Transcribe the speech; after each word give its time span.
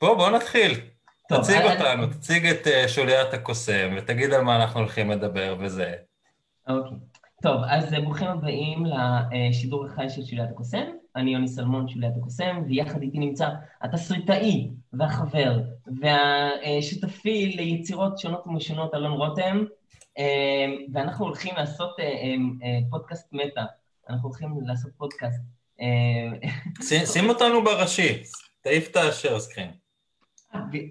בוא, 0.00 0.14
בוא 0.14 0.30
נתחיל. 0.30 0.80
טוב, 1.28 1.42
תציג 1.42 1.56
אני... 1.56 1.76
אותנו, 1.76 2.06
תציג 2.06 2.46
את 2.46 2.66
uh, 2.66 2.88
שוליית 2.88 3.34
הקוסם, 3.34 3.94
ותגיד 3.96 4.32
על 4.32 4.42
מה 4.42 4.56
אנחנו 4.56 4.80
הולכים 4.80 5.10
לדבר 5.10 5.56
וזה. 5.60 5.94
אוקיי. 6.68 6.96
טוב, 7.42 7.60
אז 7.68 7.92
ברוכים 7.92 8.28
הבאים 8.28 8.84
לשידור 8.86 9.86
החי 9.86 10.10
של 10.10 10.24
שוליית 10.24 10.50
הקוסם. 10.50 10.84
אני 11.16 11.30
יוני 11.30 11.48
סלמון, 11.48 11.88
שוליית 11.88 12.12
הקוסם, 12.16 12.62
ויחד 12.68 13.02
איתי 13.02 13.18
נמצא 13.18 13.48
התסריטאי 13.82 14.68
והחבר 14.92 15.60
והשותפי 16.00 17.46
ליצירות 17.46 18.18
שונות 18.18 18.46
ומשונות, 18.46 18.94
אלון 18.94 19.12
רותם, 19.12 19.64
ואנחנו 20.92 21.24
הולכים 21.24 21.54
לעשות 21.56 21.96
פודקאסט 22.90 23.32
מטא. 23.32 23.62
אנחנו 24.08 24.28
הולכים 24.28 24.54
לעשות 24.66 24.90
פודקאסט. 24.96 25.40
שים 27.04 27.28
אותנו 27.28 27.64
בראשי, 27.64 28.22
תעיף 28.60 28.90
את 28.90 28.96
ה 28.96 29.03
share 29.03 29.40
screen. 29.40 29.70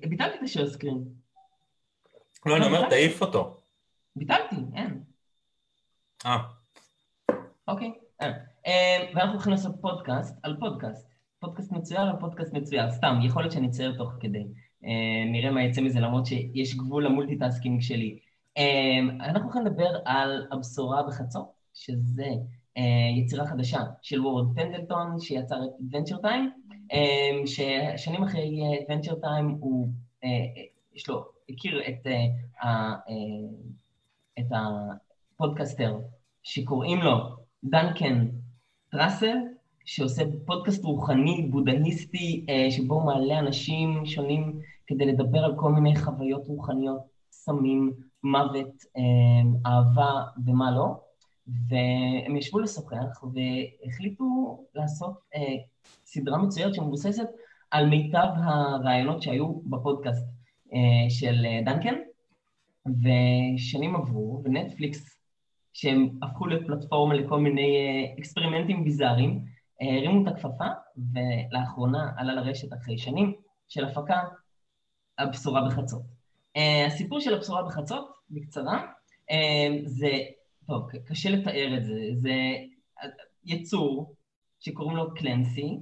ביטלתי 0.09 0.38
את 0.38 0.43
ה 0.44 0.48
share 0.48 0.67
screen. 0.67 1.03
לא, 2.45 2.57
אני 2.57 2.65
אומר, 2.65 2.89
תעיף 2.89 3.21
אותו. 3.21 3.57
ביטלתי, 4.15 4.55
אין. 4.75 5.03
אה. 6.25 6.38
אוקיי, 7.67 7.93
אין. 8.20 8.31
אה, 8.67 9.09
ואנחנו 9.15 9.34
הולכים 9.34 9.51
לעשות 9.51 9.75
פודקאסט 9.81 10.39
על 10.43 10.57
פודקאסט. 10.59 11.07
פודקאסט 11.39 11.71
מצויר 11.71 12.01
על 12.01 12.20
פודקאסט 12.20 12.53
מצויר. 12.53 12.91
סתם, 12.91 13.20
יכול 13.23 13.41
להיות 13.41 13.51
שאני 13.51 13.67
אצייר 13.67 13.95
תוך 13.98 14.12
כדי. 14.20 14.48
אה, 14.85 15.31
נראה 15.31 15.51
מה 15.51 15.63
יצא 15.63 15.81
מזה, 15.81 15.99
למרות 15.99 16.26
שיש 16.26 16.76
גבול 16.76 17.05
ל 17.05 17.11
multitasking 17.11 17.81
שלי. 17.81 18.20
אה, 18.57 18.99
אנחנו 19.20 19.43
הולכים 19.43 19.65
לדבר 19.65 19.99
על 20.05 20.48
הבשורה 20.51 21.03
בחצות, 21.03 21.51
שזה 21.73 22.27
יצירה 23.17 23.48
חדשה 23.48 23.79
של 24.01 24.21
וורד 24.21 24.55
פנדלטון, 24.55 25.20
שיצר 25.20 25.55
את 25.55 25.70
Adventure 25.79 26.23
Time, 26.23 26.66
ששנים 27.46 28.23
אחרי 28.23 28.62
Adventure 28.80 29.23
Time 29.23 29.55
הוא, 29.59 29.88
יש 30.96 31.10
לו, 31.10 31.26
הכיר 31.50 31.82
את, 31.88 32.08
את 34.40 34.46
הפודקאסטר 34.52 35.99
שקוראים 36.44 37.02
לו 37.02 37.16
דנקן 37.63 38.27
טראסל, 38.91 39.38
שעושה 39.85 40.24
פודקאסט 40.46 40.84
רוחני, 40.84 41.48
בודהיסטי, 41.49 42.46
שבו 42.70 42.96
הוא 42.96 43.05
מעלה 43.05 43.40
אנשים 43.40 44.05
שונים 44.05 44.60
כדי 44.88 45.05
לדבר 45.05 45.40
על 45.40 45.54
כל 45.55 45.72
מיני 45.72 45.96
חוויות 45.96 46.48
רוחניות, 46.48 47.01
סמים, 47.32 47.94
מוות, 48.24 48.84
אהבה 49.66 50.24
ומה 50.46 50.72
לא. 50.72 50.96
והם 51.48 52.35
ישבו 52.35 52.60
לשוחח 52.60 53.24
והחליטו 53.34 54.57
לעשות 54.76 55.13
אה, 55.35 55.55
סדרה 56.08 56.38
מצוירת 56.38 56.76
שמבוססת 56.76 57.27
על 57.72 57.86
מיטב 57.86 58.27
הרעיונות 58.36 59.22
שהיו 59.22 59.54
בפודקאסט 59.54 60.27
אה, 60.74 61.10
של 61.10 61.46
אה, 61.46 61.62
דנקן, 61.66 61.96
ושנים 62.86 63.96
עברו, 63.96 64.41
ונטפליקס, 64.44 65.19
שהם 65.74 66.09
הפכו 66.22 66.47
לפלטפורמה 66.47 67.16
לכל 67.16 67.40
מיני 67.40 67.75
אה, 67.75 68.19
אקספרימנטים 68.19 68.84
ביזאריים, 68.84 69.46
הרימו 69.81 70.28
את 70.28 70.34
הכפפה, 70.34 70.66
ולאחרונה 71.13 72.12
עלה 72.18 72.34
לרשת 72.34 72.74
אחרי 72.74 72.97
שנים 72.97 73.34
של 73.68 73.85
הפקה 73.85 74.24
הבשורה 75.18 75.68
בחצות. 75.68 76.02
הסיפור 76.88 77.19
של 77.19 77.34
הבשורה 77.34 77.63
בחצות, 77.63 78.12
בקצרה, 78.30 78.85
זה 79.85 80.12
טוב, 80.68 80.90
קשה 81.06 81.30
לתאר 81.30 81.78
את 81.78 81.85
זה. 81.85 81.94
זה 82.13 82.34
יצור 83.46 84.16
שקוראים 84.59 84.97
לו 84.97 85.13
קלנסי, 85.13 85.78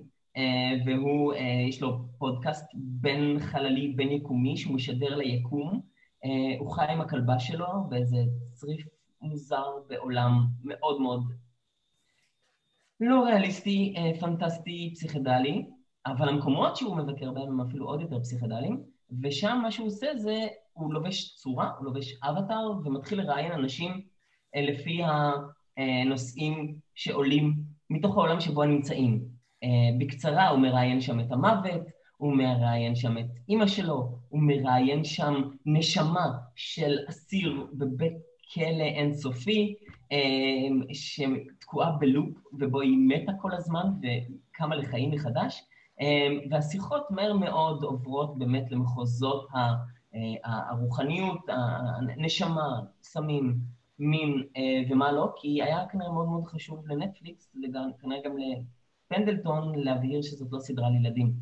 והוא, 0.86 1.34
אה, 1.34 1.66
יש 1.70 1.82
לו 1.82 2.06
פודקאסט 2.18 2.66
בין 2.76 3.40
חללי, 3.40 3.94
בין 3.96 4.12
יקומי, 4.12 4.58
שהוא 4.58 4.76
משדר 4.76 5.16
ליקום. 5.16 5.82
אה, 6.26 6.60
הוא 6.60 6.72
חי 6.72 6.86
עם 6.90 7.02
הכלבה 7.02 7.40
שלו 7.40 7.68
באיזה 7.90 8.18
צריף 8.54 8.88
מוזר 9.22 9.66
בעולם 9.88 10.46
מאוד 10.64 11.02
מאוד 11.02 11.24
לא 13.00 13.24
ריאליסטי, 13.24 13.96
פנטסטי, 14.20 14.92
פסיכדלי, 14.94 15.66
אבל 16.06 16.30
המקומות 16.30 16.76
שהוא 16.76 16.98
מבקר 16.98 17.32
בהם 17.32 17.48
הם 17.48 17.62
אפילו 17.62 17.86
עוד 17.86 18.02
יותר 18.02 18.20
פסיכדליים, 18.20 18.84
ושם 19.24 19.60
מה 19.64 19.72
שהוא 19.72 19.88
עושה 19.88 20.08
זה, 20.16 20.48
הוא 20.74 20.94
לובש 20.94 21.36
צורה, 21.36 21.72
הוא 21.78 21.86
לובש 21.86 22.20
אבטאר, 22.24 22.72
ומתחיל 22.86 23.22
לראיין 23.22 23.52
אנשים 23.52 24.02
לפי 24.56 25.02
הנושאים 25.78 26.76
שעולים 26.96 27.56
מתוך 27.90 28.18
העולם 28.18 28.40
שבו 28.40 28.64
הם 28.64 28.72
נמצאים. 28.72 29.35
אה, 29.66 29.98
בקצרה, 30.00 30.48
הוא 30.48 30.60
מראיין 30.60 31.02
שם 31.02 31.20
את 31.20 31.32
המוות, 31.32 31.82
הוא 32.18 32.36
מראיין 32.36 32.96
שם 32.96 33.18
את 33.18 33.26
אימא 33.50 33.68
שלו, 33.68 34.18
הוא 34.30 34.42
מראיין 34.42 35.04
שם 35.04 35.34
נשמה 35.66 36.38
של 36.56 36.98
אסיר 37.10 37.68
בבית 37.74 38.14
כלא 38.54 38.84
אינסופי, 38.84 39.76
אה, 40.12 40.18
שתקועה 40.94 41.92
בלופ 41.92 42.30
ובו 42.60 42.82
היא 42.82 42.98
מתה 43.08 43.32
כל 43.42 43.52
הזמן 43.54 43.88
וקמה 44.02 44.76
לחיים 44.76 45.12
מחדש, 45.12 45.64
אה, 46.02 46.28
והשיחות 46.50 47.12
מהר 47.12 47.34
מאוד 47.34 47.84
עוברות 47.84 48.38
באמת 48.38 48.72
למחוזות 48.72 49.48
הרוחניות, 50.44 51.40
הנשמה, 51.50 52.80
סמים, 53.02 53.58
מין 54.00 54.44
ומה 54.90 55.12
לא, 55.12 55.34
כי 55.36 55.64
היה 55.64 55.86
כנראה 55.92 56.12
מאוד 56.12 56.28
מאוד 56.28 56.46
חשוב 56.46 56.88
לנטפליקס, 56.88 57.56
כנראה 58.02 58.22
גם 58.26 58.36
לפנדלטון, 59.06 59.76
להבהיר 59.76 60.22
שזאת 60.22 60.48
לא 60.52 60.60
סדרה 60.60 60.90
לילדים, 60.90 61.34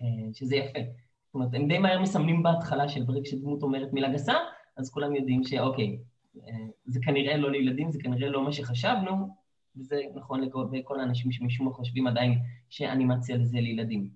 אה, 0.00 0.06
שזה 0.32 0.56
יפה. 0.56 0.78
זאת 1.26 1.34
אומרת, 1.34 1.54
הם 1.54 1.68
די 1.68 1.78
מהר 1.78 1.98
מסמנים 1.98 2.42
בהתחלה 2.42 2.88
של 2.88 3.02
ברגע 3.02 3.24
שדמות 3.24 3.62
אומרת 3.62 3.92
מילה 3.92 4.12
גסה, 4.12 4.34
אז 4.76 4.90
כולם 4.90 5.16
יודעים 5.16 5.44
שאוקיי, 5.44 5.98
אה, 6.36 6.52
זה 6.86 7.00
כנראה 7.02 7.36
לא 7.36 7.50
לילדים, 7.50 7.92
זה 7.92 7.98
כנראה 8.02 8.28
לא 8.28 8.44
מה 8.44 8.52
שחשבנו, 8.52 9.28
וזה 9.76 10.00
נכון 10.14 10.40
לגבי 10.40 10.82
כל 10.84 11.00
האנשים 11.00 11.32
שמשום 11.32 11.66
מה 11.66 11.72
חושבים 11.72 12.06
עדיין 12.06 12.38
שאנימציה 12.70 13.36
לזה 13.36 13.56
לילדים. 13.56 14.10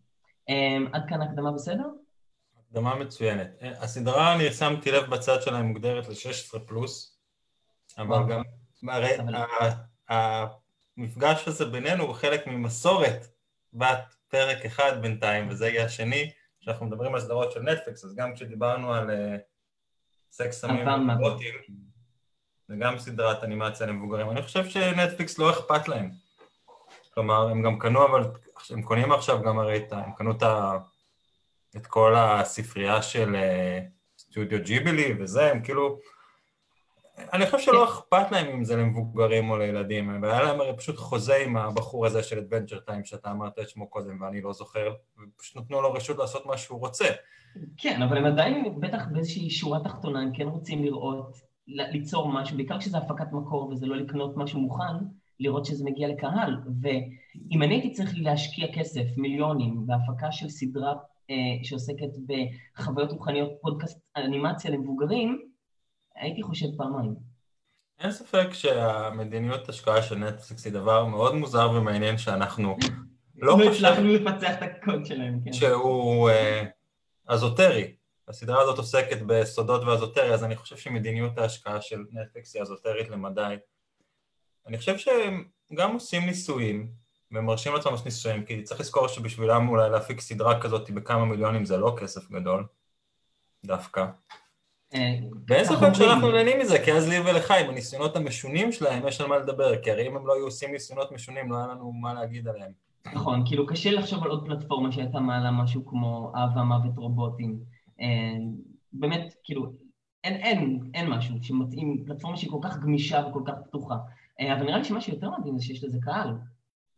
אה, 0.49 0.77
עד 0.93 1.03
כאן 1.09 1.23
הקדמה 1.23 1.53
בסדר? 1.53 1.89
הקדמה 2.61 2.95
מצוינת. 2.95 3.49
אה, 3.63 3.83
הסדרה, 3.83 4.35
אני 4.35 4.51
שמתי 4.51 4.91
לב 4.91 5.05
בצד 5.11 5.43
שלהם, 5.43 5.67
מוגדרת 5.67 6.09
ל-16 6.09 6.59
פלוס, 6.59 7.21
אבל 7.99 8.23
גם, 8.31 8.43
הרי 8.89 9.11
המפגש 10.99 11.49
הזה 11.49 11.65
בינינו 11.65 12.05
הוא 12.05 12.15
חלק 12.15 12.47
ממסורת 12.47 13.27
בת 13.73 14.15
פרק 14.29 14.65
אחד 14.65 15.03
בינתיים, 15.03 15.49
וזה 15.49 15.69
יהיה 15.69 15.85
השני, 15.85 16.31
כשאנחנו 16.61 16.87
מדברים 16.87 17.15
על 17.15 17.21
סדרות 17.21 17.53
של 17.53 17.61
נטפליקס, 17.61 18.05
אז 18.05 18.15
גם 18.15 18.35
כשדיברנו 18.35 18.95
על 18.95 19.11
אה, 19.11 19.37
סקס 20.33 20.61
סמים 20.61 20.89
ובוטים, 20.89 21.55
זה 22.69 22.75
גם 22.79 22.99
סדרת 22.99 23.45
אנימציה 23.45 23.87
למבוגרים. 23.87 24.31
אני 24.31 24.43
חושב 24.43 24.69
שנטפליקס 24.69 25.39
לא 25.39 25.51
אכפת 25.51 25.89
להם. 25.89 26.11
כלומר, 27.15 27.49
הם 27.49 27.63
גם 27.63 27.79
קנו, 27.79 28.07
אבל 28.07 28.31
הם 28.71 28.83
קונים 28.83 29.13
עכשיו 29.13 29.43
גם 29.43 29.59
הרי 29.59 29.77
את 29.77 29.93
ה... 29.93 29.97
הם 29.97 30.13
קנו 30.13 30.31
את, 30.31 30.43
ה, 30.43 30.79
את 31.77 31.87
כל 31.87 32.15
הספרייה 32.17 33.03
של 33.03 33.35
אה, 33.35 33.81
סטודיו 34.19 34.63
ג'יבילי 34.63 35.15
וזה, 35.19 35.51
הם 35.51 35.63
כאילו... 35.63 35.99
אני 37.19 37.47
חושב 37.47 37.59
שלא 37.59 37.85
אכפת 37.85 38.33
להם 38.33 38.47
אם 38.47 38.65
זה 38.65 38.77
למבוגרים 38.77 39.51
או 39.51 39.57
לילדים, 39.57 40.23
והיה 40.23 40.43
להם 40.43 40.61
הרי 40.61 40.77
פשוט 40.77 40.97
חוזה 40.97 41.37
עם 41.37 41.57
הבחור 41.57 42.07
הזה 42.07 42.23
של 42.23 42.39
Adventure 42.39 42.91
Time 42.91 43.05
שאתה 43.05 43.31
אמרת 43.31 43.59
את 43.59 43.69
שמו 43.69 43.91
קודם 43.91 44.23
ואני 44.23 44.41
לא 44.41 44.53
זוכר, 44.53 44.95
ופשוט 45.23 45.57
נתנו 45.57 45.83
לו 45.83 45.93
רשות 45.93 46.19
לעשות 46.19 46.47
מה 46.47 46.57
שהוא 46.57 46.81
רוצה. 46.81 47.05
כן, 47.77 48.03
אבל 48.03 48.17
הם 48.17 48.25
עדיין, 48.25 48.81
בטח 48.81 49.03
באיזושהי 49.13 49.51
שורה 49.51 49.81
תחתונה, 49.85 50.21
הם 50.21 50.31
כן 50.35 50.49
רוצים 50.49 50.85
לראות, 50.85 51.37
ליצור 51.69 52.33
משהו, 52.33 52.57
בעיקר 52.57 52.79
כשזה 52.79 52.99
הפקת 52.99 53.33
מקור 53.33 53.69
וזה 53.69 53.87
לא 53.87 53.97
לקנות 53.97 54.37
משהו 54.37 54.61
מוכן, 54.61 54.97
לראות 55.41 55.65
שזה 55.65 55.85
מגיע 55.85 56.09
לקהל. 56.09 56.57
ואם 56.83 57.63
אני 57.63 57.75
הייתי 57.75 57.91
צריך 57.91 58.15
להשקיע 58.17 58.67
כסף, 58.75 59.05
מיליונים, 59.17 59.87
בהפקה 59.87 60.33
של 60.33 60.49
סדרה 60.49 60.95
אה, 61.31 61.35
שעוסקת 61.63 62.11
בחוויות 62.27 63.13
רוחניות, 63.13 63.51
פודקאסט 63.61 64.01
אנימציה 64.17 64.71
למבוגרים, 64.71 65.56
הייתי 66.17 66.43
חושב 66.43 66.67
פעמיים. 66.77 67.15
אין 68.01 68.13
ספק 68.13 68.49
שהמדיניות 68.53 69.69
השקעה 69.69 70.03
של 70.03 70.19
נטפליקס 70.19 70.65
היא 70.65 70.73
דבר 70.73 71.05
מאוד 71.05 71.35
מוזר 71.35 71.71
ומעניין 71.71 72.19
שאנחנו 72.19 72.77
לא, 73.37 73.59
לא 73.59 73.65
הצלחנו 73.65 74.05
לפצח 74.05 74.51
את 74.59 74.63
הקוד 74.63 75.07
שלהם, 75.07 75.41
כן. 75.45 75.53
שהוא 75.53 76.31
uh, 76.31 76.67
אזוטרי. 77.27 77.95
הסדרה 78.29 78.63
הזאת 78.63 78.79
עוסקת 78.79 79.19
בסודות 79.27 79.83
ואזוטרי, 79.85 80.35
אז 80.35 80.45
אני 80.45 80.57
חושב 80.57 80.77
שמדיניות 80.77 81.39
ההשקעה 81.39 81.81
של 81.81 82.05
נטפליקס 82.13 82.55
היא 82.55 82.63
אזוטרית 82.63 83.09
למדי. 83.09 83.57
אני 84.67 84.79
חושב 84.79 84.99
שהם 84.99 85.49
גם 85.75 85.93
עושים 85.93 86.27
ניסויים, 86.27 86.91
ומרשים 87.33 87.75
לעצמם 87.75 87.93
לעשות 87.93 88.07
ניסויים, 88.07 88.45
כי 88.45 88.63
צריך 88.63 88.81
לזכור 88.81 89.09
שבשבילם 89.09 89.69
אולי 89.69 89.91
להפיק 89.91 90.21
סדרה 90.21 90.61
כזאת 90.61 90.91
בכמה 90.91 91.25
מיליונים 91.25 91.65
זה 91.65 91.77
לא 91.77 91.97
כסף 92.01 92.31
גדול, 92.31 92.67
דווקא. 93.67 94.07
ואין 95.49 95.65
ספק 95.65 95.93
שאנחנו 95.93 96.31
נהנים 96.31 96.59
מזה, 96.59 96.79
כי 96.85 96.93
אז 96.93 97.09
לי 97.09 97.21
ולך, 97.21 97.51
עם 97.51 97.71
הניסיונות 97.71 98.17
המשונים 98.17 98.73
שלהם, 98.73 99.09
יש 99.09 99.21
על 99.21 99.27
מה 99.27 99.39
לדבר, 99.39 99.83
כי 99.83 99.91
הרי 99.91 100.09
אם 100.09 100.17
הם 100.17 100.27
לא 100.27 100.35
היו 100.35 100.45
עושים 100.45 100.73
ניסיונות 100.73 101.13
משונים, 101.13 101.51
לא 101.51 101.57
היה 101.57 101.67
לנו 101.67 101.93
מה 101.93 102.15
להגיד 102.15 102.49
עליהם. 102.49 102.73
נכון, 103.15 103.43
כאילו 103.47 103.67
קשה 103.67 103.91
לחשוב 103.91 104.25
על 104.25 104.31
עוד 104.31 104.47
פלטפורמה 104.47 104.93
שהייתה 104.93 105.21
מעלה 105.21 105.51
משהו 105.51 105.87
כמו 105.87 106.33
אהבה, 106.37 106.63
מוות, 106.63 106.99
רובוטים. 106.99 107.59
אה, 108.01 108.37
באמת, 108.93 109.35
כאילו, 109.45 109.73
אין, 110.25 110.35
אין, 110.35 110.91
אין 110.95 111.11
משהו 111.11 111.35
שמתאים, 111.43 112.05
פלטפורמה 112.07 112.37
שהיא 112.37 112.51
כל 112.51 112.59
כך 112.63 112.79
גמישה 112.79 113.25
וכל 113.31 113.43
כך 113.47 113.55
פתוחה. 113.69 113.97
אה, 114.41 114.55
אבל 114.55 114.63
נראה 114.63 114.79
לי 114.79 114.85
שמה 114.85 115.01
שיותר 115.01 115.31
מדהים 115.39 115.59
זה 115.59 115.65
שיש 115.65 115.85
לזה 115.85 115.99
קהל. 116.01 116.35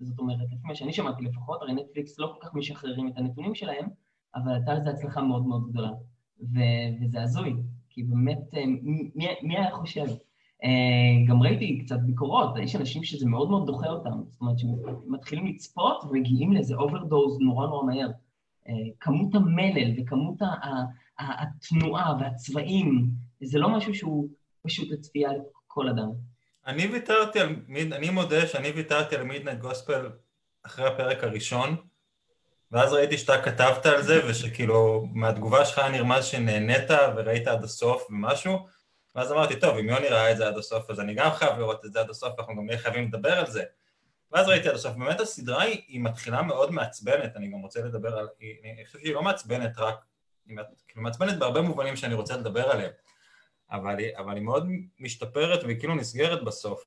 זאת 0.00 0.18
אומרת, 0.18 0.38
לפי 0.46 0.68
מה 0.68 0.74
שאני 0.74 0.92
שמעתי 0.92 1.24
לפחות, 1.24 1.62
הרי 1.62 1.72
נטפליקס 1.72 2.18
לא 2.18 2.26
כל 2.26 2.46
כך 2.46 2.54
משחררים 2.54 3.08
את 3.08 3.12
הנתונים 3.16 3.54
שלהם, 3.54 3.88
אבל 4.34 4.52
הייתה 4.52 4.74
לזה 4.74 4.90
הצלחה 4.90 5.22
מאוד 5.22 5.46
מאוד 5.46 5.70
גדולה. 5.70 5.90
ו- 6.40 7.04
וזה 7.04 7.22
הזוי, 7.22 7.54
כי 7.98 8.04
באמת, 8.04 8.38
אה, 8.56 8.64
מי, 8.82 9.10
מי 9.42 9.58
היה 9.58 9.70
חושב? 9.70 10.04
אה, 10.64 11.26
גם 11.28 11.42
ראיתי 11.42 11.82
קצת 11.84 11.96
ביקורות, 12.06 12.56
יש 12.62 12.76
אנשים 12.76 13.04
שזה 13.04 13.26
מאוד 13.26 13.50
מאוד 13.50 13.66
דוחה 13.66 13.86
אותם, 13.86 14.22
זאת 14.30 14.40
אומרת 14.40 14.58
שמתחילים 14.58 15.46
לצפות 15.46 16.04
ומגיעים 16.04 16.52
לאיזה 16.52 16.74
overdose 16.74 17.38
נורא 17.40 17.66
נורא 17.66 17.86
מהר. 17.86 18.08
אה, 18.68 18.72
כמות 19.00 19.34
המלל 19.34 19.90
וכמות 19.98 20.38
התנועה 21.18 22.16
והצבעים, 22.20 23.10
זה 23.42 23.58
לא 23.58 23.68
משהו 23.68 23.94
שהוא 23.94 24.28
פשוט 24.62 24.90
לצפייה 24.90 25.30
לכל 25.32 25.88
אדם. 25.88 26.08
אני 26.66 26.86
ויתרתי 26.86 27.40
על, 27.40 27.56
אני 27.92 28.10
מודה 28.10 28.46
שאני 28.46 28.68
ויתרתי 28.70 29.16
על 29.16 29.22
מידנט 29.22 29.58
גוספל 29.58 30.10
אחרי 30.62 30.86
הפרק 30.86 31.24
הראשון, 31.24 31.76
ואז 32.72 32.92
ראיתי 32.92 33.18
שאתה 33.18 33.42
כתבת 33.42 33.86
על 33.86 34.02
זה, 34.02 34.26
ושכאילו 34.28 35.06
מהתגובה 35.12 35.64
שלך 35.64 35.78
היה 35.78 35.88
נרמז 35.88 36.24
שנהנית 36.24 36.90
וראית 37.16 37.48
עד 37.48 37.64
הסוף 37.64 38.06
ומשהו, 38.10 38.66
ואז 39.14 39.32
אמרתי, 39.32 39.60
טוב, 39.60 39.76
אם 39.76 39.88
יוני 39.88 40.08
ראה 40.08 40.32
את 40.32 40.36
זה 40.36 40.48
עד 40.48 40.58
הסוף, 40.58 40.90
אז 40.90 41.00
אני 41.00 41.14
גם 41.14 41.30
חייב 41.30 41.58
לראות 41.58 41.84
את 41.84 41.92
זה 41.92 42.00
עד 42.00 42.10
הסוף, 42.10 42.38
אנחנו 42.38 42.56
גם 42.56 42.66
נהיה 42.66 42.78
חייבים 42.78 43.04
לדבר 43.04 43.32
על 43.32 43.46
זה. 43.46 43.64
ואז 44.32 44.48
ראיתי 44.48 44.68
עד 44.68 44.74
הסוף, 44.74 44.96
באמת 44.96 45.20
הסדרה 45.20 45.62
היא, 45.62 45.82
היא 45.88 46.00
מתחילה 46.00 46.42
מאוד 46.42 46.70
מעצבנת, 46.70 47.36
אני 47.36 47.48
גם 47.48 47.58
רוצה 47.58 47.80
לדבר 47.80 48.18
על, 48.18 48.28
היא, 48.38 48.54
אני 48.74 48.86
חושב 48.86 48.98
שהיא 48.98 49.14
לא 49.14 49.22
מעצבנת 49.22 49.78
רק, 49.78 50.04
היא 50.46 50.58
כאילו 50.88 51.02
מעצבנת 51.02 51.38
בהרבה 51.38 51.60
מובנים 51.60 51.96
שאני 51.96 52.14
רוצה 52.14 52.36
לדבר 52.36 52.70
עליהם, 52.70 52.90
אבל 53.70 53.98
היא, 53.98 54.16
אבל 54.16 54.34
היא 54.34 54.42
מאוד 54.42 54.68
משתפרת 54.98 55.64
והיא 55.64 55.78
כאילו 55.78 55.94
נסגרת 55.94 56.44
בסוף. 56.44 56.84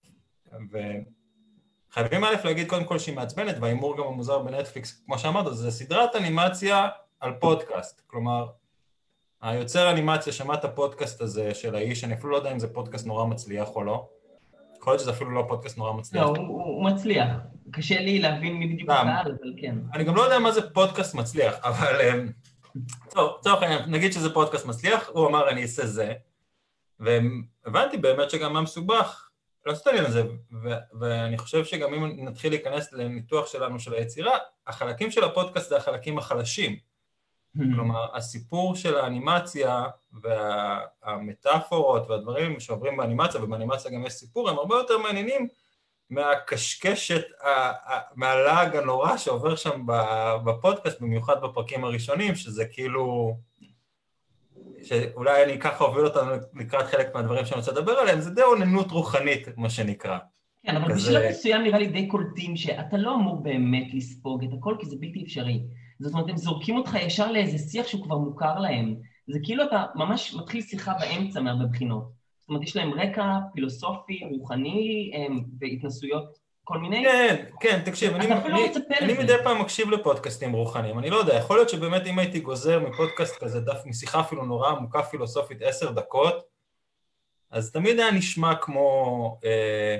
וחייבים 1.92 2.24
א' 2.24 2.36
להגיד 2.44 2.70
קודם 2.70 2.84
כל 2.84 3.00
שהיא 3.00 3.16
מעצבנת, 3.16 3.56
וההימור 3.62 3.98
גם 3.98 4.04
המוזר 4.04 4.40
בנטפליקס, 4.40 5.04
כמו 5.06 5.20
שאמרת, 5.20 5.56
זה 5.56 5.72
סדרת 5.72 6.16
אנימציה 6.16 6.88
על 7.20 7.34
פודקאסט, 7.40 8.02
כלומר, 8.08 8.48
היוצר 9.42 9.92
אנימציה 9.92 10.34
שמע 10.34 10.54
את 10.54 10.66
הפודקאסט 10.66 11.22
הזה 11.22 11.54
של 11.54 11.76
האיש, 11.76 12.04
אני 12.04 12.14
אפילו 12.14 12.32
לא 12.32 12.38
יודע 12.38 12.52
אם 12.52 12.60
זה 12.60 12.74
פודקאסט 12.74 13.06
נורא 13.06 13.26
מצליח 13.26 13.70
או 13.76 13.84
לא. 13.84 14.08
יכול 14.78 14.94
להיות 14.94 15.02
שזה 15.02 15.12
אפילו 15.12 15.32
לא 15.32 15.46
פודקאסט 15.48 15.78
נורא 15.78 15.94
מצליח. 15.94 16.24
לא, 16.24 16.28
הוא, 16.28 16.64
הוא 16.64 16.86
מצליח. 16.86 17.28
קשה 17.72 18.00
לי 18.00 18.20
להבין 18.20 18.54
מי 18.54 18.68
בדיוק 18.68 18.90
הקהל, 18.90 19.32
אבל 19.40 19.54
כן. 19.62 19.76
אני 19.94 20.04
גם 20.04 20.16
לא 20.16 20.22
יודע 20.22 20.40
מה 20.40 20.52
זה 20.52 20.70
פודקאסט 20.70 21.16
מצליח, 21.16 21.56
אבל... 21.64 22.02
אמ, 22.02 22.28
טוב, 23.10 23.32
לצורך 23.40 23.64
העניין, 23.64 23.82
נגיד 23.88 24.14
שזה 24.14 24.34
פודקאסט 24.34 24.66
מצליח, 24.66 25.10
הוא 25.14 25.28
אמר 25.28 25.50
אני 25.50 25.62
אעשה 25.62 25.86
זה, 25.86 26.14
והבנתי 27.00 27.98
באמת 27.98 28.30
שגם 28.30 28.54
מה 28.54 28.62
מסובך 28.62 29.31
לעשות 29.66 29.88
העניין 29.88 30.06
הזה, 30.06 30.24
ואני 31.00 31.38
חושב 31.38 31.66
שגם 31.66 31.94
אם 31.94 32.26
נתחיל 32.26 32.52
להיכנס 32.52 32.94
לניתוח 32.94 33.48
שלנו 33.48 33.80
של 33.80 33.94
היצירה, 33.94 34.38
החלקים 34.68 35.12
של 35.12 35.24
הפודקאסט 35.24 35.70
זה 35.70 35.78
החלקים 35.78 36.18
החלשים. 36.18 36.76
Hmm. 37.58 37.62
כלומר, 37.76 38.18
הסיפור 38.18 38.76
של 38.76 38.98
האנימציה 38.98 39.86
והמטאפורות 41.04 42.10
והדברים 42.10 42.60
שעוברים 42.60 42.98
באנימציה, 42.98 43.44
ובאנימציה 43.44 43.92
גם 43.92 44.06
יש 44.06 44.14
סיפור, 44.14 44.50
הם 44.50 44.58
הרבה 44.58 44.76
יותר 44.76 44.98
מעניינים 44.98 45.48
מהקשקשת, 46.10 47.24
מהלעג 48.16 48.76
הנורא 48.76 49.18
שעובר 49.18 49.56
שם 49.56 49.82
בפודקאסט, 50.46 51.02
במיוחד 51.02 51.42
בפרקים 51.42 51.84
הראשונים, 51.84 52.36
שזה 52.36 52.66
כאילו... 52.66 53.38
שאולי 54.84 55.44
אני 55.44 55.60
ככה 55.60 55.84
אוביל 55.84 56.06
אותנו 56.06 56.32
לקראת 56.56 56.86
חלק 56.86 57.16
מהדברים 57.16 57.46
שאני 57.46 57.60
רוצה 57.60 57.72
לדבר 57.72 57.92
עליהם, 57.92 58.20
זה 58.20 58.30
די 58.30 58.42
אוננות 58.42 58.92
רוחנית, 58.92 59.48
מה 59.58 59.70
שנקרא. 59.70 60.18
כן, 60.66 60.76
אבל 60.76 60.94
כזה... 60.94 60.96
בשלב 60.96 61.30
מסוים 61.30 61.64
נראה 61.64 61.80
לי 61.80 61.88
די 61.88 62.08
קולטים 62.08 62.56
שאתה 62.56 62.98
לא 62.98 63.16
אמור 63.16 63.44
באמת 63.44 63.94
לספוג 63.94 64.44
את 64.44 64.50
הכל, 64.58 64.76
כי 64.80 64.86
זה 64.86 64.96
בלתי 65.00 65.24
אפשרי. 65.24 65.64
זאת 66.00 66.14
אומרת, 66.14 66.30
הם 66.30 66.38
זורקים 66.38 66.78
אותך 66.78 66.96
ישר 67.02 67.32
לאיזה 67.32 67.58
שיח 67.58 67.88
שהוא 67.88 68.04
כבר 68.04 68.18
מוכר 68.18 68.60
להם. 68.60 68.96
זה 69.28 69.40
כאילו 69.44 69.64
אתה 69.64 69.86
ממש 69.96 70.34
מתחיל 70.34 70.62
שיחה 70.62 70.94
באמצע 71.00 71.42
מהרבה 71.42 71.66
בחינות. 71.66 72.04
זאת 72.40 72.50
אומרת, 72.50 72.64
יש 72.64 72.76
להם 72.76 72.94
רקע 72.94 73.38
פילוסופי, 73.54 74.22
רוחני 74.32 75.12
והתנסויות 75.60 76.41
כל 76.64 76.78
מיני... 76.78 77.04
כן, 77.04 77.46
כן, 77.60 77.82
תקשיב, 77.86 78.14
אני, 78.16 78.26
אני, 78.26 78.50
לא 78.50 78.66
אני 79.02 79.14
מדי 79.14 79.36
פעם 79.44 79.62
מקשיב 79.62 79.90
לפודקאסטים 79.90 80.54
רוחניים, 80.54 81.00
אני 81.00 81.10
לא 81.10 81.18
יודע, 81.18 81.36
יכול 81.36 81.58
להיות 81.58 81.70
שבאמת 81.70 82.08
אם 82.08 82.20
הייתי 82.20 82.40
גוזר 82.40 82.80
מפודקאסט 82.80 83.44
כזה, 83.44 83.60
דף 83.60 83.82
משיחה 83.86 84.22
אפילו 84.22 84.46
נורא 84.46 84.70
עמוקה 84.70 85.04
פילוסופית 85.04 85.62
עשר 85.62 85.92
דקות, 85.92 86.44
אז 87.52 87.72
תמיד 87.72 88.00
היה 88.00 88.12
נשמע 88.12 88.56
כמו, 88.56 89.40
אה, 89.46 89.98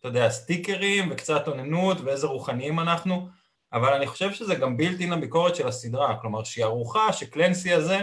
אתה 0.00 0.08
יודע, 0.08 0.30
סטיקרים 0.30 1.08
וקצת 1.10 1.48
אוננות 1.48 2.00
ואיזה 2.00 2.26
רוחניים 2.26 2.80
אנחנו, 2.80 3.28
אבל 3.72 3.92
אני 3.92 4.06
חושב 4.06 4.32
שזה 4.32 4.54
גם 4.54 4.76
בלתי 4.76 5.06
לביקורת 5.06 5.56
של 5.56 5.68
הסדרה, 5.68 6.16
כלומר 6.20 6.44
שהיא 6.44 6.64
ערוכה 6.64 7.12
שקלנסי 7.12 7.72
הזה 7.72 7.98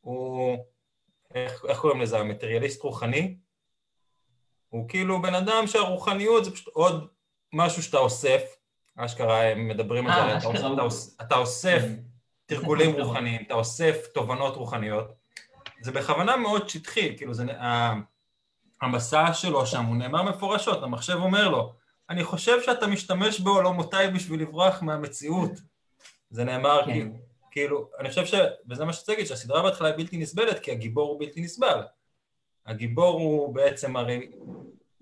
הוא, 0.00 0.56
איך, 1.34 1.64
איך 1.68 1.78
קוראים 1.78 2.00
לזה, 2.00 2.18
המטריאליסט 2.18 2.82
רוחני? 2.82 3.36
הוא 4.74 4.88
כאילו 4.88 5.22
בן 5.22 5.34
אדם 5.34 5.66
שהרוחניות 5.66 6.44
זה 6.44 6.50
פשוט 6.50 6.68
עוד 6.74 7.06
משהו 7.52 7.82
שאתה 7.82 7.98
אוסף, 7.98 8.42
אשכרה 8.96 9.42
הם 9.42 9.68
מדברים 9.68 10.06
על 10.06 10.40
זה, 10.40 10.48
אתה, 10.48 10.58
אתה, 10.74 10.86
אתה 11.22 11.34
אוסף 11.34 11.80
כן. 11.80 11.94
תרגולים 12.46 12.94
רוחניים, 13.00 13.42
אתה 13.46 13.54
אוסף 13.54 14.06
תובנות 14.14 14.56
רוחניות, 14.56 15.14
זה 15.80 15.92
בכוונה 15.92 16.36
מאוד 16.36 16.68
שטחי, 16.68 17.16
כאילו 17.16 17.34
זה, 17.34 17.44
המסע 18.82 19.32
שלו 19.32 19.66
שם 19.66 19.84
הוא 19.84 19.96
נאמר 19.96 20.22
מפורשות, 20.22 20.82
המחשב 20.82 21.18
אומר 21.20 21.48
לו, 21.48 21.72
אני 22.10 22.24
חושב 22.24 22.62
שאתה 22.62 22.86
משתמש 22.86 23.40
בעולמותיי 23.40 24.10
בשביל 24.10 24.40
לברוח 24.40 24.82
מהמציאות. 24.82 25.50
זה 26.30 26.44
נאמר 26.44 26.80
כן. 26.84 26.92
כאילו, 26.92 27.10
כאילו, 27.50 27.90
אני 27.98 28.08
חושב 28.08 28.26
ש... 28.26 28.34
וזה 28.70 28.84
מה 28.84 28.92
שצריך 28.92 29.18
להגיד, 29.18 29.26
שהסדרה 29.26 29.62
בהתחלה 29.62 29.88
היא 29.88 29.96
בלתי 29.96 30.16
נסבלת, 30.16 30.58
כי 30.58 30.70
הגיבור 30.70 31.10
הוא 31.10 31.20
בלתי 31.20 31.40
נסבל. 31.40 31.80
הגיבור 32.66 33.14
הוא 33.14 33.54
בעצם 33.54 33.96
הרי 33.96 34.30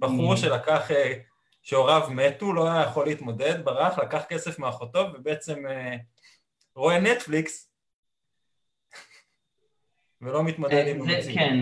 בחור 0.02 0.34
mm. 0.34 0.36
שלקח, 0.36 0.90
אה, 0.90 1.12
שהוריו 1.62 2.08
מתו, 2.10 2.52
לא 2.52 2.70
היה 2.70 2.82
יכול 2.82 3.06
להתמודד, 3.06 3.64
ברח, 3.64 3.98
לקח 3.98 4.22
כסף 4.28 4.58
מאחותו, 4.58 5.06
ובעצם 5.14 5.66
אה, 5.66 5.96
רואה 6.74 7.00
נטפליקס, 7.00 7.72
ולא 10.22 10.44
מתמודד 10.44 10.74
אה, 10.74 10.90
עם 10.90 11.02
המציאות. 11.02 11.34
כן. 11.34 11.58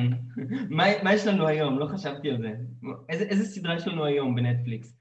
מה 1.05 1.15
יש 1.15 1.27
לנו 1.27 1.47
היום? 1.47 1.79
לא 1.79 1.87
חשבתי 1.87 2.31
על 2.31 2.39
זה. 2.39 2.53
איזה 3.09 3.45
סדרה 3.45 3.77
יש 3.77 3.89
לנו 3.89 4.05
היום 4.05 4.35
בנטפליקס? 4.35 4.97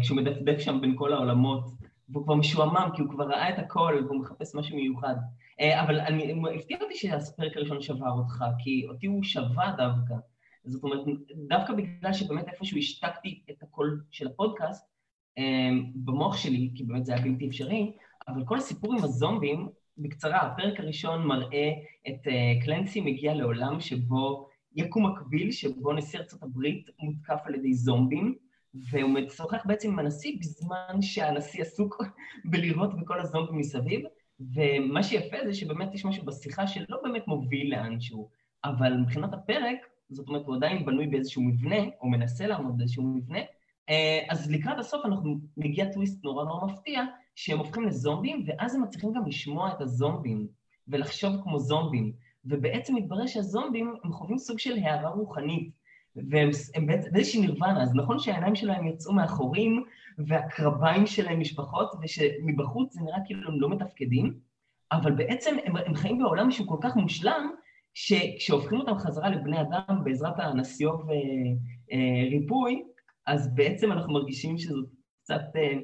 כשהוא 0.00 0.16
מדפדף 0.16 0.58
שם 0.58 0.80
בין 0.80 0.94
כל 0.98 1.12
העולמות, 1.12 1.64
והוא 2.08 2.24
כבר 2.24 2.34
משועמם 2.34 2.88
כי 2.94 3.02
הוא 3.02 3.10
כבר 3.10 3.24
ראה 3.24 3.48
את 3.48 3.58
הכל 3.58 4.02
והוא 4.06 4.20
מחפש 4.20 4.54
משהו 4.54 4.76
מיוחד. 4.76 5.14
אבל 5.60 6.00
אני, 6.00 6.34
הפתיע 6.54 6.76
אותי 6.80 6.94
שהפרק 6.94 7.56
הראשון 7.56 7.82
שבר 7.82 8.10
אותך, 8.10 8.44
כי 8.58 8.86
אותי 8.88 9.06
הוא 9.06 9.22
שבה 9.22 9.72
דווקא. 9.76 10.14
זאת 10.64 10.84
אומרת, 10.84 11.00
דווקא 11.48 11.72
בגלל 11.72 12.12
שבאמת 12.12 12.48
איפשהו 12.48 12.78
השתקתי 12.78 13.42
את 13.50 13.62
הקול 13.62 14.02
של 14.10 14.26
הפודקאסט, 14.26 14.92
אה, 15.38 15.70
במוח 15.94 16.36
שלי, 16.36 16.70
כי 16.74 16.84
באמת 16.84 17.04
זה 17.04 17.14
היה 17.14 17.22
בלתי 17.22 17.48
אפשרי, 17.48 17.92
אבל 18.28 18.44
כל 18.44 18.56
הסיפור 18.56 18.92
עם 18.94 19.04
הזומבים, 19.04 19.68
בקצרה, 19.98 20.40
הפרק 20.40 20.80
הראשון 20.80 21.26
מראה 21.26 21.72
את 22.08 22.26
קלנסי 22.64 23.00
מגיע 23.00 23.34
לעולם 23.34 23.80
שבו 23.80 24.48
יקום 24.76 25.06
מקביל, 25.06 25.50
שבו 25.50 25.92
נשיא 25.92 26.18
ארצות 26.18 26.42
הברית 26.42 26.88
מותקף 26.98 27.40
על 27.44 27.54
ידי 27.54 27.74
זומבים, 27.74 28.34
והוא 28.74 29.10
משוחח 29.10 29.62
בעצם 29.64 29.90
עם 29.90 29.98
הנשיא 29.98 30.38
בזמן 30.40 31.02
שהנשיא 31.02 31.62
עסוק 31.62 32.02
בלראות 32.50 33.00
בכל 33.00 33.20
הזומבים 33.20 33.58
מסביב, 33.58 34.00
ומה 34.54 35.02
שיפה 35.02 35.36
זה 35.44 35.54
שבאמת 35.54 35.94
יש 35.94 36.04
משהו 36.04 36.24
בשיחה 36.24 36.66
שלא 36.66 36.98
באמת 37.02 37.26
מוביל 37.26 37.70
לאנשהו, 37.70 38.30
אבל 38.64 38.94
מבחינת 38.96 39.34
הפרק, 39.34 39.78
זאת 40.14 40.28
אומרת, 40.28 40.46
הוא 40.46 40.56
עדיין 40.56 40.84
בנוי 40.84 41.06
באיזשהו 41.06 41.42
מבנה, 41.42 41.76
או 42.00 42.08
מנסה 42.08 42.46
לעמוד 42.46 42.78
באיזשהו 42.78 43.02
מבנה, 43.02 43.38
אה, 43.88 44.20
אז 44.28 44.50
לקראת 44.50 44.78
הסוף 44.78 45.04
אנחנו 45.04 45.38
מגיע 45.56 45.92
טוויסט 45.92 46.24
נורא 46.24 46.44
נורא 46.44 46.66
מפתיע, 46.66 47.02
שהם 47.34 47.58
הופכים 47.58 47.84
לזומבים, 47.84 48.44
ואז 48.46 48.74
הם 48.74 48.82
מצליחים 48.82 49.12
גם 49.12 49.26
לשמוע 49.26 49.72
את 49.72 49.80
הזומבים, 49.80 50.46
ולחשוב 50.88 51.32
כמו 51.42 51.58
זומבים, 51.58 52.12
ובעצם 52.44 52.94
מתברר 52.94 53.26
שהזומבים 53.26 53.94
הם 54.04 54.12
חווים 54.12 54.38
סוג 54.38 54.58
של 54.58 54.78
הערה 54.78 55.10
רוחנית, 55.10 55.70
והם 56.16 56.50
באיזושהי 57.12 57.40
נירוונה, 57.40 57.82
אז 57.82 57.94
נכון 57.94 58.18
שהעיניים 58.18 58.54
שלהם 58.54 58.86
יצאו 58.86 59.12
מהחורים 59.12 59.84
והקרביים 60.18 61.06
שלהם 61.06 61.40
משפחות, 61.40 61.92
ושמבחוץ 62.02 62.94
זה 62.94 63.00
נראה 63.00 63.18
כאילו 63.26 63.48
הם 63.48 63.60
לא 63.60 63.68
מתפקדים, 63.68 64.34
אבל 64.92 65.12
בעצם 65.12 65.56
הם, 65.64 65.76
הם 65.76 65.94
חיים 65.94 66.18
בעולם 66.18 66.50
שהוא 66.50 66.68
כל 66.68 66.76
כך 66.80 66.96
מושלם, 66.96 67.50
שכשהופכים 67.94 68.80
אותם 68.80 68.98
חזרה 68.98 69.30
לבני 69.30 69.60
אדם 69.60 70.04
בעזרת 70.04 70.34
הנסיוב 70.38 71.08
וריפוי, 71.90 72.82
אז 73.26 73.54
בעצם 73.54 73.92
אנחנו 73.92 74.12
מרגישים 74.12 74.58
שזאת 74.58 74.88
קצת 75.22 75.42
אה, 75.56 75.78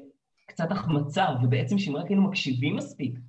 קצת 0.47 0.71
החמצה, 0.71 1.25
ובעצם 1.43 1.77
שאם 1.77 1.95
רק 1.95 2.07
היינו 2.07 2.21
מקשיבים 2.21 2.75
מספיק 2.75 3.19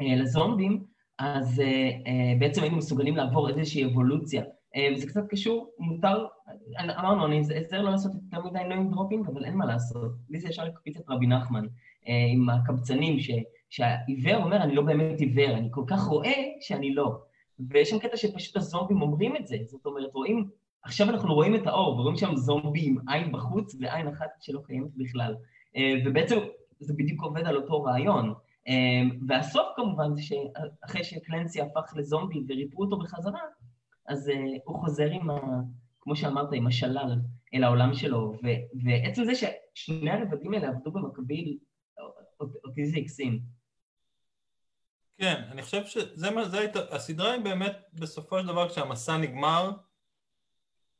אה, 0.00 0.16
לזומבים, 0.16 0.84
אז 1.18 1.60
אה, 1.60 1.90
אה, 2.06 2.34
בעצם 2.38 2.62
היינו 2.62 2.76
מסוגלים 2.76 3.16
לעבור 3.16 3.48
איזושהי 3.48 3.84
אבולוציה. 3.84 4.42
אה, 4.76 4.88
וזה 4.94 5.06
קצת 5.06 5.28
קשור, 5.28 5.70
מותר, 5.78 6.26
אמרנו, 6.98 7.26
אני 7.26 7.38
אעזר 7.38 7.82
לא 7.82 7.90
לעשות 7.90 8.12
יותר 8.14 8.46
מדי 8.46 8.58
name 8.58 8.94
dropping, 8.94 9.30
אבל 9.30 9.44
אין 9.44 9.54
מה 9.54 9.66
לעשות. 9.66 10.12
לי 10.30 10.40
זה 10.40 10.48
ישר 10.48 10.64
לקפיץ 10.64 10.96
את 10.96 11.04
רבי 11.08 11.26
נחמן 11.26 11.64
אה, 12.08 12.26
עם 12.32 12.50
הקבצנים, 12.50 13.20
ש, 13.20 13.30
שהעיוור 13.70 14.44
אומר, 14.44 14.62
אני 14.62 14.74
לא 14.74 14.82
באמת 14.82 15.20
עיוור, 15.20 15.50
אני 15.56 15.68
כל 15.70 15.84
כך 15.86 16.00
רואה 16.04 16.42
שאני 16.60 16.94
לא. 16.94 17.18
ויש 17.70 17.90
שם 17.90 17.98
קטע 17.98 18.16
שפשוט 18.16 18.56
הזומבים 18.56 19.02
אומרים 19.02 19.36
את 19.36 19.46
זה, 19.46 19.56
זאת 19.66 19.86
אומרת, 19.86 20.14
רואים, 20.14 20.48
עכשיו 20.82 21.10
אנחנו 21.10 21.34
רואים 21.34 21.54
את 21.54 21.66
האור, 21.66 21.98
ורואים 21.98 22.16
שם 22.16 22.36
זומבי 22.36 22.86
עם 22.86 22.96
עין 23.08 23.32
בחוץ 23.32 23.76
ועין 23.80 24.08
אחת 24.08 24.30
שלא 24.40 24.60
קיימת 24.66 24.90
בכלל. 24.96 25.34
אה, 25.76 25.94
ובעצם 26.04 26.36
זה 26.80 26.94
בדיוק 26.96 27.22
עובד 27.22 27.46
על 27.46 27.56
אותו 27.56 27.82
רעיון. 27.82 28.34
והסוף 29.28 29.66
כמובן 29.76 30.14
זה 30.14 30.22
שאחרי 30.22 31.04
שקלנסי 31.04 31.60
הפך 31.60 31.92
לזומבי 31.96 32.42
וריפו 32.48 32.82
אותו 32.82 32.98
בחזרה, 32.98 33.40
אז 34.08 34.28
uh, 34.28 34.32
הוא 34.64 34.76
חוזר 34.76 35.10
עם, 35.10 35.30
ה, 35.30 35.38
כמו 36.00 36.16
שאמרת, 36.16 36.48
עם 36.52 36.66
השלל 36.66 37.16
אל 37.54 37.64
העולם 37.64 37.94
שלו, 37.94 38.32
ו, 38.44 38.46
ועצם 38.84 39.24
זה 39.24 39.32
ששני 39.34 40.10
הרבדים 40.10 40.54
האלה 40.54 40.68
עבדו 40.68 40.92
במקביל, 40.92 41.58
אותי 42.64 42.86
זה 42.86 42.98
הקסים. 42.98 43.40
כן, 45.18 45.42
אני 45.50 45.62
חושב 45.62 45.86
שזה 45.86 46.30
מה, 46.30 46.48
זה 46.48 46.58
הייתה, 46.58 46.80
הסדרה 46.90 47.32
היא 47.32 47.40
באמת, 47.40 47.76
בסופו 47.92 48.40
של 48.40 48.46
דבר, 48.46 48.68
כשהמסע 48.68 49.16
נגמר, 49.16 49.70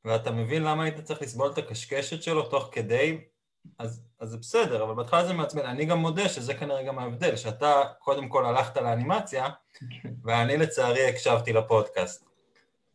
ואתה 0.05 0.31
מבין 0.31 0.63
למה 0.63 0.85
היית 0.85 1.01
צריך 1.01 1.23
לסבול 1.23 1.51
את 1.53 1.59
הקשקשת 1.59 2.23
שלו 2.23 2.43
תוך 2.43 2.69
כדי, 2.73 3.21
אז, 3.79 4.05
אז 4.21 4.29
זה 4.29 4.39
בסדר, 4.39 4.83
אבל 4.83 4.95
בהתחלה 4.95 5.25
זה 5.25 5.33
מעצבן. 5.33 5.67
אני 5.67 5.85
גם 5.85 5.99
מודה 5.99 6.29
שזה 6.29 6.55
כנראה 6.55 6.83
גם 6.83 6.99
ההבדל, 6.99 7.37
שאתה 7.37 7.83
קודם 7.99 8.29
כל 8.29 8.47
הלכת 8.47 8.77
לאנימציה. 8.77 9.49
ואני 10.25 10.57
לצערי 10.57 11.09
הקשבתי 11.09 11.53
לפודקאסט. 11.53 12.25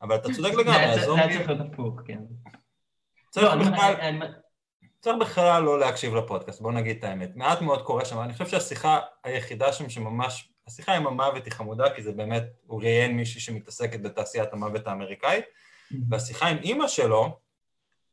אבל 0.01 0.15
אתה 0.15 0.33
צודק 0.33 0.53
לגמרי, 0.53 0.99
זה 0.99 1.13
היה 1.13 1.37
צריך 1.37 1.49
להיות 1.49 1.73
הפוך, 1.73 2.01
כן. 2.05 2.19
צריך 3.29 3.45
לא, 3.45 3.55
בכלל... 3.55 3.93
צריך 4.99 5.17
בכלל 5.19 5.63
לא 5.63 5.79
להקשיב 5.79 6.15
לפודקאסט, 6.15 6.61
בוא 6.61 6.71
נגיד 6.71 6.97
את 6.97 7.03
האמת. 7.03 7.35
מעט 7.35 7.61
מאוד 7.61 7.81
קורה 7.81 8.05
שם, 8.05 8.19
אני 8.19 8.33
חושב 8.33 8.47
שהשיחה 8.47 8.99
היחידה 9.23 9.73
שם 9.73 9.89
שממש... 9.89 10.49
השיחה 10.67 10.95
עם 10.95 11.07
המוות 11.07 11.45
היא 11.45 11.53
חמודה, 11.53 11.89
כי 11.95 12.01
זה 12.01 12.11
באמת, 12.11 12.43
הוא 12.67 12.81
ראיין 12.81 13.17
מישהי 13.17 13.41
שמתעסקת 13.41 14.01
בתעשיית 14.01 14.53
המוות 14.53 14.87
האמריקאית, 14.87 15.45
והשיחה 16.09 16.47
עם 16.47 16.57
אימא 16.57 16.87
שלו, 16.87 17.39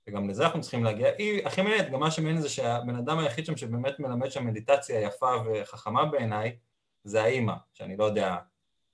וגם 0.08 0.28
לזה 0.28 0.44
אנחנו 0.44 0.60
צריכים 0.60 0.84
להגיע, 0.84 1.08
היא 1.18 1.46
הכי 1.46 1.62
מעניינת, 1.62 1.90
גם 1.90 2.00
מה 2.00 2.10
שמעניין 2.10 2.40
זה 2.40 2.48
שהבן 2.48 2.96
אדם 2.96 3.18
היחיד 3.18 3.46
שם 3.46 3.56
שבאמת 3.56 4.00
מלמד 4.00 4.30
שם 4.30 4.46
מדיטציה 4.46 5.00
יפה 5.00 5.30
וחכמה 5.46 6.04
בעיניי, 6.04 6.56
זה 7.04 7.22
האימא, 7.22 7.54
שאני 7.72 7.96
לא 7.96 8.04
יודע, 8.04 8.36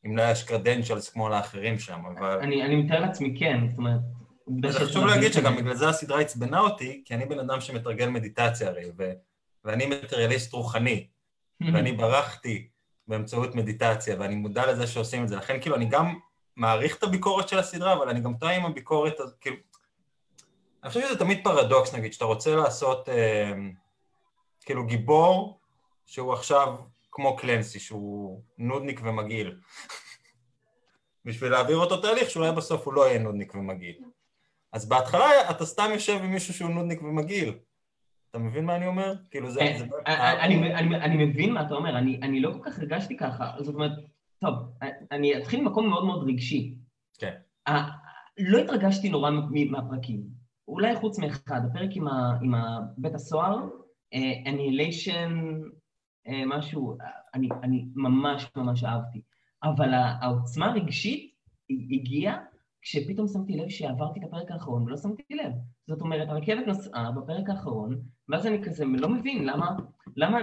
אם 0.07 0.17
לא 0.17 0.23
יש 0.23 0.43
קרדנצ'לס 0.43 1.09
כמו 1.09 1.29
לאחרים 1.29 1.79
שם, 1.79 2.01
אבל... 2.07 2.39
אני, 2.43 2.63
אני 2.63 2.77
מתאר 2.77 3.01
לעצמי 3.01 3.37
כן, 3.39 3.69
זאת 3.69 3.79
אומרת... 3.79 4.01
זה 4.71 4.81
חשוב 4.81 5.07
להגיד 5.07 5.33
שגם 5.33 5.57
בגלל 5.57 5.75
זה 5.75 5.89
הסדרה 5.89 6.21
עצבנה 6.21 6.61
אותי, 6.61 7.03
כי 7.05 7.15
אני 7.15 7.27
בן 7.27 7.39
אדם 7.39 7.61
שמתרגל 7.61 8.09
מדיטציה 8.09 8.69
הרי, 8.69 8.85
ו... 8.99 9.13
ואני 9.65 9.87
מטריאליסט 9.87 10.53
רוחני, 10.53 11.07
ואני 11.61 11.93
ברחתי 11.93 12.69
באמצעות 13.11 13.55
מדיטציה, 13.55 14.17
ואני 14.19 14.35
מודע 14.35 14.73
לזה 14.73 14.87
שעושים 14.87 15.23
את 15.23 15.29
זה. 15.29 15.37
לכן 15.37 15.61
כאילו 15.61 15.77
אני 15.77 15.85
גם 15.85 16.19
מעריך 16.57 16.97
את 16.97 17.03
הביקורת 17.03 17.49
של 17.49 17.59
הסדרה, 17.59 17.93
אבל 17.93 18.09
אני 18.09 18.21
גם 18.21 18.35
טועה 18.35 18.57
עם 18.57 18.67
הביקורת, 18.67 19.17
כאילו... 19.41 19.57
אני 20.83 20.89
חושב 20.89 21.01
שזה 21.07 21.19
תמיד 21.19 21.41
פרדוקס, 21.45 21.95
נגיד, 21.95 22.13
שאתה 22.13 22.25
רוצה 22.25 22.57
לעשות 22.57 23.09
אה, 23.09 23.53
כאילו 24.61 24.87
גיבור 24.87 25.61
שהוא 26.07 26.33
עכשיו 26.33 26.77
כמו 27.13 27.37
קלנסי, 27.37 27.79
שהוא 27.81 28.43
נודניק 28.59 29.01
ומגעיל. 29.05 29.61
בשביל 31.25 31.53
להעביר 31.53 31.77
אותו 31.77 31.97
תהליך 31.97 32.31
שאולי 32.31 32.53
בסוף 32.53 32.87
הוא 32.87 32.95
לא 32.95 33.09
יהיה 33.09 33.19
נודניק 33.19 33.55
ומגעיל. 33.55 33.99
אז 34.73 34.89
בהתחלה 34.89 35.51
אתה 35.51 35.67
סתם 35.67 35.91
יושב 35.93 36.13
עם 36.13 36.33
מישהו 36.33 36.55
שהוא 36.55 36.71
נודניק 36.71 37.03
ומגעיל. 37.03 37.59
אתה 38.31 38.39
מבין 38.39 38.65
מה 38.65 38.77
אני 38.77 38.87
אומר? 38.87 39.15
כאילו 39.31 39.51
זה... 39.51 39.61
זה... 39.79 39.87
אה, 40.07 40.45
אני, 40.45 40.75
אני, 40.75 41.25
מבין 41.25 41.53
מה 41.53 41.67
אתה 41.67 41.75
אומר, 41.75 41.99
אני, 41.99 42.41
לא 42.41 42.53
כל 42.53 42.71
כך 42.71 42.79
הרגשתי 42.79 43.17
ככה, 43.17 43.53
זאת 43.59 43.75
אומרת, 43.75 43.93
טוב, 44.39 44.55
אני 45.11 45.39
אתחיל 45.39 45.61
ממקום 45.61 45.89
מאוד 45.89 46.05
מאוד 46.05 46.29
רגשי. 46.29 46.75
כן. 47.19 47.35
לא 48.39 48.59
התרגשתי 48.59 49.09
נורא 49.09 49.31
מהפרקים, 49.71 50.23
אולי 50.69 50.97
חוץ 50.97 51.19
מאחד, 51.19 51.61
הפרק 51.71 51.91
עם, 51.97 52.53
בית 52.99 53.15
הסוהר, 53.15 53.59
אה, 56.27 56.43
משהו, 56.47 56.97
אני 57.35 57.85
ממש 57.95 58.51
ממש 58.57 58.85
אהבתי. 58.85 59.21
אבל 59.63 59.95
העוצמה 59.95 60.67
הרגשית 60.67 61.35
הגיעה 61.71 62.39
כשפתאום 62.83 63.29
שמתי 63.29 63.57
לב 63.57 63.69
שעברתי 63.69 64.21
את 64.21 64.25
הפרק 64.25 64.51
האחרון 64.51 64.83
ולא 64.83 64.97
שמתי 64.97 65.23
לב. 65.35 65.53
זאת 65.87 66.01
אומרת, 66.01 66.29
הרכבת 66.29 66.67
נסעה 66.67 67.11
בפרק 67.11 67.49
האחרון, 67.49 68.01
ואז 68.29 68.47
אני 68.47 68.65
כזה 68.65 68.85
לא 68.85 69.09
מבין 69.09 69.45
למה, 69.45 69.77
למה 70.17 70.39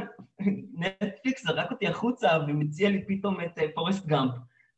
נטפליקס 0.74 1.44
זרק 1.44 1.72
אותי 1.72 1.88
החוצה 1.88 2.27
ומציע 2.48 2.89
לי 2.89 3.06
פתאום 3.08 3.41
את 3.41 3.60
אה, 3.60 3.65
פורסט 3.75 4.06
גאמפ. 4.06 4.32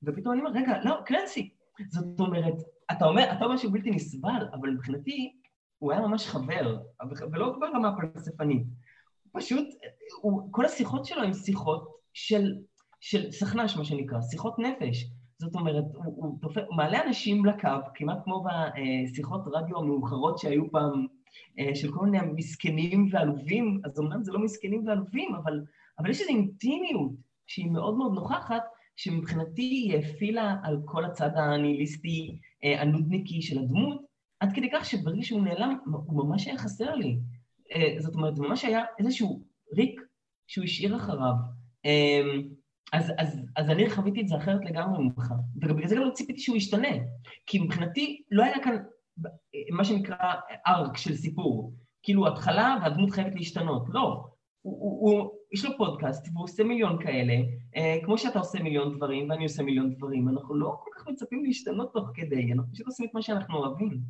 ופתאום 0.04 0.34
אני 0.34 0.42
אומר, 0.42 0.52
רגע, 0.52 0.84
לא, 0.84 1.00
קלנסי. 1.06 1.50
זאת 1.88 2.20
אומרת, 2.20 2.54
אתה 2.92 3.06
אומר, 3.06 3.32
אתה 3.34 3.46
אומר 3.46 3.58
שהוא 3.58 3.74
בלתי 3.74 3.92
נסבל, 3.92 4.48
אבל 4.54 4.70
מבחינתי 4.70 5.34
הוא 5.78 5.92
היה 5.92 6.02
ממש 6.02 6.28
חבר, 6.28 6.78
ולא 7.32 7.60
ברמה 7.60 7.92
פלספנית. 7.98 8.64
פשוט, 9.34 9.68
הוא, 10.22 10.48
כל 10.52 10.66
השיחות 10.66 11.06
שלו 11.06 11.24
הן 11.24 11.34
שיחות 11.34 11.88
של, 12.14 12.56
של 13.00 13.32
סכנ"ש, 13.32 13.78
מה 13.78 13.86
שנקרא, 13.86 14.22
שיחות 14.22 14.60
נפש. 14.60 15.06
זאת 15.40 15.56
אומרת, 15.56 15.84
הוא, 15.94 16.14
הוא, 16.16 16.40
תופ... 16.42 16.58
הוא 16.58 16.78
מעלה 16.78 17.04
אנשים 17.04 17.46
לקו, 17.46 17.70
כמעט 17.96 18.18
כמו 18.24 18.44
בשיחות 18.44 19.42
רדיו 19.46 19.78
המאוחרות 19.78 20.40
שהיו 20.40 20.72
פעם, 20.72 21.06
אה, 21.60 21.76
של 21.76 21.92
כל 21.92 22.06
מיני 22.06 22.18
מסכנים 22.36 23.08
ועלובים, 23.12 23.82
אז 23.86 24.00
אמנם 24.00 24.24
זה 24.24 24.32
לא 24.32 24.40
מסכנים 24.40 24.88
ועלובים, 24.88 25.36
אבל, 25.36 25.62
אבל 26.00 26.10
יש 26.10 26.22
איזו 26.22 26.30
אינטימיות 26.30 27.12
שהיא 27.48 27.72
מאוד 27.72 27.98
מאוד 27.98 28.14
נוכחת, 28.14 28.64
שמבחינתי 28.96 29.62
היא 29.62 29.98
הפעילה 29.98 30.56
על 30.64 30.82
כל 30.86 31.06
הצד 31.06 31.30
הניהיליסטי, 31.36 32.40
אה, 32.64 32.82
הנודניקי 32.82 33.42
של 33.42 33.60
הדמות, 33.60 34.02
עד 34.40 34.54
כדי 34.54 34.70
כך 34.74 34.86
שברגע 34.86 35.24
שהוא 35.24 35.42
נעלם, 35.42 35.78
הוא 35.86 36.26
ממש 36.26 36.48
היה 36.48 36.58
חסר 36.58 36.96
לי. 36.96 37.20
אה, 37.76 37.96
זאת 38.00 38.16
אומרת, 38.16 38.36
זה 38.36 38.44
ממש 38.44 38.66
היה 38.66 38.84
איזשהו 39.00 39.44
ריק 39.76 40.02
שהוא 40.48 40.64
השאיר 40.64 40.96
אחריו. 40.96 41.34
אז, 42.94 43.12
אז, 43.18 43.40
אז 43.56 43.70
אני 43.70 43.90
חוויתי 43.90 44.22
את 44.22 44.28
זה 44.28 44.38
אחרת 44.38 44.66
לגמרי 44.66 45.04
ממך, 45.04 45.34
ובגלל 45.56 45.88
זה 45.88 45.96
גם 45.96 46.02
לא 46.02 46.12
ציפיתי 46.12 46.40
שהוא 46.40 46.58
ישתנה, 46.58 46.88
כי 47.46 47.60
מבחינתי 47.60 48.22
לא 48.32 48.44
היה 48.44 48.64
כאן 48.64 48.78
מה 49.72 49.84
שנקרא 49.84 50.34
ארק 50.68 50.98
של 50.98 51.16
סיפור, 51.16 51.74
כאילו 52.04 52.28
התחלה 52.28 52.78
והדמות 52.82 53.12
חייבת 53.12 53.36
להשתנות, 53.36 53.86
לא. 53.90 54.26
הוא, 54.62 54.80
הוא, 54.82 55.20
הוא, 55.20 55.32
יש 55.52 55.66
לו 55.66 55.78
פודקאסט 55.78 56.28
והוא 56.34 56.44
עושה 56.44 56.64
מיליון 56.64 57.04
כאלה, 57.04 57.34
אה, 57.76 57.98
כמו 58.04 58.18
שאתה 58.18 58.40
עושה 58.40 58.60
מיליון 58.60 58.96
דברים 58.98 59.30
ואני 59.30 59.44
עושה 59.44 59.64
מיליון 59.64 59.96
דברים, 59.96 60.30
אנחנו 60.30 60.56
לא 60.56 60.78
כל 60.84 60.90
כך 60.96 61.08
מצפים 61.08 61.46
להשתנות 61.46 61.94
תוך 61.94 62.10
כדי, 62.14 62.54
אנחנו 62.54 62.74
פשוט 62.74 62.86
עושים 62.86 63.06
את 63.06 63.14
מה 63.14 63.22
שאנחנו 63.22 63.58
אוהבים. 63.58 64.02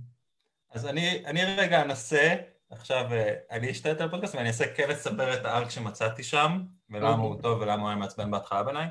אז 0.71 0.85
אני, 0.85 1.25
אני 1.25 1.39
רגע 1.57 1.81
אנסה 1.81 2.35
עכשיו 2.69 3.13
אה, 3.13 3.33
אני 3.51 3.71
אשתה 3.71 3.91
את 3.91 4.01
הפודקאסט 4.01 4.35
ואני 4.35 4.47
אעשה 4.47 4.73
כן 4.75 4.89
לספר 4.89 5.33
את 5.33 5.45
הארק 5.45 5.69
שמצאתי 5.69 6.23
שם, 6.23 6.61
ולמה 6.89 7.09
הוא 7.09 7.29
אוקיי. 7.29 7.41
טוב 7.41 7.61
ולמה 7.61 7.81
הוא 7.81 7.89
היה 7.89 7.97
מעצבן 7.97 8.31
בהתחלה 8.31 8.63
בעיניי, 8.63 8.87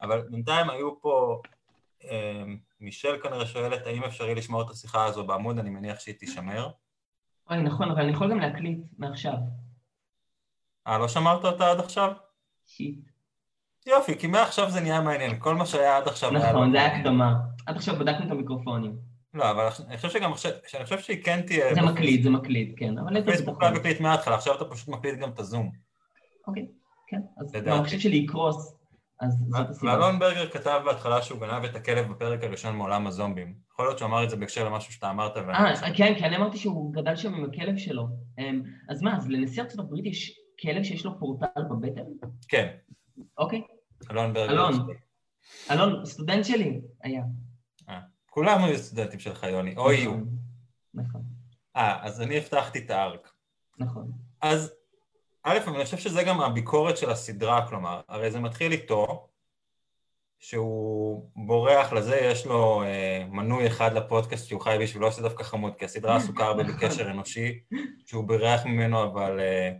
אבל 0.00 0.22
בינתיים 0.30 0.70
היו 0.70 1.00
פה, 1.00 1.40
אה, 2.04 2.42
מישל 2.80 3.18
כנראה 3.22 3.46
שואלת 3.46 3.86
האם 3.86 4.04
אפשרי 4.04 4.34
לשמור 4.34 4.62
את 4.62 4.70
השיחה 4.70 5.04
הזו 5.04 5.26
בעמוד, 5.26 5.58
אני 5.58 5.70
מניח 5.70 6.00
שהיא 6.00 6.14
תישמר. 6.14 6.70
אוי, 7.50 7.62
נכון, 7.62 7.90
אבל 7.90 8.02
אני 8.02 8.12
יכול 8.12 8.30
גם 8.30 8.38
להקליט 8.38 8.78
מעכשיו. 8.98 9.34
אה, 10.86 10.98
לא 10.98 11.08
שמרת 11.08 11.44
אותה 11.44 11.70
עד 11.70 11.80
עכשיו? 11.80 12.12
שיט. 12.66 12.98
יופי, 13.86 14.18
כי 14.18 14.26
מעכשיו 14.26 14.70
זה 14.70 14.80
נהיה 14.80 15.00
מעניין, 15.00 15.40
כל 15.40 15.54
מה 15.54 15.66
שהיה 15.66 15.96
עד 15.96 16.08
עכשיו 16.08 16.30
נכון, 16.30 16.42
היה... 16.42 16.52
נכון, 16.52 16.72
זה 16.72 16.78
היה 16.78 16.96
הקדמה. 16.96 17.34
עד 17.66 17.76
עכשיו 17.76 17.98
בדקנו 17.98 18.26
את 18.26 18.30
המיקרופונים. 18.30 19.13
לא, 19.34 19.50
אבל 19.50 19.68
אני 19.88 19.96
חושב 19.96 20.10
שגם 20.10 20.32
עכשיו, 20.32 20.50
שאני 20.66 20.84
חושב 20.84 20.98
שהיא 20.98 21.24
כן 21.24 21.40
תהיה... 21.40 21.74
זה 21.74 21.82
מקליט, 21.82 22.22
זה 22.22 22.30
מקליט, 22.30 22.74
כן. 22.76 22.98
אבל 22.98 23.24
פייסבוק 23.24 23.62
לא 23.62 23.70
מקליט 23.70 24.00
מההתחלה, 24.00 24.34
עכשיו 24.34 24.54
אתה 24.54 24.64
פשוט 24.64 24.88
מקליט 24.88 25.18
גם 25.18 25.30
את 25.30 25.38
הזום. 25.38 25.72
אוקיי, 26.48 26.66
כן. 27.08 27.20
אז 27.38 27.54
אני 27.54 27.84
חושב 27.84 27.98
שלי 27.98 28.16
יקרוס, 28.16 28.76
אז 29.20 29.44
זאת 29.48 29.70
הסיבה. 29.70 29.92
ואלון 29.92 30.18
ברגר 30.18 30.50
כתב 30.50 30.80
בהתחלה 30.84 31.22
שהוא 31.22 31.40
גנב 31.40 31.64
את 31.64 31.76
הכלב 31.76 32.12
בפרק 32.12 32.44
הראשון 32.44 32.76
מעולם 32.76 33.06
הזומבים. 33.06 33.54
יכול 33.72 33.86
להיות 33.86 33.98
שהוא 33.98 34.08
אמר 34.08 34.24
את 34.24 34.30
זה 34.30 34.36
בהקשר 34.36 34.64
למשהו 34.64 34.92
שאתה 34.92 35.10
אמרת. 35.10 35.36
אה, 35.36 35.94
כן, 35.96 36.14
כי 36.18 36.24
אני 36.24 36.36
אמרתי 36.36 36.58
שהוא 36.58 36.94
גדל 36.94 37.16
שם 37.16 37.34
עם 37.34 37.44
הכלב 37.44 37.76
שלו. 37.76 38.06
אמ, 38.38 38.62
אז 38.88 39.02
מה, 39.02 39.16
אז 39.16 39.28
לנשיא 39.28 39.62
ארצות 39.62 39.78
הברית 39.78 40.06
יש 40.06 40.38
כלב 40.62 40.82
שיש 40.82 41.04
לו 41.04 41.18
פורטל 41.18 41.62
בבטן? 41.70 42.02
כן. 42.48 42.68
אוקיי. 43.38 43.62
אלון 44.10 44.32
ברגר. 44.32 44.52
אלון. 44.52 44.72
אלון, 45.70 46.04
סטודנט 46.04 46.44
שלי 46.44 46.80
היה. 47.02 47.22
כולם 48.34 48.64
היו 48.64 48.78
סטודנטים 48.78 49.20
שלך, 49.20 49.42
יוני, 49.42 49.76
או 49.76 49.92
יהיו. 49.92 50.12
נכון. 50.94 51.22
אה, 51.76 51.98
אז 52.02 52.20
אני 52.20 52.36
הבטחתי 52.36 52.78
את 52.78 52.90
הארק. 52.90 53.32
נכון. 53.78 54.12
אז 54.40 54.72
א', 55.42 55.58
אני 55.66 55.84
חושב 55.84 55.96
שזה 55.96 56.22
גם 56.22 56.40
הביקורת 56.40 56.96
של 56.96 57.10
הסדרה, 57.10 57.68
כלומר, 57.68 58.00
הרי 58.08 58.30
זה 58.30 58.40
מתחיל 58.40 58.72
איתו, 58.72 59.28
שהוא 60.38 61.30
בורח 61.36 61.92
לזה, 61.92 62.16
יש 62.16 62.46
לו 62.46 62.82
אה, 62.82 63.24
מנוי 63.30 63.66
אחד 63.66 63.92
לפודקאסט 63.92 64.48
שהוא 64.48 64.60
חי 64.60 64.76
בשבילו, 64.80 65.12
שזה 65.12 65.22
דווקא 65.22 65.42
חמוד, 65.42 65.72
כי 65.78 65.84
הסדרה 65.84 66.16
עסוקה 66.16 66.44
הרבה 66.44 66.62
בקשר 66.72 67.10
אנושי, 67.10 67.60
שהוא 68.06 68.24
בורח 68.24 68.64
ממנו 68.64 69.04
אבל 69.04 69.40
אה, 69.40 69.72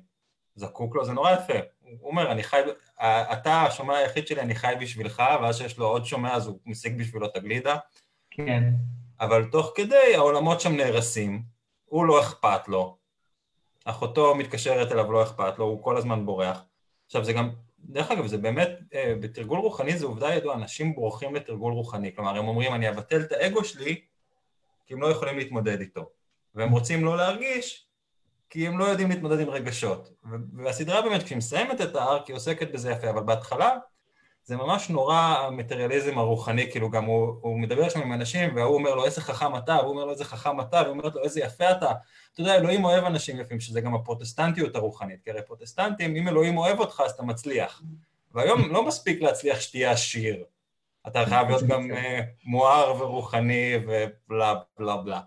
זקוק 0.55 0.97
לו, 0.97 1.05
זה 1.05 1.13
נורא 1.13 1.33
יפה. 1.33 1.59
הוא 2.01 2.11
אומר, 2.11 2.33
אני 2.33 2.43
חי, 2.43 2.61
אתה 3.33 3.63
השומע 3.63 3.97
היחיד 3.97 4.27
שלי, 4.27 4.41
אני 4.41 4.55
חי 4.55 4.75
בשבילך, 4.81 5.23
ואז 5.43 5.59
שיש 5.59 5.79
לו 5.79 5.87
עוד 5.87 6.05
שומע, 6.05 6.35
אז 6.35 6.47
הוא 6.47 6.59
משיג 6.67 6.99
בשבילו 6.99 7.27
את 7.27 7.37
הגלידה. 7.37 7.77
כן. 8.37 8.65
אבל 9.21 9.45
תוך 9.45 9.73
כדי 9.75 10.15
העולמות 10.15 10.61
שם 10.61 10.77
נהרסים, 10.77 11.43
הוא 11.85 12.07
לא 12.07 12.21
אכפת 12.21 12.69
לו, 12.69 12.97
אחותו 13.85 14.35
מתקשרת 14.35 14.93
אליו, 14.93 15.13
לא 15.13 15.23
אכפת 15.23 15.59
לו, 15.59 15.65
הוא 15.65 15.83
כל 15.83 15.97
הזמן 15.97 16.27
בורח. 16.27 16.65
עכשיו 17.07 17.25
זה 17.25 17.33
גם, 17.33 17.51
דרך 17.79 18.11
אגב, 18.11 18.27
זה 18.27 18.39
באמת, 18.39 18.69
אה, 18.95 19.15
בתרגול 19.21 19.59
רוחני 19.59 19.99
זה 19.99 20.07
עובדה 20.07 20.35
ידועה, 20.35 20.57
אנשים 20.57 20.95
בורחים 20.95 21.35
לתרגול 21.35 21.73
רוחני, 21.73 22.15
כלומר 22.15 22.39
הם 22.39 22.49
אומרים 22.49 22.75
אני 22.75 22.89
אבטל 22.89 23.21
את 23.21 23.33
האגו 23.33 23.65
שלי 23.65 24.01
כי 24.87 24.95
הם 24.95 25.03
לא 25.03 25.07
יכולים 25.07 25.39
להתמודד 25.39 25.81
איתו, 25.81 26.11
והם 26.55 26.71
רוצים 26.71 27.05
לא 27.05 27.17
להרגיש 27.17 27.87
כי 28.51 28.67
הם 28.67 28.79
לא 28.79 28.85
יודעים 28.85 29.11
להתמודד 29.11 29.41
עם 29.41 29.51
רגשות. 29.51 30.13
והסדרה 30.53 31.03
באמת, 31.03 31.23
כשהיא 31.23 31.39
מסיימת 31.39 31.81
את 31.81 31.97
הארק, 31.97 32.27
היא 32.27 32.37
עוסקת 32.37 32.73
בזה 32.73 32.91
יפה, 32.91 33.11
אבל 33.11 33.23
בהתחלה 33.23 33.77
זה 34.45 34.57
ממש 34.57 34.91
נורא 34.91 35.17
המטריאליזם 35.17 36.19
הרוחני, 36.19 36.71
כאילו 36.71 36.91
גם 36.91 37.05
הוא, 37.05 37.37
הוא 37.41 37.59
מדבר 37.59 37.89
שם 37.89 38.01
עם 38.01 38.13
אנשים 38.13 38.57
והוא 38.57 38.75
אומר 38.75 38.95
לו 38.95 39.05
איזה 39.05 39.21
חכם 39.21 39.57
אתה, 39.57 39.79
והוא 39.81 39.91
אומר 39.91 40.05
לו 40.05 40.11
איזה 40.11 40.25
חכם 40.25 40.61
אתה, 40.61 40.77
והוא 40.77 40.91
אומר 40.91 41.09
לו 41.15 41.23
איזה 41.25 41.41
יפה 41.41 41.71
אתה. 41.71 41.93
אתה 42.33 42.41
יודע, 42.41 42.55
אלוהים 42.55 42.85
אוהב 42.85 43.05
אנשים 43.05 43.41
יפים, 43.41 43.61
שזה 43.61 43.81
גם 43.81 43.95
הפרוטסטנטיות 43.95 44.77
הרוחנית, 44.77 45.21
כי 45.25 45.31
הרי 45.31 45.43
פרוטסטנטים, 45.43 46.17
אם 46.17 46.29
אלוהים 46.29 46.59
אוהב 46.59 46.81
אותך 46.81 47.03
אז 47.07 47.11
אתה 47.11 47.23
מצליח. 47.23 47.83
והיום 48.35 48.73
לא 48.73 48.87
מספיק 48.87 49.23
להצליח 49.23 49.61
שתהיה 49.61 49.91
עשיר, 49.91 50.45
אתה 51.07 51.27
חייב 51.27 51.49
להיות 51.49 51.63
גם 51.63 51.91
uh, 51.91 51.95
מואר 52.45 53.03
ורוחני 53.03 53.73
ובלה 53.87 54.55
בלה 54.79 54.97
בלה. 54.97 55.21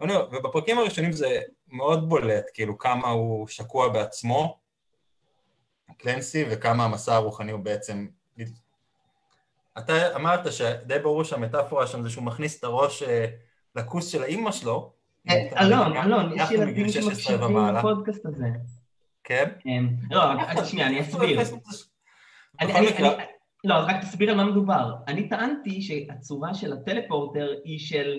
ובפרקים 0.00 0.78
הראשונים 0.78 1.12
זה 1.12 1.40
מאוד 1.68 2.08
בולט, 2.08 2.44
כאילו 2.54 2.78
כמה 2.78 3.08
הוא 3.08 3.46
שקוע 3.46 3.88
בעצמו, 3.88 4.58
קלנסי, 5.96 6.44
וכמה 6.50 6.84
המסע 6.84 7.14
הרוחני 7.14 7.52
הוא 7.52 7.60
בעצם 7.60 8.06
אתה 9.78 10.16
אמרת 10.16 10.52
שדי 10.52 10.98
ברור 11.02 11.24
שהמטאפורה 11.24 11.86
שם 11.86 12.02
זה 12.02 12.10
שהוא 12.10 12.24
מכניס 12.24 12.58
את 12.58 12.64
הראש 12.64 13.02
אה, 13.02 13.26
לכוס 13.76 14.08
של 14.08 14.22
האימא 14.22 14.52
שלו. 14.52 14.92
אה, 15.28 15.62
אלון, 15.62 15.96
אלון, 15.96 16.32
יש 16.36 16.50
ילדים 16.50 16.88
שמקשיבים 16.88 17.56
לפודקאסט 17.56 18.26
הזה. 18.26 18.46
כן? 19.24 19.48
כן. 19.60 19.84
לא, 20.10 20.20
רק 20.20 20.64
שנייה, 20.64 20.86
אני 20.86 21.00
אסביר. 21.00 21.40
לא, 23.64 23.74
רק 23.74 23.96
תסביר 24.02 24.30
על 24.30 24.36
מה 24.36 24.44
מדובר. 24.44 24.94
אני 25.08 25.28
טענתי 25.28 25.82
שהצורה 25.82 26.54
של 26.54 26.72
הטלפורטר 26.72 27.54
היא 27.64 27.78
של 27.78 28.18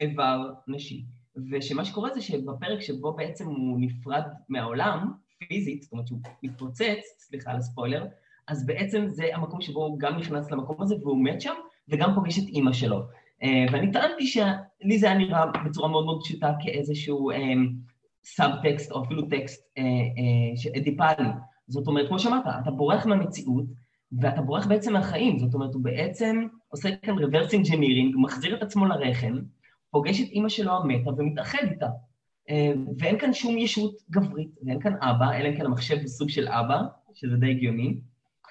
איבר 0.00 0.38
נשי. 0.68 1.04
ושמה 1.50 1.84
שקורה 1.84 2.14
זה 2.14 2.20
שבפרק 2.20 2.80
שבו 2.80 3.12
בעצם 3.12 3.46
הוא 3.46 3.80
נפרד 3.80 4.22
מהעולם, 4.48 5.12
פיזית, 5.38 5.82
זאת 5.82 5.92
אומרת 5.92 6.06
שהוא 6.06 6.18
מתפוצץ, 6.42 6.98
סליחה 7.18 7.50
על 7.50 7.56
הספוילר, 7.56 8.06
אז 8.48 8.66
בעצם 8.66 9.06
זה 9.08 9.24
המקום 9.34 9.60
שבו 9.60 9.84
הוא 9.84 9.98
גם 9.98 10.16
נכנס 10.16 10.50
למקום 10.50 10.82
הזה 10.82 10.94
והוא 11.02 11.24
מת 11.24 11.40
שם, 11.40 11.54
וגם 11.88 12.14
פוגש 12.14 12.38
את 12.38 12.48
אימא 12.48 12.72
שלו. 12.72 13.02
אה, 13.42 13.64
ואני 13.72 13.92
טענתי 13.92 14.26
שלי 14.26 14.98
זה 14.98 15.06
היה 15.06 15.18
נראה 15.18 15.46
בצורה 15.64 15.88
מאוד 15.88 16.04
מאוד 16.04 16.20
פשוטה 16.24 16.52
כאיזשהו 16.60 17.30
סאבטקסט 18.24 18.92
אה, 18.92 18.96
או 18.96 19.04
אפילו 19.04 19.22
טקסט 19.22 19.66
אה, 19.78 20.80
אדיפלי. 20.80 21.28
זאת 21.68 21.86
אומרת, 21.86 22.08
כמו 22.08 22.18
שאמרת, 22.18 22.44
אתה 22.62 22.70
בורח 22.70 23.06
מהמציאות 23.06 23.64
ואתה 24.20 24.42
בורח 24.42 24.66
בעצם 24.66 24.92
מהחיים, 24.92 25.38
זאת 25.38 25.54
אומרת, 25.54 25.74
הוא 25.74 25.82
בעצם 25.82 26.46
עושה 26.68 26.96
כאן 26.96 27.18
reverse 27.18 27.50
engineering, 27.50 28.18
מחזיר 28.22 28.56
את 28.56 28.62
עצמו 28.62 28.86
לרחם, 28.86 29.38
פוגש 29.90 30.20
את 30.20 30.28
אימא 30.28 30.48
שלו 30.48 30.72
המתה 30.72 31.10
ומתאחד 31.10 31.58
איתה. 31.70 31.86
ואין 32.98 33.18
כאן 33.18 33.32
שום 33.32 33.58
ישות 33.58 33.94
גברית, 34.10 34.50
ואין 34.66 34.80
כאן 34.80 34.94
אבא, 35.00 35.32
אלא 35.32 35.48
אם 35.48 35.56
כן 35.56 35.66
המחשב 35.66 35.98
הוא 35.98 36.08
סוג 36.08 36.28
של 36.28 36.48
אבא, 36.48 36.80
שזה 37.14 37.36
די 37.36 37.50
הגיוני. 37.50 38.00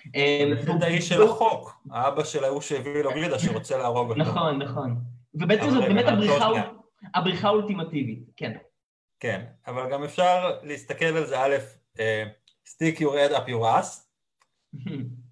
זה 0.05 0.71
אמ, 0.71 0.81
האיש 0.81 1.09
של 1.09 1.23
החוק, 1.23 1.83
האבא 1.91 2.23
של 2.23 2.43
ההוא 2.43 2.61
שהביא 2.61 3.01
לו 3.03 3.11
גלידה 3.11 3.39
שרוצה 3.39 3.77
להרוג 3.77 4.09
אותו. 4.09 4.21
נכון, 4.21 4.61
נכון. 4.61 4.95
ובעצם 5.33 5.69
זאת 5.69 5.83
באמת 5.83 6.05
הבריחה 7.15 7.47
האולטימטיבית, 7.47 8.19
כן. 8.35 8.57
כן, 9.19 9.45
אבל 9.67 9.91
גם 9.91 10.03
אפשר 10.03 10.59
להסתכל 10.63 11.05
על 11.05 11.25
זה, 11.25 11.39
א', 11.39 11.55
אה, 11.99 12.23
stick 12.67 12.99
your 12.99 13.11
head 13.11 13.35
up 13.35 13.47
your 13.49 13.63
ass, 13.63 13.87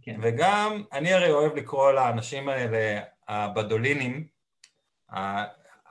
כן. 0.01 0.19
וגם, 0.23 0.84
אני 0.93 1.13
הרי 1.13 1.32
אוהב 1.32 1.56
לקרוא 1.56 1.91
לאנשים 1.91 2.49
האלה, 2.49 3.01
הבדולינים, 3.27 4.27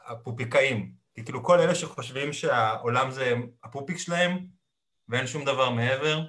הפופיקאים, 0.07 0.93
כי 1.15 1.25
כאילו 1.25 1.45
כל 1.45 1.61
אלה 1.61 1.75
שחושבים 1.75 2.33
שהעולם 2.33 3.11
זה 3.11 3.35
הפופיק 3.65 3.99
שלהם 3.99 4.39
ואין 5.09 5.27
שום 5.27 5.45
דבר 5.45 5.71
מעבר, 5.71 6.27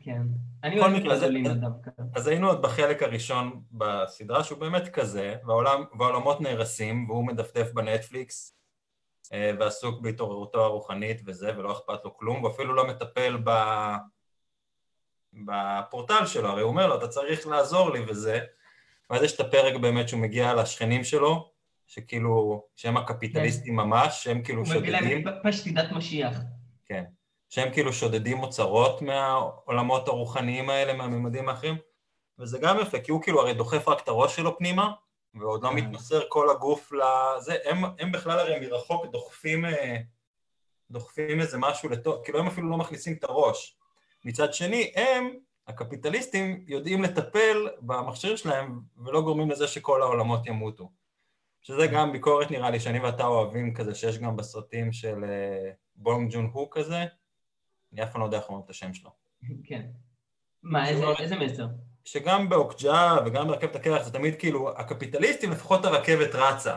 כן. 0.00 0.22
אני 0.64 0.80
אוהב 0.80 0.94
את 0.94 1.12
הדולינה 1.12 1.54
דווקא. 1.54 1.90
אז 2.14 2.26
היינו 2.26 2.46
עוד 2.48 2.62
בחלק 2.62 3.02
הראשון 3.02 3.62
בסדרה 3.72 4.44
שהוא 4.44 4.58
באמת 4.58 4.88
כזה, 4.88 5.36
והעולם, 5.46 5.84
והעולמות 5.98 6.40
נהרסים, 6.40 7.10
והוא 7.10 7.26
מדפדף 7.26 7.72
בנטפליקס, 7.72 8.56
אה, 9.32 9.52
ועסוק 9.58 10.00
בהתעוררותו 10.00 10.64
הרוחנית 10.64 11.22
וזה, 11.26 11.58
ולא 11.58 11.72
אכפת 11.72 12.04
לו 12.04 12.16
כלום, 12.16 12.44
ואפילו 12.44 12.74
לא 12.74 12.88
מטפל 12.88 13.38
ב... 13.44 13.50
בפורטל 15.32 16.26
שלו, 16.26 16.48
הרי 16.48 16.62
הוא 16.62 16.70
אומר 16.70 16.86
לו, 16.86 16.98
אתה 16.98 17.08
צריך 17.08 17.46
לעזור 17.46 17.90
לי 17.90 18.00
וזה, 18.08 18.40
ואז 19.10 19.22
יש 19.22 19.34
את 19.34 19.40
הפרק 19.40 19.80
באמת 19.80 20.08
שהוא 20.08 20.20
מגיע 20.20 20.54
לשכנים 20.54 21.04
שלו, 21.04 21.50
שכאילו, 21.86 22.64
שהם 22.76 22.96
הקפיטליסטים 22.96 23.76
כן. 23.76 23.86
ממש, 23.86 24.24
שהם 24.24 24.42
כאילו 24.42 24.66
שודדים. 24.66 24.94
הוא 24.94 25.02
מביא 25.02 25.24
להם 25.24 25.52
פשטידת 25.52 25.92
משיח. 25.92 26.40
כן. 26.86 27.04
שהם 27.50 27.72
כאילו 27.72 27.92
שודדים 27.92 28.42
אוצרות 28.42 29.02
מהעולמות 29.02 30.08
הרוחניים 30.08 30.70
האלה, 30.70 30.92
מהממדים 30.92 31.48
האחרים, 31.48 31.76
וזה 32.38 32.58
גם 32.58 32.78
יפה, 32.80 33.00
כי 33.00 33.10
הוא 33.10 33.22
כאילו 33.22 33.40
הרי 33.40 33.54
דוחף 33.54 33.88
רק 33.88 34.02
את 34.02 34.08
הראש 34.08 34.36
שלו 34.36 34.58
פנימה, 34.58 34.90
ועוד 35.34 35.64
לא 35.64 35.68
כן. 35.68 35.74
מתמסר 35.76 36.20
כל 36.28 36.50
הגוף 36.50 36.92
לזה, 36.92 37.56
הם, 37.64 37.84
הם 37.98 38.12
בכלל 38.12 38.38
הרי 38.38 38.60
מרחוק 38.60 39.06
דוחפים, 39.06 39.64
אה, 39.64 39.96
דוחפים 40.90 41.40
איזה 41.40 41.58
משהו 41.58 41.88
לתוך, 41.88 42.20
כאילו 42.24 42.38
הם 42.38 42.46
אפילו 42.46 42.70
לא 42.70 42.76
מכניסים 42.76 43.12
את 43.18 43.24
הראש. 43.24 43.76
מצד 44.24 44.54
שני, 44.54 44.92
הם, 44.96 45.36
הקפיטליסטים, 45.66 46.64
יודעים 46.66 47.02
לטפל 47.02 47.68
במכשיר 47.80 48.36
שלהם 48.36 48.80
ולא 49.04 49.20
גורמים 49.20 49.50
לזה 49.50 49.68
שכל 49.68 50.02
העולמות 50.02 50.46
ימותו. 50.46 50.90
שזה 51.62 51.88
כן. 51.88 51.94
גם 51.94 52.12
ביקורת 52.12 52.50
נראה 52.50 52.70
לי 52.70 52.80
שאני 52.80 52.98
ואתה 52.98 53.26
אוהבים 53.26 53.74
כזה, 53.74 53.94
שיש 53.94 54.18
גם 54.18 54.36
בסרטים 54.36 54.92
של 54.92 55.24
אה, 55.24 55.70
בונג 55.96 56.32
ג'ון 56.32 56.50
הו 56.52 56.70
כזה, 56.70 57.04
אני 57.92 58.02
אף 58.02 58.12
פעם 58.12 58.20
לא 58.20 58.26
יודע 58.26 58.38
איך 58.38 58.48
אומרים 58.48 58.64
את 58.64 58.70
השם 58.70 58.94
שלו. 58.94 59.10
כן. 59.64 59.82
מה, 60.62 60.88
איזה, 60.88 61.04
איזה 61.18 61.36
מסר? 61.36 61.66
שגם 62.04 62.48
באוקג'ה 62.48 63.16
וגם 63.26 63.48
ברכבת 63.48 63.76
הקרח 63.76 64.02
זה 64.02 64.12
תמיד 64.12 64.34
כאילו, 64.38 64.70
הקפיטליסטים 64.76 65.50
לפחות 65.50 65.84
הרכבת 65.84 66.34
רצה. 66.34 66.76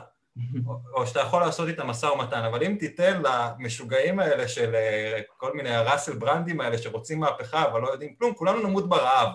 או, 0.67 0.79
או 0.93 1.07
שאתה 1.07 1.19
יכול 1.19 1.41
לעשות 1.41 1.67
איתם 1.67 1.87
משא 1.87 2.05
ומתן, 2.05 2.43
אבל 2.43 2.63
אם 2.63 2.75
תיתן 2.79 3.21
למשוגעים 3.59 4.19
האלה 4.19 4.47
של 4.47 4.75
אה, 4.75 5.21
כל 5.37 5.55
מיני 5.55 5.69
הראסל 5.69 6.15
ברנדים 6.15 6.61
האלה 6.61 6.77
שרוצים 6.77 7.19
מהפכה 7.19 7.71
אבל 7.71 7.81
לא 7.81 7.87
יודעים 7.87 8.15
כלום, 8.15 8.33
כולנו 8.33 8.67
נמות 8.67 8.89
ברעב. 8.89 9.29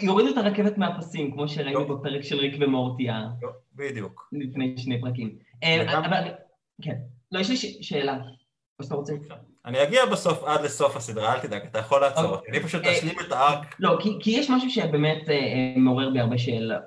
יורידו 0.00 0.30
את 0.30 0.36
הרכבת 0.36 0.78
מהפסים, 0.78 1.32
כמו 1.32 1.48
שראינו 1.48 1.88
לא. 1.88 1.96
בפרק 1.96 2.22
של 2.22 2.36
ריק 2.36 2.54
ומורטיה. 2.60 3.26
לא, 3.42 3.48
בדיוק. 3.74 4.28
לפני 4.32 4.74
שני 4.78 5.00
פרקים. 5.00 5.38
אה, 5.62 5.98
אבל, 5.98 6.28
כן. 6.82 6.96
לא, 7.32 7.40
יש 7.40 7.50
לי 7.50 7.56
שאלה. 7.82 8.18
אני 9.66 9.82
אגיע 9.82 10.06
בסוף 10.06 10.44
עד 10.44 10.64
לסוף 10.64 10.96
הסדרה, 10.96 11.34
אל 11.34 11.40
תדאג, 11.40 11.62
אתה 11.66 11.78
יכול 11.78 12.00
לעצור 12.00 12.24
אותי, 12.24 12.50
אני 12.50 12.60
פשוט 12.60 12.84
אה, 12.84 12.92
אשלים 12.92 13.14
את 13.26 13.32
הארק. 13.32 13.74
לא, 13.80 13.98
כי 14.20 14.30
יש 14.30 14.50
משהו 14.50 14.70
שבאמת 14.70 15.28
אה, 15.28 15.74
מעורר 15.76 16.10
בי 16.10 16.20
הרבה 16.20 16.36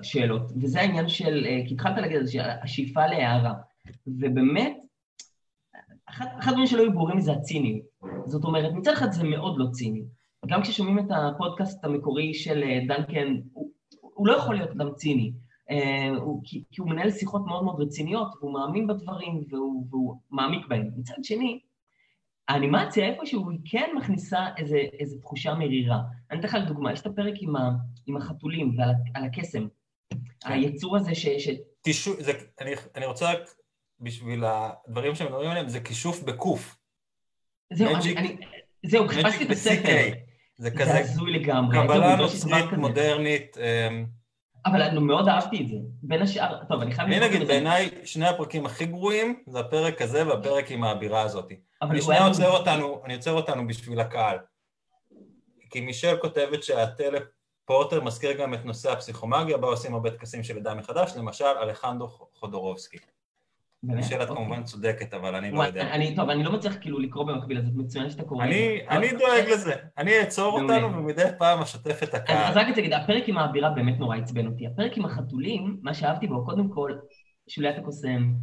שאלות, 0.02 0.42
וזה 0.62 0.80
העניין 0.80 1.10
של, 1.10 1.46
אה, 1.46 1.62
כי 1.68 1.74
התחלת 1.74 1.98
להגיד 1.98 2.18
על 2.18 2.26
זה, 2.26 2.40
השאיפה 2.64 3.08
להערה, 3.08 3.54
ובאמת, 4.08 4.78
אחד 6.10 6.26
הדברים 6.50 6.68
שלא 6.68 6.82
היו 6.82 6.94
ברורים 6.94 7.20
זה 7.20 7.32
הציניות. 7.32 7.86
זאת 8.26 8.44
אומרת, 8.44 8.74
מצד 8.74 8.94
אחד 8.94 9.12
זה 9.12 9.24
מאוד 9.24 9.56
לא 9.58 9.66
ציני. 9.72 10.04
גם 10.48 10.62
כששומעים 10.62 11.00
את 11.00 11.12
הפודקאסט 11.12 11.86
המקורי 11.86 12.34
של 12.34 12.64
דנקן, 12.88 13.36
הוא, 13.54 13.70
הוא 14.02 14.28
לא 14.28 14.34
יכול 14.34 14.56
להיות 14.56 14.70
אדם 14.70 14.94
ציני. 14.94 15.32
הוא, 16.18 16.42
כי, 16.44 16.64
כי 16.72 16.82
הוא 16.82 16.90
מנהל 16.90 17.12
שיחות 17.12 17.42
מאוד 17.46 17.64
מאוד 17.64 17.82
רציניות, 17.82 18.28
והוא 18.40 18.54
מאמין 18.54 18.88
בדברים, 18.88 19.44
והוא, 19.50 19.88
והוא 19.90 20.16
מעמיק 20.32 20.68
בהם. 20.68 20.90
מצד 20.98 21.24
שני, 21.24 21.60
האנימציה 22.50 23.06
איפשהו 23.06 23.50
היא 23.50 23.60
כן 23.66 23.90
מכניסה 23.98 24.46
איזה, 24.58 24.78
איזה 25.00 25.20
תחושה 25.22 25.54
מרירה. 25.54 26.00
אני 26.32 26.40
אתן 26.40 26.48
לך 26.48 26.58
דוגמה, 26.68 26.94
יש 26.94 27.02
את 27.02 27.06
הפרק 27.06 27.34
עם, 27.42 27.56
ה, 27.56 27.72
עם 28.08 28.18
החתולים 28.18 28.78
ועל 28.78 29.26
הקסם. 29.26 29.68
כן. 30.10 30.18
היצור 30.52 30.98
הזה 30.98 31.16
ש... 31.16 31.28
ש... 31.28 31.50
תישו, 31.82 32.14
זה, 32.20 32.32
אני, 32.62 32.72
אני 32.96 33.06
רוצה 33.06 33.32
רק, 33.32 33.40
בשביל 34.00 34.44
הדברים 34.46 35.16
שמדברים 35.16 35.50
עליהם, 35.50 35.70
זה 35.70 35.80
כישוף 35.80 36.24
בקוף. 36.24 36.78
זהו, 37.74 37.96
אני, 37.96 38.18
אני, 38.18 38.38
זהו, 38.86 39.08
חיפשתי 39.08 39.44
את 39.44 39.50
הספר. 39.50 40.10
זה 40.58 40.72
כזה... 40.72 40.86
זה 40.86 41.00
הזוי 41.00 41.32
לגמרי. 41.32 41.78
קבלה 41.78 42.16
נוצרית 42.16 42.74
מודרנית. 42.78 43.58
אמ, 43.58 44.06
אבל 44.66 44.82
אני 44.82 45.00
מאוד 45.00 45.28
אהבתי 45.28 45.62
את 45.62 45.68
זה. 45.68 45.76
בין 46.04 46.22
השאר, 46.22 46.64
טוב, 46.70 46.82
אני 46.82 46.92
חייב... 46.92 47.08
אני 47.08 47.20
נגיד, 47.20 47.48
בעיניי 47.48 47.90
שני 48.06 48.28
הפרקים 48.28 48.66
הכי 48.66 48.86
גרועים 48.86 49.44
זה 49.48 49.60
הפרק 49.60 50.02
הזה 50.02 50.28
והפרק 50.28 50.72
עם 50.72 50.84
האבירה 50.84 51.22
הזאת. 51.22 51.52
אני 51.82 52.02
שנייה 52.02 52.28
עוצר 52.28 52.50
אותנו, 52.50 53.02
אני 53.06 53.14
עוצר 53.16 53.32
אותנו 53.32 53.68
בשביל 53.68 54.00
הקהל. 54.00 54.38
כי 55.70 55.82
מישל 55.82 56.18
כותבת 56.22 56.64
שהטלפורטר 56.64 58.02
מזכיר 58.02 58.32
גם 58.32 58.54
את 58.54 58.66
נושא 58.66 58.92
הפסיכומגיה, 58.92 59.58
בה 59.58 59.68
עושים 59.68 59.94
הרבה 59.94 60.12
טקסים 60.12 60.44
של 60.44 60.54
לידה 60.54 60.74
מחדש, 60.74 61.12
למשל 61.16 61.46
אלחנדרו 61.46 62.08
חודורובסקי. 62.34 62.98
את 63.86 64.30
אוקיי. 64.30 64.36
כמובן 64.36 64.64
צודקת, 64.64 65.14
אבל 65.14 65.36
אני 65.36 65.52
לא 65.52 65.64
יודע. 65.64 65.82
אני, 65.82 66.16
טוב, 66.16 66.30
אני 66.30 66.44
לא 66.44 66.52
מצליח 66.52 66.78
כאילו 66.82 67.00
לקרוא 67.00 67.24
במקביל, 67.24 67.58
אז 67.58 67.76
מצוין 67.76 68.10
שאתה 68.10 68.24
קורא. 68.24 68.46
אני 68.90 69.12
דואג 69.12 69.50
לזה. 69.52 69.74
אני 69.98 70.20
אעצור 70.20 70.62
אותנו 70.62 70.94
ומדי 70.94 71.24
פעם 71.38 71.62
אשתף 71.62 72.04
את 72.04 72.14
הקהל. 72.14 72.38
אז 72.38 72.58
רק 72.58 72.68
להגיד, 72.68 72.94
הפרק 72.94 73.30
עם 73.30 73.38
האבירה 73.38 73.70
באמת 73.70 74.00
נורא 74.00 74.18
עצבן 74.18 74.48
אותי. 74.48 74.68
הפרק 74.68 74.98
עם 74.98 75.06
החתולים, 75.06 75.78
מה 75.82 75.94
שאהבתי 75.94 76.28
בו, 76.28 76.46
קודם 76.46 76.70
כל, 76.70 76.92
שוליית 77.50 77.78
הקוסם, 77.78 78.34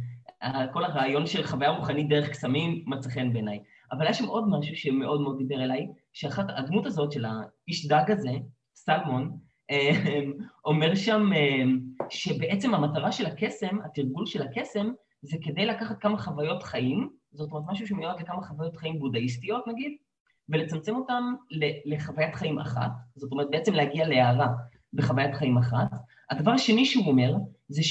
כל 0.73 0.83
הרעיון 0.83 1.25
של 1.25 1.43
חוויה 1.43 1.69
רוחנית 1.69 2.09
דרך 2.09 2.29
קסמים 2.29 2.83
מצא 2.87 3.09
חן 3.09 3.33
בעיניי. 3.33 3.59
אבל 3.91 4.01
היה 4.01 4.13
שם 4.13 4.25
עוד 4.25 4.43
משהו 4.49 4.75
שמאוד 4.75 5.21
מאוד 5.21 5.37
דיבר 5.37 5.63
אליי, 5.63 5.87
שאחת, 6.13 6.45
הדמות 6.49 6.85
הזאת 6.85 7.11
של 7.11 7.25
האיש 7.25 7.87
דג 7.87 8.11
הזה, 8.11 8.31
סלמון, 8.75 9.37
אה, 9.71 9.91
אומר 10.65 10.95
שם 10.95 11.29
אה, 11.35 11.63
שבעצם 12.09 12.73
המטרה 12.73 13.11
של 13.11 13.25
הקסם, 13.25 13.77
התרגול 13.85 14.25
של 14.25 14.41
הקסם, 14.41 14.91
זה 15.27 15.37
כדי 15.41 15.65
לקחת 15.65 16.01
כמה 16.01 16.17
חוויות 16.17 16.63
חיים, 16.63 17.09
זאת 17.31 17.51
אומרת 17.51 17.65
משהו 17.67 17.87
שמיועד 17.87 18.19
לכמה 18.19 18.41
חוויות 18.41 18.77
חיים 18.77 18.99
בודהיסטיות 18.99 19.67
נגיד, 19.67 19.91
ולצמצם 20.49 20.95
אותם 20.95 21.33
לחוויית 21.85 22.35
חיים 22.35 22.59
אחת, 22.59 22.91
זאת 23.15 23.31
אומרת 23.31 23.47
בעצם 23.51 23.73
להגיע 23.73 24.07
להערה 24.07 24.47
בחוויית 24.93 25.35
חיים 25.35 25.57
אחת. 25.57 25.91
הדבר 26.31 26.51
השני 26.51 26.85
שהוא 26.85 27.07
אומר, 27.07 27.35
זה 27.67 27.81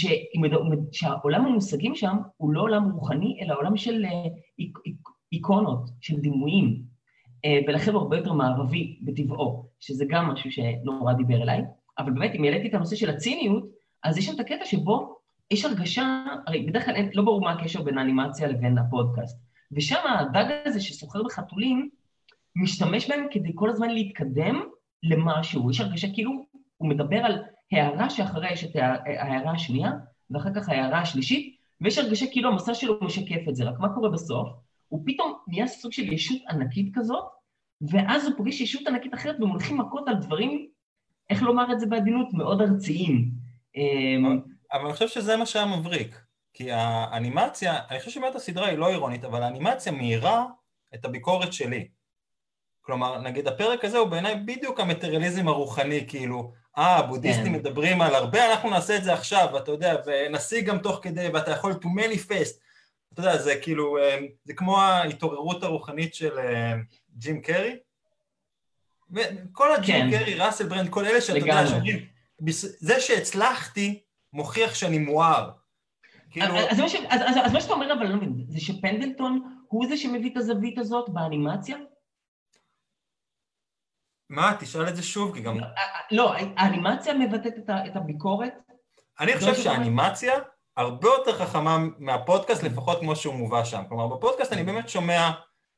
שהעולם 0.93 1.47
המושגים 1.47 1.95
שם 1.95 2.17
הוא 2.37 2.53
לא 2.53 2.61
עולם 2.61 2.91
רוחני, 2.91 3.39
אלא 3.43 3.55
עולם 3.59 3.77
של 3.77 4.05
אה, 4.05 4.67
איקונות, 5.33 5.91
של 6.01 6.21
דימויים, 6.21 6.83
אה, 7.45 7.59
ולכן 7.69 7.93
הוא 7.93 8.01
הרבה 8.01 8.17
יותר 8.17 8.33
מערבי 8.33 8.99
בטבעו, 9.03 9.67
שזה 9.81 10.05
גם 10.09 10.27
משהו 10.27 10.51
שנורא 10.51 11.13
דיבר 11.13 11.43
אליי. 11.43 11.63
אבל 11.99 12.13
באמת, 12.13 12.35
אם 12.35 12.45
העליתי 12.45 12.69
את 12.69 12.75
הנושא 12.75 12.97
של 12.97 13.11
הציניות, 13.11 13.65
אז 14.05 14.19
יש 14.19 14.27
שם 14.27 14.35
את 14.35 14.41
הקטע 14.41 14.65
שבו 14.65 15.16
יש 15.51 15.65
הרגשה, 15.65 16.25
הרי 16.47 16.67
בדרך 16.67 16.85
כלל 16.85 16.95
אין, 16.95 17.11
לא 17.15 17.23
ברור 17.23 17.41
מה 17.41 17.53
הקשר 17.53 17.83
בין 17.83 17.99
האנימציה 17.99 18.49
לבין 18.49 18.79
הפודקאסט. 18.79 19.39
ושם 19.73 20.01
הדג 20.19 20.45
הזה 20.65 20.81
שסוחר 20.81 21.23
בחתולים, 21.23 21.89
משתמש 22.57 23.11
בהם 23.11 23.27
כדי 23.31 23.53
כל 23.55 23.71
הזמן 23.71 23.91
להתקדם 23.91 24.63
למשהו. 25.03 25.71
יש 25.71 25.81
הרגשה 25.81 26.15
כאילו 26.15 26.47
הוא 26.77 26.89
מדבר 26.89 27.17
על 27.17 27.43
הערה 27.73 28.11
שאחריה 28.11 28.53
יש 28.53 28.65
את 28.65 28.77
ההערה 28.77 29.53
השנייה, 29.53 29.93
ואחר 30.31 30.55
כך 30.55 30.69
ההערה 30.69 31.01
השלישית, 31.01 31.57
ויש 31.81 31.99
הרגשה 31.99 32.27
כאילו 32.33 32.51
המסע 32.51 32.75
שלו 32.75 32.99
משקף 33.03 33.49
את 33.49 33.57
זה. 33.57 33.65
רק 33.65 33.81
מה 33.81 33.95
קורה 33.95 34.09
בסוף? 34.09 34.49
הוא 34.89 35.03
פתאום 35.07 35.33
נהיה 35.49 35.67
סוג 35.67 35.93
של 35.93 36.13
ישות 36.13 36.39
ענקית 36.51 36.95
כזאת, 36.95 37.25
ואז 37.91 38.27
הוא 38.27 38.35
פוגש 38.37 38.61
ישות 38.61 38.87
ענקית 38.87 39.15
אחרת 39.15 39.37
והם 39.41 39.81
מכות 39.81 40.09
על 40.09 40.15
דברים, 40.15 40.67
איך 41.31 41.43
לומר 41.43 41.73
את 41.73 41.81
זה 41.81 41.87
בעדינות, 41.87 42.35
מאוד 42.35 42.61
ארציים. 42.61 43.31
אבל 44.73 44.85
אני 44.85 44.93
חושב 44.93 45.09
שזה 45.09 45.37
מה 45.37 45.47
שהיה 45.47 45.67
מבריק. 45.67 46.21
כי 46.57 46.73
האנימציה, 46.73 47.79
אני 47.91 47.99
חושב 47.99 48.11
שבאמת 48.11 48.35
הסדרה 48.35 48.69
היא 48.69 48.79
לא 48.79 48.89
אירונית, 48.89 49.25
אבל 49.25 49.43
האנימציה 49.43 49.93
מאירה 49.93 50.45
את 50.95 51.05
הביקורת 51.05 51.53
שלי. 51.53 51.89
כלומר, 52.81 53.21
נגיד 53.21 53.49
הפרק 53.49 53.85
הזה 53.85 53.99
הוא 53.99 54.09
בעיניי 54.09 54.37
בדיוק 54.37 54.81
המטריאליזם 54.81 55.49
הרוחני, 55.49 56.05
כאילו, 56.09 56.53
אה, 56.79 56.97
הבודהיסטים 56.97 57.47
כן. 57.47 57.53
מדברים 57.53 58.01
על 58.01 58.15
הרבה, 58.15 58.51
אנחנו 58.51 58.71
נעשה 58.71 58.97
את 58.97 59.05
זה 59.05 59.13
עכשיו, 59.13 59.49
ואתה 59.53 59.71
יודע, 59.71 59.97
ונשיג 60.07 60.67
גם 60.67 60.79
תוך 60.79 60.99
כדי, 61.03 61.29
ואתה 61.29 61.51
יכול 61.51 61.73
to 61.73 61.87
manifest. 61.87 62.59
אתה 63.13 63.21
יודע, 63.21 63.39
זה 63.39 63.57
כאילו, 63.63 63.99
אה, 63.99 64.19
זה 64.45 64.55
כמו 64.55 64.81
ההתעוררות 64.81 65.63
הרוחנית 65.63 66.15
של 66.15 66.39
אה, 66.39 66.75
ג'ים 67.17 67.43
קרי. 67.43 67.77
כל 69.53 69.75
הג'ים 69.75 70.11
כן. 70.11 70.19
קרי, 70.19 70.35
ראסל 70.35 70.67
ברנד, 70.69 70.91
כל 70.91 71.05
אלה 71.05 71.21
שאתה 71.21 71.39
יודע, 71.39 71.67
שאומרים, 71.67 72.07
זה 72.79 73.01
שהצלחתי, 73.01 74.03
מוכיח 74.37 74.75
שאני 74.75 74.99
מואר. 74.99 75.51
כאילו... 76.31 76.57
אז, 76.57 76.81
אז, 76.81 76.95
אז, 77.09 77.21
אז, 77.27 77.37
אז 77.45 77.53
מה 77.53 77.61
שאתה 77.61 77.73
אומר, 77.73 77.93
אבל 77.93 78.03
אני 78.03 78.11
לא 78.11 78.17
מבין, 78.17 78.45
זה 78.49 78.61
שפנדלטון 78.61 79.43
הוא 79.69 79.87
זה 79.89 79.97
שמביא 79.97 80.33
את 80.33 80.37
הזווית 80.37 80.79
הזאת 80.79 81.09
באנימציה? 81.09 81.77
מה? 84.31 84.57
תשאל 84.61 84.89
את 84.89 84.97
זה 84.97 85.03
שוב, 85.03 85.35
כי 85.35 85.41
גם... 85.41 85.59
לא, 86.11 86.35
האנימציה 86.57 87.15
מבטאת 87.15 87.55
את 87.69 87.97
הביקורת? 87.97 88.53
אני 89.21 89.37
חושב 89.37 89.55
שהאנימציה 89.55 90.35
הרבה 90.77 91.09
יותר 91.09 91.39
חכמה 91.39 91.79
מהפודקאסט, 91.99 92.63
לפחות 92.63 93.01
כמו 93.01 93.17
שהוא 93.17 93.35
מובא 93.35 93.65
שם. 93.65 93.83
כלומר, 93.89 94.07
בפודקאסט 94.07 94.53
אני 94.53 94.65
באמת 94.65 94.89
שומע 94.89 95.31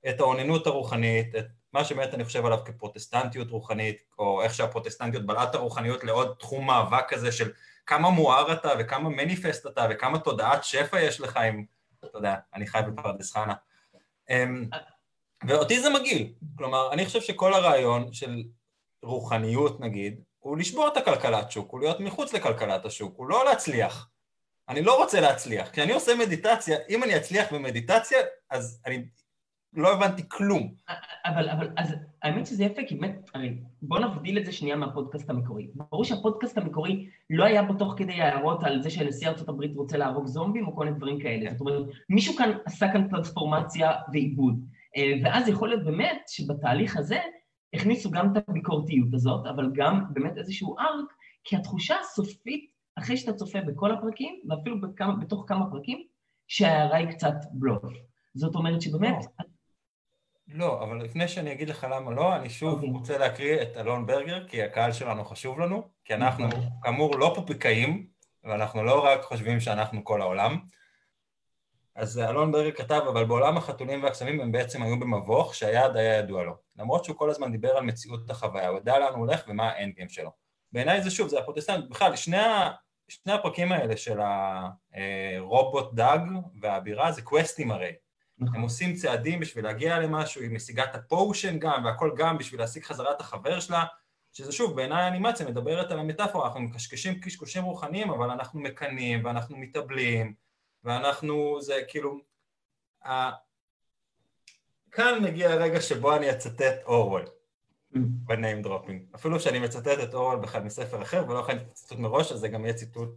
את 0.08 0.20
האוננות 0.20 0.66
הרוחנית, 0.66 1.34
את 1.34 1.46
מה 1.72 1.84
שבאמת 1.84 2.14
אני 2.14 2.24
חושב 2.24 2.46
עליו 2.46 2.58
כפרוטסטנטיות 2.64 3.50
רוחנית, 3.50 3.96
או 4.18 4.42
איך 4.42 4.54
שהפרוטסטנטיות 4.54 5.26
בלעה 5.26 5.44
את 5.44 5.54
הרוחניות 5.54 6.04
לעוד 6.04 6.34
תחום 6.38 6.66
מאבק 6.66 7.04
כזה 7.08 7.32
של 7.32 7.50
כמה 7.88 8.10
מואר 8.10 8.52
אתה 8.52 8.70
וכמה 8.78 9.08
מניפסט 9.08 9.66
אתה 9.66 9.86
וכמה 9.90 10.18
תודעת 10.18 10.64
שפע 10.64 11.00
יש 11.00 11.20
לך 11.20 11.36
עם, 11.36 11.64
אתה 12.00 12.18
יודע, 12.18 12.34
אני 12.54 12.66
חי 12.66 12.80
בפרדס 12.86 13.32
חנה. 13.32 13.54
אמ, 14.30 14.64
ואותי 15.46 15.80
זה 15.80 15.90
מגעיל. 15.90 16.32
כלומר, 16.58 16.92
אני 16.92 17.06
חושב 17.06 17.20
שכל 17.20 17.54
הרעיון 17.54 18.12
של 18.12 18.42
רוחניות, 19.02 19.80
נגיד, 19.80 20.20
הוא 20.38 20.58
לשבור 20.58 20.88
את 20.88 20.96
הכלכלת 20.96 21.50
שוק, 21.50 21.70
הוא 21.70 21.80
להיות 21.80 22.00
מחוץ 22.00 22.32
לכלכלת 22.32 22.84
השוק, 22.84 23.14
הוא 23.16 23.26
לא 23.26 23.44
להצליח. 23.44 24.08
אני 24.68 24.82
לא 24.82 24.96
רוצה 24.96 25.20
להצליח. 25.20 25.70
כשאני 25.70 25.92
עושה 25.92 26.14
מדיטציה, 26.14 26.78
אם 26.88 27.04
אני 27.04 27.16
אצליח 27.16 27.52
במדיטציה, 27.52 28.18
אז 28.50 28.80
אני 28.86 29.04
לא 29.72 29.94
הבנתי 29.94 30.22
כלום. 30.28 30.74
אבל, 31.24 31.48
אבל, 31.48 31.68
אז 31.76 31.94
האמת 32.22 32.46
שזה 32.46 32.64
יפה, 32.64 32.82
כי 32.88 32.94
באמת, 32.94 33.30
הרי 33.34 33.58
בוא 33.82 33.98
נבדיל 33.98 34.38
את 34.38 34.44
זה 34.44 34.52
שנייה 34.52 34.76
מהפודקאסט 34.76 35.30
המקורי. 35.30 35.68
ברור 35.74 36.04
שהפודקאסט 36.04 36.58
המקורי 36.58 37.08
לא 37.30 37.44
היה 37.44 37.62
בו 37.62 37.74
תוך 37.74 37.94
כדי 37.96 38.12
הערות 38.12 38.64
על 38.64 38.82
זה 38.82 38.90
שנשיא 38.90 39.28
ארצות 39.28 39.48
הברית 39.48 39.76
רוצה 39.76 39.96
להרוג 39.96 40.26
זומבים 40.26 40.66
או 40.66 40.76
כל 40.76 40.84
מיני 40.84 40.96
דברים 40.96 41.20
כאלה. 41.20 41.50
זאת 41.50 41.60
אומרת, 41.60 41.86
מישהו 42.08 42.36
כאן 42.36 42.50
עשה 42.64 42.92
כאן 42.92 43.08
טרנספורמציה 43.08 43.92
ועיבוד. 44.12 44.64
אה, 44.96 45.12
ואז 45.22 45.48
יכול 45.48 45.68
להיות 45.68 45.84
באמת 45.84 46.22
שבתהליך 46.26 46.96
הזה 46.96 47.18
הכניסו 47.74 48.10
גם 48.10 48.32
את 48.32 48.48
הביקורתיות 48.48 49.14
הזאת, 49.14 49.46
אבל 49.46 49.70
גם 49.74 50.04
באמת 50.10 50.38
איזשהו 50.38 50.78
ארק, 50.78 51.12
כי 51.44 51.56
התחושה 51.56 51.94
הסופית, 52.00 52.70
אחרי 52.98 53.16
שאתה 53.16 53.32
צופה 53.32 53.60
בכל 53.60 53.92
הפרקים, 53.92 54.40
ואפילו 54.48 54.80
בכמה, 54.80 55.16
בתוך 55.16 55.44
כמה 55.46 55.70
פרקים, 55.70 56.02
שההערה 56.48 56.96
היא 56.96 57.08
קצת 57.08 57.34
בלוף. 57.52 57.92
זאת 58.34 58.54
אומרת 58.54 58.82
שבאמת... 58.82 59.16
לא. 60.48 60.82
אבל 60.82 60.96
לפני 60.96 61.28
שאני 61.28 61.52
אגיד 61.52 61.68
לך 61.68 61.86
למה 61.90 62.10
לא, 62.10 62.36
אני 62.36 62.50
שוב 62.50 62.72
okay. 62.72 62.76
אוקיי. 62.76 62.90
רוצה 62.90 63.18
להקריא 63.18 63.62
את 63.62 63.76
אלון 63.76 64.06
ברגר, 64.06 64.48
כי 64.48 64.62
הקהל 64.62 64.92
שלנו 64.92 65.24
חשוב 65.24 65.60
לנו, 65.60 65.88
כי 66.04 66.14
אנחנו 66.14 66.46
נכון. 66.46 66.60
כאמור 66.82 67.18
לא 67.18 67.32
פופיקאים, 67.34 68.06
ואנחנו 68.44 68.84
לא 68.84 69.04
רק 69.04 69.22
חושבים 69.22 69.60
שאנחנו 69.60 70.04
כל 70.04 70.20
העולם. 70.20 70.58
אז 71.94 72.18
אלון 72.18 72.52
ברגר 72.52 72.70
כתב, 72.70 73.02
אבל 73.08 73.24
בעולם 73.24 73.56
החתולים 73.56 74.02
והקסמים 74.02 74.40
הם 74.40 74.52
בעצם 74.52 74.82
היו 74.82 75.00
במבוך 75.00 75.54
שהיעד 75.54 75.96
היה 75.96 76.18
ידוע 76.18 76.44
לו. 76.44 76.56
למרות 76.76 77.04
שהוא 77.04 77.16
כל 77.16 77.30
הזמן 77.30 77.52
דיבר 77.52 77.76
על 77.76 77.84
מציאות 77.84 78.30
החוויה, 78.30 78.68
הוא 78.68 78.78
ידע 78.78 78.98
לאן 78.98 79.12
הוא 79.12 79.18
הולך 79.18 79.44
ומה 79.48 79.70
ה 79.70 79.76
end 79.76 79.94
game 79.94 80.08
שלו. 80.08 80.30
בעיניי 80.72 81.02
זה 81.02 81.10
שוב, 81.10 81.28
זה 81.28 81.38
הפרוטסטנט, 81.38 81.90
בכלל, 81.90 82.16
שני, 82.16 82.36
שני 83.08 83.32
הפרקים 83.32 83.72
האלה 83.72 83.96
של 83.96 84.18
הרובוט 84.20 85.94
דג 85.94 86.18
והבירה 86.60 87.12
זה 87.12 87.22
קווסטים 87.22 87.70
הרי. 87.70 87.92
הם 88.40 88.60
עושים 88.60 88.94
צעדים 88.94 89.40
בשביל 89.40 89.64
להגיע 89.64 89.98
למשהו, 89.98 90.42
היא 90.42 90.50
משיגה 90.50 90.84
את 90.84 90.94
ה 90.94 91.03
potion 91.03 91.58
גם, 91.58 91.84
והכל 91.84 92.14
גם 92.16 92.38
בשביל 92.38 92.60
להשיג 92.60 92.84
חזרה 92.84 93.12
את 93.12 93.20
החבר 93.20 93.60
שלה, 93.60 93.84
שזה 94.32 94.52
שוב, 94.52 94.76
בעיניי 94.76 95.02
האנימציה 95.02 95.46
מדברת 95.46 95.90
על 95.90 95.98
המטאפורה, 95.98 96.46
אנחנו 96.46 96.60
מקשקשים 96.60 97.20
קשקושים 97.20 97.64
רוחניים, 97.64 98.10
אבל 98.10 98.30
אנחנו 98.30 98.60
מקנאים, 98.60 99.24
ואנחנו 99.24 99.56
מתאבלים, 99.56 100.34
ואנחנו, 100.84 101.58
זה 101.60 101.74
כאילו... 101.88 102.18
ה... 103.06 103.30
כאן 104.90 105.22
מגיע 105.22 105.50
הרגע 105.50 105.80
שבו 105.80 106.16
אני 106.16 106.30
אצטט 106.30 106.82
אורוול 106.84 107.22
mm. 107.22 107.98
ב 107.98 108.11
name 108.11 108.62
dropping. 108.62 109.02
אפילו 109.14 109.40
שאני 109.40 109.58
מצטט 109.58 109.98
את 110.02 110.14
אורוול 110.14 110.38
בכלל 110.38 110.62
מספר 110.62 111.02
אחר, 111.02 111.24
ולא 111.28 111.40
הכנתי 111.40 111.64
ציטוט 111.72 111.98
מראש, 111.98 112.32
אז 112.32 112.38
זה 112.38 112.48
גם 112.48 112.64
יהיה 112.64 112.74
ציטוט 112.74 113.08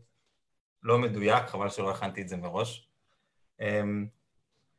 לא 0.84 0.98
מדויק, 0.98 1.48
חבל 1.48 1.70
שלא 1.70 1.92
הכנתי 1.92 2.22
את 2.22 2.30
זה 2.30 2.38
מראש. 2.38 2.90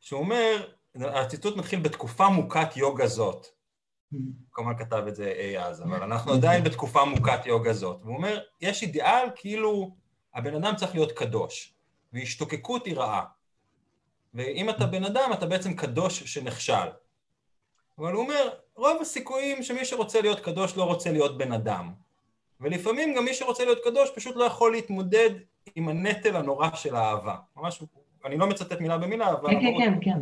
אמ, 0.03 0.07
שהוא 0.07 0.21
אומר, 0.21 0.67
הציטוט 0.95 1.57
מתחיל 1.57 1.81
בתקופה 1.81 2.29
מוכת 2.29 2.77
יוגה 2.77 3.07
זאת. 3.07 3.47
כמובן 4.53 4.79
כתב 4.79 5.05
את 5.09 5.17
זה 5.17 5.33
אי 5.39 5.59
אז, 5.59 5.83
אבל 5.83 6.03
אנחנו 6.03 6.33
עדיין 6.33 6.65
בתקופה 6.65 7.05
מוכת 7.05 7.47
יוגה 7.47 7.73
זאת. 7.73 8.01
והוא 8.03 8.17
אומר, 8.17 8.41
יש 8.61 8.83
אידיאל 8.83 9.29
כאילו 9.35 9.97
הבן 10.35 10.55
אדם 10.55 10.77
צריך 10.77 10.95
להיות 10.95 11.13
קדוש, 11.13 11.75
והשתוקקות 12.13 12.87
היא 12.87 12.97
רעה. 12.97 13.25
ואם 14.35 14.71
אתה 14.71 14.87
בן 14.87 15.05
אדם, 15.05 15.31
אתה 15.33 15.47
בעצם 15.47 15.75
קדוש 15.75 16.23
שנכשל. 16.23 16.89
אבל 17.99 18.13
הוא 18.13 18.23
אומר, 18.23 18.49
רוב 18.77 19.01
הסיכויים 19.01 19.63
שמי 19.63 19.85
שרוצה 19.85 20.21
להיות 20.21 20.41
קדוש 20.41 20.77
לא 20.77 20.85
רוצה 20.85 21.13
להיות 21.13 21.39
בן 21.39 21.53
אדם. 21.53 21.93
ולפעמים 22.61 23.15
גם 23.15 23.25
מי 23.25 23.35
שרוצה 23.35 23.65
להיות 23.65 23.79
קדוש 23.85 24.11
פשוט 24.15 24.37
לא 24.37 24.45
יכול 24.45 24.73
להתמודד 24.73 25.31
עם 25.75 25.89
הנטל 25.89 26.37
הנורא 26.37 26.69
של 26.75 26.97
האהבה. 26.97 27.37
ממש, 27.57 27.83
אני 28.25 28.37
לא 28.39 28.47
מצטט 28.47 28.81
מילה 28.81 28.99
במילה, 28.99 29.33
אבל... 29.33 29.51
כן, 29.51 29.61
כן, 29.61 29.75
כן, 29.79 29.99
כן. 30.01 30.19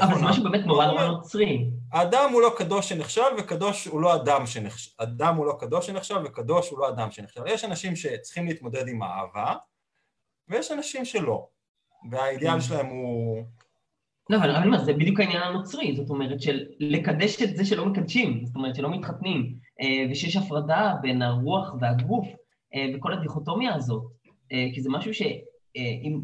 אבל 0.00 0.14
זה 0.14 0.24
משהו 0.24 0.44
באמת 0.44 0.66
נורא 0.66 0.86
נורא 0.86 1.06
נוצרי. 1.06 1.70
האדם 1.92 2.30
הוא 2.32 2.42
לא 2.42 2.54
קדוש 2.56 2.88
שנחשב, 2.88 3.30
וקדוש 3.38 3.86
הוא 3.86 4.00
לא 4.00 4.14
אדם 4.14 4.46
שנחשב. 4.46 4.90
אדם 5.02 5.34
הוא 5.36 5.46
לא 5.46 5.56
קדוש 5.60 5.86
שנחשב, 5.86 6.20
וקדוש 6.24 6.70
הוא 6.70 6.78
לא 6.78 6.88
אדם 6.88 7.10
שנחשב. 7.10 7.40
יש 7.46 7.64
אנשים 7.64 7.96
שצריכים 7.96 8.46
להתמודד 8.46 8.88
עם 8.88 9.02
האהבה, 9.02 9.54
ויש 10.48 10.72
אנשים 10.72 11.04
שלא. 11.04 11.46
והאידיאל 12.10 12.52
כן. 12.52 12.60
שלהם 12.60 12.86
הוא... 12.86 13.42
לא, 14.30 14.36
אבל 14.36 14.50
אני 14.50 14.66
אומר, 14.66 14.84
זה 14.84 14.92
בדיוק 14.92 15.20
העניין 15.20 15.42
הנוצרי, 15.42 15.96
זאת 15.96 16.10
אומרת, 16.10 16.42
של 16.42 16.66
לקדש 16.80 17.42
את 17.42 17.56
זה 17.56 17.64
שלא 17.64 17.86
מקדשים, 17.86 18.44
זאת 18.46 18.56
אומרת, 18.56 18.76
שלא 18.76 18.90
מתחתנים, 18.90 19.54
אה, 19.80 20.10
ושיש 20.10 20.36
הפרדה 20.36 20.94
בין 21.02 21.22
הרוח 21.22 21.74
והגוף, 21.80 22.26
אה, 22.74 22.86
וכל 22.94 23.12
הדיכוטומיה 23.12 23.74
הזאת, 23.74 24.02
אה, 24.52 24.66
כי 24.74 24.80
זה 24.80 24.90
משהו 24.90 25.14
שאם 25.14 26.20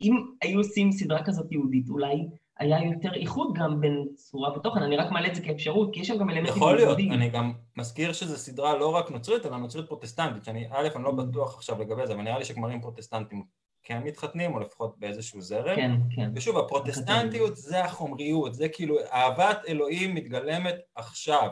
אם, 0.00 0.26
היו 0.42 0.58
עושים 0.58 0.92
סדרה 0.92 1.24
כזאת 1.24 1.52
יהודית, 1.52 1.88
אולי 1.88 2.26
היה 2.58 2.84
יותר 2.92 3.14
איחוד 3.14 3.54
גם 3.54 3.80
בין 3.80 4.04
צורה 4.14 4.58
ותוכן, 4.58 4.82
אני 4.82 4.96
רק 4.96 5.10
מעלה 5.12 5.28
את 5.28 5.34
זה 5.34 5.42
כאפשרות, 5.42 5.94
כי 5.94 6.00
יש 6.00 6.08
שם 6.08 6.18
גם 6.18 6.30
אלמנטים 6.30 6.56
יכול 6.56 6.76
להיות, 6.76 6.98
אני 6.98 7.30
גם 7.30 7.52
מזכיר 7.76 8.12
שזו 8.12 8.36
סדרה 8.36 8.78
לא 8.78 8.94
רק 8.94 9.10
נוצרית, 9.10 9.46
אלא 9.46 9.56
נוצרית 9.56 9.88
פרוטסטנטית, 9.88 10.44
שאני, 10.44 10.66
א', 10.70 10.88
אני 10.96 11.04
לא 11.04 11.10
בטוח 11.10 11.56
עכשיו 11.56 11.80
לגבי 11.80 12.06
זה, 12.06 12.12
אבל 12.12 12.22
נראה 12.22 12.38
לי 12.38 12.44
שגמרים 12.44 12.80
פרוטסטנטים 12.80 13.44
כן 13.82 14.02
מתחתנים, 14.02 14.54
או 14.54 14.60
לפחות 14.60 14.98
באיזשהו 14.98 15.40
זרם. 15.40 15.76
כן, 15.76 15.92
כן. 16.16 16.30
ושוב, 16.34 16.58
הפרוטסטנטיות 16.58 17.56
זה 17.56 17.84
החומריות, 17.84 18.54
זה 18.54 18.68
כאילו, 18.68 18.96
אהבת 19.12 19.58
אלוהים 19.68 20.14
מתגלמת 20.14 20.74
עכשיו. 20.94 21.48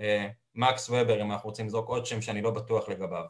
אה, 0.00 0.28
מקס 0.54 0.90
ובר, 0.90 1.22
אם 1.22 1.32
אנחנו 1.32 1.48
רוצים 1.48 1.66
לזרוק 1.66 1.88
עוד 1.88 2.06
שם 2.06 2.20
שאני 2.20 2.42
לא 2.42 2.50
בטוח 2.50 2.88
לגביו, 2.88 3.24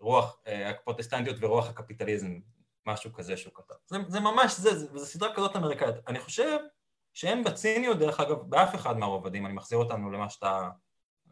רוח 0.00 0.40
אה, 0.46 0.70
הפרוטסטנטיות 0.70 1.36
ורוח 1.40 1.68
הקפיטליזם, 1.68 2.38
משהו 2.86 3.12
כזה 3.12 3.36
שהוא 3.36 3.54
כתב. 3.54 3.74
זה, 3.86 3.98
זה 4.08 4.20
ממש 4.20 4.58
זה, 4.58 4.78
זו 4.78 5.06
סדרה 5.06 5.34
כזאת 5.34 5.56
אמריקאית. 5.56 5.94
אני 6.08 6.20
חושב 6.20 6.58
שאין 7.14 7.44
בציניות, 7.44 7.98
דרך 7.98 8.20
אגב, 8.20 8.36
באף 8.36 8.74
אחד 8.74 8.98
מהרובדים, 8.98 9.46
אני 9.46 9.54
מחזיר 9.54 9.78
אותנו 9.78 10.10
למה 10.10 10.30
שאתה, 10.30 10.68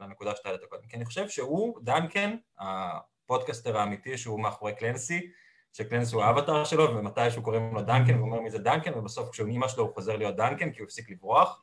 לנקודה 0.01 0.37
שאתה 0.37 0.49
העלית 0.49 0.65
קודם, 0.69 0.87
כי 0.89 0.97
אני 0.97 1.05
חושב 1.05 1.29
שהוא, 1.29 1.81
דנקן, 1.83 2.37
הפודקאסטר 2.59 3.79
האמיתי 3.79 4.19
שהוא 4.19 4.41
מאחורי 4.41 4.75
קלנסי, 4.75 5.31
שקלנסי 5.73 6.13
הוא 6.13 6.23
האבטר 6.23 6.65
שלו, 6.65 6.97
ומתישהו 6.97 7.43
קוראים 7.43 7.75
לו 7.75 7.83
דנקן, 7.83 8.15
והוא 8.15 8.27
אומר 8.27 8.41
מי 8.41 8.51
זה 8.51 8.59
דנקן, 8.59 8.99
ובסוף 8.99 9.31
כשהוא 9.31 9.49
אימא 9.49 9.69
שלו 9.69 9.85
הוא 9.85 9.95
חוזר 9.95 10.17
להיות 10.17 10.37
דנקן, 10.37 10.73
כי 10.73 10.79
הוא 10.81 10.87
הפסיק 10.87 11.11
לברוח. 11.11 11.63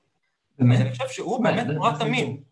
אז 0.60 0.82
אני 0.82 0.92
חושב 0.92 1.08
שהוא 1.08 1.44
באמת 1.44 1.68
נורא 1.68 1.92
תמים, 2.00 2.44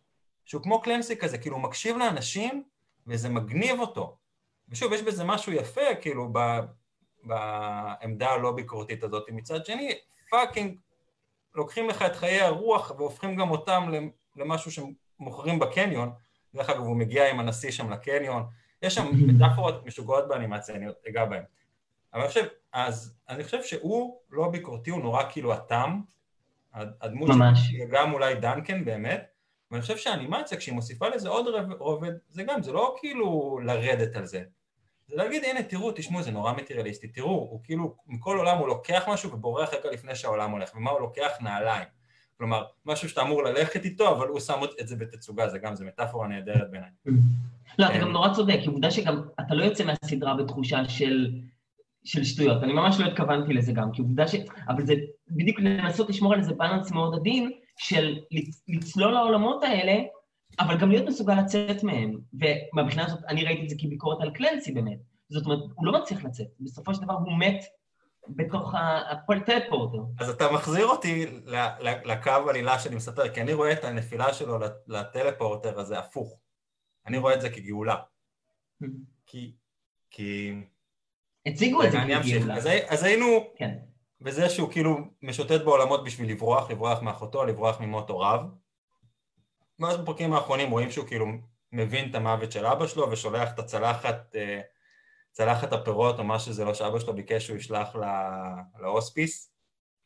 שהוא 0.45 0.63
כמו 0.63 0.81
קלנסי 0.81 1.17
כזה, 1.17 1.37
כאילו 1.37 1.55
הוא 1.55 1.63
מקשיב 1.63 1.97
לאנשים, 1.97 2.63
וזה 3.07 3.29
מגניב 3.29 3.79
אותו. 3.79 4.17
ושוב, 4.69 4.93
יש 4.93 5.01
בזה 5.01 5.23
משהו 5.23 5.51
יפה, 5.53 5.95
כאילו, 6.01 6.29
ב, 6.33 6.39
בעמדה 7.25 8.29
הלא 8.29 8.51
ביקורתית 8.51 9.03
הזאת. 9.03 9.29
מצד 9.29 9.65
שני, 9.65 9.91
fucking, 10.29 10.77
לוקחים 11.55 11.89
לך 11.89 12.01
את 12.01 12.15
חיי 12.15 12.41
הרוח 12.41 12.91
והופכים 12.97 13.35
גם 13.35 13.51
אותם 13.51 13.91
למשהו 14.35 14.71
שמוכרים 14.71 15.59
בקניון. 15.59 16.11
דרך 16.55 16.69
אגב, 16.69 16.79
הוא 16.79 16.95
מגיע 16.95 17.29
עם 17.29 17.39
הנשיא 17.39 17.71
שם 17.71 17.91
לקניון, 17.91 18.43
יש 18.81 18.95
שם 18.95 19.05
מטאפורות 19.27 19.85
משוגעות 19.85 20.27
באנימציה, 20.27 20.75
אני 20.75 20.85
אגע 21.09 21.25
בהן. 21.25 21.43
אבל 22.13 22.21
אני 22.21 22.29
חושב, 22.29 22.45
אז 22.73 23.17
אני 23.29 23.43
חושב 23.43 23.63
שהוא 23.63 24.19
לא 24.29 24.49
ביקורתי, 24.49 24.89
הוא 24.89 25.01
נורא 25.01 25.23
כאילו 25.31 25.53
התם, 25.53 26.01
הדמות 26.73 27.27
שלו, 27.27 27.87
גם 27.89 28.13
אולי 28.13 28.35
דנקן 28.35 28.85
באמת, 28.85 29.25
ואני 29.71 29.81
חושב 29.81 29.97
שהאנימציה, 29.97 30.57
כשהיא 30.57 30.75
מוסיפה 30.75 31.07
לזה 31.07 31.29
עוד 31.29 31.45
רובד, 31.79 32.11
זה 32.29 32.43
גם, 32.43 32.63
זה 32.63 32.71
לא 32.71 32.95
כאילו 32.99 33.59
לרדת 33.63 34.15
על 34.15 34.25
זה. 34.25 34.43
זה 35.07 35.15
להגיד, 35.15 35.43
הנה, 35.43 35.63
תראו, 35.63 35.91
תשמעו, 35.91 36.23
זה 36.23 36.31
נורא 36.31 36.53
מטריאליסטי, 36.53 37.07
תראו, 37.07 37.29
הוא 37.29 37.59
כאילו, 37.63 37.95
מכל 38.07 38.37
עולם 38.37 38.57
הוא 38.57 38.67
לוקח 38.67 39.03
משהו 39.07 39.31
ובורח 39.31 39.73
רגע 39.73 39.91
לפני 39.91 40.15
שהעולם 40.15 40.51
הולך, 40.51 40.71
ומה 40.75 40.91
הוא 40.91 40.99
לוקח? 40.99 41.29
נעליים. 41.41 41.87
כלומר, 42.37 42.63
משהו 42.85 43.09
שאתה 43.09 43.21
אמור 43.21 43.43
ללכת 43.43 43.85
איתו, 43.85 44.15
אבל 44.17 44.27
הוא 44.27 44.39
שם 44.39 44.61
את 44.81 44.87
זה 44.87 44.95
בתצוגה, 44.95 45.49
זה 45.49 45.59
גם, 45.59 45.75
זה 45.75 45.85
מטאפורה 45.85 46.27
נהדרת 46.27 46.71
בעיניי. 46.71 46.89
לא, 47.79 47.85
אתה 47.85 47.97
גם 47.97 48.11
נורא 48.11 48.33
צודק, 48.33 48.59
כי 48.63 48.67
עובדה 48.67 48.91
שגם 48.91 49.21
אתה 49.39 49.55
לא 49.55 49.63
יוצא 49.63 49.83
מהסדרה 49.83 50.35
בתחושה 50.35 50.87
של, 50.87 51.31
של 52.03 52.23
שטויות. 52.23 52.63
אני 52.63 52.73
ממש 52.73 52.99
לא 52.99 53.05
התכוונתי 53.05 53.53
לזה 53.53 53.71
גם, 53.73 53.91
כי 53.91 54.01
עובדה 54.01 54.27
ש... 54.27 54.35
אבל 54.67 54.85
זה 54.85 54.93
בדיוק 55.27 55.59
לנסות 55.59 56.09
לשמור 56.09 56.33
על 56.33 56.39
איזה 56.39 56.53
בלנס 56.53 56.91
מאוד 56.91 57.15
עדין 57.15 57.51
של 57.77 58.17
לצלול 58.67 59.13
לעולמות 59.13 59.63
האלה, 59.63 59.93
אבל 60.59 60.77
גם 60.77 60.89
להיות 60.89 61.07
מסוגל 61.07 61.33
לצאת 61.33 61.83
מהם. 61.83 62.17
ומהבחינה 62.33 63.05
הזאת, 63.05 63.19
אני 63.27 63.43
ראיתי 63.43 63.63
את 63.63 63.69
זה 63.69 63.75
כביקורת 63.79 64.21
על 64.21 64.31
קלנסי 64.31 64.71
באמת. 64.71 64.99
זאת 65.29 65.45
אומרת, 65.45 65.59
הוא 65.75 65.85
לא 65.85 66.01
מצליח 66.01 66.23
לצאת. 66.23 66.47
בסופו 66.59 66.93
של 66.93 67.01
דבר 67.01 67.13
הוא 67.13 67.39
מת 67.39 67.63
בתוך 68.29 68.73
הטלפורטר. 69.11 69.97
אז 70.19 70.29
אתה 70.29 70.51
מחזיר 70.51 70.85
אותי 70.85 71.25
לקו 72.05 72.49
עלילה 72.49 72.79
שאני 72.79 72.95
מספר, 72.95 73.29
כי 73.29 73.41
אני 73.41 73.53
רואה 73.53 73.71
את 73.71 73.83
הנפילה 73.83 74.33
שלו 74.33 74.59
לטלפורטר 74.87 75.79
הזה 75.79 75.99
הפוך. 75.99 76.39
אני 77.07 77.17
רואה 77.17 77.33
את 77.33 77.41
זה 77.41 77.49
כגאולה. 77.49 77.95
כי... 79.25 79.55
כי... 80.09 80.53
הציגו 81.45 81.83
את 81.83 81.91
זה 81.91 81.97
כגאולה. 81.97 82.55
אז, 82.55 82.69
אז 82.87 83.03
היינו 83.03 83.25
כן. 83.55 83.77
בזה 84.21 84.49
שהוא 84.49 84.71
כאילו 84.71 84.97
משוטט 85.21 85.61
בעולמות 85.61 86.03
בשביל 86.03 86.31
לברוח, 86.31 86.71
לברוח 86.71 87.01
מאחותו, 87.01 87.45
לברוח 87.45 87.81
ממות 87.81 88.09
הוריו. 88.09 88.41
ואז 89.79 89.97
בפרקים 89.97 90.33
האחרונים 90.33 90.71
רואים 90.71 90.91
שהוא 90.91 91.07
כאילו 91.07 91.25
מבין 91.71 92.09
את 92.09 92.15
המוות 92.15 92.51
של 92.51 92.65
אבא 92.65 92.87
שלו 92.87 93.11
ושולח 93.11 93.53
את 93.53 93.59
הצלחת, 93.59 94.35
אה, 94.35 94.61
צלחת 95.31 95.73
הפירות 95.73 96.19
או 96.19 96.23
מה 96.23 96.39
שזה 96.39 96.65
לא 96.65 96.73
שאבא 96.73 96.99
שלו 96.99 97.15
ביקש 97.15 97.45
שהוא 97.45 97.57
ישלח 97.57 97.95
להוספיס, 98.79 99.51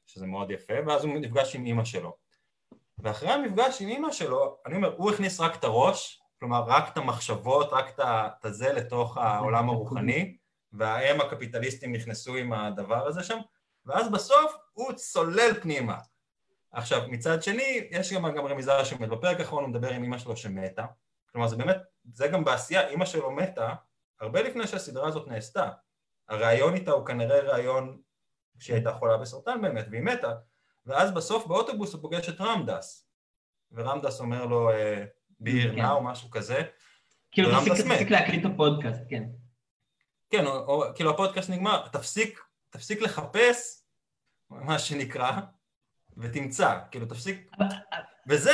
שזה 0.05 0.25
מאוד 0.25 0.51
יפה, 0.51 0.73
ואז 0.88 1.05
הוא 1.05 1.13
נפגש 1.19 1.55
עם 1.55 1.65
אימא 1.65 1.86
שלו. 1.86 2.15
ואחרי 2.97 3.29
המפגש 3.29 3.82
עם 3.82 3.89
אימא 3.89 4.12
שלו, 4.12 4.58
אני 4.65 4.75
אומר, 4.75 4.95
הוא 4.97 5.12
הכניס 5.12 5.39
רק 5.39 5.55
את 5.55 5.63
הראש, 5.63 6.21
כלומר 6.39 6.63
רק 6.67 6.91
את 6.93 6.97
המחשבות, 6.97 7.73
רק 7.73 7.99
את 7.99 8.45
הזה 8.45 8.73
לתוך 8.73 9.17
העולם 9.17 9.69
הרוחני, 9.69 10.38
והאם 10.73 11.21
הקפיטליסטים 11.21 11.91
נכנסו 11.91 12.36
עם 12.36 12.53
הדבר 12.53 13.08
הזה 13.08 13.23
שם, 13.23 13.39
ואז 13.86 14.12
בסוף 14.12 14.55
הוא 14.73 14.93
צולל 14.93 15.53
פנימה. 15.62 15.97
עכשיו, 16.71 17.01
מצד 17.08 17.43
שני, 17.43 17.88
יש 17.91 18.13
גם, 18.13 18.36
גם 18.36 18.45
רמיזה 18.45 18.86
שבאמת 18.86 19.10
בפרק 19.10 19.39
האחרון 19.39 19.63
הוא 19.63 19.69
מדבר 19.69 19.89
עם 19.89 20.03
אמא 20.03 20.17
שלו 20.17 20.38
שמתה, 20.38 20.86
כלומר 21.32 21.47
זה 21.47 21.55
באמת, 21.55 21.77
זה 22.13 22.27
גם 22.27 22.43
בעשייה, 22.43 22.89
אמא 22.89 23.05
שלו 23.05 23.32
מתה 23.32 23.73
הרבה 24.19 24.41
לפני 24.41 24.67
שהסדרה 24.67 25.08
הזאת 25.08 25.27
נעשתה. 25.27 25.69
הראיון 26.29 26.75
איתה 26.75 26.91
הוא 26.91 27.05
כנראה 27.05 27.39
ראיון 27.39 28.01
כשהיא 28.60 28.75
הייתה 28.75 28.93
חולה 28.93 29.17
בסרטן 29.17 29.62
באמת, 29.62 29.86
והיא 29.91 30.03
מתה, 30.03 30.34
ואז 30.86 31.12
בסוף 31.12 31.47
באוטובוס 31.47 31.93
הוא 31.93 32.01
פוגש 32.01 32.29
את 32.29 32.41
רמדס, 32.41 33.10
ורמדס 33.71 34.19
אומר 34.19 34.45
לו, 34.45 34.71
אה, 34.71 35.05
ביר 35.39 35.71
נא 35.71 35.91
או 35.91 36.03
משהו 36.03 36.29
כזה. 36.29 36.62
כאילו 37.32 37.49
תפסיק 37.65 38.12
להקליט 38.12 38.45
את 38.45 38.51
הפודקאסט, 38.53 39.01
כן. 39.10 39.23
כן, 40.29 40.45
או 40.45 40.84
כאילו 40.95 41.10
הפודקאסט 41.10 41.49
נגמר, 41.49 41.88
תפסיק, 41.88 42.43
תפסיק 42.69 43.01
לחפש, 43.01 43.84
מה 44.49 44.79
שנקרא, 44.79 45.32
ותמצא, 46.17 46.80
כאילו 46.91 47.06
תפסיק, 47.06 47.52
וזה, 48.30 48.52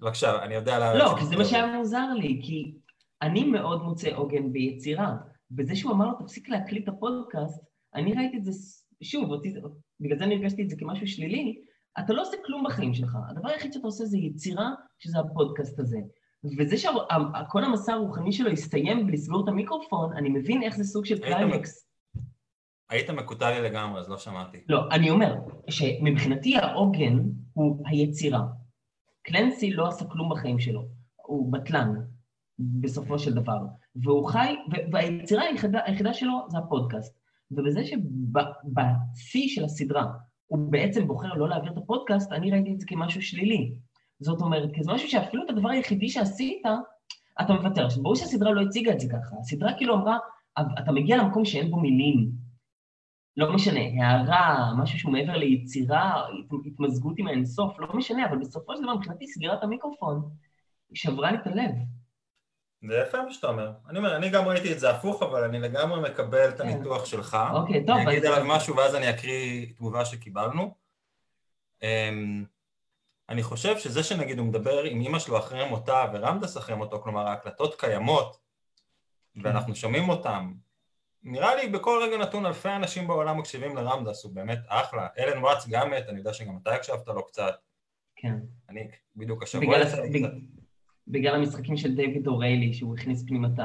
בבקשה, 0.00 0.42
אני 0.42 0.54
יודע... 0.54 0.94
לא, 0.94 1.14
כי 1.18 1.26
זה 1.26 1.36
מה 1.36 1.44
שהיה 1.44 1.76
מוזר 1.76 2.12
לי, 2.12 2.40
כי 2.42 2.74
אני 3.22 3.44
מאוד 3.44 3.82
מוצא 3.82 4.10
עוגן 4.14 4.52
ביצירה, 4.52 5.16
בזה 5.50 5.76
שהוא 5.76 5.92
אמר 5.92 6.06
לו 6.06 6.12
תפסיק 6.18 6.48
להקליט 6.48 6.84
את 6.84 6.88
הפודקאסט, 6.88 7.64
אני 7.94 8.14
ראיתי 8.14 8.36
את 8.36 8.44
זה, 8.44 8.52
שוב, 9.02 9.30
אותי, 9.30 9.54
בגלל 10.00 10.18
זה 10.18 10.24
אני 10.24 10.34
הרגשתי 10.34 10.62
את 10.62 10.70
זה 10.70 10.76
כמשהו 10.78 11.06
שלילי, 11.06 11.60
אתה 11.98 12.12
לא 12.12 12.22
עושה 12.22 12.36
כלום 12.46 12.64
בחיים 12.66 12.94
שלך. 12.94 13.16
הדבר 13.28 13.48
היחיד 13.48 13.72
שאתה 13.72 13.86
עושה 13.86 14.04
זה 14.04 14.18
יצירה, 14.18 14.70
שזה 14.98 15.18
הפודקאסט 15.18 15.80
הזה. 15.80 15.98
וזה 16.58 16.76
שכל 16.78 17.64
המסע 17.64 17.92
הרוחני 17.92 18.32
שלו 18.32 18.50
הסתיים 18.50 19.06
בלסגור 19.06 19.44
את 19.44 19.48
המיקרופון, 19.48 20.16
אני 20.16 20.28
מבין 20.28 20.62
איך 20.62 20.76
זה 20.76 20.84
סוג 20.84 21.04
של 21.04 21.18
קליימקס. 21.18 21.85
היית 22.90 23.10
מקוטע 23.10 23.50
לי 23.50 23.62
לגמרי, 23.62 24.00
אז 24.00 24.08
לא 24.08 24.18
שמעתי. 24.18 24.58
לא, 24.68 24.88
אני 24.90 25.10
אומר 25.10 25.34
שמבחינתי 25.70 26.56
העוגן 26.56 27.18
הוא 27.52 27.82
היצירה. 27.86 28.42
קלנסי 29.22 29.70
לא 29.70 29.88
עשה 29.88 30.04
כלום 30.04 30.32
בחיים 30.32 30.58
שלו, 30.58 30.88
הוא 31.16 31.52
בטלן, 31.52 31.94
בסופו 32.58 33.18
של 33.18 33.34
דבר. 33.34 33.58
והוא 33.96 34.28
חי, 34.28 34.56
והיצירה 34.92 35.42
היחידה, 35.42 35.80
היחידה 35.84 36.14
שלו 36.14 36.46
זה 36.48 36.58
הפודקאסט. 36.58 37.18
ובזה 37.50 37.80
שבשיא 37.84 39.48
של 39.48 39.64
הסדרה 39.64 40.04
הוא 40.46 40.72
בעצם 40.72 41.06
בוחר 41.06 41.34
לא 41.34 41.48
להעביר 41.48 41.72
את 41.72 41.76
הפודקאסט, 41.76 42.32
אני 42.32 42.50
ראיתי 42.50 42.72
את 42.72 42.80
זה 42.80 42.86
כמשהו 42.86 43.22
שלילי. 43.22 43.72
זאת 44.20 44.40
אומרת, 44.40 44.70
כי 44.74 44.82
זה 44.82 44.92
משהו 44.92 45.08
שאפילו 45.08 45.44
את 45.44 45.50
הדבר 45.50 45.68
היחידי 45.68 46.08
שעשית, 46.08 46.62
אתה 47.40 47.52
מוותר. 47.52 47.86
עכשיו, 47.86 48.02
ברור 48.02 48.16
שהסדרה 48.16 48.52
לא 48.52 48.60
הציגה 48.60 48.92
את 48.92 49.00
זה 49.00 49.08
ככה. 49.08 49.36
הסדרה 49.40 49.72
כאילו 49.76 49.94
אמרה, 49.94 50.18
אתה 50.58 50.92
מגיע 50.92 51.16
למקום 51.16 51.44
שאין 51.44 51.70
בו 51.70 51.76
מילים. 51.76 52.45
לא 53.36 53.52
משנה, 53.52 53.80
הערה, 53.80 54.72
משהו 54.78 54.98
שהוא 54.98 55.12
מעבר 55.12 55.36
ליצירה, 55.36 56.26
התמזגות 56.66 57.14
עם 57.18 57.26
האינסוף, 57.26 57.78
לא 57.78 57.88
משנה, 57.94 58.26
אבל 58.26 58.38
בסופו 58.38 58.76
של 58.76 58.82
דבר 58.82 58.94
מבחינתי 58.94 59.26
סגירת 59.26 59.62
המיקרופון, 59.62 60.30
שברה 60.94 61.30
לי 61.30 61.38
את 61.38 61.46
הלב. 61.46 61.70
זה 62.88 63.02
יפה 63.08 63.22
מה 63.22 63.32
שאתה 63.32 63.46
אומר. 63.46 63.72
אני 63.88 63.98
אומר, 63.98 64.16
אני 64.16 64.30
גם 64.30 64.44
ראיתי 64.44 64.72
את 64.72 64.80
זה 64.80 64.90
הפוך, 64.90 65.22
אבל 65.22 65.44
אני 65.44 65.60
לגמרי 65.60 66.10
מקבל 66.10 66.48
את 66.48 66.60
כן. 66.60 66.68
הניתוח 66.68 67.04
שלך. 67.04 67.36
אוקיי, 67.52 67.86
טוב. 67.86 67.96
אני 67.96 68.12
אגיד 68.12 68.24
עליו 68.24 68.44
משהו 68.46 68.76
ואז 68.76 68.94
אני 68.94 69.10
אקריא 69.10 69.66
תגובה 69.74 70.04
שקיבלנו. 70.04 70.74
אמ, 71.82 72.44
אני 73.28 73.42
חושב 73.42 73.78
שזה 73.78 74.02
שנגיד 74.02 74.38
הוא 74.38 74.46
מדבר 74.46 74.82
עם 74.82 75.00
אימא 75.00 75.18
שלו 75.18 75.38
אחרי 75.38 75.68
מותה 75.68 76.04
ורמדס 76.12 76.56
אחרי 76.56 76.76
מותו, 76.76 77.02
כלומר 77.02 77.28
ההקלטות 77.28 77.80
קיימות, 77.80 78.38
ואנחנו 79.36 79.74
שומעים 79.74 80.08
אותן, 80.08 80.52
נראה 81.28 81.54
לי 81.54 81.68
בכל 81.68 82.00
רגע 82.02 82.16
נתון 82.16 82.46
אלפי 82.46 82.68
אנשים 82.68 83.06
בעולם 83.06 83.38
מקשיבים 83.38 83.76
לרמדס, 83.76 84.24
הוא 84.24 84.32
באמת 84.32 84.58
אחלה. 84.66 85.08
אלן 85.18 85.38
וואטס 85.38 85.68
גם 85.68 85.90
מת, 85.90 86.08
אני 86.08 86.18
יודע 86.18 86.32
שגם 86.32 86.58
אתה 86.62 86.74
הקשבת 86.74 87.08
לו 87.08 87.26
קצת. 87.26 87.54
כן. 88.16 88.34
אני 88.68 88.88
בדיוק 89.16 89.42
השבוע... 89.42 89.84
בגלל, 90.08 90.40
בגלל 91.08 91.34
המשחקים 91.34 91.76
של 91.76 91.94
דיוויד 91.94 92.26
אוריילי, 92.26 92.74
שהוא 92.74 92.94
הכניס 92.94 93.24
פנימה 93.26 93.48
את 93.48 93.58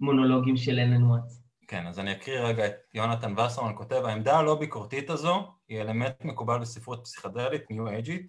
המונולוגים 0.00 0.56
של 0.56 0.78
אלן 0.78 1.02
וואטס. 1.02 1.42
כן, 1.68 1.86
אז 1.86 1.98
אני 1.98 2.12
אקריא 2.12 2.40
רגע 2.40 2.66
את 2.66 2.74
יונתן 2.94 3.38
וסרמן 3.38 3.72
כותב, 3.76 4.02
העמדה 4.04 4.38
הלא 4.38 4.54
ביקורתית 4.54 5.10
הזו 5.10 5.48
היא 5.68 5.80
אלמנט 5.80 6.24
מקובל 6.24 6.58
בספרות 6.58 7.00
פסיכדלית, 7.04 7.70
ניו 7.70 7.88
אייג'ית. 7.88 8.26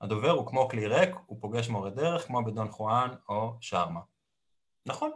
הדובר 0.00 0.30
הוא 0.30 0.46
כמו 0.46 0.68
כלי 0.68 0.86
ריק, 0.86 1.10
הוא 1.26 1.38
פוגש 1.40 1.68
מורה 1.68 1.90
דרך, 1.90 2.26
כמו 2.26 2.44
בדון 2.44 2.70
חואן 2.70 3.10
או 3.28 3.56
שרמה. 3.60 4.00
נכון. 4.86 5.10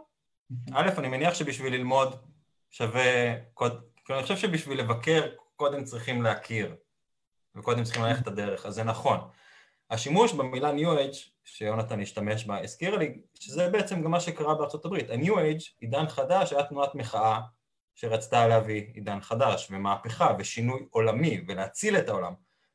א', 0.73 0.89
אני 0.97 1.07
מניח 1.07 1.33
שבשביל 1.33 1.73
ללמוד 1.73 2.15
שווה, 2.69 3.35
קוד... 3.53 3.81
אני 4.09 4.21
חושב 4.21 4.37
שבשביל 4.37 4.79
לבקר 4.79 5.27
קודם 5.55 5.83
צריכים 5.83 6.21
להכיר, 6.21 6.75
וקודם 7.55 7.83
צריכים 7.83 8.03
ללכת 8.03 8.21
את 8.21 8.27
הדרך, 8.27 8.65
אז 8.65 8.73
זה 8.73 8.83
נכון. 8.83 9.19
השימוש 9.89 10.33
במילה 10.33 10.71
New 10.71 10.97
Age, 10.97 11.17
שיונתן 11.43 12.01
השתמש 12.01 12.45
בה, 12.45 12.63
הזכיר 12.63 12.97
לי 12.97 13.21
שזה 13.39 13.69
בעצם 13.69 14.01
גם 14.01 14.11
מה 14.11 14.19
שקרה 14.19 14.55
בארצות 14.55 14.85
הברית. 14.85 15.09
ה-New 15.09 15.33
Age, 15.33 15.63
עידן 15.79 16.07
חדש, 16.07 16.53
היה 16.53 16.63
תנועת 16.63 16.95
מחאה 16.95 17.39
שרצתה 17.95 18.47
להביא 18.47 18.85
עידן 18.93 19.21
חדש, 19.21 19.67
ומהפכה, 19.71 20.35
ושינוי 20.39 20.85
עולמי, 20.89 21.41
ולהציל 21.47 21.97
את 21.97 22.09
העולם. 22.09 22.33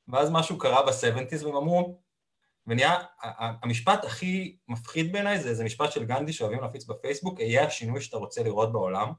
ואז 0.08 0.30
משהו 0.30 0.58
קרה 0.58 0.86
ב-70's 0.86 1.44
והם 1.46 1.56
אמרו, 1.56 2.00
ונהיה, 2.66 2.98
המשפט 3.62 4.04
הכי 4.04 4.56
מפחיד 4.68 5.12
בעיניי 5.12 5.40
זה 5.40 5.48
איזה 5.48 5.64
משפט 5.64 5.92
של 5.92 6.04
גנדי 6.04 6.32
שאוהבים 6.32 6.60
להפיץ 6.60 6.84
בפייסבוק, 6.84 7.40
יהיה 7.40 7.66
השינוי 7.66 8.00
שאתה 8.00 8.16
רוצה 8.16 8.42
לראות 8.42 8.72
בעולם. 8.72 9.12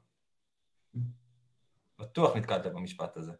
בטוח 1.98 2.36
נתקלת 2.36 2.66
במשפט 2.66 3.16
הזה. 3.16 3.32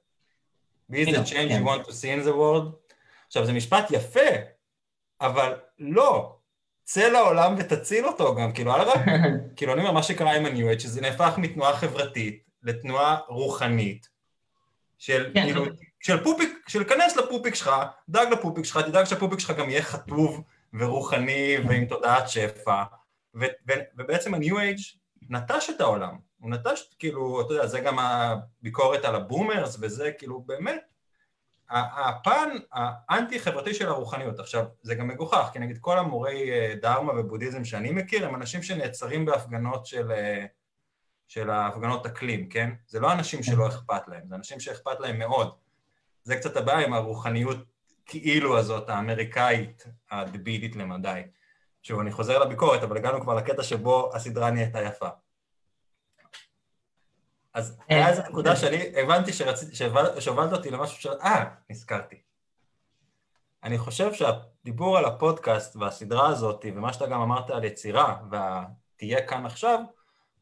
Be 0.92 0.94
the 0.94 1.24
change 1.26 1.50
you 1.50 1.64
want 1.64 1.86
to 1.86 1.90
see 1.90 2.22
in 2.22 2.26
the 2.26 2.32
world. 2.32 2.94
עכשיו, 3.26 3.46
זה 3.46 3.52
משפט 3.52 3.90
יפה, 3.90 4.30
אבל 5.20 5.60
לא. 5.78 6.38
צא 6.84 7.08
לעולם 7.08 7.54
ותציל 7.58 8.06
אותו 8.06 8.34
גם, 8.34 8.52
כאילו, 8.52 8.74
על 8.74 8.80
הרב, 8.80 9.02
כאילו, 9.56 9.72
אני 9.72 9.80
אומר, 9.80 9.92
מה 9.92 10.02
שקרה 10.02 10.36
עם 10.36 10.46
ה-New 10.46 10.76
Age, 10.76 10.80
שזה 10.80 11.00
נהפך 11.00 11.34
מתנועה 11.38 11.76
חברתית 11.76 12.44
לתנועה 12.62 13.18
רוחנית, 13.28 14.08
של, 14.98 15.30
כן, 15.34 15.44
כאילו, 15.44 15.64
של 16.00 16.24
פופיק, 16.24 16.64
של 16.68 16.84
כנס 16.84 17.16
לפופיק 17.16 17.54
שלך, 17.54 17.70
דאג 18.08 18.32
לפופיק 18.32 18.64
שלך, 18.64 18.78
תדאג 18.78 19.04
שהפופיק 19.04 19.38
שלך 19.38 19.50
גם 19.50 19.70
יהיה 19.70 19.82
חטוב 19.82 20.42
ורוחני 20.74 21.56
ועם 21.68 21.84
תודעת 21.84 22.28
שפע, 22.28 22.82
ו, 23.34 23.44
ו, 23.68 23.72
ובעצם 23.98 24.34
ה-New 24.34 24.54
Age 24.54 24.96
נטש 25.30 25.70
את 25.70 25.80
העולם, 25.80 26.16
הוא 26.44 26.50
נטש, 26.50 26.94
כאילו, 26.98 27.40
אתה 27.40 27.54
יודע, 27.54 27.66
זה 27.66 27.80
גם 27.80 27.98
הביקורת 27.98 29.04
על 29.04 29.14
הבומרס 29.14 29.76
וזה, 29.80 30.12
כאילו, 30.18 30.40
באמת, 30.40 30.80
הפן 31.70 32.48
האנטי-חברתי 32.72 33.74
של 33.74 33.88
הרוחניות, 33.88 34.40
עכשיו, 34.40 34.64
זה 34.82 34.94
גם 34.94 35.08
מגוחך, 35.08 35.50
כי 35.52 35.58
נגיד 35.58 35.78
כל 35.80 35.98
המורי 35.98 36.50
אה, 36.50 36.74
דרמה 36.82 37.12
ובודהיזם 37.20 37.64
שאני 37.64 37.92
מכיר, 37.92 38.26
הם 38.26 38.34
אנשים 38.34 38.62
שנעצרים 38.62 39.24
בהפגנות 39.24 39.86
של, 39.86 40.12
אה, 40.12 40.46
של 41.28 41.50
ההפגנות 41.50 42.06
אקלים, 42.06 42.48
כן? 42.48 42.70
זה 42.86 43.00
לא 43.00 43.12
אנשים 43.12 43.42
שלא 43.42 43.68
אכפת 43.68 44.08
להם, 44.08 44.22
זה 44.28 44.34
אנשים 44.34 44.60
שאכפת 44.60 45.00
להם 45.00 45.18
מאוד. 45.18 45.54
זה 46.24 46.36
קצת 46.36 46.56
הבעיה 46.56 46.86
עם 46.86 46.92
הרוחניות 46.92 47.58
כאילו 48.06 48.58
הזאת, 48.58 48.88
האמריקאית, 48.88 49.84
הדבילית 50.10 50.76
למדי. 50.76 51.22
שוב, 51.82 52.00
אני 52.00 52.12
חוזר 52.12 52.38
לביקורת, 52.38 52.82
אבל 52.82 52.96
הגענו 52.96 53.20
כבר 53.20 53.34
לקטע 53.34 53.62
שבו 53.62 54.10
הסדרה 54.14 54.50
נהייתה 54.50 54.82
יפה. 54.82 55.08
אז 57.54 57.78
אה, 57.90 57.96
היה 57.96 58.08
איזו 58.08 58.22
נקודה. 58.28 58.56
שאני 58.56 58.76
הבנתי 59.02 59.32
שהובלת 60.18 60.52
אותי 60.52 60.70
למשהו 60.70 61.02
ש... 61.02 61.06
אה, 61.06 61.44
נזכרתי. 61.70 62.16
אני 63.64 63.78
חושב 63.78 64.10
שהדיבור 64.12 64.98
על 64.98 65.04
הפודקאסט 65.04 65.76
והסדרה 65.76 66.28
הזאת, 66.28 66.64
ומה 66.74 66.92
שאתה 66.92 67.06
גם 67.06 67.20
אמרת 67.20 67.50
על 67.50 67.64
יצירה, 67.64 68.16
והתהיה 68.30 69.26
כאן 69.26 69.46
עכשיו, 69.46 69.80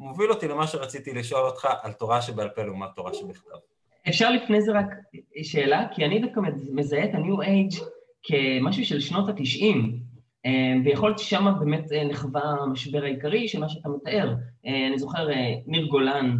מוביל 0.01 0.31
אותי 0.31 0.49
למה 0.49 0.67
שרציתי 0.67 1.13
לשאול 1.15 1.47
אותך 1.47 1.69
על 1.83 1.93
תורה 1.93 2.23
שבעל 2.23 2.49
פה 2.49 2.63
לעומת 2.63 2.89
תורה 2.97 3.15
שבכתב. 3.15 3.57
אפשר 4.09 4.31
לפני 4.31 4.63
זה 4.63 4.73
רק 4.73 4.87
שאלה? 5.43 5.87
כי 5.95 6.05
אני 6.05 6.19
דווקא 6.19 6.41
מזהה 6.73 7.05
את 7.05 7.15
ה-New 7.15 7.45
Age 7.45 7.85
כמשהו 8.23 8.85
של 8.85 9.01
שנות 9.01 9.29
התשעים, 9.29 9.99
אה, 10.47 10.51
ויכול 10.85 11.09
להיות 11.09 11.19
ששם 11.19 11.47
באמת 11.61 11.93
אה, 11.93 12.05
נחווה 12.05 12.43
המשבר 12.43 13.03
העיקרי 13.03 13.49
של 13.49 13.61
מה 13.61 13.69
שאתה 13.69 13.89
מתאר. 13.89 14.35
אני 14.65 14.99
זוכר, 14.99 15.29
ניר 15.67 15.87
גולן, 15.87 16.37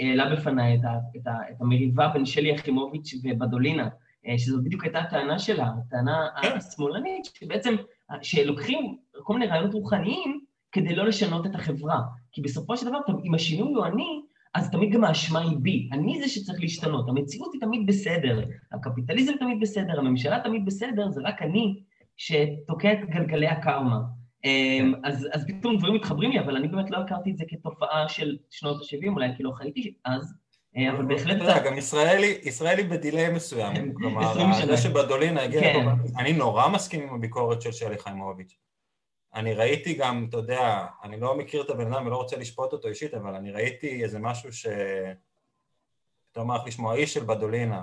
העלה 0.00 0.36
בפניי 0.36 0.74
את, 0.74 0.80
את, 1.16 1.26
את 1.26 1.60
המריבה 1.60 2.08
בין 2.08 2.26
שלי 2.26 2.48
יחימוביץ' 2.48 3.14
ובדולינה, 3.22 3.88
אה, 4.26 4.38
שזו 4.38 4.62
בדיוק 4.64 4.84
הייתה 4.84 4.98
הטענה 4.98 5.38
שלה, 5.38 5.70
הטענה 5.86 6.28
כן. 6.42 6.56
השמאלנית, 6.56 7.24
שבעצם, 7.24 7.74
שלוקחים 8.22 8.96
כל 9.22 9.32
מיני 9.34 9.46
רעיונות 9.46 9.74
רוחניים 9.74 10.40
כדי 10.72 10.94
לא 10.94 11.06
לשנות 11.06 11.46
את 11.46 11.54
החברה. 11.54 12.00
כי 12.32 12.42
בסופו 12.42 12.76
של 12.76 12.86
דבר, 12.86 12.98
אם 13.24 13.34
השינוי 13.34 13.74
הוא 13.74 13.86
אני, 13.86 14.20
אז 14.54 14.70
תמיד 14.70 14.92
גם 14.92 15.04
האשמה 15.04 15.40
היא 15.40 15.56
בי. 15.62 15.88
אני 15.92 16.20
זה 16.20 16.28
שצריך 16.28 16.60
להשתנות. 16.60 17.08
המציאות 17.08 17.52
היא 17.52 17.60
תמיד 17.60 17.86
בסדר, 17.86 18.44
הקפיטליזם 18.72 19.32
תמיד 19.40 19.60
בסדר, 19.60 19.98
הממשלה 19.98 20.40
תמיד 20.44 20.64
בסדר, 20.64 21.08
זה 21.08 21.20
רק 21.24 21.42
אני 21.42 21.82
שתוקע 22.16 22.92
את 22.92 22.98
גלגלי 23.08 23.46
הקרמה. 23.46 24.00
אמ, 24.44 24.94
אז, 25.04 25.28
אז 25.32 25.44
פתאום 25.46 25.78
דברים 25.78 25.94
מתחברים 25.94 26.30
לי, 26.30 26.40
אבל 26.40 26.56
אני 26.56 26.68
באמת 26.68 26.90
לא 26.90 26.96
הכרתי 26.96 27.30
את 27.30 27.36
זה 27.36 27.44
כתופעה 27.48 28.08
של 28.08 28.36
שנות 28.50 28.76
ה-70, 28.76 29.08
אולי 29.08 29.28
כי 29.36 29.42
לא 29.42 29.50
חייתי 29.50 29.94
אז, 30.04 30.34
אה, 30.76 30.90
אבל 30.90 31.04
בהחלט... 31.04 31.36
אתה 31.36 31.44
יודע, 31.44 31.64
גם 31.64 31.78
ישראלי, 31.78 32.38
ישראלי 32.42 32.82
בדיליי 32.82 33.32
מסוים, 33.32 33.74
כן, 33.74 33.92
כלומר, 33.94 34.34
זה 34.66 34.76
שבדולינה 34.76 35.42
הגיע... 35.42 35.60
כן. 35.60 35.86
אני 36.18 36.32
נורא 36.32 36.68
מסכים 36.68 37.02
עם 37.02 37.14
הביקורת 37.14 37.62
של 37.62 37.72
שלי 37.72 37.98
חיימוביץ'. 37.98 38.56
אני 39.34 39.54
ראיתי 39.54 39.94
גם, 39.94 40.26
אתה 40.28 40.36
יודע, 40.36 40.86
אני 41.02 41.20
לא 41.20 41.38
מכיר 41.38 41.62
את 41.62 41.70
הבן 41.70 41.92
אדם 41.92 42.06
ולא 42.06 42.16
רוצה 42.16 42.36
לשפוט 42.36 42.72
אותו 42.72 42.88
אישית, 42.88 43.14
אבל 43.14 43.34
אני 43.34 43.50
ראיתי 43.50 44.02
איזה 44.02 44.18
משהו 44.18 44.52
ש... 44.52 44.66
יותר 46.28 46.44
מערך 46.44 46.66
לשמוע, 46.66 46.92
האיש 46.92 47.14
של 47.14 47.24
בדולינה, 47.24 47.82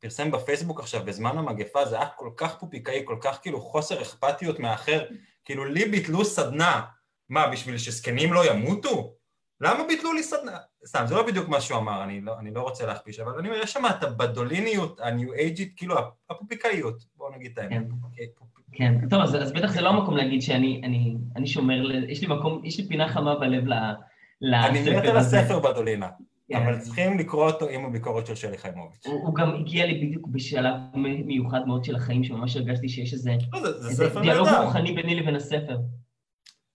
פרסם 0.00 0.30
בפייסבוק 0.30 0.80
עכשיו 0.80 1.04
בזמן 1.04 1.38
המגפה, 1.38 1.84
זה 1.84 1.96
היה 1.96 2.08
כל 2.08 2.30
כך 2.36 2.58
פופיקאי, 2.58 3.02
כל 3.04 3.16
כך 3.20 3.38
כאילו 3.42 3.60
חוסר 3.60 4.02
אכפתיות 4.02 4.58
מהאחר, 4.58 5.04
כאילו 5.44 5.64
לי 5.64 5.84
ביטלו 5.84 6.24
סדנה, 6.24 6.82
מה, 7.28 7.48
בשביל 7.48 7.78
שזקנים 7.78 8.32
לא 8.32 8.50
ימותו? 8.50 9.12
למה 9.60 9.84
ביטלו 9.88 10.12
לי 10.12 10.22
סדנה? 10.22 10.56
סתם, 10.86 11.04
זה 11.06 11.14
לא 11.14 11.26
בדיוק 11.26 11.48
מה 11.48 11.60
שהוא 11.60 11.78
אמר, 11.78 12.04
אני 12.04 12.20
לא, 12.20 12.38
אני 12.38 12.54
לא 12.54 12.62
רוצה 12.62 12.86
להכפיש, 12.86 13.20
אבל 13.20 13.38
אני 13.38 13.48
אומר, 13.48 13.60
יש 13.60 13.72
שם 13.72 13.82
את 13.90 14.04
הבדוליניות, 14.04 15.00
הניו 15.00 15.32
אייג'ית, 15.32 15.72
כאילו 15.76 15.94
הפופיקאיות, 16.30 17.04
בואו 17.16 17.34
נגיד 17.36 17.52
את 17.52 17.58
האמת. 17.58 17.72
כן, 17.72 17.84
אוקיי, 18.04 18.26
כן. 18.72 19.08
טוב, 19.08 19.20
אז, 19.20 19.36
אז 19.36 19.52
בטח 19.52 19.72
זה 19.72 19.80
לא 19.80 19.88
המקום 19.88 20.16
להגיד 20.16 20.42
שאני 20.42 20.80
אני, 20.84 21.16
אני 21.36 21.46
שומר, 21.46 22.04
יש 22.08 22.20
לי 22.20 22.26
מקום, 22.26 22.64
יש 22.64 22.78
לי 22.78 22.88
פינה 22.88 23.08
חמה 23.08 23.34
בלב 23.34 23.64
הזה. 23.64 24.66
אני 24.66 24.96
מת 24.96 25.04
על 25.04 25.16
הספר 25.16 25.58
בדולינה. 25.58 26.08
כן. 26.48 26.56
אבל 26.56 26.78
צריכים 26.80 27.18
לקרוא 27.18 27.50
אותו 27.50 27.68
עם 27.68 27.84
הביקורת 27.84 28.26
של 28.26 28.34
שלי 28.34 28.58
חיימוביץ'. 28.58 29.06
הוא, 29.06 29.34
גם 29.34 29.54
הגיע 29.54 29.86
לי 29.86 30.06
בדיוק 30.06 30.26
בשלב 30.26 30.74
מיוחד 30.94 31.66
מאוד 31.66 31.84
של 31.84 31.96
החיים, 31.96 32.24
שממש 32.24 32.56
הרגשתי 32.56 32.88
שיש 32.88 33.12
איזה, 33.12 33.36
לא, 33.52 34.20
דיאלוג 34.22 34.48
רוחני 34.48 34.92
ביני 34.92 35.14
לבין 35.14 35.36
הספר. 35.36 35.78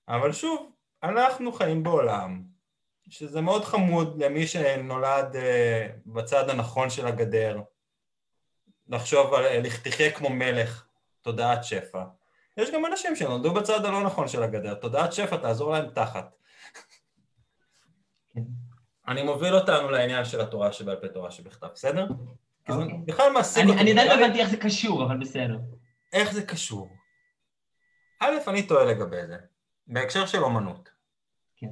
אבל 0.08 0.32
שוב, 0.32 0.72
אנחנו 1.04 1.52
חיים 1.52 1.84
בעולם 1.84 2.44
שזה 3.10 3.42
מאוד 3.42 3.66
חמוד 3.66 4.24
למי 4.24 4.48
שנולד 4.48 5.36
uh, 5.36 5.40
בצד 6.06 6.50
הנכון 6.50 6.90
של 6.90 7.08
הגדר, 7.08 7.62
לחשוב 8.90 9.34
על, 9.34 9.70
תחיה 9.84 10.12
כמו 10.12 10.30
מלך, 10.30 10.86
תודעת 11.22 11.64
שפע. 11.64 12.04
יש 12.58 12.72
גם 12.72 12.86
אנשים 12.86 13.16
שנולדו 13.16 13.54
בצד 13.54 13.86
הלא 13.86 14.04
נכון 14.04 14.28
של 14.28 14.44
הגדר, 14.44 14.74
תודעת 14.74 15.14
שפע 15.14 15.38
תעזור 15.38 15.72
להם 15.72 15.90
תחת. 15.90 16.36
אני 19.08 19.24
מוביל 19.24 19.56
אותנו 19.56 19.90
לעניין 19.90 20.26
של 20.26 20.42
התורה 20.42 20.72
שבעל 20.72 20.96
פה 20.96 21.08
תורה 21.08 21.32
שבכתב, 21.32 21.68
בסדר? 21.74 22.08
כי 22.66 22.74
זה 22.74 22.80
אוקיי. 22.80 22.98
בכלל 23.06 23.32
מעסיק 23.32 23.66
אותי. 23.68 23.80
אני 23.80 23.92
עדיין 23.92 24.08
לא 24.08 24.14
הבנתי 24.14 24.40
איך 24.40 24.50
זה 24.50 24.58
קשור, 24.58 25.04
אבל 25.04 25.18
בסדר. 25.18 25.60
איך 26.14 26.34
זה 26.34 26.44
קשור? 26.44 26.90
א', 28.20 28.32
אני 28.48 28.68
טועה 28.68 28.86
לגבי 28.86 29.28
זה, 29.28 29.38
בהקשר 29.88 30.26
של 30.26 30.44
אומנות. 30.44 30.90
כן. 31.56 31.68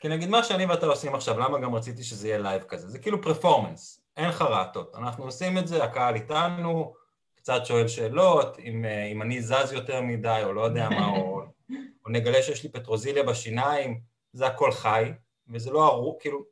כי 0.00 0.08
נגיד 0.08 0.28
מה 0.28 0.42
שאני 0.42 0.66
ואתה 0.66 0.86
עושים 0.86 1.14
עכשיו, 1.14 1.38
למה 1.38 1.58
גם 1.58 1.74
רציתי 1.74 2.02
שזה 2.02 2.28
יהיה 2.28 2.38
לייב 2.38 2.62
כזה? 2.62 2.88
זה 2.88 2.98
כאילו 2.98 3.22
פרפורמנס, 3.22 4.00
אין 4.16 4.32
חרטות. 4.32 4.94
אנחנו 4.94 5.24
עושים 5.24 5.58
את 5.58 5.68
זה, 5.68 5.84
הקהל 5.84 6.14
איתנו, 6.14 6.94
קצת 7.34 7.66
שואל 7.66 7.88
שאלות, 7.88 8.58
אם, 8.58 8.84
אה, 8.84 9.04
אם 9.04 9.22
אני 9.22 9.42
זז 9.42 9.72
יותר 9.72 10.00
מדי 10.00 10.40
או 10.44 10.52
לא 10.52 10.60
יודע 10.60 10.88
מה, 10.88 11.06
או, 11.06 11.42
או 12.04 12.10
נגלה 12.10 12.42
שיש 12.42 12.62
לי 12.62 12.68
פטרוזיליה 12.68 13.22
בשיניים, 13.22 14.00
זה 14.32 14.46
הכל 14.46 14.72
חי, 14.72 15.12
וזה 15.48 15.70
לא 15.70 15.88
ארוך, 15.88 16.16
כאילו, 16.20 16.44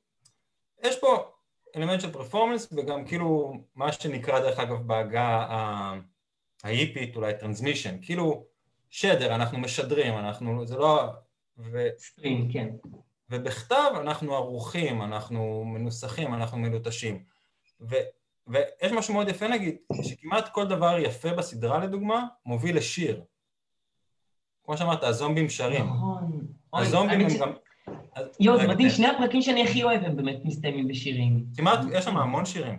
יש 0.82 1.00
פה 1.00 1.30
אלמנט 1.76 2.00
של 2.00 2.12
פרפורמנס 2.12 2.68
וגם 2.72 3.04
כאילו 3.04 3.52
מה 3.74 3.92
שנקרא 3.92 4.40
דרך 4.40 4.58
אגב 4.58 4.86
בעגה 4.86 5.46
ההיפית 6.62 7.16
אולי 7.16 7.32
transmission, 7.40 7.96
כאילו 8.02 8.44
שדר, 8.90 9.34
אנחנו 9.34 9.58
משדרים, 9.58 10.14
אנחנו, 10.18 10.66
זה 10.66 10.76
לא... 10.76 11.04
ו... 11.58 11.88
סטרים, 11.98 12.52
כן. 12.52 12.68
ובכתב 13.30 13.92
אנחנו 14.00 14.34
ערוכים, 14.34 15.02
אנחנו 15.02 15.64
מנוסחים, 15.64 16.34
אנחנו 16.34 16.58
מלוטשים. 16.58 17.24
ו, 17.80 17.94
ויש 18.46 18.92
משהו 18.92 19.14
מאוד 19.14 19.28
יפה 19.28 19.48
נגיד, 19.48 19.76
שכמעט 20.02 20.48
כל 20.48 20.66
דבר 20.66 20.98
יפה 20.98 21.32
בסדרה 21.32 21.78
לדוגמה, 21.78 22.26
מוביל 22.46 22.76
לשיר. 22.76 23.22
כמו 24.64 24.76
שאמרת, 24.76 25.02
הזומבים 25.02 25.48
שרים. 25.48 25.86
נכון. 25.86 26.46
הזומבים 26.74 27.20
הם 27.20 27.38
גם... 27.40 27.52
יואו, 28.40 28.60
זה 28.60 28.68
מדהים, 28.68 28.90
שני 28.90 29.06
הפרקים 29.06 29.42
שאני 29.42 29.64
הכי 29.64 29.82
אוהב 29.82 30.04
הם 30.04 30.16
באמת 30.16 30.44
מסתיימים 30.44 30.88
בשירים. 30.88 31.44
כמעט, 31.56 31.78
יש 31.92 32.04
שם 32.04 32.16
המון 32.16 32.44
שירים. 32.44 32.78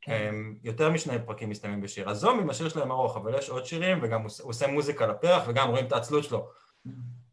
כן. 0.00 0.34
יותר 0.62 0.90
משני 0.90 1.14
פרקים 1.26 1.50
מסתיימים 1.50 1.80
בשיר. 1.80 2.10
הזומבים, 2.10 2.50
השיר 2.50 2.68
שלהם 2.68 2.90
ארוך, 2.90 3.16
אבל 3.16 3.38
יש 3.38 3.48
עוד 3.48 3.66
שירים, 3.66 3.98
וגם 4.02 4.22
הוא 4.22 4.30
עושה 4.42 4.66
מוזיקה 4.66 5.06
לפרח, 5.06 5.42
וגם 5.48 5.68
רואים 5.68 5.86
את 5.86 5.92
העצלות 5.92 6.24
שלו. 6.24 6.48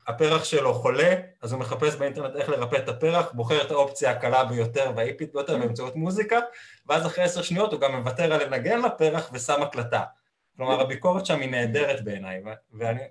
הפרח 0.07 0.43
שלו 0.43 0.73
חולה, 0.73 1.15
אז 1.41 1.51
הוא 1.51 1.59
מחפש 1.59 1.95
באינטרנט 1.95 2.35
איך 2.35 2.49
לרפא 2.49 2.75
את 2.75 2.89
הפרח, 2.89 3.31
בוחר 3.33 3.65
את 3.65 3.71
האופציה 3.71 4.11
הקלה 4.11 4.45
ביותר 4.45 4.91
והאיפית 4.95 5.33
ביותר 5.33 5.57
באמצעות 5.57 5.95
מוזיקה, 5.95 6.39
ואז 6.87 7.05
אחרי 7.05 7.23
עשר 7.23 7.41
שניות 7.41 7.73
הוא 7.73 7.81
גם 7.81 7.95
מוותר 7.95 8.33
על 8.33 8.43
לנגן 8.43 8.81
לפרח 8.81 9.29
ושם 9.33 9.61
הקלטה. 9.61 10.03
כלומר, 10.57 10.81
הביקורת 10.81 11.25
שם 11.25 11.39
היא 11.39 11.49
נהדרת 11.49 12.03
בעיניי, 12.03 12.41
ואני... 12.73 13.01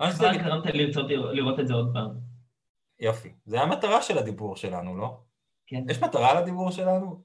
אמ, 0.00 0.10
כבר 0.10 0.32
גרמת 0.34 0.74
לרצות 0.74 1.06
לראות 1.10 1.60
את 1.60 1.68
זה 1.68 1.74
עוד 1.74 1.90
פעם. 1.92 2.10
יופי. 3.00 3.28
זה 3.46 3.60
המטרה 3.60 4.02
של 4.02 4.18
הדיבור 4.18 4.56
שלנו, 4.56 4.96
לא? 4.96 5.16
כן. 5.66 5.84
יש 5.90 6.02
מטרה 6.02 6.40
לדיבור 6.40 6.70
שלנו? 6.70 7.22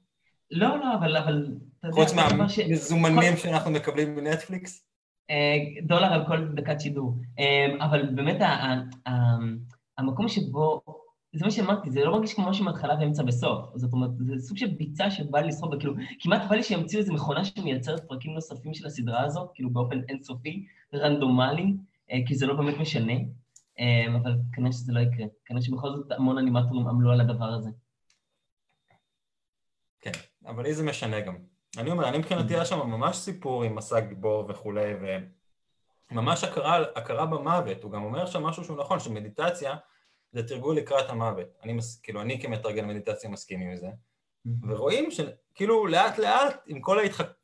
לא, 0.50 0.78
לא, 0.78 0.94
אבל... 0.94 1.46
חוץ 1.90 2.12
מהמזומנים 2.14 3.36
שאנחנו 3.36 3.70
מקבלים 3.70 4.16
מנטפליקס? 4.16 4.86
אה, 5.30 5.56
דולר 5.82 6.12
על 6.12 6.26
כל 6.26 6.48
דקת 6.54 6.80
שידור. 6.80 7.14
אה, 7.38 7.84
אבל 7.86 8.06
באמת 8.14 8.36
המקום 9.98 10.28
שבו, 10.28 10.80
זה 11.32 11.44
מה 11.44 11.50
שאמרתי, 11.50 11.90
זה 11.90 12.04
לא 12.04 12.12
מרגיש 12.12 12.34
כמו 12.34 12.50
משהו 12.50 12.64
מההתחלה 12.64 12.94
ואמצע 13.00 13.22
וסוף. 13.26 13.64
זאת 13.74 13.92
אומרת, 13.92 14.10
זה 14.18 14.38
סוג 14.38 14.56
של 14.56 14.66
ביצה 14.66 15.10
שבא 15.10 15.38
לי 15.38 15.48
לשרוד, 15.48 15.78
כאילו, 15.78 15.94
כמעט 16.20 16.42
בא 16.50 16.56
לי 16.56 16.62
שימציאו 16.62 17.00
איזו 17.00 17.12
מכונה 17.12 17.44
שמייצרת 17.44 18.08
פרקים 18.08 18.34
נוספים 18.34 18.74
של 18.74 18.86
הסדרה 18.86 19.22
הזאת, 19.22 19.50
כאילו 19.54 19.70
באופן 19.70 20.00
אינסופי, 20.08 20.66
רנדומלי, 20.94 21.74
כי 22.26 22.34
זה 22.34 22.46
לא 22.46 22.54
באמת 22.54 22.74
משנה, 22.80 23.12
אבל 24.22 24.32
כנראה 24.52 24.72
שזה 24.72 24.92
לא 24.92 25.00
יקרה. 25.00 25.26
כנראה 25.44 25.62
שבכל 25.62 25.88
זאת 25.96 26.12
המון 26.12 26.38
אנימטורים 26.38 26.88
עמלו 26.88 27.12
על 27.12 27.20
הדבר 27.20 27.44
הזה. 27.44 27.70
כן, 30.00 30.12
אבל 30.46 30.62
לי 30.62 30.74
זה 30.74 30.84
משנה 30.84 31.20
גם. 31.20 31.36
אני 31.78 31.90
אומר, 31.90 32.08
אני 32.08 32.18
מבחינתי 32.18 32.54
היה 32.54 32.64
שם 32.64 32.78
ממש 32.78 33.16
סיפור 33.16 33.64
עם 33.64 33.74
מסע 33.74 34.00
גיבור 34.00 34.44
וכולי, 34.48 34.92
וממש 36.10 36.44
הכרה, 36.44 36.82
הכרה 36.94 37.26
במוות, 37.26 37.82
הוא 37.82 37.92
גם 37.92 38.04
אומר 38.04 38.26
שם 38.26 38.42
משהו 38.42 38.64
שהוא 38.64 38.78
נכון, 38.78 39.00
שמדיטציה 39.00 39.76
זה 40.32 40.48
תרגול 40.48 40.76
לקראת 40.76 41.10
המוות. 41.10 41.46
אני, 41.62 41.72
מס, 41.72 42.00
כאילו, 42.00 42.20
אני 42.20 42.40
כמתרגל 42.40 42.84
מדיטציה 42.84 43.30
מסכים 43.30 43.60
עם 43.60 43.76
זה, 43.76 43.88
ורואים 44.62 45.10
שכאילו 45.10 45.86
לאט 45.86 46.18
לאט, 46.18 46.62
עם 46.66 46.80
כל 46.80 46.98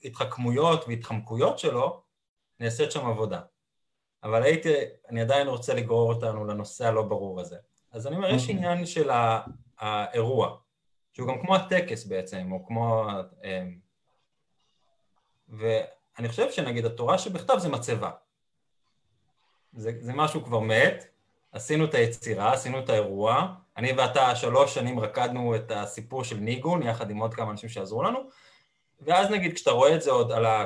ההתחכמויות 0.04 0.84
והתחמקויות 0.88 1.58
שלו, 1.58 2.02
נעשית 2.60 2.92
שם 2.92 3.06
עבודה. 3.06 3.40
אבל 4.24 4.42
הייתי, 4.42 4.74
אני 5.08 5.20
עדיין 5.20 5.48
רוצה 5.48 5.74
לגרור 5.74 6.12
אותנו 6.12 6.44
לנושא 6.44 6.86
הלא 6.86 7.02
ברור 7.02 7.40
הזה. 7.40 7.56
אז 7.92 8.06
אני 8.06 8.16
אומר, 8.16 8.30
יש 8.30 8.42
אוקיי. 8.42 8.56
עניין 8.56 8.86
של 8.86 9.10
האירוע, 9.78 10.56
שהוא 11.12 11.28
גם 11.28 11.40
כמו 11.40 11.56
הטקס 11.56 12.04
בעצם, 12.04 12.52
או 12.52 12.66
כמו... 12.66 13.08
אמ, 13.44 13.78
ואני 15.48 16.28
חושב 16.28 16.50
שנגיד 16.50 16.84
התורה 16.84 17.18
שבכתב 17.18 17.58
זה 17.58 17.68
מצבה. 17.68 18.10
זה, 19.72 19.92
זה 20.00 20.12
משהו 20.12 20.44
כבר 20.44 20.60
מת, 20.60 21.04
עשינו 21.52 21.84
את 21.84 21.94
היצירה, 21.94 22.52
עשינו 22.52 22.78
את 22.78 22.88
האירוע, 22.88 23.54
אני 23.76 23.92
ואתה 23.92 24.36
שלוש 24.36 24.74
שנים 24.74 25.00
רקדנו 25.00 25.56
את 25.56 25.70
הסיפור 25.70 26.24
של 26.24 26.36
ניגון, 26.36 26.82
יחד 26.82 27.10
עם 27.10 27.18
עוד 27.18 27.34
כמה 27.34 27.50
אנשים 27.50 27.68
שעזרו 27.68 28.02
לנו, 28.02 28.18
ואז 29.00 29.30
נגיד 29.30 29.54
כשאתה 29.54 29.70
רואה 29.70 29.94
את 29.94 30.02
זה 30.02 30.10
עוד 30.10 30.32
על 30.32 30.46
ה... 30.46 30.64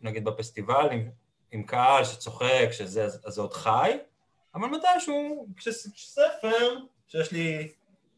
נגיד 0.00 0.24
בפסטיבל 0.24 0.88
עם, 1.52 1.62
קהל 1.62 2.04
שצוחק, 2.04 2.68
שזה, 2.70 3.04
אז 3.04 3.20
זה 3.26 3.40
עוד 3.40 3.52
חי, 3.52 3.98
אבל 4.54 4.68
מתישהו, 4.68 5.46
כשספר, 5.56 6.76
שיש 7.08 7.32
לי, 7.32 7.72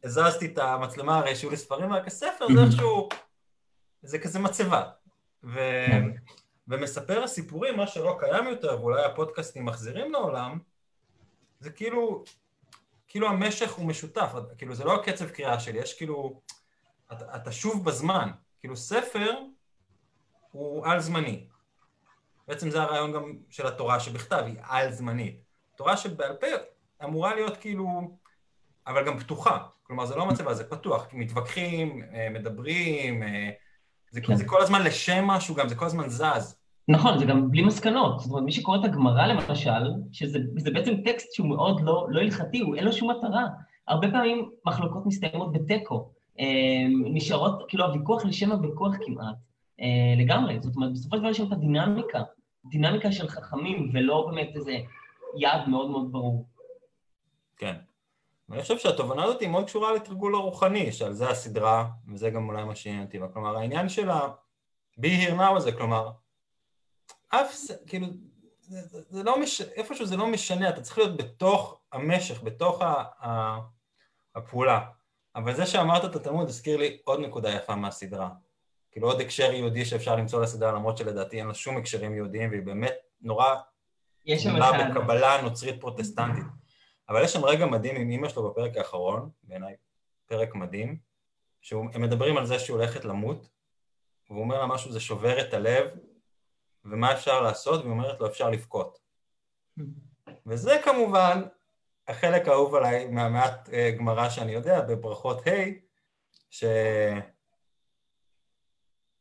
הזזתי 0.05 0.47
את 0.47 0.59
המצלמה, 0.59 1.18
הרי 1.18 1.37
שיהיו 1.37 1.51
לי 1.51 1.57
ספרים 1.57 1.93
רק 1.93 2.07
הספר, 2.07 2.47
זה 2.55 2.62
איכשהו, 2.66 3.09
זה 4.03 4.18
כזה 4.18 4.39
מצבה. 4.39 4.91
ו... 5.45 5.59
כן. 5.87 6.11
ומספר 6.70 7.22
הסיפורים, 7.22 7.76
מה 7.76 7.87
שלא 7.87 8.16
קיים 8.20 8.47
יותר, 8.47 8.81
ואולי 8.81 9.05
הפודקאסטים 9.05 9.64
מחזירים 9.64 10.12
לעולם, 10.12 10.59
זה 11.61 11.70
כאילו, 11.70 12.24
כאילו 13.09 13.28
המשך 13.28 13.72
הוא 13.72 13.87
משותף, 13.87 14.33
כאילו 14.59 14.74
זה 14.74 14.85
לא 14.85 14.95
הקצב 14.95 15.31
קריאה 15.31 15.61
שלי, 15.61 15.78
יש 15.78 15.95
כאילו, 15.95 16.41
אתה, 17.12 17.37
אתה 17.37 17.53
שוב 17.53 17.85
בזמן, 17.85 18.31
כאילו 18.61 18.76
ספר 18.76 19.35
הוא 20.51 20.87
על-זמני. 20.87 21.47
בעצם 22.51 22.70
זה 22.70 22.82
הרעיון 22.82 23.12
גם 23.12 23.32
של 23.51 23.66
התורה 23.66 24.01
שבכתב, 24.01 24.42
היא 24.46 24.55
על-זמנית. 24.62 25.42
תורה 25.76 25.96
שבעל 25.96 26.32
פה 26.40 26.46
אמורה 27.05 27.34
להיות 27.34 27.57
כאילו, 27.57 27.86
אבל 28.86 29.07
גם 29.07 29.18
פתוחה. 29.18 29.59
כלומר, 29.82 30.07
זה 30.07 30.16
לא 30.16 30.26
מצבה, 30.26 30.55
זה 30.55 30.64
פתוח, 30.64 31.07
מתווכחים, 31.12 32.03
אה, 32.14 32.28
מדברים, 32.30 33.22
אה, 33.22 33.51
זה, 34.11 34.20
כן. 34.20 34.34
זה 34.34 34.44
כל 34.44 34.62
הזמן 34.62 34.82
לשם 34.82 35.24
משהו 35.24 35.55
גם, 35.55 35.68
זה 35.68 35.74
כל 35.74 35.86
הזמן 35.86 36.09
זז. 36.09 36.57
נכון, 36.88 37.18
זה 37.18 37.24
גם 37.24 37.51
בלי 37.51 37.62
מסקנות. 37.62 38.20
זאת 38.20 38.30
אומרת, 38.30 38.44
מי 38.44 38.53
שקורא 38.53 38.78
את 38.78 38.84
הגמרא 38.84 39.26
למשל, 39.26 39.70
שזה 40.12 40.38
בעצם 40.72 40.92
טקסט 41.05 41.32
שהוא 41.32 41.48
מאוד 41.48 41.80
לא, 41.80 42.07
לא 42.11 42.20
הלכתי, 42.20 42.59
הוא 42.59 42.76
אין 42.76 42.84
לו 42.84 42.92
שום 42.92 43.11
מטרה. 43.11 43.46
הרבה 43.88 44.11
פעמים 44.11 44.51
מחלוקות 44.66 45.07
מסתיימות 45.07 45.53
בתיקו. 45.53 46.11
אה, 46.40 46.46
נשארות, 47.12 47.64
כאילו 47.68 47.84
הוויכוח 47.84 48.24
לשם 48.24 48.53
הוויכוח 48.53 48.94
כמעט. 49.07 49.36
לגמרי. 50.18 50.59
זאת 50.61 50.76
אומרת, 50.76 50.92
בסופו 50.92 51.16
של 51.16 51.20
דבר 51.22 51.30
יש 51.30 51.36
שם 51.36 51.46
את 51.46 51.53
הדינמיקה. 51.53 52.22
דינמיקה 52.64 53.12
של 53.12 53.28
חכמים, 53.28 53.90
ולא 53.94 54.26
באמת 54.30 54.56
איזה 54.56 54.76
יעד 55.36 55.68
מאוד 55.68 55.90
מאוד 55.90 56.12
ברור. 56.12 56.46
כן. 57.56 57.76
ואני 58.48 58.62
חושב 58.62 58.78
שהתובנה 58.78 59.24
הזאת 59.24 59.40
היא 59.40 59.48
מאוד 59.48 59.64
קשורה 59.64 59.92
לתרגול 59.94 60.34
הרוחני, 60.34 60.92
שעל 60.92 61.12
זה 61.12 61.30
הסדרה, 61.30 61.88
וזה 62.08 62.30
גם 62.30 62.48
אולי 62.48 62.64
מה 62.64 62.74
שעניין 62.74 63.02
אותי. 63.02 63.18
כלומר, 63.32 63.56
העניין 63.56 63.88
של 63.88 64.11
ה-be 64.11 65.06
here 65.06 65.38
now 65.38 65.56
הזה, 65.56 65.72
כלומר, 65.72 66.11
אף, 67.28 67.54
כאילו, 67.86 68.06
זה, 68.61 68.80
זה, 68.80 69.00
זה 69.08 69.22
לא 69.22 69.40
מש... 69.40 69.61
איפשהו 69.61 70.06
זה 70.06 70.16
לא 70.16 70.26
משנה, 70.26 70.68
אתה 70.68 70.80
צריך 70.80 70.98
להיות 70.98 71.16
בתוך 71.16 71.80
המשך, 71.92 72.42
בתוך 72.42 72.82
ה, 72.82 73.04
ה, 73.20 73.58
הפעולה. 74.34 74.86
אבל 75.36 75.54
זה 75.54 75.66
שאמרת 75.66 76.04
את 76.04 76.16
התלמוד 76.16 76.48
הזכיר 76.48 76.76
לי 76.76 76.98
עוד 77.04 77.20
נקודה 77.20 77.50
יפה 77.50 77.74
מהסדרה. 77.76 78.30
כאילו 78.93 79.07
עוד 79.07 79.20
הקשר 79.20 79.53
יהודי 79.53 79.84
שאפשר 79.84 80.16
למצוא 80.16 80.43
לסדרה, 80.43 80.72
למרות 80.72 80.97
שלדעתי 80.99 81.38
אין 81.38 81.47
לה 81.47 81.55
שום 81.55 81.76
הקשרים 81.76 82.14
יהודיים, 82.14 82.51
והיא 82.51 82.62
באמת 82.62 82.95
נורא... 83.20 83.55
יש 84.26 84.43
שם 84.43 84.57
אחד. 84.57 84.91
בקבלה 84.91 85.43
נוצרית 85.43 85.80
פרוטסטנטית. 85.80 86.45
אבל 87.09 87.24
יש 87.24 87.32
שם 87.32 87.45
רגע 87.45 87.66
מדהים 87.66 87.97
עם 87.97 88.11
אימא 88.11 88.28
שלו 88.28 88.51
בפרק 88.51 88.76
האחרון, 88.76 89.30
בעיניי 89.43 89.74
פרק 90.26 90.55
מדהים, 90.55 90.99
שהם 91.61 92.03
מדברים 92.03 92.36
על 92.36 92.47
זה 92.47 92.59
שהיא 92.59 92.74
הולכת 92.74 93.05
למות, 93.05 93.49
והוא 94.30 94.41
אומר 94.41 94.59
לה 94.59 94.66
משהו, 94.66 94.93
זה 94.93 95.01
שובר 95.01 95.41
את 95.41 95.55
הלב, 95.55 95.91
ומה 96.84 97.12
אפשר 97.12 97.41
לעשות, 97.41 97.80
והיא 97.80 97.91
אומרת 97.91 98.20
לו, 98.20 98.26
אפשר 98.26 98.51
לבכות. 98.51 98.99
וזה 100.47 100.80
כמובן 100.84 101.43
החלק 102.09 102.49
האהוב 102.49 102.74
עליי 102.74 103.07
מהמעט 103.07 103.68
uh, 103.68 103.99
גמרא 103.99 104.28
שאני 104.28 104.53
יודע, 104.53 104.80
בברכות 104.80 105.47
ה', 105.47 105.51
ש... 106.51 106.64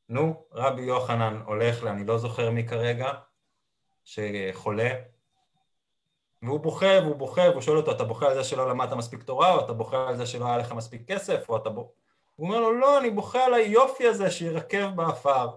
נו, 0.09 0.43
רבי 0.51 0.81
יוחנן 0.81 1.41
הולך 1.45 1.83
לאני 1.83 2.05
לא 2.05 2.17
זוכר 2.17 2.51
מי 2.51 2.67
כרגע, 2.67 3.11
שחולה, 4.03 4.89
והוא 6.41 6.59
בוכה 6.59 6.99
והוא 7.03 7.15
בוכה, 7.15 7.41
והוא 7.41 7.61
שואל 7.61 7.77
אותו, 7.77 7.91
אתה 7.91 8.03
בוכה 8.03 8.27
על 8.27 8.35
זה 8.35 8.43
שלא 8.43 8.69
למדת 8.69 8.93
מספיק 8.93 9.23
תורה, 9.23 9.53
או 9.53 9.65
אתה 9.65 9.73
בוכה 9.73 10.07
על 10.07 10.17
זה 10.17 10.25
שלא 10.25 10.45
היה 10.45 10.57
לך 10.57 10.71
מספיק 10.71 11.11
כסף, 11.11 11.49
או 11.49 11.57
אתה 11.57 11.69
בוכה... 11.69 11.89
הוא 12.35 12.47
אומר 12.47 12.59
לו, 12.59 12.79
לא, 12.79 12.99
אני 12.99 13.09
בוכה 13.09 13.45
על 13.45 13.53
היופי 13.53 14.07
הזה 14.07 14.31
שירקב 14.31 14.95
באפר, 14.95 15.49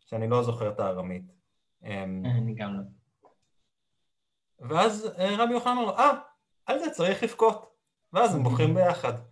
שאני 0.00 0.28
לא 0.28 0.42
זוכר 0.42 0.68
את 0.68 0.80
הארמית. 0.80 1.22
אמ, 1.84 2.22
אני 2.24 2.54
גם 2.54 2.74
לא. 2.74 2.82
ואז 4.60 5.14
אה, 5.18 5.36
רבי 5.38 5.52
יוחנן 5.52 5.76
אומר 5.76 5.98
אה, 5.98 6.12
על 6.66 6.78
זה 6.78 6.90
צריך 6.90 7.22
לבכות, 7.22 7.72
ואז 8.12 8.34
הם 8.34 8.42
בוכים 8.42 8.74
ביחד. 8.74 9.31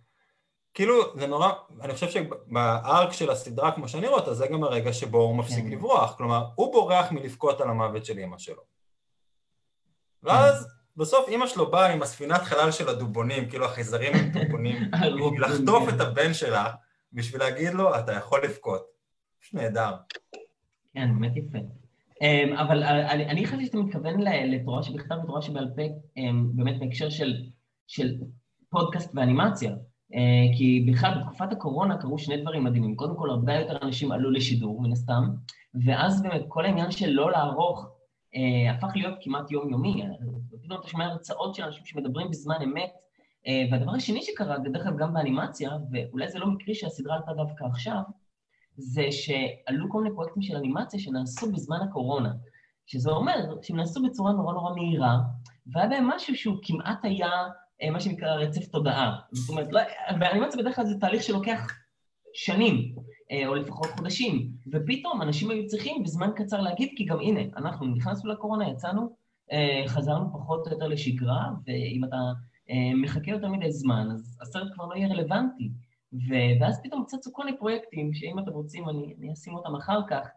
כאילו, 0.73 1.19
זה 1.19 1.27
נורא, 1.27 1.51
אני 1.81 1.93
חושב 1.93 2.09
שבארק 2.09 3.11
של 3.11 3.29
הסדרה, 3.29 3.71
כמו 3.71 3.87
שאני 3.87 4.07
רואה 4.07 4.19
אותה, 4.19 4.33
זה 4.33 4.47
גם 4.47 4.63
הרגע 4.63 4.93
שבו 4.93 5.17
הוא 5.17 5.35
מפסיק 5.35 5.65
כן. 5.65 5.71
לברוח. 5.71 6.15
כלומר, 6.17 6.45
הוא 6.55 6.73
בורח 6.73 7.11
מלבכות 7.11 7.61
על 7.61 7.69
המוות 7.69 8.05
של 8.05 8.19
אמא 8.19 8.37
שלו. 8.37 8.61
ואז 10.23 10.67
בסוף 10.97 11.27
אימא 11.27 11.47
שלו 11.47 11.71
באה 11.71 11.93
עם 11.93 12.01
הספינת 12.01 12.41
חלל 12.41 12.71
של 12.71 12.89
הדובונים, 12.89 13.49
כאילו 13.49 13.65
החייזרים 13.65 14.13
עם 14.15 14.31
דובונים, 14.31 14.91
בשביל 14.91 15.45
לחטוף 15.45 15.89
את 15.89 16.01
הבן 16.01 16.33
שלה, 16.33 16.73
בשביל 17.13 17.41
להגיד 17.41 17.73
לו, 17.73 17.99
אתה 17.99 18.11
יכול 18.11 18.43
לבכות. 18.43 18.85
פשוט 19.41 19.53
נהדר. 19.53 19.91
כן, 20.93 21.19
באמת 21.19 21.37
יפה. 21.37 21.57
אמ, 22.21 22.53
אבל 22.53 22.83
אני, 22.83 23.25
אני 23.25 23.45
חשבתי 23.45 23.65
שאתה 23.65 23.77
מתכוון 23.77 24.21
לתורה 24.21 24.83
שבכתב 24.83 25.15
ותורה 25.23 25.41
שבעל 25.41 25.67
פה, 25.75 25.81
אמ, 26.17 26.49
באמת 26.53 26.79
בהקשר 26.79 27.09
של, 27.09 27.33
של 27.87 28.13
פודקאסט 28.69 29.11
ואנימציה. 29.15 29.71
אה, 30.13 30.57
כי 30.57 30.85
בכלל 30.91 31.19
בתקופת 31.19 31.51
הקורונה 31.51 31.97
קרו 31.97 32.17
שני 32.17 32.41
דברים 32.41 32.63
מדהימים. 32.63 32.95
קודם 32.95 33.15
כל, 33.15 33.29
הרבה 33.29 33.53
יותר 33.53 33.77
אנשים 33.81 34.11
עלו 34.11 34.31
לשידור, 34.31 34.81
מן 34.81 34.91
הסתם, 34.91 35.23
ואז 35.85 36.23
באמת 36.23 36.41
כל 36.47 36.65
העניין 36.65 36.91
של 36.91 37.09
לא 37.09 37.31
לערוך 37.31 37.87
אה, 38.35 38.71
הפך 38.71 38.91
להיות 38.95 39.15
כמעט 39.21 39.51
יומיומי. 39.51 40.03
פתאום 40.63 40.79
אתה 40.79 40.87
שומע 40.87 41.05
הרצאות 41.05 41.55
של 41.55 41.63
אנשים 41.63 41.85
שמדברים 41.85 42.29
בזמן 42.29 42.55
אמת, 42.63 42.91
אה, 43.47 43.63
והדבר 43.71 43.91
השני 43.91 44.21
שקרה, 44.21 44.57
דרך 44.59 44.87
אגב 44.87 44.97
גם 44.97 45.13
באנימציה, 45.13 45.71
ואולי 45.91 46.29
זה 46.29 46.39
לא 46.39 46.47
מקרי 46.47 46.75
שהסדרה 46.75 47.15
עלתה 47.15 47.33
דווקא 47.33 47.63
עכשיו, 47.63 48.01
זה 48.77 49.07
שעלו 49.11 49.89
כל 49.89 50.03
מיני 50.03 50.15
פרויקטים 50.15 50.41
של 50.41 50.55
אנימציה 50.55 50.99
שנעשו 50.99 51.51
בזמן 51.51 51.77
הקורונה, 51.89 52.33
שזה 52.85 53.11
אומר 53.11 53.55
שהם 53.61 53.77
נעשו 53.77 54.03
בצורה 54.03 54.31
נורא 54.31 54.53
נורא 54.53 54.73
מהירה, 54.75 55.17
והיה 55.73 55.87
בהם 55.87 56.07
משהו 56.07 56.35
שהוא 56.35 56.57
כמעט 56.63 57.05
היה 57.05 57.29
אה, 57.29 57.47
מה 57.89 57.99
שנקרא 57.99 58.33
רצף 58.33 58.65
תודעה. 58.65 59.19
זאת 59.31 59.49
אומרת, 59.49 59.67
לא, 59.71 59.81
באנימציה 60.19 60.61
בדרך 60.61 60.75
כלל 60.75 60.85
זה 60.85 60.99
תהליך 60.99 61.23
שלוקח 61.23 61.71
שנים, 62.33 62.95
אה, 63.31 63.47
או 63.47 63.55
לפחות 63.55 63.89
חודשים, 63.97 64.51
ופתאום 64.71 65.21
אנשים 65.21 65.51
היו 65.51 65.67
צריכים 65.67 66.03
בזמן 66.03 66.29
קצר 66.35 66.61
להגיב, 66.61 66.89
כי 66.95 67.05
גם 67.05 67.19
הנה, 67.19 67.41
אנחנו 67.57 67.85
נכנסנו 67.87 68.31
לקורונה, 68.31 68.69
יצאנו, 68.69 69.15
אה, 69.51 69.83
חזרנו 69.87 70.33
פחות 70.33 70.67
או 70.67 70.71
יותר 70.71 70.87
לשגרה, 70.87 71.45
ואם 71.67 72.01
אתה 72.03 72.17
מחכה 72.95 73.31
יותר 73.31 73.49
מדי 73.49 73.71
זמן, 73.71 74.07
אז 74.13 74.37
הסרט 74.41 74.67
כבר 74.73 74.85
לא 74.85 74.95
יהיה 74.95 75.07
רלוונטי. 75.07 75.71
ואז 76.59 76.81
פתאום 76.83 77.03
צצו 77.07 77.33
כל 77.33 77.45
מיני 77.45 77.57
פרויקטים, 77.57 78.13
שאם 78.13 78.39
אתם 78.39 78.51
רוצים 78.51 78.89
אני, 78.89 79.13
אני 79.19 79.33
אשים 79.33 79.53
אותם 79.55 79.75
אחר 79.75 79.99
כך, 80.09 80.27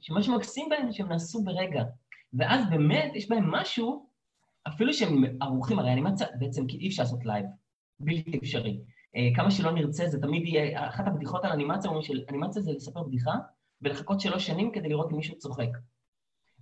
שמה 0.00 0.22
שמקסים 0.22 0.68
בהם 0.68 0.92
שהם 0.92 1.08
נעשו 1.08 1.44
ברגע. 1.44 1.82
ואז 2.34 2.70
באמת 2.70 3.12
יש 3.14 3.28
בהם 3.28 3.50
משהו 3.50 4.05
אפילו 4.68 4.94
שהם 4.94 5.24
ערוכים, 5.40 5.78
הרי 5.78 5.92
אנימציה 5.92 6.26
בעצם 6.38 6.66
אי 6.68 6.88
אפשר 6.88 7.02
לעשות 7.02 7.26
לייב, 7.26 7.46
בלתי 8.00 8.38
אפשרי. 8.38 8.80
אה, 9.16 9.28
כמה 9.36 9.50
שלא 9.50 9.72
נרצה, 9.72 10.08
זה 10.08 10.20
תמיד 10.20 10.46
יהיה, 10.46 10.88
אחת 10.88 11.06
הבדיחות 11.06 11.44
על 11.44 11.52
אנימציה 11.52 11.90
אומרים 11.90 12.04
שאנימציה 12.04 12.62
זה 12.62 12.72
לספר 12.72 13.02
בדיחה 13.02 13.34
ולחכות 13.82 14.20
שלוש 14.20 14.46
שנים 14.46 14.70
כדי 14.72 14.88
לראות 14.88 15.12
אם 15.12 15.16
מישהו 15.16 15.38
צוחק. 15.38 15.68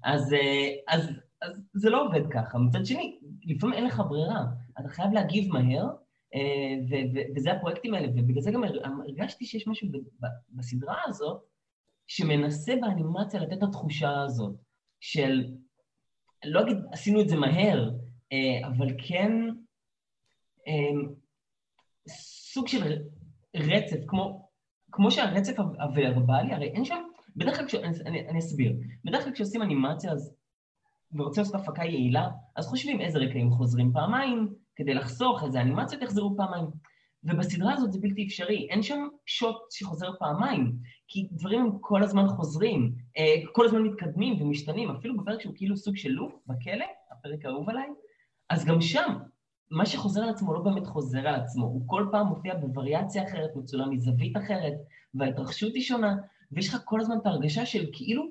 אז, 0.04 0.32
אה, 0.32 0.70
אז, 0.88 1.10
אז 1.42 1.60
זה 1.72 1.90
לא 1.90 2.06
עובד 2.06 2.22
ככה. 2.30 2.58
מצד 2.58 2.86
שני, 2.86 3.18
לפעמים 3.44 3.74
אין 3.74 3.84
לך 3.86 4.02
ברירה, 4.08 4.44
אתה 4.80 4.88
חייב 4.88 5.12
להגיב 5.12 5.52
מהר, 5.52 5.86
אה, 6.34 6.74
ו- 6.90 7.14
ו- 7.14 7.36
וזה 7.36 7.52
הפרויקטים 7.52 7.94
האלה, 7.94 8.08
ובגלל 8.08 8.42
זה 8.42 8.50
גם 8.52 8.64
הרגשתי 9.00 9.44
שיש 9.44 9.68
משהו 9.68 9.88
בסדרה 10.50 10.96
הזאת 11.06 11.42
שמנסה 12.06 12.74
באנימציה 12.80 13.40
לתת 13.40 13.52
את 13.52 13.62
התחושה 13.62 14.22
הזאת 14.22 14.56
של 15.00 15.44
לא 16.44 16.60
אגיד 16.60 16.76
עשינו 16.92 17.20
את 17.20 17.28
זה 17.28 17.36
מהר, 17.36 17.90
אה, 18.32 18.68
אבל 18.68 18.88
כן 19.08 19.32
אה, 20.68 21.08
סוג 22.54 22.68
של 22.68 22.98
רצף, 23.56 23.96
כמו, 24.06 24.48
כמו 24.92 25.10
שהרצף 25.10 25.58
הוורבלי, 25.58 26.52
הרי 26.52 26.66
אין 26.66 26.84
שם, 26.84 27.02
בדרך 27.36 27.56
כלל, 27.56 27.66
כש, 27.66 27.74
אני, 27.74 28.28
אני 28.28 28.38
אסביר, 28.38 28.72
בדרך 29.04 29.24
כלל 29.24 29.32
כשעושים 29.32 29.62
אנימציה 29.62 30.12
אז, 30.12 30.34
ורוצים 31.12 31.42
לעשות 31.42 31.54
הפקה 31.54 31.84
יעילה, 31.84 32.28
אז 32.56 32.66
חושבים 32.66 33.00
איזה 33.00 33.18
רקעים 33.18 33.50
חוזרים 33.50 33.92
פעמיים, 33.92 34.54
כדי 34.76 34.94
לחסוך 34.94 35.44
איזה 35.44 35.60
אנימציות 35.60 36.02
יחזרו 36.02 36.36
פעמיים. 36.36 36.66
ובסדרה 37.24 37.72
הזאת 37.72 37.92
זה 37.92 37.98
בלתי 38.00 38.24
אפשרי, 38.26 38.66
אין 38.70 38.82
שם 38.82 39.08
שוט 39.26 39.56
שחוזר 39.70 40.10
פעמיים, 40.18 40.76
כי 41.08 41.28
דברים 41.32 41.78
כל 41.80 42.02
הזמן 42.02 42.28
חוזרים, 42.28 42.94
אה, 43.18 43.34
כל 43.52 43.66
הזמן 43.66 43.82
מתקדמים 43.82 44.42
ומשתנים, 44.42 44.90
אפילו 44.90 45.16
בפרק 45.16 45.40
שהוא 45.40 45.54
כאילו 45.56 45.76
סוג 45.76 45.96
של 45.96 46.08
לופ 46.08 46.32
בכלא, 46.46 46.86
הפרק 47.10 47.44
האהוב 47.44 47.70
עליי, 47.70 47.88
אז 48.50 48.64
גם 48.64 48.80
שם, 48.80 49.18
מה 49.70 49.86
שחוזר 49.86 50.22
על 50.22 50.28
עצמו 50.28 50.54
לא 50.54 50.60
באמת 50.60 50.86
חוזר 50.86 51.28
על 51.28 51.34
עצמו, 51.34 51.64
הוא 51.64 51.82
כל 51.86 52.08
פעם 52.12 52.26
מופיע 52.26 52.54
בווריאציה 52.54 53.24
אחרת, 53.24 53.56
מצולם 53.56 53.90
מזווית 53.90 54.36
אחרת, 54.36 54.74
וההתרחשות 55.14 55.74
היא 55.74 55.82
שונה, 55.82 56.16
ויש 56.52 56.68
לך 56.68 56.80
כל 56.84 57.00
הזמן 57.00 57.18
את 57.22 57.26
ההרגשה 57.26 57.66
של 57.66 57.86
כאילו 57.92 58.28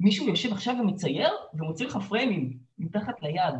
מישהו 0.00 0.28
יושב 0.28 0.52
עכשיו 0.52 0.74
ומצייר 0.80 1.30
ומוציא 1.54 1.86
לך 1.86 1.98
פריימים 2.08 2.58
מתחת 2.78 3.22
ליד, 3.22 3.54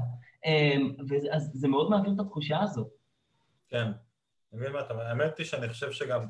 אה, 0.46 0.76
ואז 1.08 1.50
זה 1.54 1.68
מאוד 1.68 1.90
מעביר 1.90 2.12
את 2.12 2.20
התחושה 2.20 2.60
הזאת. 2.60 2.88
כן. 3.68 3.86
אני 4.52 4.60
מבין 4.60 4.72
מה 4.72 4.80
אתה 4.80 4.92
אומר. 4.94 5.06
האמת 5.06 5.38
היא 5.38 5.46
שאני 5.46 5.68
חושב 5.68 5.92
שגם, 5.92 6.26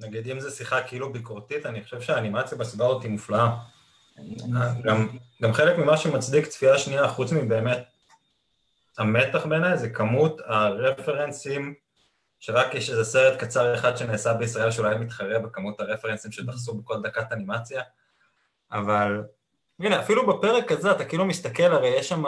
נגיד 0.00 0.28
אם 0.28 0.40
זו 0.40 0.50
שיחה 0.50 0.82
כאילו 0.82 1.12
ביקורתית, 1.12 1.66
אני 1.66 1.84
חושב 1.84 2.00
שהאנימציה 2.00 2.58
בסביבה 2.58 2.86
הזאת 2.86 3.02
היא 3.02 3.10
מופלאה. 3.10 3.56
גם, 4.82 5.08
גם 5.42 5.52
חלק 5.52 5.78
ממה 5.78 5.96
שמצדיק 5.96 6.46
צפייה 6.46 6.78
שנייה, 6.78 7.08
חוץ 7.08 7.32
מבאמת 7.32 7.84
המתח 8.98 9.46
בעיניי, 9.46 9.78
זה 9.78 9.90
כמות 9.90 10.40
הרפרנסים, 10.46 11.74
שרק 12.38 12.74
יש 12.74 12.90
איזה 12.90 13.04
סרט 13.04 13.40
קצר 13.40 13.74
אחד 13.74 13.96
שנעשה 13.96 14.34
בישראל 14.34 14.70
שאולי 14.70 14.98
מתחרה 14.98 15.38
בכמות 15.38 15.80
הרפרנסים 15.80 16.32
שדחסו 16.32 16.74
בכל 16.74 17.02
דקת 17.02 17.32
אנימציה, 17.32 17.82
אבל 18.72 19.22
הנה, 19.80 20.00
אפילו 20.00 20.26
בפרק 20.26 20.72
הזה 20.72 20.90
אתה 20.92 21.04
כאילו 21.04 21.24
מסתכל, 21.24 21.62
הרי 21.62 21.88
יש 21.88 22.08
שם 22.08 22.24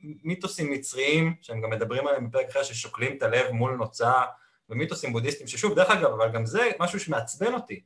מיתוסים 0.00 0.72
מצריים, 0.72 1.34
שהם 1.42 1.60
גם 1.60 1.70
מדברים 1.70 2.06
עליהם 2.06 2.30
בפרק 2.30 2.48
אחר, 2.48 2.62
ששוקלים 2.62 3.16
את 3.16 3.22
הלב 3.22 3.50
מול 3.50 3.76
נוצה, 3.76 4.12
ומיתוסים 4.70 5.12
בודהיסטים, 5.12 5.46
ששוב, 5.46 5.74
דרך 5.74 5.90
אגב, 5.90 6.10
אבל 6.12 6.32
גם 6.32 6.46
זה 6.46 6.70
משהו 6.80 7.00
שמעצבן 7.00 7.54
אותי. 7.54 7.80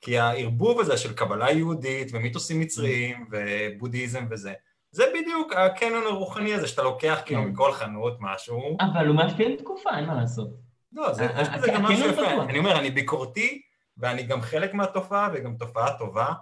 כי 0.00 0.18
הערבוב 0.18 0.80
הזה 0.80 0.96
של 0.96 1.12
קבלה 1.12 1.50
יהודית 1.50 2.08
ומיתוסים 2.12 2.60
מצריים 2.60 3.26
ובודהיזם 3.30 4.26
וזה, 4.30 4.52
זה 4.90 5.04
בדיוק 5.14 5.52
הקנון 5.52 6.06
הרוחני 6.06 6.54
הזה 6.54 6.68
שאתה 6.68 6.82
לוקח 6.82 7.20
כאילו 7.26 7.42
כן. 7.42 7.48
מכל 7.48 7.72
חנות 7.72 8.16
משהו. 8.20 8.76
אבל 8.80 9.06
הוא 9.06 9.16
מאפיין 9.16 9.56
תקופה, 9.56 9.90
אין 9.96 10.04
מה 10.04 10.14
לעשות. 10.14 10.50
לא, 10.92 11.12
זה, 11.12 11.28
בזה 11.56 11.66
גם 11.74 11.82
משהו 11.82 12.08
יפה. 12.08 12.42
אני 12.42 12.58
אומר, 12.58 12.78
אני 12.78 12.90
ביקורתי, 12.90 13.62
ואני 13.96 14.22
גם 14.22 14.40
חלק 14.40 14.74
מהתופעה, 14.74 15.28
וגם 15.34 15.56
תופעה 15.56 15.98
טובה, 15.98 16.32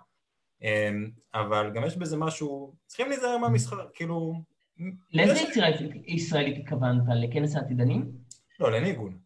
אמ, 0.62 1.10
אבל 1.34 1.70
גם 1.74 1.84
יש 1.84 1.96
בזה 1.96 2.16
משהו, 2.16 2.74
צריכים 2.86 3.08
להיזהר 3.08 3.38
מהמשחק, 3.38 3.84
כאילו... 3.94 4.34
לאיזה 5.12 5.40
יצירה 5.40 5.68
ישראלית 6.06 6.58
התכוונת? 6.58 7.02
לכנס 7.22 7.56
העתידנים? 7.56 8.10
לא, 8.60 8.72
לניגון. 8.72 9.18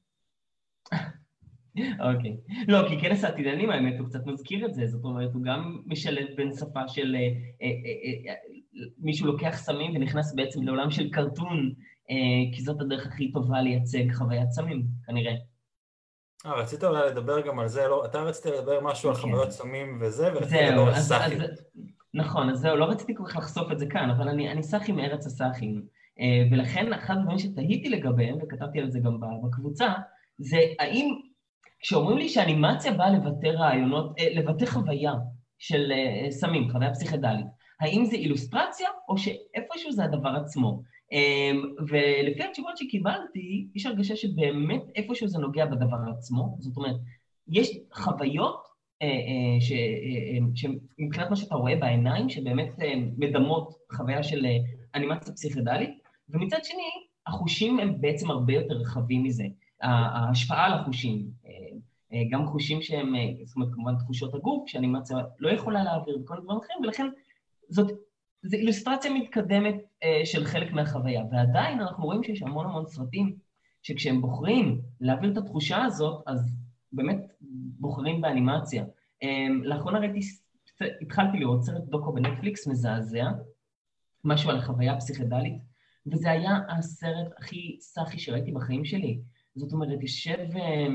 אוקיי. 2.00 2.36
לא, 2.68 2.88
כי 2.88 3.00
כנס 3.00 3.24
העתידנים 3.24 3.70
האמת 3.70 3.94
הוא 3.98 4.08
קצת 4.08 4.26
מזכיר 4.26 4.66
את 4.66 4.74
זה, 4.74 4.86
זאת 4.86 5.04
אומרת, 5.04 5.34
הוא 5.34 5.42
גם 5.42 5.82
משלב 5.86 6.26
בין 6.36 6.52
שפה 6.52 6.88
של... 6.88 7.16
אה, 7.16 7.20
אה, 7.62 7.68
אה, 8.28 8.34
מישהו 8.98 9.26
לוקח 9.26 9.56
סמים 9.56 9.96
ונכנס 9.96 10.34
בעצם 10.34 10.62
לעולם 10.62 10.90
של 10.90 11.10
קרטון, 11.10 11.72
כי 12.52 12.62
זאת 12.62 12.80
הדרך 12.80 13.06
הכי 13.06 13.32
טובה 13.32 13.62
לייצג 13.62 14.12
חוויית 14.12 14.50
סמים, 14.50 14.84
כנראה. 15.06 15.34
אה, 16.46 16.54
רצית 16.54 16.84
אולי 16.84 17.10
לדבר 17.10 17.40
גם 17.40 17.58
על 17.58 17.68
זה, 17.68 17.88
לא, 17.88 18.04
אתה 18.04 18.22
רצית 18.22 18.46
לדבר 18.46 18.80
משהו 18.80 19.08
על 19.08 19.14
כן. 19.14 19.20
חוויות 19.20 19.50
סמים 19.50 19.98
וזה, 20.00 20.32
ורצית 20.34 20.60
לדבר 20.68 20.88
על 20.88 20.94
סאחים. 20.94 21.38
נכון, 22.14 22.50
אז 22.50 22.58
זהו, 22.58 22.76
לא 22.76 22.84
רציתי 22.84 23.14
כל 23.16 23.24
כך 23.26 23.36
לחשוף 23.36 23.72
את 23.72 23.78
זה 23.78 23.86
כאן, 23.86 24.10
אבל 24.10 24.28
אני, 24.28 24.52
אני 24.52 24.62
סאחי 24.62 24.92
מארץ 24.92 25.26
הסאחים, 25.26 25.82
ולכן 26.52 26.92
אחד 26.92 27.16
הדברים 27.16 27.38
שתהיתי 27.38 27.88
לגביהם, 27.88 28.38
וכתבתי 28.42 28.80
על 28.80 28.90
זה 28.90 28.98
גם 29.00 29.18
בקבוצה, 29.44 29.92
זה 30.38 30.56
האם 30.78 31.20
כשאומרים 31.84 32.18
לי 32.18 32.28
שאנימציה 32.28 32.92
באה 32.92 33.10
לבטא 33.10 33.46
רעיונות, 33.46 34.18
אה, 34.18 34.28
לבטא 34.34 34.66
חוויה 34.66 35.12
של 35.58 35.92
אה, 35.92 36.30
סמים, 36.30 36.70
חוויה 36.70 36.90
פסיכדלית, 36.90 37.46
האם 37.80 38.04
זה 38.04 38.16
אילוסטרציה 38.16 38.88
או 39.08 39.18
שאיפשהו 39.18 39.92
זה 39.92 40.04
הדבר 40.04 40.28
עצמו? 40.28 40.82
אמ, 41.12 41.62
ולפי 41.88 42.42
התשובות 42.42 42.78
שקיבלתי, 42.78 43.66
יש 43.74 43.86
הרגשה 43.86 44.16
שבאמת 44.16 44.82
איפשהו 44.94 45.28
זה 45.28 45.38
נוגע 45.38 45.66
בדבר 45.66 45.96
עצמו, 46.16 46.56
זאת 46.60 46.76
אומרת, 46.76 46.96
יש 47.48 47.78
חוויות 47.92 48.66
אה, 49.02 49.08
שמבחינת 50.54 51.30
מה 51.30 51.36
שאתה 51.36 51.54
רואה 51.54 51.76
בעיניים, 51.76 52.28
שבאמת 52.28 52.70
מדמות 53.18 53.74
חוויה 53.92 54.22
של 54.22 54.46
אנימציה 54.94 55.34
פסיכדלית, 55.34 55.90
ומצד 56.28 56.64
שני, 56.64 56.90
החושים 57.26 57.78
הם 57.78 58.00
בעצם 58.00 58.30
הרבה 58.30 58.52
יותר 58.52 58.74
רחבים 58.74 59.22
מזה. 59.22 59.44
ההשפעה 59.84 60.66
על 60.66 60.72
החושים, 60.72 61.26
גם 62.30 62.46
חושים 62.46 62.82
שהם, 62.82 63.14
אה, 63.14 63.20
זאת 63.44 63.56
אומרת, 63.56 63.68
כמובן 63.74 63.96
תחושות 63.98 64.34
הגוף, 64.34 64.68
שאנימציה 64.68 65.16
לא 65.38 65.48
יכולה 65.50 65.84
להעביר 65.84 66.18
וכל 66.20 66.36
הדברים 66.36 66.58
אחרים, 66.58 66.78
ולכן 66.82 67.06
זאת 67.68 67.90
זו 68.44 68.56
אילוסטרציה 68.56 69.14
מתקדמת 69.14 69.74
אה, 70.02 70.20
של 70.24 70.44
חלק 70.44 70.72
מהחוויה, 70.72 71.22
ועדיין 71.30 71.80
אנחנו 71.80 72.04
רואים 72.04 72.22
שיש 72.22 72.42
המון 72.42 72.66
המון 72.66 72.86
סרטים 72.86 73.36
שכשהם 73.82 74.20
בוחרים 74.20 74.80
להעביר 75.00 75.32
את 75.32 75.36
התחושה 75.36 75.84
הזאת, 75.84 76.22
אז 76.26 76.52
באמת 76.92 77.32
בוחרים 77.80 78.20
באנימציה. 78.20 78.84
אה, 79.22 79.46
לאחרונה 79.62 79.98
ראיתי, 79.98 80.20
התחלתי 81.02 81.38
לראות 81.38 81.62
סרט 81.62 81.82
דוקו 81.82 82.12
בנטפליקס 82.12 82.66
מזעזע, 82.66 83.30
משהו 84.24 84.50
על 84.50 84.56
החוויה 84.56 84.92
הפסיכדלית, 84.92 85.54
וזה 86.06 86.30
היה 86.30 86.58
הסרט 86.68 87.32
הכי 87.38 87.76
סאחי 87.80 88.18
שראיתי 88.18 88.52
בחיים 88.52 88.84
שלי. 88.84 89.20
זאת 89.54 89.72
אומרת, 89.72 90.02
יושב 90.02 90.56
אה, 90.56 90.86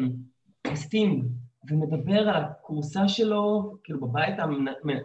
סטינג 0.76 1.26
ומדבר 1.70 2.20
על 2.20 2.44
הכורסה 2.44 3.08
שלו, 3.08 3.74
כאילו 3.84 4.02
בבית 4.02 4.36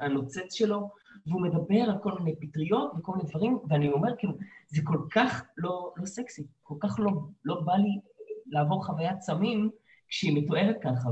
הנוצץ 0.01 0.53
שלו, 0.55 0.91
והוא 1.27 1.43
מדבר 1.43 1.81
על 1.81 1.99
כל 2.03 2.13
מיני 2.19 2.37
פטריות 2.41 2.93
וכל 2.99 3.13
מיני 3.17 3.29
דברים, 3.29 3.59
ואני 3.69 3.89
אומר, 3.89 4.11
כאילו, 4.19 4.35
זה 4.69 4.83
כל 4.85 4.99
כך 5.11 5.45
לא, 5.57 5.93
לא 5.97 6.07
סקסי, 6.07 6.43
כל 6.63 6.75
כך 6.81 6.97
לא, 6.99 7.11
לא 7.45 7.61
בא 7.61 7.73
לי 7.73 8.01
לעבור 8.47 8.87
חוויית 8.87 9.21
סמים 9.21 9.71
כשהיא 10.09 10.43
מתוארת 10.43 10.77
ככה. 10.83 11.09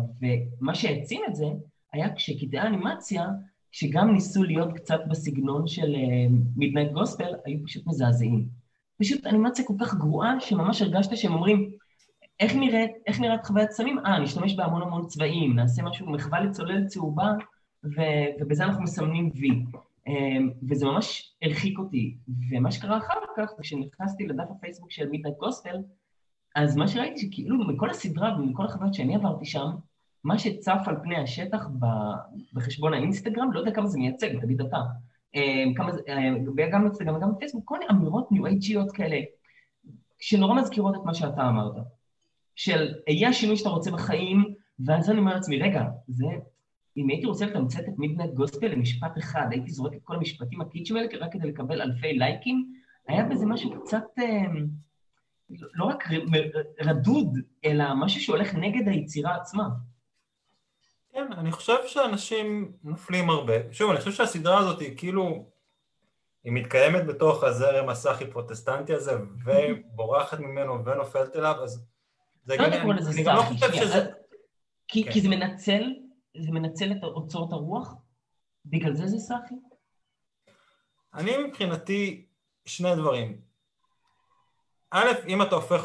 ומה 0.61 0.75
שהעצים 0.75 1.21
את 1.29 1.35
זה 1.35 1.47
היה 1.93 2.15
כשקטעי 2.15 2.59
האנימציה, 2.59 3.27
שגם 3.73 4.13
ניסו 4.13 4.43
להיות 4.43 4.73
קצת 4.73 5.01
בסגנון 5.09 5.67
של 5.67 5.95
מידנייט 6.57 6.91
uh, 6.91 6.93
גוספל, 6.93 7.33
היו 7.45 7.59
פשוט 7.65 7.87
מזעזעים. 7.87 8.49
פשוט 9.01 9.27
אנימציה 9.27 9.65
כל 9.65 9.75
כך 9.81 9.95
גרועה, 9.95 10.41
שממש 10.41 10.83
הרגשת 10.83 11.17
שהם 11.17 11.33
אומרים, 11.33 11.71
איך 12.41 12.55
נראית, 12.55 12.91
איך 13.07 13.21
נראית 13.21 13.47
חוויית 13.47 13.71
סמים? 13.71 13.99
אה, 13.99 14.19
נשתמש 14.19 14.55
בהמון 14.55 14.83
המון 14.83 15.07
צבעים, 15.07 15.57
נעשה 15.57 15.83
משהו, 15.83 16.11
מחווה 16.11 16.41
לצולל 16.41 16.87
צהובה, 16.87 17.33
ו, 17.85 18.01
ובזה 18.41 18.65
אנחנו 18.65 18.83
מסמנים 18.83 19.31
וי. 19.35 19.65
אמ, 20.07 20.51
וזה 20.69 20.87
ממש 20.87 21.35
הרחיק 21.43 21.79
אותי. 21.79 22.17
ומה 22.51 22.71
שקרה 22.71 22.99
אחר 22.99 23.19
כך, 23.37 23.51
כשנכנסתי 23.61 24.27
לדף 24.27 24.51
הפייסבוק 24.51 24.91
של 24.91 25.09
Midnight 25.09 25.39
Gospel, 25.39 25.77
אז 26.57 26.77
מה 26.77 26.89
שראיתי 26.89 27.21
שכאילו 27.21 27.59
מכל 27.69 27.91
הסדרה 27.91 28.37
ומכל 28.39 28.65
החוויות 28.65 28.95
שאני 28.95 29.15
עברתי 29.15 29.45
שם, 29.45 29.67
מה 30.25 30.39
שצף 30.39 30.81
על 30.87 30.97
פני 31.03 31.17
השטח 31.17 31.67
בחשבון 32.53 32.95
האינסטגרם, 32.95 33.53
לא 33.53 33.59
יודע 33.61 33.73
כמה 33.73 33.87
זה 33.87 33.99
מייצג, 33.99 34.41
תגיד 34.41 34.61
אתה, 34.61 34.77
אמ, 35.35 35.75
כמה 35.77 35.91
אה, 36.09 36.69
גם 36.71 36.83
באינסטגרם 36.83 37.17
וגם 37.17 37.35
בפייסבוק, 37.35 37.63
כל 37.65 37.79
מיני 37.79 37.91
אמירות 37.91 38.33
ניו 38.33 38.47
אייג'יות 38.47 38.93
כאלה, 38.93 39.21
שנורא 40.21 40.55
מזכירות 40.55 40.95
את 40.95 41.01
מה 41.05 41.15
שאתה 41.15 41.49
אמרת. 41.49 41.75
של 42.57 42.95
יהיה 43.09 43.29
השינוי 43.29 43.57
שאתה 43.57 43.69
רוצה 43.69 43.91
בחיים, 43.91 44.55
ואז 44.87 45.11
אני 45.11 45.19
אומר 45.19 45.35
לעצמי, 45.35 45.63
רגע, 45.63 45.83
זה 46.09 46.27
אם 46.97 47.09
הייתי 47.09 47.27
רוצה 47.27 47.47
לתמצת 47.47 47.81
את 47.81 47.99
Midnight 47.99 48.35
Gospel 48.35 48.67
למשפט 48.67 49.19
אחד, 49.19 49.47
הייתי 49.51 49.71
זורק 49.71 49.95
את 49.95 50.01
כל 50.05 50.15
המשפטים 50.15 50.61
הקיצ'ים 50.61 50.97
האלה 50.97 51.09
רק 51.21 51.33
כדי 51.33 51.49
לקבל 51.49 51.83
אלפי 51.83 52.13
לייקים, 52.13 52.73
היה 53.09 53.25
בזה 53.25 53.47
משהו 53.47 53.83
קצת, 53.83 54.05
אה, 54.19 54.47
לא 55.75 55.85
רק 55.85 56.05
רדוד, 56.81 57.39
אלא 57.65 57.85
משהו 57.95 58.21
שהולך 58.21 58.55
נגד 58.55 58.89
היצירה 58.89 59.37
עצמה. 59.37 59.69
כן, 61.13 61.33
אני 61.33 61.53
חושב 61.53 61.77
שאנשים 61.87 62.73
נופלים 62.85 63.31
הרבה. 63.31 63.73
שוב, 63.73 63.91
אני 63.91 63.99
חושב 63.99 64.13
שהסדרה 64.13 64.59
הזאת 64.59 64.81
היא 64.81 64.97
כאילו, 64.97 65.47
היא 66.45 66.53
מתקיימת 66.53 67.07
בתוך 67.07 67.45
הזרם 67.45 67.89
הסאחי 67.89 68.27
פרוטסטנטי 68.27 68.95
הזה, 68.95 69.13
ובורחת 69.45 70.41
ממנו 70.41 70.85
ונופלת 70.85 71.37
אליו, 71.37 71.55
אז 71.63 71.87
זה 72.45 72.57
גם... 72.57 72.65
אני 72.65 73.25
גם 73.25 73.37
לא 73.37 73.43
חושב 73.43 73.73
שזה... 73.73 74.11
כי 74.89 75.05
כן. 75.05 75.21
זה 75.21 75.29
מנצל 75.29 75.83
זה 76.41 76.51
מנצל 76.51 76.93
את 76.93 77.05
אוצרות 77.05 77.53
הרוח? 77.53 77.95
בגלל 78.65 78.95
זה 78.95 79.07
זה 79.07 79.19
סאחי? 79.19 79.55
אני 81.15 81.37
מבחינתי 81.37 82.27
שני 82.65 82.97
דברים. 82.97 83.41
א', 84.91 85.11
אם 85.29 85.43
אתה 85.43 85.55
הופך 85.55 85.85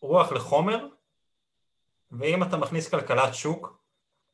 רוח 0.00 0.32
לחומר, 0.32 0.86
ואם 2.10 2.42
אתה 2.42 2.56
מכניס 2.56 2.88
כלכלת 2.88 3.34
שוק, 3.34 3.82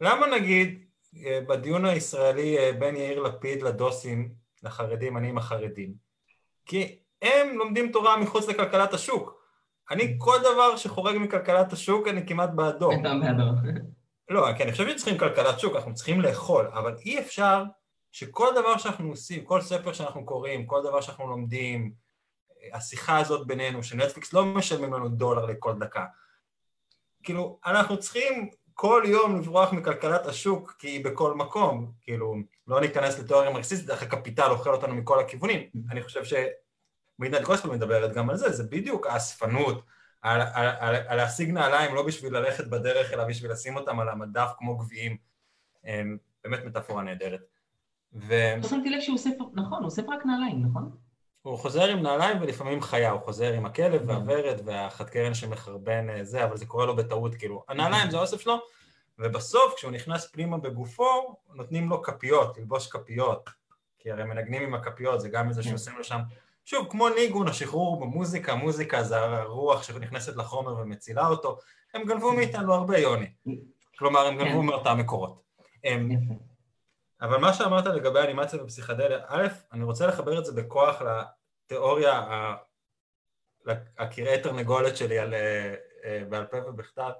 למה 0.00 0.26
נגיד 0.26 0.84
אה, 1.16 1.40
בדיון 1.48 1.84
הישראלי 1.84 2.58
אה, 2.58 2.72
בין 2.72 2.96
יאיר 2.96 3.22
לפיד 3.22 3.62
לדוסים, 3.62 4.34
לחרדים, 4.62 5.16
אני 5.16 5.28
עם 5.28 5.38
החרדים? 5.38 5.94
כי 6.66 6.98
הם 7.22 7.58
לומדים 7.58 7.92
תורה 7.92 8.16
מחוץ 8.16 8.48
לכלכלת 8.48 8.94
השוק. 8.94 9.37
אני 9.90 10.14
כל 10.18 10.38
דבר 10.40 10.76
שחורג 10.76 11.16
מכלכלת 11.16 11.72
השוק, 11.72 12.08
אני 12.08 12.26
כמעט 12.26 12.50
בעדו. 12.50 12.92
אתה 12.92 13.14
בעדו. 13.22 13.44
לא, 14.28 14.46
כי 14.56 14.62
אני 14.62 14.72
חושב 14.72 14.88
שצריכים 14.88 15.18
כלכלת 15.18 15.60
שוק, 15.60 15.76
אנחנו 15.76 15.94
צריכים 15.94 16.20
לאכול, 16.20 16.70
אבל 16.74 16.96
אי 17.04 17.18
אפשר 17.18 17.64
שכל 18.12 18.48
דבר 18.56 18.78
שאנחנו 18.78 19.08
עושים, 19.08 19.44
כל 19.44 19.60
ספר 19.60 19.92
שאנחנו 19.92 20.26
קוראים, 20.26 20.66
כל 20.66 20.82
דבר 20.84 21.00
שאנחנו 21.00 21.28
לומדים, 21.28 21.92
השיחה 22.72 23.18
הזאת 23.18 23.46
בינינו, 23.46 23.82
שנטפליקס 23.82 24.32
לא 24.32 24.44
משלמים 24.44 24.92
לנו 24.92 25.08
דולר 25.08 25.46
לכל 25.46 25.78
דקה. 25.78 26.04
כאילו, 27.22 27.58
אנחנו 27.66 27.98
צריכים 27.98 28.50
כל 28.74 29.02
יום 29.06 29.40
לברוח 29.40 29.72
מכלכלת 29.72 30.26
השוק, 30.26 30.76
כי 30.78 30.88
היא 30.88 31.04
בכל 31.04 31.34
מקום. 31.34 31.92
כאילו, 32.00 32.34
לא 32.66 32.80
ניכנס 32.80 33.18
לתיאוריה 33.18 33.50
מרקסיסטית, 33.50 33.90
איך 33.90 34.02
הקפיטל 34.02 34.50
אוכל 34.50 34.74
אותנו 34.74 34.94
מכל 34.94 35.20
הכיוונים. 35.20 35.68
אני 35.90 36.02
חושב 36.02 36.24
שמידנט 37.18 37.42
גוספל 37.42 37.68
מדברת 37.68 38.12
גם 38.12 38.30
על 38.30 38.36
זה, 38.36 38.52
זה 38.52 38.62
בדיוק 38.62 39.06
האספנות, 39.06 39.82
על, 40.22 40.40
על, 40.40 40.66
על, 40.78 40.94
על 41.06 41.16
להשיג 41.16 41.50
נעליים 41.50 41.94
לא 41.94 42.06
בשביל 42.06 42.36
ללכת 42.36 42.66
בדרך, 42.66 43.12
אלא 43.12 43.24
בשביל 43.24 43.50
לשים 43.50 43.76
אותם 43.76 44.00
על 44.00 44.08
המדף 44.08 44.50
כמו 44.58 44.76
גביעים. 44.76 45.16
אמ, 45.84 46.16
באמת 46.44 46.64
מטאפורה 46.64 47.02
נהדרת. 47.02 47.40
ו... 48.12 48.34
לא 48.62 48.68
שמתי 48.68 48.90
לב 48.90 49.00
שהוא 49.00 49.14
אוסף, 49.14 49.30
נכון, 49.54 49.78
הוא 49.78 49.84
אוסף 49.84 50.02
רק 50.08 50.26
נעליים, 50.26 50.62
נכון? 50.66 50.90
הוא 51.42 51.58
חוזר 51.58 51.88
עם 51.88 52.02
נעליים 52.02 52.40
ולפעמים 52.40 52.82
חיה, 52.82 53.10
הוא 53.10 53.20
חוזר 53.20 53.52
עם 53.52 53.66
הכלב 53.66 54.02
והוורד 54.06 54.60
והחד 54.64 55.10
קרן 55.10 55.34
שמחרבן 55.34 56.10
אה, 56.10 56.24
זה, 56.24 56.44
אבל 56.44 56.56
זה 56.56 56.66
קורה 56.66 56.86
לו 56.86 56.96
בטעות, 56.96 57.34
כאילו, 57.34 57.64
הנעליים 57.68 58.10
זה 58.10 58.16
האוסף 58.16 58.40
שלו, 58.40 58.58
ובסוף 59.18 59.74
כשהוא 59.76 59.92
נכנס 59.92 60.30
פנימה 60.30 60.58
בגופו, 60.58 61.36
נותנים 61.54 61.88
לו 61.88 62.02
כפיות, 62.02 62.58
ללבוש 62.58 62.86
כפיות, 62.90 63.50
כי 63.98 64.10
הרי 64.10 64.24
מנגנים 64.24 64.62
עם 64.62 64.74
הכפיות, 64.74 65.20
זה 65.20 65.28
גם 65.28 65.48
איזה 65.48 65.62
כן. 65.62 65.68
שעושים 65.68 65.96
לו 65.96 66.04
שם 66.04 66.20
שוב, 66.68 66.86
כמו 66.90 67.08
ניגון, 67.08 67.48
השחרור 67.48 68.00
במוזיקה, 68.00 68.54
מוזיקה 68.54 69.02
זה 69.02 69.18
הרוח 69.18 69.82
שנכנסת 69.82 70.36
לחומר 70.36 70.76
ומצילה 70.76 71.26
אותו, 71.26 71.58
הם 71.94 72.04
גנבו 72.04 72.32
מאיתנו 72.32 72.74
הרבה, 72.74 72.98
יוני. 72.98 73.32
כלומר, 73.98 74.26
הם 74.26 74.38
גנבו 74.38 74.60
כן. 74.60 74.66
מאותם 74.66 74.98
מקורות. 74.98 75.42
אבל 77.20 77.36
מה 77.36 77.54
שאמרת 77.54 77.86
לגבי 77.86 78.18
אנימציה 78.20 78.62
ופסיכדליה, 78.62 79.18
א', 79.26 79.46
אני 79.72 79.84
רוצה 79.84 80.06
לחבר 80.06 80.38
את 80.38 80.44
זה 80.44 80.52
בכוח 80.52 81.02
לתיאוריה, 81.02 82.26
הקרעי 83.98 84.42
תרנגולת 84.42 84.96
שלי 84.96 85.18
על, 85.18 85.34
אה, 85.34 85.74
אה, 86.04 86.22
בעל 86.28 86.46
פה 86.46 86.56
ובכתב. 86.66 87.10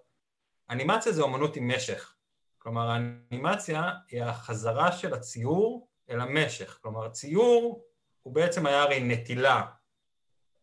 אנימציה 0.71 1.13
זה 1.13 1.23
אומנות 1.23 1.57
עם 1.57 1.69
משך. 1.69 2.15
כלומר, 2.59 2.91
האנימציה 2.91 3.91
היא 4.09 4.23
החזרה 4.23 4.93
של 4.93 5.15
הציור 5.15 5.89
אל 6.11 6.21
המשך. 6.21 6.79
כלומר, 6.83 7.09
ציור 7.09 7.88
הוא 8.29 8.35
בעצם 8.35 8.67
היה 8.67 8.83
הרי 8.83 9.01
נטילה 9.01 9.63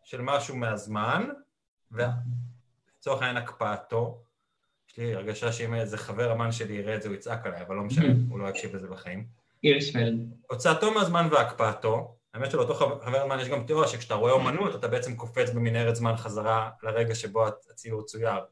של 0.03 0.21
משהו 0.21 0.55
מהזמן, 0.55 1.29
ולצורך 1.91 3.21
העניין 3.21 3.37
הקפאתו. 3.37 4.21
יש 4.89 4.97
לי 4.97 5.15
הרגשה 5.15 5.51
שאם 5.51 5.73
איזה 5.73 5.97
חבר 5.97 6.31
אמן 6.31 6.51
שלי 6.51 6.73
יראה 6.73 6.95
את 6.95 7.01
זה 7.01 7.09
הוא 7.09 7.15
יצעק 7.15 7.45
עליי, 7.45 7.61
אבל 7.61 7.75
לא 7.75 7.83
משנה, 7.83 8.13
הוא 8.29 8.39
לא 8.39 8.47
יקשיב 8.47 8.75
לזה 8.75 8.87
בחיים. 8.87 9.27
הירשפלד. 9.61 10.15
הוצאתו 10.49 10.93
מהזמן 10.93 11.27
והקפאתו, 11.31 12.15
האמת 12.33 12.51
שלאותו 12.51 12.73
חבר 12.73 13.23
אמן 13.23 13.39
יש 13.39 13.47
גם 13.47 13.63
תיאוריה 13.63 13.87
שכשאתה 13.87 14.15
רואה 14.15 14.31
אומנות 14.31 14.75
אתה 14.75 14.87
בעצם 14.87 15.15
קופץ 15.15 15.49
במנהרת 15.49 15.95
זמן 15.95 16.17
חזרה 16.17 16.69
לרגע 16.83 17.15
שבו 17.15 17.47
הציור 17.47 18.01
צויר. 18.01 18.45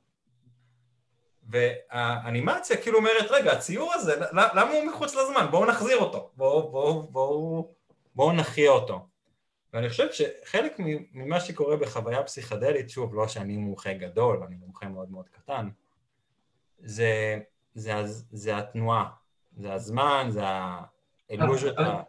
והאנימציה 1.49 2.77
כאילו 2.77 2.97
אומרת, 2.97 3.31
רגע, 3.31 3.51
הציור 3.51 3.93
הזה, 3.93 4.15
למה 4.31 4.71
הוא 4.71 4.85
מחוץ 4.85 5.15
לזמן? 5.15 5.47
בואו 5.51 5.65
נחזיר 5.65 5.97
אותו, 5.97 6.31
בואו, 6.35 6.71
בואו, 6.71 7.03
בואו... 7.03 7.82
בואו 8.15 8.31
נחיה 8.31 8.71
אותו. 8.71 9.07
ואני 9.73 9.89
חושב 9.89 10.07
שחלק 10.11 10.75
ממה 11.13 11.39
שקורה 11.39 11.77
בחוויה 11.77 12.23
פסיכדלית, 12.23 12.89
שוב, 12.89 13.15
לא 13.15 13.27
שאני 13.27 13.57
מומחה 13.57 13.93
גדול, 13.93 14.43
אני 14.47 14.55
מומחה 14.55 14.87
מאוד 14.87 15.11
מאוד 15.11 15.29
קטן, 15.29 15.69
זה, 16.79 17.39
זה, 17.73 17.93
זה 18.31 18.57
התנועה, 18.57 19.09
זה 19.57 19.73
הזמן, 19.73 20.27
זה 20.29 20.41
האלוז'ות 21.29 21.79
ה... 21.79 22.01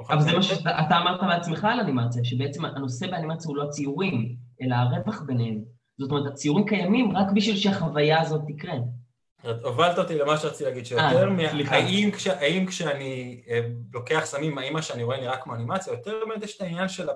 אבל 0.00 0.20
זה 0.20 0.32
מה 0.32 0.42
שאתה 0.42 0.98
אמרת 1.02 1.20
בעצמך 1.20 1.64
על 1.64 1.80
אנימציה, 1.80 2.24
שבעצם 2.24 2.64
הנושא 2.64 3.06
באנימציה 3.06 3.48
הוא 3.48 3.56
לא 3.56 3.62
הציורים, 3.62 4.36
אלא 4.62 4.74
הרווח 4.74 5.22
ביניהם. 5.22 5.64
זאת 5.98 6.10
אומרת, 6.10 6.32
הציורים 6.32 6.66
קיימים 6.66 7.16
רק 7.16 7.26
בשביל 7.34 7.56
שהחוויה 7.56 8.20
הזאת 8.20 8.42
תקרה. 8.46 8.74
הובלת 9.42 9.98
אותי 9.98 10.18
למה 10.18 10.38
שרציתי 10.38 10.64
להגיד, 10.64 10.86
שיותר 10.86 11.30
מ... 11.30 11.38
האם, 11.68 12.10
כש... 12.10 12.26
האם 12.26 12.66
כשאני 12.66 13.42
אה, 13.48 13.60
לוקח 13.92 14.22
סמים, 14.24 14.58
האם 14.58 14.72
מה 14.72 14.82
שאני 14.82 15.02
רואה 15.02 15.20
נראה 15.20 15.36
כמו 15.36 15.54
אנימציה, 15.54 15.92
יותר 15.92 16.24
באמת 16.28 16.42
יש 16.42 16.56
את 16.56 16.60
העניין 16.60 16.88
של. 16.88 17.08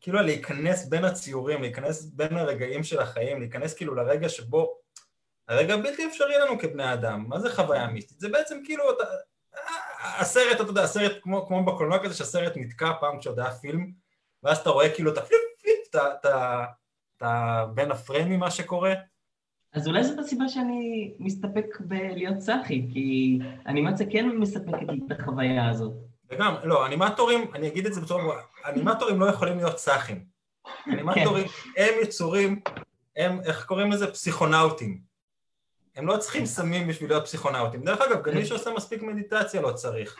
כאילו 0.00 0.22
להיכנס 0.22 0.86
בין 0.86 1.04
הציורים, 1.04 1.62
להיכנס 1.62 2.04
בין 2.04 2.36
הרגעים 2.36 2.84
של 2.84 3.00
החיים, 3.00 3.40
להיכנס 3.40 3.74
כאילו 3.74 3.94
לרגע 3.94 4.28
שבו... 4.28 4.78
הרגע 5.48 5.76
בלתי 5.76 6.06
אפשרי 6.06 6.38
לנו 6.38 6.58
כבני 6.58 6.92
אדם, 6.92 7.24
מה 7.28 7.40
זה 7.40 7.54
חוויה 7.54 7.86
מיסטית? 7.86 8.20
זה 8.20 8.28
בעצם 8.28 8.60
כאילו, 8.64 8.90
אתה... 8.90 9.04
הסרט, 10.18 10.60
אתה 10.60 10.70
יודע, 10.70 10.82
הסרט 10.82 11.12
כמו, 11.22 11.46
כמו 11.46 11.64
בקולנוע 11.64 11.98
כזה, 12.04 12.14
שהסרט 12.14 12.52
נתקע 12.56 12.92
פעם 13.00 13.18
כשעוד 13.18 13.40
היה 13.40 13.50
פילם, 13.50 13.90
ואז 14.42 14.58
אתה 14.58 14.70
רואה 14.70 14.94
כאילו 14.94 15.12
את 15.12 15.18
ה 15.18 15.22
flip 15.22 15.40
flip, 15.60 15.88
אתה 15.88 16.64
בין 17.74 17.90
הפריימים 17.90 18.40
מה 18.40 18.50
שקורה. 18.50 18.94
אז 19.76 19.88
אולי 19.88 20.04
זאת 20.04 20.18
הסיבה 20.18 20.48
שאני 20.48 21.12
מסתפק 21.18 21.66
בלהיות 21.80 22.38
צחי, 22.38 22.88
כי 22.92 23.38
אנימציה 23.66 24.06
כן 24.10 24.28
מספקת 24.28 24.88
לי 24.88 25.00
את 25.06 25.20
החוויה 25.20 25.70
הזאת. 25.70 25.92
וגם, 26.30 26.54
לא, 26.64 26.86
אנימטורים, 26.86 27.50
אני 27.54 27.68
אגיד 27.68 27.86
את 27.86 27.94
זה 27.94 28.00
בצורה 28.00 28.22
ברורה, 28.22 28.42
אנימטורים 28.66 29.20
לא 29.20 29.26
יכולים 29.26 29.56
להיות 29.56 29.74
צחים. 29.74 30.24
אנימטורים 30.88 31.46
הם 31.76 31.94
יצורים, 32.02 32.60
הם, 33.16 33.40
איך 33.40 33.64
קוראים 33.64 33.92
לזה? 33.92 34.12
פסיכונאוטים. 34.12 35.00
הם 35.96 36.06
לא 36.06 36.16
צריכים 36.16 36.46
סמים 36.46 36.88
בשביל 36.88 37.10
להיות 37.10 37.24
פסיכונאוטים. 37.24 37.84
דרך 37.84 38.00
אגב, 38.00 38.22
גם 38.22 38.34
מי 38.34 38.46
שעושה 38.46 38.70
מספיק 38.76 39.02
מדיטציה 39.02 39.60
לא 39.60 39.72
צריך. 39.72 40.16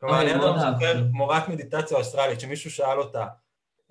כלומר, 0.00 0.22
אני 0.22 0.32
עדיין 0.32 0.58
זוכר 0.58 1.04
מורת 1.12 1.48
מדיטציה 1.48 1.96
אוסטרלית, 1.96 2.40
שמישהו 2.40 2.70
שאל 2.70 2.98
אותה, 2.98 3.26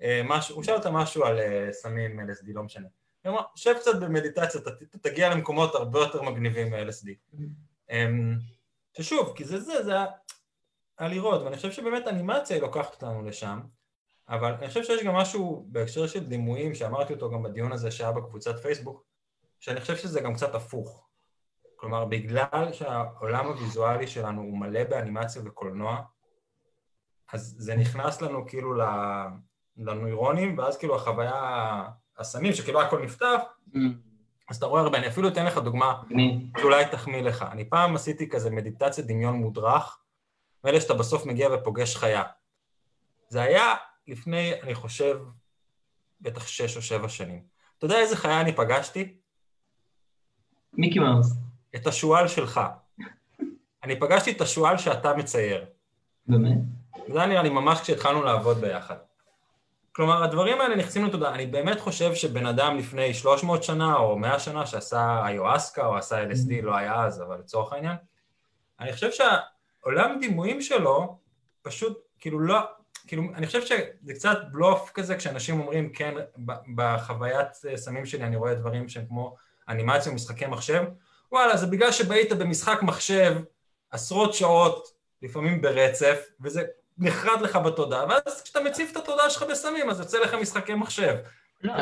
אה, 0.02 0.22
הוא 0.50 0.62
שאל 0.62 0.74
אותה 0.74 0.90
משהו 0.90 1.24
על 1.24 1.38
אה, 1.38 1.68
סמים 1.72 2.20
LSD, 2.20 2.46
לא 2.54 2.62
משנה. 2.62 2.88
אמרה, 3.28 3.42
שב 3.54 3.74
קצת 3.80 4.00
במדיטציה, 4.00 4.60
תגיע 5.02 5.28
למקומות 5.30 5.74
הרבה 5.74 5.98
יותר 5.98 6.22
מגניבים 6.22 6.70
מ-LSD. 6.70 7.36
אמ, 7.90 8.38
ששוב, 8.96 9.32
כי 9.36 9.44
זה 9.44 9.60
זה, 9.60 9.82
זה 9.82 9.92
היה 10.98 11.08
לראות, 11.08 11.42
ואני 11.42 11.56
חושב 11.56 11.72
שבאמת 11.72 12.08
אנימציה 12.08 12.56
היא 12.56 12.62
לוקחת 12.62 12.94
אותנו 12.94 13.22
לשם, 13.22 13.60
אבל 14.28 14.52
אני 14.52 14.68
חושב 14.68 14.84
שיש 14.84 15.04
גם 15.04 15.14
משהו 15.14 15.66
בהקשר 15.68 16.06
של 16.06 16.26
דימויים, 16.26 16.74
שאמרתי 16.74 17.12
אותו 17.12 17.30
גם 17.30 17.42
בדיון 17.42 17.72
הזה 17.72 17.90
שהיה 17.90 18.12
בקבוצת 18.12 18.58
פייסבוק, 18.62 19.04
שאני 19.60 19.80
חושב 19.80 19.96
שזה 19.96 20.20
גם 20.20 20.34
קצת 20.34 20.54
הפוך. 20.54 21.06
כלומר, 21.76 22.04
בגלל 22.04 22.72
שהעולם 22.72 23.46
הוויזואלי 23.46 24.06
שלנו 24.06 24.42
הוא 24.42 24.58
מלא 24.58 24.84
באנימציה 24.84 25.42
וקולנוע, 25.44 26.02
אז 27.32 27.54
זה 27.58 27.76
נכנס 27.76 28.22
לנו 28.22 28.46
כאילו 28.46 28.74
לנוירונים, 29.76 30.58
ואז 30.58 30.78
כאילו 30.78 30.96
החוויה, 30.96 31.88
הסמים, 32.18 32.52
שכאילו 32.52 32.82
הכל 32.82 33.02
נפתח, 33.02 33.40
mm. 33.74 33.78
אז 34.48 34.56
אתה 34.56 34.66
רואה 34.66 34.82
הרבה, 34.82 34.98
אני 34.98 35.08
אפילו 35.08 35.28
אתן 35.28 35.46
לך 35.46 35.58
דוגמה 35.58 36.02
שאולי 36.58 36.84
תחמיא 36.90 37.22
לך. 37.22 37.44
אני 37.52 37.64
פעם 37.64 37.94
עשיתי 37.94 38.28
כזה 38.28 38.50
מדיטציה 38.50 39.04
דמיון 39.04 39.34
מודרך, 39.34 39.98
ואלה 40.64 40.80
שאתה 40.80 40.94
בסוף 40.94 41.26
מגיע 41.26 41.48
ופוגש 41.54 41.96
חיה. 41.96 42.22
זה 43.28 43.42
היה 43.42 43.74
לפני, 44.08 44.62
אני 44.62 44.74
חושב, 44.74 45.18
בטח 46.20 46.46
שש 46.46 46.76
או 46.76 46.82
שבע 46.82 47.08
שנים. 47.08 47.42
אתה 47.78 47.84
יודע 47.84 47.98
איזה 47.98 48.16
חיה 48.16 48.40
אני 48.40 48.52
פגשתי? 48.52 49.14
מיקי 50.72 50.98
מאוס. 50.98 51.32
את 51.76 51.86
השועל 51.86 52.28
שלך. 52.28 52.60
אני 53.84 54.00
פגשתי 54.00 54.32
את 54.32 54.40
השועל 54.40 54.78
שאתה 54.78 55.14
מצייר. 55.14 55.64
באמת? 56.26 56.58
זה 57.12 57.18
היה 57.18 57.26
נראה 57.26 57.42
לי 57.42 57.48
ממש 57.48 57.80
כשהתחלנו 57.80 58.22
לעבוד 58.22 58.58
ביחד. 58.58 58.96
כלומר, 59.96 60.24
הדברים 60.24 60.60
האלה 60.60 60.76
נכנסים 60.76 61.04
לתודעה. 61.04 61.34
אני 61.34 61.46
באמת 61.46 61.80
חושב 61.80 62.14
שבן 62.14 62.46
אדם 62.46 62.78
לפני 62.78 63.14
300 63.14 63.62
שנה 63.62 63.96
או 63.96 64.18
100 64.18 64.38
שנה 64.38 64.66
שעשה 64.66 65.28
איואסקה 65.28 65.86
או 65.86 65.96
עשה 65.96 66.24
LSD, 66.24 66.62
לא 66.62 66.76
היה 66.76 67.04
אז, 67.04 67.22
אבל 67.22 67.38
לצורך 67.38 67.72
העניין, 67.72 67.96
אני 68.80 68.92
חושב 68.92 69.10
שהעולם 69.10 70.18
דימויים 70.20 70.62
שלו 70.62 71.18
פשוט, 71.62 71.98
כאילו 72.18 72.40
לא, 72.40 72.58
כאילו, 73.06 73.22
אני 73.34 73.46
חושב 73.46 73.66
שזה 73.66 74.14
קצת 74.14 74.38
בלוף 74.52 74.90
כזה 74.94 75.16
כשאנשים 75.16 75.60
אומרים, 75.60 75.92
כן, 75.92 76.14
בחוויית 76.74 77.48
סמים 77.76 78.06
שלי 78.06 78.24
אני 78.24 78.36
רואה 78.36 78.54
דברים 78.54 78.88
שהם 78.88 79.06
כמו 79.06 79.36
אנימציה 79.68 80.12
ומשחקי 80.12 80.46
מחשב, 80.46 80.84
וואלה, 81.32 81.56
זה 81.56 81.66
בגלל 81.66 81.92
שבהית 81.92 82.32
במשחק 82.32 82.82
מחשב 82.82 83.36
עשרות 83.90 84.34
שעות, 84.34 84.88
לפעמים 85.22 85.60
ברצף, 85.60 86.26
וזה 86.40 86.62
נחרד 86.98 87.40
לך 87.40 87.56
בתודעה, 87.56 88.04
ואז 88.08 88.42
כשאתה 88.42 88.60
מציף 88.60 88.92
את 88.92 88.96
התודעה 88.96 89.30
שלך 89.30 89.44
בסמים, 89.50 89.90
אז 89.90 90.00
יוצא 90.00 90.18
לך 90.18 90.34
משחקי 90.34 90.74
מחשב. 90.74 91.14
לא, 91.62 91.72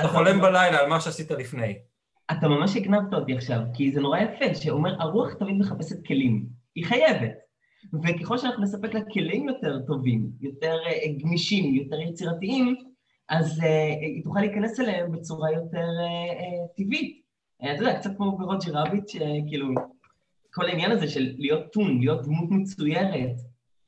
אתה 0.00 0.08
חולם 0.08 0.40
בלילה 0.40 0.80
על 0.80 0.88
מה 0.88 1.00
שעשית 1.00 1.30
לפני. 1.30 1.78
אתה 2.30 2.48
ממש 2.48 2.76
הגנבת 2.76 3.14
אותי 3.14 3.36
עכשיו, 3.36 3.60
כי 3.74 3.92
זה 3.92 4.00
נורא 4.00 4.18
יפה, 4.18 4.54
שאומר, 4.54 5.02
הרוח 5.02 5.34
תמיד 5.34 5.58
מחפשת 5.58 6.06
כלים. 6.06 6.46
היא 6.74 6.86
חייבת. 6.86 7.32
וככל 8.04 8.38
שאנחנו 8.38 8.62
נספק 8.62 8.94
לה 8.94 9.00
כלים 9.12 9.48
יותר 9.48 9.78
טובים, 9.86 10.30
יותר 10.40 10.76
אה, 10.86 11.12
גמישים, 11.18 11.74
יותר 11.74 12.00
יצירתיים, 12.00 12.76
אז 13.28 13.58
uh, 13.58 13.64
היא 14.00 14.24
תוכל 14.24 14.40
להיכנס 14.40 14.80
אליהם 14.80 15.12
בצורה 15.12 15.52
יותר 15.52 15.88
uh, 15.88 16.76
טבעית. 16.76 17.22
אתה 17.56 17.82
יודע, 17.82 17.98
קצת 17.98 18.10
כמו 18.16 18.38
ברוג'ר 18.38 18.72
רביט, 18.72 19.08
שכאילו, 19.08 19.68
כל 20.52 20.66
העניין 20.66 20.90
הזה 20.90 21.08
של 21.08 21.34
להיות 21.38 21.72
טון, 21.72 21.98
להיות 21.98 22.24
דמות 22.24 22.50
מצוירת, 22.50 23.36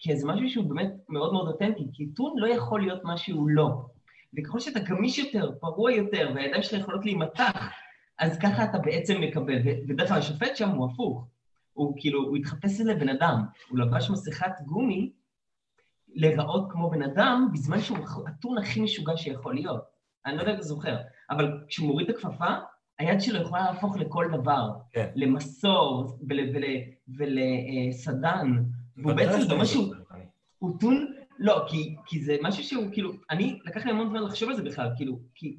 כי 0.00 0.16
זה 0.16 0.26
משהו 0.26 0.48
שהוא 0.48 0.64
באמת 0.64 0.92
מאוד 1.08 1.32
מאוד 1.32 1.48
אותנטי, 1.48 1.86
כי 1.92 2.06
טון 2.06 2.34
לא 2.36 2.46
יכול 2.46 2.80
להיות 2.80 3.04
מה 3.04 3.16
שהוא 3.16 3.48
לא. 3.48 3.82
וככל 4.36 4.60
שאתה 4.60 4.80
גמיש 4.80 5.18
יותר, 5.18 5.52
פרוע 5.60 5.92
יותר, 5.92 6.32
והידיים 6.34 6.62
שלך 6.62 6.80
יכולות 6.80 7.04
להימתח, 7.04 7.70
אז 8.18 8.38
ככה 8.38 8.64
אתה 8.64 8.78
בעצם 8.78 9.20
מקבל. 9.20 9.58
ובדרך 9.84 10.08
כלל 10.08 10.18
השופט 10.18 10.56
שם 10.56 10.68
הוא 10.68 10.90
הפוך. 10.90 11.26
הוא 11.72 11.94
כאילו, 11.96 12.22
הוא 12.22 12.36
התחפש 12.36 12.80
לבן 12.80 13.08
אדם. 13.08 13.44
הוא 13.70 13.78
לבש 13.78 14.10
מסכת 14.10 14.52
גומי 14.66 15.12
להיראות 16.08 16.66
כמו 16.72 16.90
בן 16.90 17.02
אדם, 17.02 17.48
בזמן 17.52 17.80
שהוא 17.80 17.98
הטון 18.26 18.58
הכי 18.58 18.80
משוגע 18.80 19.16
שיכול 19.16 19.54
להיות. 19.54 19.84
אני 20.26 20.36
לא 20.36 20.40
יודע 20.40 20.52
אם 20.52 20.56
אתה 20.56 20.64
זוכר, 20.64 20.96
אבל 21.30 21.60
כשהוא 21.68 21.86
מוריד 21.86 22.10
את 22.10 22.16
הכפפה, 22.16 22.54
היד 22.98 23.20
שלו 23.20 23.40
יכולה 23.42 23.64
להפוך 23.64 23.96
לכל 23.96 24.26
דבר. 24.32 24.70
כן. 24.92 25.10
למסור 25.14 26.18
ולסדן. 27.18 28.62
והוא 29.02 29.12
בעצם 29.12 29.40
זה 29.40 29.54
משהו, 29.54 29.92
הוא 30.58 30.80
טון, 30.80 31.14
לא, 31.38 31.64
כי, 31.68 31.96
כי 32.06 32.24
זה 32.24 32.36
משהו 32.42 32.64
שהוא 32.64 32.92
כאילו, 32.92 33.12
אני, 33.30 33.58
לקח 33.64 33.84
לי 33.84 33.90
המון 33.90 34.08
זמן 34.08 34.22
לחשוב 34.22 34.48
על 34.48 34.56
זה 34.56 34.62
בכלל, 34.62 34.88
כאילו, 34.96 35.18
כי, 35.34 35.56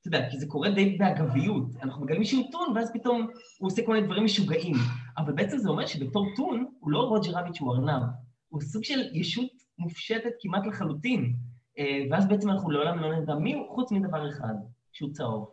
אתה 0.00 0.08
יודע, 0.08 0.30
כי 0.30 0.38
זה 0.38 0.46
קורה 0.46 0.70
די 0.70 0.96
באגביות, 0.98 1.76
אנחנו 1.82 2.04
מגלים 2.04 2.24
שהוא 2.24 2.44
טון, 2.52 2.72
ואז 2.76 2.90
פתאום 2.94 3.26
הוא 3.58 3.66
עושה 3.66 3.82
כל 3.86 3.92
מיני 3.92 4.06
דברים 4.06 4.24
משוגעים, 4.24 4.74
אבל 5.18 5.32
בעצם 5.32 5.58
זה 5.58 5.68
אומר 5.68 5.86
שבתור 5.86 6.26
טון, 6.36 6.66
הוא 6.80 6.90
לא 6.90 6.98
רוג'ר 6.98 7.38
רביט 7.38 7.54
שהוא 7.54 7.74
ארנב, 7.74 8.02
הוא 8.48 8.60
סוג 8.60 8.84
של 8.84 9.00
ישות 9.12 9.50
מופשטת 9.78 10.32
כמעט 10.40 10.66
לחלוטין, 10.66 11.36
אה, 11.78 12.02
ואז 12.10 12.28
בעצם 12.28 12.50
אנחנו 12.50 12.70
לעולם 12.70 12.98
לא 12.98 13.16
נדע 13.16 13.34
מי 13.34 13.54
הוא, 13.54 13.74
חוץ 13.74 13.92
מדבר 13.92 14.30
אחד, 14.30 14.54
שהוא 14.92 15.12
צהוב. 15.12 15.50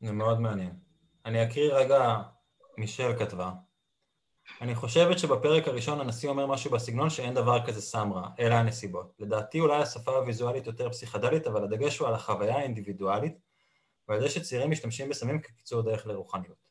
זה 0.00 0.12
מאוד 0.12 0.40
מעניין. 0.40 0.72
אני 1.24 1.44
אקריא 1.44 1.72
רגע, 1.72 2.22
מישל 2.78 3.18
כתבה. 3.18 3.52
אני 4.60 4.74
חושבת 4.74 5.18
שבפרק 5.18 5.68
הראשון 5.68 6.00
הנשיא 6.00 6.28
אומר 6.28 6.46
משהו 6.46 6.70
בסגנון 6.70 7.10
שאין 7.10 7.34
דבר 7.34 7.66
כזה 7.66 7.80
סם 7.80 8.12
רע, 8.12 8.28
אלא 8.38 8.54
הנסיבות. 8.54 9.12
לדעתי 9.18 9.60
אולי 9.60 9.82
השפה 9.82 10.10
הוויזואלית 10.10 10.66
יותר 10.66 10.90
פסיכדלית, 10.90 11.46
אבל 11.46 11.64
הדגש 11.64 11.98
הוא 11.98 12.08
על 12.08 12.14
החוויה 12.14 12.56
האינדיבידואלית, 12.56 13.38
ועל 14.08 14.20
זה 14.20 14.28
שצעירים 14.28 14.70
משתמשים 14.70 15.08
בסמים 15.08 15.40
כקיצור 15.40 15.82
דרך 15.82 16.06
לרוחניות. 16.06 16.68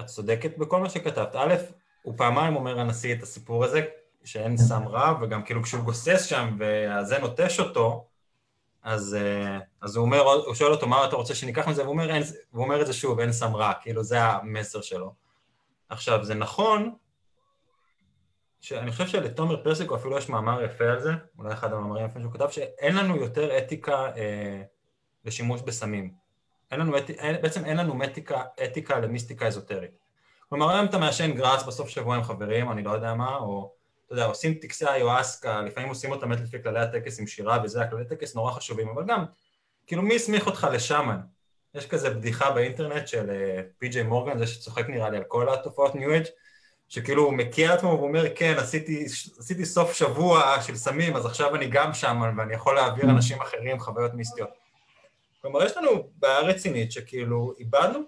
את 0.00 0.06
צודקת 0.06 0.58
בכל 0.58 0.80
מה 0.80 0.90
שכתבת. 0.90 1.34
א', 1.34 1.54
הוא 2.02 2.14
פעמיים 2.16 2.56
אומר 2.56 2.80
הנשיא 2.80 3.14
את 3.14 3.22
הסיפור 3.22 3.64
הזה, 3.64 3.80
שאין 4.24 4.56
סם 4.56 4.88
רע, 4.88 5.14
וגם 5.22 5.42
כאילו 5.42 5.62
כשהוא 5.62 5.84
גוסס 5.84 6.24
שם 6.24 6.56
והזה 6.58 7.18
נוטש 7.18 7.60
אותו, 7.60 8.06
אז, 8.82 9.14
אה, 9.14 9.58
אז 9.82 9.96
הוא 9.96 10.04
אומר, 10.04 10.20
הוא 10.20 10.54
שואל 10.54 10.72
אותו 10.72 10.86
מה 10.86 11.04
אתה 11.04 11.16
רוצה 11.16 11.34
שניקח 11.34 11.68
מזה, 11.68 11.82
והוא 11.82 11.92
אומר, 11.92 12.14
אין, 12.14 12.22
והוא 12.52 12.64
אומר 12.64 12.80
את 12.80 12.86
זה 12.86 12.92
שוב, 12.92 13.20
אין 13.20 13.32
סם 13.32 13.56
רע, 13.56 13.72
כאילו 13.82 14.04
זה 14.04 14.22
המסר 14.22 14.80
שלו. 14.80 15.14
עכשיו, 15.90 16.24
זה 16.24 16.34
נכון, 16.34 16.94
שאני 18.60 18.92
חושב 18.92 19.06
שלתומר 19.06 19.64
פרסיקו 19.64 19.96
אפילו 19.96 20.18
יש 20.18 20.28
מאמר 20.28 20.62
יפה 20.62 20.84
על 20.84 21.00
זה, 21.00 21.10
אולי 21.38 21.52
אחד 21.52 21.72
המאמרים 21.72 22.04
היפים 22.04 22.22
שהוא 22.22 22.32
כתב, 22.32 22.48
שאין 22.50 22.96
לנו 22.96 23.16
יותר 23.16 23.58
אתיקה 23.58 24.16
אה, 24.16 24.62
לשימוש 25.24 25.62
בסמים. 25.62 26.14
אין 26.70 26.80
לנו, 26.80 26.96
אין, 26.96 27.42
בעצם 27.42 27.64
אין 27.64 27.76
לנו 27.76 27.94
מתיקה, 27.94 28.42
אתיקה 28.64 29.00
למיסטיקה 29.00 29.46
אזוטרית. 29.46 29.90
כלומר, 30.48 30.70
היום 30.70 30.86
אתה 30.86 30.98
מעשן 30.98 31.32
גראס 31.32 31.62
בסוף 31.62 31.88
שבוע 31.88 32.16
עם 32.16 32.22
חברים, 32.22 32.70
אני 32.70 32.82
לא 32.82 32.90
יודע 32.90 33.14
מה, 33.14 33.36
או 33.36 33.72
אתה 34.06 34.12
יודע, 34.12 34.24
עושים 34.24 34.54
טקסי 34.54 34.86
איואסקה, 34.86 35.62
לפעמים 35.62 35.88
עושים 35.88 36.10
אותם 36.10 36.32
לפי 36.32 36.62
כללי 36.62 36.80
הטקס 36.80 37.20
עם 37.20 37.26
שירה 37.26 37.58
וזה, 37.64 37.82
הכללי 37.82 38.04
טקס 38.04 38.34
נורא 38.34 38.52
חשובים, 38.52 38.88
אבל 38.88 39.04
גם, 39.06 39.24
כאילו 39.86 40.02
מי 40.02 40.16
הסמיך 40.16 40.46
אותך 40.46 40.66
לשאמן? 40.72 41.20
יש 41.74 41.86
כזה 41.86 42.10
בדיחה 42.10 42.50
באינטרנט 42.50 43.08
של 43.08 43.30
אה, 43.30 43.62
פי.ג'יי 43.78 44.02
מורגן, 44.02 44.38
זה 44.38 44.46
שצוחק 44.46 44.88
נראה 44.88 45.10
לי 45.10 45.16
על 45.16 45.24
כל 45.24 45.54
התופעות 45.54 45.94
ניו 45.94 46.16
אג', 46.16 46.24
שכאילו 46.88 47.22
הוא 47.22 47.32
מכיר 47.32 47.72
עצמו 47.72 47.88
ואומר, 47.88 48.24
כן, 48.34 48.54
עשיתי, 48.58 49.04
עשיתי 49.38 49.64
סוף 49.64 49.92
שבוע 49.92 50.62
של 50.62 50.76
סמים, 50.76 51.16
אז 51.16 51.26
עכשיו 51.26 51.54
אני 51.54 51.66
גם 51.66 51.94
שאמן 51.94 52.38
ואני 52.38 52.54
יכול 52.54 52.74
להעביר 52.74 53.04
mm. 53.04 53.10
אנשים 53.10 53.40
אחרים 53.40 53.80
חוויות 53.80 54.14
מיסטיות. 54.14 54.50
כלומר, 55.42 55.64
יש 55.64 55.76
לנו 55.76 56.10
בעיה 56.16 56.40
רצינית 56.40 56.92
שכאילו 56.92 57.54
איבדנו 57.58 57.98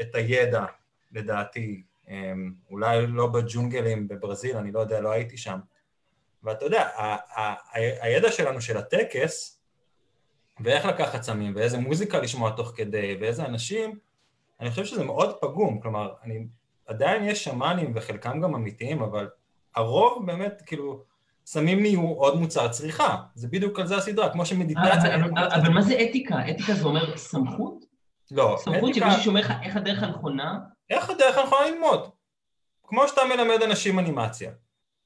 את 0.00 0.14
הידע, 0.14 0.64
לדעתי, 1.12 1.82
אמ, 2.08 2.52
אולי 2.70 3.06
לא 3.06 3.26
בג'ונגלים 3.26 4.08
בברזיל, 4.08 4.56
אני 4.56 4.72
לא 4.72 4.80
יודע, 4.80 5.00
לא 5.00 5.10
הייתי 5.10 5.36
שם. 5.36 5.58
ואתה 6.42 6.64
יודע, 6.64 6.88
הידע 7.74 8.32
שלנו 8.32 8.60
של 8.60 8.76
הטקס, 8.76 9.61
ואיך 10.60 10.84
לקחת 10.84 11.22
סמים, 11.22 11.52
ואיזה 11.56 11.78
מוזיקה 11.78 12.18
לשמוע 12.20 12.50
תוך 12.50 12.72
כדי, 12.76 13.16
ואיזה 13.20 13.44
אנשים, 13.44 13.98
אני 14.60 14.70
חושב 14.70 14.84
שזה 14.84 15.04
מאוד 15.04 15.36
פגום. 15.40 15.80
כלומר, 15.80 16.12
אני 16.24 16.46
עדיין 16.86 17.24
יש 17.24 17.44
שמאנים 17.44 17.92
וחלקם 17.94 18.40
גם 18.40 18.54
אמיתיים, 18.54 19.02
אבל 19.02 19.28
הרוב 19.76 20.26
באמת, 20.26 20.62
כאילו, 20.66 21.04
סמים 21.46 21.80
נהיו 21.80 22.08
עוד 22.08 22.36
מוצר 22.36 22.68
צריכה. 22.68 23.16
זה 23.34 23.48
בדיוק 23.48 23.78
על 23.78 23.86
זה 23.86 23.96
הסדרה, 23.96 24.32
כמו 24.32 24.46
שמדיטציה... 24.46 25.14
אבל 25.36 25.68
מה 25.68 25.82
זה 25.82 25.94
אתיקה? 25.94 26.50
אתיקה 26.50 26.74
זה 26.74 26.84
אומר 26.84 27.16
סמכות? 27.16 27.84
לא, 28.30 28.56
סמכות 28.60 28.94
שמישהו 28.94 29.22
שאומר 29.22 29.40
לך 29.40 29.52
איך 29.62 29.76
הדרך 29.76 30.02
הנכונה? 30.02 30.58
איך 30.90 31.10
הדרך 31.10 31.38
הנכונה 31.38 31.70
ללמוד. 31.70 32.10
כמו 32.82 33.08
שאתה 33.08 33.20
מלמד 33.24 33.62
אנשים 33.62 33.98
אנימציה. 33.98 34.50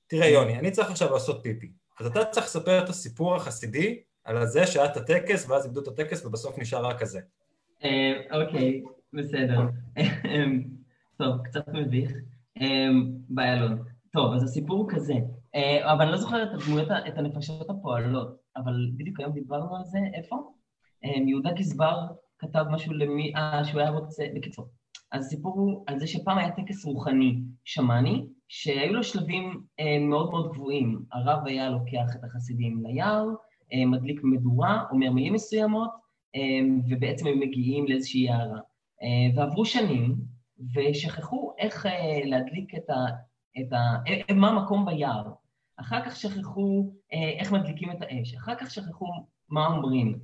תראה 0.07 0.27
יוני, 0.27 0.59
אני 0.59 0.71
צריך 0.71 0.91
עכשיו 0.91 1.13
לעשות 1.13 1.43
פיפי. 1.43 1.73
אז 2.01 2.07
אתה 2.07 2.25
צריך 2.25 2.47
לספר 2.47 2.85
את 2.85 2.89
הסיפור 2.89 3.37
החסידי 3.37 4.01
על 4.27 4.47
זה 4.47 4.67
שהיה 4.67 4.87
את 4.87 4.97
הטקס, 4.97 5.51
ואז 5.51 5.67
איבדו 5.67 5.81
את 5.81 5.89
הטקס 5.89 6.27
ובסוף 6.27 6.59
נשאר 6.59 6.87
רק 6.87 7.01
כזה. 7.01 7.21
אה, 7.85 8.41
אוקיי, 8.41 8.83
בסדר. 9.13 9.61
טוב, 11.19 11.43
קצת 11.45 11.69
מביך. 11.69 12.13
אה, 12.61 12.89
באיילון. 13.29 13.83
טוב, 14.13 14.35
אז 14.35 14.43
הסיפור 14.43 14.79
הוא 14.79 14.91
כזה. 14.91 15.15
אה, 15.55 15.93
אבל 15.93 16.03
אני 16.03 16.13
לא 16.13 16.17
זוכר 16.17 16.43
את 16.43 16.49
הדמויות, 16.55 16.89
את 17.09 17.19
הנפשות 17.19 17.71
הפועלות, 17.71 18.37
אבל 18.57 18.91
בדיוק 18.97 19.21
היום 19.21 19.33
דיברנו 19.33 19.77
על 19.77 19.85
זה, 19.85 19.99
איפה? 20.15 20.37
יהודה 21.03 21.53
גזבר 21.53 22.07
כתב 22.39 22.65
משהו 22.71 22.93
למי, 22.93 23.35
אה, 23.37 23.65
שהוא 23.65 23.81
היה 23.81 23.91
רוצה, 23.91 24.25
בקיצור. 24.35 24.69
אז 25.13 25.27
הסיפור 25.27 25.55
הוא 25.55 25.85
על 25.87 25.99
זה 25.99 26.07
שפעם 26.07 26.39
היה 26.39 26.51
טקס 26.51 26.85
רוחני 26.85 27.41
שמאני, 27.65 28.27
שהיו 28.49 28.93
לו 28.93 29.03
שלבים 29.03 29.61
אה, 29.81 29.99
מאוד 30.01 30.31
מאוד 30.31 30.53
גבוהים. 30.53 31.03
הרב 31.13 31.47
היה 31.47 31.71
לוקח 31.71 32.17
את 32.17 32.25
החסידים 32.25 32.83
ליער, 32.87 33.27
אה, 33.29 33.35
מדליק 33.75 34.21
מדורה, 34.25 34.85
אומר 34.91 35.11
מילים 35.11 35.33
מסוימות, 35.33 35.91
אה, 36.35 36.41
ובעצם 36.89 37.27
הם 37.27 37.41
מגיעים 37.41 37.87
לאיזושהי 37.87 38.21
יערה. 38.21 38.59
אה, 39.03 39.37
ועברו 39.37 39.65
שנים, 39.65 40.15
ושכחו 40.75 41.53
איך 41.59 41.87
אה, 41.87 42.21
להדליק 42.25 42.75
את 42.75 42.91
ה... 42.91 42.95
את 43.61 43.73
ה 43.73 43.77
אה, 44.09 44.35
מה 44.35 44.49
המקום 44.49 44.87
ביער. 44.87 45.33
אחר 45.77 46.05
כך 46.05 46.17
שכחו 46.17 46.93
אה, 47.13 47.31
איך 47.39 47.53
מדליקים 47.53 47.91
את 47.91 47.97
האש, 48.01 48.35
אחר 48.35 48.55
כך 48.55 48.71
שכחו 48.71 49.07
מה 49.49 49.67
אומרים. 49.67 50.19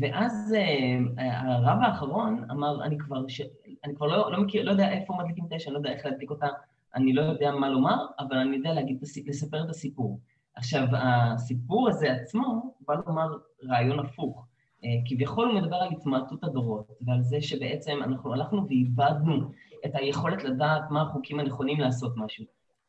ואז 0.00 0.54
אה, 0.56 0.98
הרב 1.40 1.78
האחרון 1.82 2.44
אמר, 2.50 2.84
אני 2.84 2.98
כבר, 2.98 3.28
ש... 3.28 3.42
אני 3.84 3.94
כבר 3.94 4.06
לא, 4.06 4.32
לא 4.32 4.40
מכיר, 4.40 4.62
לא 4.62 4.70
יודע 4.70 4.92
איפה 4.92 5.14
מדליקים 5.18 5.44
את 5.46 5.52
האש, 5.52 5.66
אני 5.66 5.72
לא 5.74 5.78
יודע 5.78 5.92
איך 5.92 6.06
להדליק 6.06 6.30
אותה, 6.30 6.46
אני 6.94 7.12
לא 7.12 7.22
יודע 7.22 7.50
מה 7.50 7.68
לומר, 7.68 8.06
אבל 8.18 8.36
אני 8.36 8.56
יודע 8.56 8.72
להגיד, 8.72 8.98
לספר 9.26 9.64
את 9.64 9.70
הסיפור. 9.70 10.20
עכשיו, 10.56 10.86
הסיפור 10.92 11.88
הזה 11.88 12.12
עצמו 12.12 12.74
בא 12.80 12.94
לומר 13.06 13.28
רעיון 13.64 13.98
הפוך. 13.98 14.46
אה, 14.84 14.88
כביכול 15.08 15.48
הוא 15.48 15.60
מדבר 15.60 15.76
על 15.76 15.88
התמעטות 15.92 16.44
הדורות, 16.44 16.86
ועל 17.00 17.22
זה 17.22 17.42
שבעצם 17.42 17.98
אנחנו 18.02 18.32
הלכנו 18.32 18.66
ואיבדנו 18.68 19.50
את 19.86 19.90
היכולת 19.94 20.44
לדעת 20.44 20.82
מה 20.90 21.02
החוקים 21.02 21.40
הנכונים 21.40 21.80
לעשות 21.80 22.12
משהו. 22.16 22.44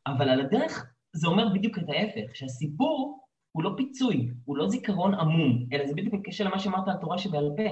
אבל 0.07 0.29
על 0.29 0.41
הדרך 0.41 0.91
זה 1.13 1.27
אומר 1.27 1.49
בדיוק 1.53 1.77
את 1.77 1.83
ההפך, 1.87 2.35
שהסיפור 2.35 3.25
הוא 3.51 3.63
לא 3.63 3.73
פיצוי, 3.77 4.31
הוא 4.45 4.57
לא 4.57 4.69
זיכרון 4.69 5.13
עמום, 5.13 5.65
אלא 5.73 5.87
זה 5.87 5.93
בדיוק 5.93 6.13
בקשר 6.13 6.43
למה 6.43 6.59
שאמרת 6.59 6.87
על 6.87 6.97
תורה 7.01 7.17
שבעל 7.17 7.51
פה. 7.57 7.63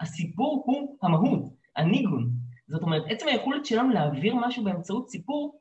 הסיפור 0.00 0.62
הוא 0.66 0.96
המהות, 1.02 1.42
הניגון. 1.76 2.30
זאת 2.68 2.82
אומרת, 2.82 3.02
עצם 3.08 3.28
היכולת 3.28 3.66
שלנו 3.66 3.90
להעביר 3.90 4.34
משהו 4.34 4.64
באמצעות 4.64 5.08
סיפור, 5.08 5.58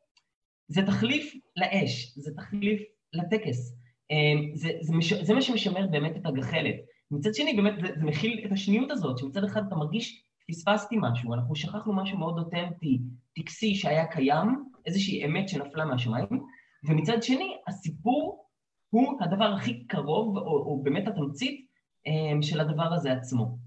זה 0.67 0.81
תחליף 0.85 1.33
לאש, 1.55 2.13
זה 2.15 2.31
תחליף 2.35 2.81
לטקס. 3.13 3.75
אמ, 4.11 4.51
זה, 4.53 4.69
זה, 4.81 4.93
מש, 4.93 5.13
זה 5.13 5.33
מה 5.33 5.41
שמשמר 5.41 5.87
באמת 5.87 6.17
את 6.17 6.25
הגחלת. 6.25 6.75
מצד 7.11 7.33
שני, 7.33 7.53
באמת, 7.53 7.73
זה, 7.81 7.87
זה 7.99 8.05
מכיל 8.05 8.41
את 8.45 8.51
השניות 8.51 8.91
הזאת, 8.91 9.17
שמצד 9.17 9.43
אחד 9.43 9.67
אתה 9.67 9.75
מרגיש, 9.75 10.23
פספסתי 10.47 10.95
משהו, 10.99 11.33
אנחנו 11.33 11.55
שכחנו 11.55 11.93
משהו 11.93 12.17
מאוד 12.17 12.39
אותנטי, 12.39 12.99
טקסי 13.35 13.75
שהיה 13.75 14.05
קיים, 14.05 14.69
איזושהי 14.85 15.25
אמת 15.25 15.49
שנפלה 15.49 15.85
מהשמיים, 15.85 16.27
ומצד 16.87 17.23
שני, 17.23 17.57
הסיפור 17.67 18.45
הוא 18.89 19.21
הדבר 19.21 19.45
הכי 19.45 19.87
קרוב, 19.87 20.37
או, 20.37 20.43
או 20.43 20.81
באמת 20.83 21.07
התמצית 21.07 21.67
אמ, 22.05 22.41
של 22.41 22.59
הדבר 22.59 22.93
הזה 22.93 23.11
עצמו. 23.11 23.57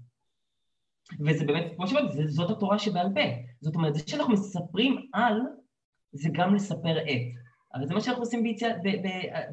וזה 1.19 1.45
באמת, 1.45 1.71
כמו 1.75 1.87
שאמרתי, 1.87 2.27
זאת 2.27 2.49
התורה 2.49 2.79
שבעל 2.79 3.07
פה. 3.13 3.21
זאת 3.61 3.75
אומרת, 3.75 3.93
זה 3.93 4.03
שאנחנו 4.07 4.33
מספרים 4.33 5.09
על, 5.13 5.41
זה 6.11 6.29
גם 6.31 6.55
לספר 6.55 7.01
את. 7.01 7.46
אבל 7.77 7.87
זה 7.87 7.93
מה 7.93 8.01
שאנחנו 8.01 8.21
עושים 8.21 8.43
ביציאה, 8.43 8.71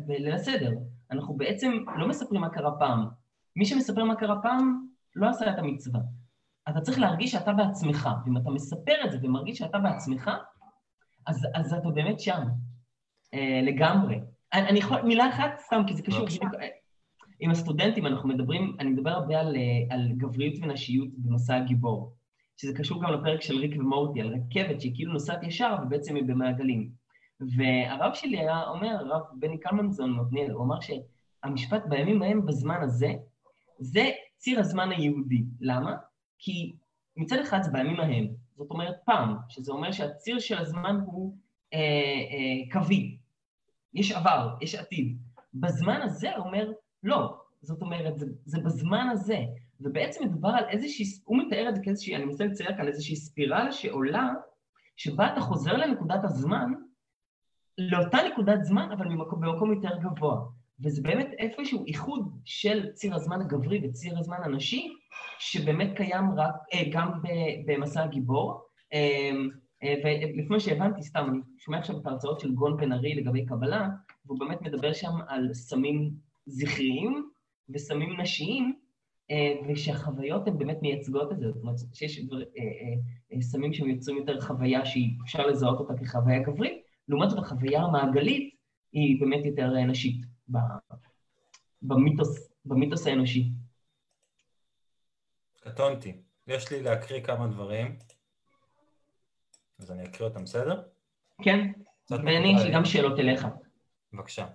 בליל 0.07 0.35
הסדר. 0.35 0.73
אנחנו 1.11 1.35
בעצם 1.35 1.73
לא 1.97 2.09
מספרים 2.09 2.41
מה 2.41 2.49
קרה 2.49 2.79
פעם. 2.79 3.07
מי 3.57 3.67
שמספר 3.67 4.05
מה 4.05 4.17
קרה 4.17 4.43
פעם, 4.43 4.87
לא 5.17 5.29
עשה 5.29 5.51
את 5.51 5.59
המצווה. 5.59 6.01
אתה 6.69 6.81
צריך 6.81 6.99
להרגיש 6.99 7.33
שאתה 7.33 7.53
בעצמך, 7.53 8.09
ואם 8.27 8.37
אתה 8.37 8.51
מספר 8.51 8.95
את 9.05 9.13
זה 9.13 9.19
ומרגיש 9.23 9.59
שאתה 9.59 9.79
בעצמך, 9.79 10.31
אז, 11.27 11.47
אז 11.55 11.73
אתה 11.73 11.89
באמת 11.89 12.21
שם, 12.21 12.43
אה, 13.35 13.61
לגמרי. 13.63 14.21
אני, 14.53 14.69
אני 14.69 14.79
יכול, 14.79 15.03
מילה 15.03 15.29
אחת 15.29 15.59
סתם, 15.59 15.83
כי 15.87 15.95
זה 15.95 16.03
קשור 16.03 16.27
בדיוק... 16.27 16.53
עם 17.41 17.51
הסטודנטים 17.51 18.07
אנחנו 18.07 18.29
מדברים, 18.29 18.77
אני 18.81 18.91
מדבר 18.91 19.11
הרבה 19.11 19.41
על, 19.41 19.57
על 19.91 20.13
גבריות 20.17 20.55
ונשיות 20.63 21.09
במסע 21.17 21.57
הגיבור, 21.57 22.15
שזה 22.57 22.75
קשור 22.75 23.03
גם 23.03 23.13
לפרק 23.13 23.43
של 23.43 23.59
ריק 23.59 23.75
ומורטי, 23.79 24.21
על 24.21 24.35
רכבת 24.35 24.81
שהיא 24.81 24.95
כאילו 24.95 25.13
נוסעת 25.13 25.43
ישר 25.43 25.77
ובעצם 25.83 26.17
היא 26.17 26.25
במעגלים. 26.25 27.04
והרב 27.41 28.15
שלי 28.15 28.39
היה 28.39 28.63
אומר, 28.63 28.89
הרב 28.89 29.23
בני 29.33 29.59
קלמנזון 29.59 30.11
מעתניאל, 30.11 30.51
הוא 30.51 30.65
אמר 30.65 30.77
שהמשפט 30.81 31.83
בימים 31.89 32.23
ההם 32.23 32.47
בזמן 32.47 32.83
הזה, 32.83 33.13
זה 33.79 34.11
ציר 34.37 34.61
הזמן 34.61 34.91
היהודי. 34.93 35.45
למה? 35.61 35.97
כי 36.39 36.73
מצד 37.17 37.39
אחד 37.39 37.63
זה 37.63 37.71
בימים 37.71 38.01
ההם, 38.01 38.27
זאת 38.57 38.71
אומרת 38.71 38.95
פעם, 39.05 39.37
שזה 39.49 39.73
אומר 39.73 39.93
שהציר 39.93 40.39
של 40.39 40.59
הזמן 40.59 40.97
הוא 41.07 41.37
אה, 41.75 41.79
אה, 41.79 42.73
קווי, 42.73 43.19
יש 43.95 44.13
עבר, 44.13 44.55
יש 44.61 44.75
עתיד. 44.75 45.19
בזמן 45.55 46.01
הזה 46.03 46.37
אומר, 46.37 46.73
לא. 47.03 47.41
זאת 47.63 47.83
אומרת, 47.83 48.19
זה, 48.19 48.27
זה 48.45 48.61
בזמן 48.61 49.09
הזה. 49.13 49.39
ובעצם 49.81 50.25
מדובר 50.25 50.49
על 50.49 50.65
איזושהי, 50.69 51.05
הוא 51.25 51.39
מתאר 51.39 51.69
את 51.69 51.75
זה 51.75 51.83
כאיזושהי, 51.85 52.17
אני 52.17 52.25
מנסה 52.25 52.45
לצייר 52.45 52.77
כאן 52.77 52.89
איזושהי 52.89 53.17
ספירלה 53.17 53.73
שעולה, 53.73 54.31
שבה 54.97 55.33
אתה 55.33 55.41
חוזר 55.41 55.73
לנקודת 55.73 56.25
הזמן, 56.25 56.73
לאותה 57.79 58.19
נקודת 58.33 58.65
זמן, 58.65 58.89
אבל 58.93 59.09
במקום, 59.09 59.41
במקום 59.41 59.73
יותר 59.73 59.97
גבוה. 59.97 60.37
וזה 60.81 61.03
באמת 61.03 61.29
איפשהו 61.39 61.85
איחוד 61.87 62.41
של 62.45 62.93
ציר 62.93 63.15
הזמן 63.15 63.41
הגברי 63.41 63.81
וציר 63.85 64.19
הזמן 64.19 64.37
הנשי, 64.45 64.93
שבאמת 65.39 65.97
קיים 65.97 66.25
רק, 66.37 66.55
אה, 66.75 66.83
גם 66.93 67.11
במסע 67.67 68.03
הגיבור. 68.03 68.61
אה, 68.93 69.31
אה, 69.83 69.95
ולפני 70.05 70.61
שהבנתי, 70.61 71.03
סתם, 71.03 71.27
אני 71.31 71.39
שומע 71.59 71.79
עכשיו 71.79 71.99
את 71.99 72.07
ההרצאות 72.07 72.41
של 72.41 72.53
גון 72.53 72.77
בן 72.77 72.93
ארי 72.93 73.15
לגבי 73.15 73.47
קבלה, 73.47 73.89
והוא 74.27 74.39
באמת 74.39 74.63
מדבר 74.63 74.93
שם 74.93 75.13
על 75.29 75.55
סמים 75.55 76.11
זכריים 76.47 77.29
וסמים 77.69 78.21
נשיים, 78.21 78.75
אה, 79.31 79.53
ושהחוויות 79.69 80.49
הן 80.49 80.59
באמת 80.59 80.83
מייצגות 80.83 81.33
את 81.33 81.39
זה, 81.39 81.51
זאת 81.51 81.63
אומרת 81.63 81.77
שיש 81.95 82.19
אה, 82.59 83.43
סמים 83.43 83.73
שהם 83.73 83.91
יוצרים 83.91 84.17
יותר 84.17 84.41
חוויה 84.41 84.81
שאפשר 84.85 85.47
לזהות 85.47 85.81
אותה 85.81 85.95
כחוויה 85.95 86.39
גברית, 86.39 86.84
לעומת 87.09 87.31
זאת 87.31 87.39
החוויה 87.39 87.83
המעגלית 87.83 88.55
היא 88.93 89.21
באמת 89.21 89.45
יותר 89.45 89.71
נשית 89.71 90.27
במיתוס, 91.83 92.49
במיתוס 92.65 93.07
האנושי. 93.07 93.51
קטונתי. 95.61 96.17
יש 96.47 96.73
לי 96.73 96.83
להקריא 96.83 97.21
כמה 97.21 97.47
דברים. 97.47 97.99
אז 99.79 99.91
אני 99.91 100.05
אקריא 100.05 100.29
אותם, 100.29 100.45
בסדר? 100.45 100.83
כן, 101.43 101.73
ואני 102.11 102.55
יש 102.57 102.63
לי 102.65 102.75
גם 102.75 102.85
שאלות 102.85 103.19
אליך. 103.19 103.47
בבקשה. 104.13 104.47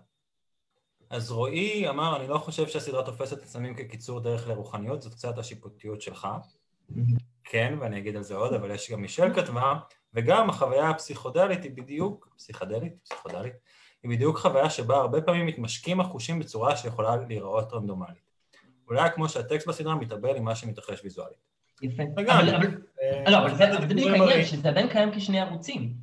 אז 1.10 1.32
רועי 1.32 1.89
אמר, 1.89 2.18
אני 2.20 2.28
לא 2.28 2.38
חושב 2.38 2.68
שהסדרה 2.68 3.06
תופסת 3.06 3.38
את 3.38 3.43
הסמים 3.43 3.76
כקיצור 3.76 4.20
דרך 4.20 4.47
לרוחניות, 4.47 5.02
זאת 5.02 5.14
קצת 5.14 5.38
השיפוטיות 5.38 6.02
שלך. 6.02 6.28
כן, 7.52 7.74
ואני 7.80 7.97
אגיד 7.97 8.16
על 8.16 8.24
זה 8.24 8.36
עוד, 8.36 8.54
אבל 8.54 8.72
יש 8.72 8.91
גם 8.91 9.02
מישל 9.02 9.34
כתבה, 9.34 9.74
וגם 10.14 10.50
החוויה 10.50 10.89
הפסיכודלית 10.89 11.64
היא 11.64 11.72
בדיוק, 11.72 12.28
פסיכדלית? 12.38 12.93
פסיכודלית? 13.04 13.54
היא 14.04 14.12
בדיוק 14.12 14.38
חוויה 14.38 14.70
שבה 14.70 14.97
הרבה 14.97 15.22
פעמים 15.22 15.45
מתמשקים 15.45 16.00
החושים 16.00 16.39
בצורה 16.39 16.78
שיכולה 16.78 17.16
להיראות 17.28 17.74
רנדומלית. 17.74 18.30
אולי 18.88 19.12
כמו 19.12 19.30
שהטקסט 19.30 19.68
בסדרה 19.68 19.95
מתאבל 19.95 20.36
עם 20.36 20.43
מה 20.43 20.56
שמתרחש 20.56 21.04
ויזואלית. 21.04 21.38
יפה. 21.82 22.04
אבל, 22.16 22.56
אבל, 22.56 22.82
אה, 23.02 23.32
לא, 23.32 23.38
אבל 23.38 23.56
זה 23.56 23.88
בדיוק 23.88 24.10
העניין, 24.10 24.45
שזה 24.45 24.70
עדיין 24.70 24.89
קיים 24.89 25.12
כשני 25.16 25.39
ערוצים. 25.39 25.93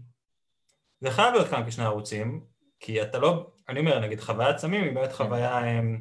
זה 1.01 1.11
חייב 1.11 1.35
להיות 1.35 1.49
קיים 1.49 1.67
כשני 1.67 1.85
ערוצים, 1.85 2.45
כי 2.81 3.03
אתה 3.03 3.19
לא, 3.19 3.51
אני 3.69 3.81
אומר, 3.81 3.99
נגיד 3.99 4.21
חוויית 4.21 4.59
סמים 4.59 4.85
היא 4.85 4.93
באמת 4.93 5.09
כן. 5.09 5.15
חוויה, 5.15 5.79
אמ, 5.79 6.01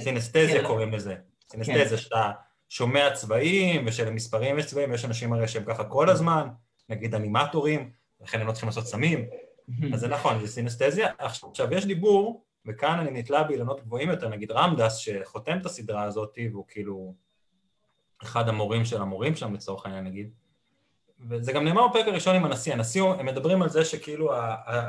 סינסטזיה 0.00 0.60
כן. 0.60 0.66
קוראים 0.66 0.92
לזה. 0.92 1.16
סינסטזיה 1.50 1.88
כן. 1.88 1.96
שאתה 1.96 2.30
שומע 2.72 3.10
צבעים, 3.10 3.84
ושלמספרים 3.86 4.58
יש 4.58 4.66
צבעים, 4.66 4.90
ויש 4.90 5.04
אנשים 5.04 5.32
הרי 5.32 5.48
שהם 5.48 5.64
ככה 5.64 5.84
כל 5.84 6.10
הזמן, 6.10 6.48
נגיד 6.88 7.14
אנימטורים, 7.14 7.90
לכן 8.20 8.40
הם 8.40 8.46
לא 8.46 8.52
צריכים 8.52 8.68
לעשות 8.68 8.86
סמים. 8.86 9.24
אז 9.94 10.00
זה 10.00 10.08
נכון, 10.08 10.40
זה 10.40 10.46
סינסטזיה. 10.48 11.10
עכשיו, 11.18 11.74
יש 11.74 11.86
דיבור, 11.86 12.44
וכאן 12.66 12.98
אני 12.98 13.10
נתלה 13.10 13.42
באילנות 13.42 13.80
גבוהים 13.80 14.10
יותר, 14.10 14.28
נגיד 14.28 14.50
רמדס, 14.50 14.96
שחותם 14.96 15.58
את 15.58 15.66
הסדרה 15.66 16.02
הזאת, 16.02 16.38
והוא 16.52 16.64
כאילו 16.68 17.14
אחד 18.22 18.48
המורים 18.48 18.84
של 18.84 19.02
המורים 19.02 19.36
שם 19.36 19.54
לצורך 19.54 19.86
העניין 19.86 20.04
נגיד, 20.04 20.30
וזה 21.28 21.52
גם 21.52 21.64
נאמר 21.64 21.88
בפרק 21.88 22.06
הראשון 22.06 22.36
עם 22.36 22.44
הנשיא, 22.44 22.72
הנשיא, 22.72 23.02
הם 23.02 23.26
מדברים 23.26 23.62
על 23.62 23.68
זה 23.68 23.84
שכאילו 23.84 24.32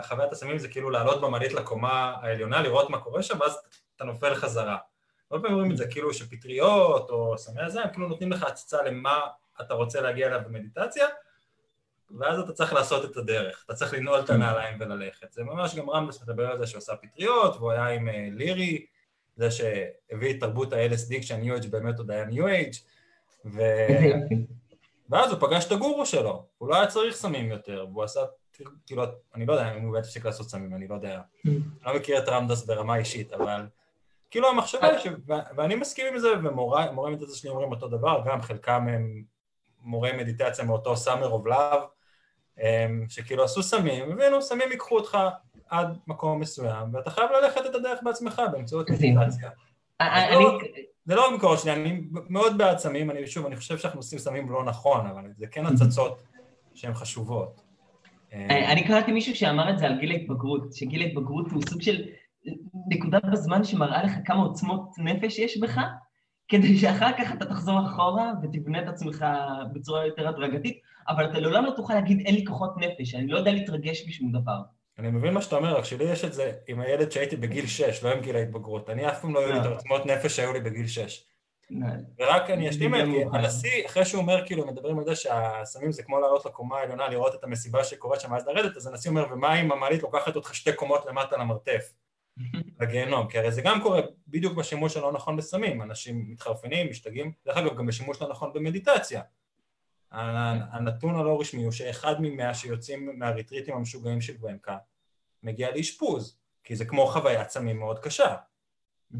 חוויית 0.04 0.32
הסמים 0.32 0.58
זה 0.58 0.68
כאילו 0.68 0.90
לעלות 0.90 1.22
במעלית 1.22 1.54
לקומה 1.54 2.16
העליונה, 2.22 2.62
לראות 2.62 2.90
מה 2.90 3.00
קורה 3.00 3.24
שם, 3.24 3.40
ואז 3.40 3.58
אתה 3.96 4.04
נופל 4.04 4.36
חזרה. 4.36 4.78
הרבה 5.34 5.44
פעמים 5.44 5.54
אומרים 5.54 5.72
את 5.72 5.78
זה 5.78 5.88
כאילו 5.88 6.14
שפטריות 6.14 7.10
או 7.10 7.38
סמי 7.38 7.62
הזה, 7.62 7.84
הם 7.84 7.90
כאילו 7.94 8.08
נותנים 8.08 8.32
לך 8.32 8.44
הצצה 8.44 8.84
למה 8.84 9.20
אתה 9.62 9.74
רוצה 9.74 10.02
להגיע 10.02 10.28
אליו 10.28 10.42
במדיטציה, 10.46 11.08
ואז 12.20 12.40
אתה 12.40 12.54
צריך 12.54 12.74
לעשות 12.74 13.12
את 13.12 13.18
הדרך, 13.18 13.64
אתה 13.66 13.74
צריך 13.74 13.94
לנעול 13.94 14.20
את 14.20 14.30
הנעליים 14.30 14.78
וללכת. 14.80 15.34
זה 15.34 15.44
ממש 15.44 15.76
גם 15.76 15.90
רמבס 15.90 16.24
מדבר 16.24 16.52
על 16.52 16.58
זה 16.58 16.68
שהוא 16.68 16.78
עשה 16.78 16.96
פטריות, 16.96 17.56
והוא 17.56 17.72
היה 17.72 17.88
עם 17.88 18.10
אה, 18.10 18.28
לירי, 18.32 18.86
זה 19.36 19.52
שהביא 19.52 20.32
את 20.32 20.40
תרבות 20.40 20.74
ה-LSD 20.74 21.20
כשהניו 21.22 21.54
אייג' 21.54 21.72
באמת 21.72 21.98
עוד 21.98 22.12
היה 22.12 22.26
ניו 22.26 22.48
אייג', 22.48 22.74
ו... 23.46 23.62
ואז 25.10 25.32
הוא 25.32 25.40
פגש 25.40 25.66
את 25.66 25.72
הגורו 25.72 26.06
שלו, 26.06 26.46
הוא 26.58 26.70
לא 26.70 26.76
היה 26.76 26.88
צריך 26.88 27.16
סמים 27.16 27.52
יותר, 27.52 27.86
והוא 27.92 28.04
עשה, 28.04 28.22
כאילו, 28.86 29.04
אני 29.36 29.46
לא 29.46 29.54
יודע 29.54 29.74
אם 29.74 29.82
הוא 29.82 29.94
באמת 29.94 30.04
הפסיק 30.06 30.26
לעשות 30.26 30.50
סמים, 30.50 30.76
אני 30.76 30.88
לא 30.88 30.96
יודע, 30.96 31.22
אני 31.46 31.60
לא 31.86 31.96
מכיר 31.96 32.18
את 32.24 32.30
ראם 32.30 32.48
דאס 32.48 32.66
ברמה 32.66 32.98
אישית, 32.98 33.34
אבל 33.34 33.66
כאילו 34.34 34.50
המחשבה 34.50 34.88
היא 34.88 35.00
ש... 35.00 35.08
ואני 35.56 35.76
מסכים 35.76 36.06
עם 36.08 36.20
זה, 36.20 36.28
ומורי 36.44 37.12
מדיטציה 37.12 37.36
שלי 37.36 37.50
אומרים 37.50 37.72
אותו 37.72 37.88
דבר, 37.88 38.22
גם 38.26 38.42
חלקם 38.42 38.88
הם 38.88 39.24
מורי 39.82 40.12
מדיטציה 40.12 40.66
מאותו 40.66 40.98
Summer 40.98 41.30
of 41.30 41.46
Love, 41.46 41.82
שכאילו 43.10 43.44
עשו 43.44 43.64
סמים, 43.64 44.12
הבינו, 44.12 44.42
סמים 44.42 44.72
ייקחו 44.72 44.96
אותך 44.96 45.18
עד 45.70 45.98
מקום 46.08 46.40
מסוים, 46.40 46.94
ואתה 46.94 47.10
חייב 47.10 47.30
ללכת 47.32 47.66
את 47.66 47.76
הדרך 47.76 48.00
בעצמך 48.04 48.42
באמצעות 48.52 48.90
מדיטציה. 48.90 49.50
לא- 50.02 50.60
זה 51.06 51.16
לא 51.16 51.28
המקור 51.28 51.56
שלי, 51.56 51.74
אני 51.74 52.02
מאוד 52.12 52.58
בעד 52.58 52.78
סמים, 52.78 53.12
אני 53.12 53.28
שוב, 53.28 53.46
אני 53.46 53.56
חושב 53.56 53.78
שאנחנו 53.78 54.00
עושים 54.00 54.20
סמים 54.20 54.50
לא 54.50 54.64
נכון, 54.64 55.08
אבל 55.08 55.24
זה 55.38 55.48
כן 55.48 55.66
הצצות 55.66 56.24
שהן 56.74 56.94
חשובות. 56.94 57.62
אני 58.50 58.88
קראתי 58.88 59.12
מישהו 59.12 59.36
שאמר 59.36 59.70
את 59.70 59.80
זה 59.80 59.86
על 59.86 60.00
גיל 60.00 60.12
ההתבגרות, 60.12 60.74
שגיל 60.74 61.02
ההתבגרות 61.02 61.52
הוא 61.52 61.62
סוג 61.70 61.82
של 61.82 62.04
נקודה 62.88 63.20
בזמן 63.32 63.64
שמראה 63.64 64.04
לך 64.04 64.12
כמה 64.26 64.44
עוצמות 64.44 64.90
נפש 64.98 65.40
יש 65.40 65.58
בך, 65.58 65.82
כדי 66.48 66.78
שאחר 66.78 67.12
כך 67.18 67.34
אתה 67.34 67.46
תחזור 67.46 67.80
אחורה 67.86 68.32
ותבנה 68.44 68.82
את 68.82 68.88
עצמך 68.88 69.26
בצורה 69.74 70.06
יותר 70.06 70.28
הדרגתית, 70.28 70.80
אבל 71.10 71.32
אתה 71.32 71.40
לעולם 71.40 71.66
לא 71.66 71.72
תוכל 71.72 71.94
להגיד 71.94 72.24
אין 72.26 72.36
לי 72.36 72.46
כוחות 72.46 72.78
נפש, 72.78 73.16
אני 73.16 73.28
לא 73.28 73.38
יודע 73.38 73.52
להתרגש 73.52 74.08
בשום 74.08 74.32
דבר. 74.32 74.58
אני 75.00 75.12
מבין 75.12 75.34
מה 75.34 75.42
שאתה 75.42 75.56
אומר, 75.56 75.78
רק 75.78 75.86
שלי 75.86 76.04
יש 76.04 76.26
את 76.26 76.34
זה 76.34 76.52
עם 76.68 76.80
הילד 76.80 77.12
שהייתי 77.12 77.36
בגיל 77.36 77.68
6, 77.68 78.04
לא 78.04 78.12
עם 78.12 78.22
גיל 78.22 78.36
ההתבגרות. 78.36 78.90
אני 78.90 79.08
אף 79.08 79.22
פעם 79.22 79.34
לא 79.34 79.40
היו 79.40 79.54
לי 79.54 79.60
את 79.60 79.66
העוצמות 79.66 80.06
נפש 80.06 80.36
שהיו 80.36 80.54
לי 80.54 80.60
בגיל 80.60 80.88
6. 80.88 81.26
ורק 82.20 82.50
אני 82.50 82.70
אשלים 82.70 82.96
את 82.96 83.06
זה, 83.06 83.38
הנשיא, 83.38 83.86
אחרי 83.86 84.06
שהוא 84.06 84.22
אומר, 84.22 84.46
כאילו, 84.46 84.68
מדברים 84.68 85.00
על 85.00 85.06
זה 85.06 85.16
שהסמים 85.16 85.92
זה 85.92 86.04
כמו 86.04 86.20
לעלות 86.20 86.46
לקומה 86.46 86.78
העליונה, 86.78 87.08
לראות 87.08 87.36
את 87.36 87.44
המסיבה 87.44 87.84
שקורית 87.84 88.22
שם 88.22 88.32
ואז 88.32 88.48
לרדת, 88.48 88.78
אז 88.78 88.88
הנשיא 88.88 89.10
אומר, 89.10 89.26
ומה 89.32 89.62
אם 89.62 89.72
המעלית 89.72 90.04
לוקחת 90.04 90.36
אותך 90.36 90.56
שתי 90.56 90.74
קומות 90.74 91.06
למטה 91.06 91.38
למרתף, 91.38 91.94
לגיהנום? 92.80 93.28
כי 93.28 93.38
הרי 93.38 93.52
זה 93.52 93.62
גם 93.62 93.82
קורה 93.82 94.02
בדיוק 94.28 94.54
בשימוש 94.54 94.98
הלא 94.98 95.12
נכון 95.12 95.38
בסמים, 95.38 95.82
אנשים 95.82 96.26
מתחרפנים, 96.32 96.90
משתגעים, 96.90 97.32
דרך 97.46 97.58
אגב, 97.58 97.78
גם 97.78 97.86
בשימוש 97.86 98.22
לא 98.22 98.30
נכון 98.30 98.54
במדיטציה. 98.54 99.22
הנתון 100.12 101.16
הלא 101.16 101.40
רשמי 101.40 101.64
הוא 101.64 101.72
שאחד 101.72 102.16
ממאה 102.20 102.54
שיוצאים 102.54 103.20
מהריטריטים 103.20 103.76
המשוגעים 103.76 104.22
של 104.22 104.38
גוונקה 104.38 104.78
מגיע 105.44 105.76
לאשפוז, 105.76 106.38
כי 106.64 106.76
זה 106.76 106.86
כמו 106.86 107.08
חוויית 107.08 107.50
סמים 107.50 107.80
מאוד 107.80 108.00
קשה. 108.00 108.36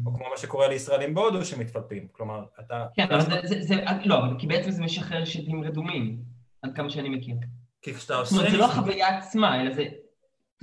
או 0.06 0.14
כמו 0.14 0.30
מה 0.30 0.36
שקורה 0.36 0.68
לישראלים 0.68 1.14
בהודו 1.14 1.44
שמתפלפים, 1.44 2.08
כלומר, 2.12 2.44
אתה... 2.60 2.86
כן, 2.94 3.02
אבל 3.02 3.20
זה, 3.20 3.40
זה, 3.44 3.62
זה, 3.62 3.74
לא, 4.04 4.16
כי 4.38 4.46
בעצם 4.46 4.70
זה 4.70 4.82
משחרר 4.82 5.24
שדים 5.24 5.64
רדומים, 5.64 6.18
עד 6.62 6.76
כמה 6.76 6.90
שאני 6.90 7.08
מכיר. 7.08 7.36
כי 7.82 7.94
כשאתה 7.94 8.16
עושה... 8.16 8.30
זאת 8.30 8.38
אומרת, 8.38 8.52
זה 8.52 8.58
לא 8.58 8.64
החוויה 8.64 9.18
עצמה, 9.18 9.60
אלא 9.60 9.74
זה 9.74 9.84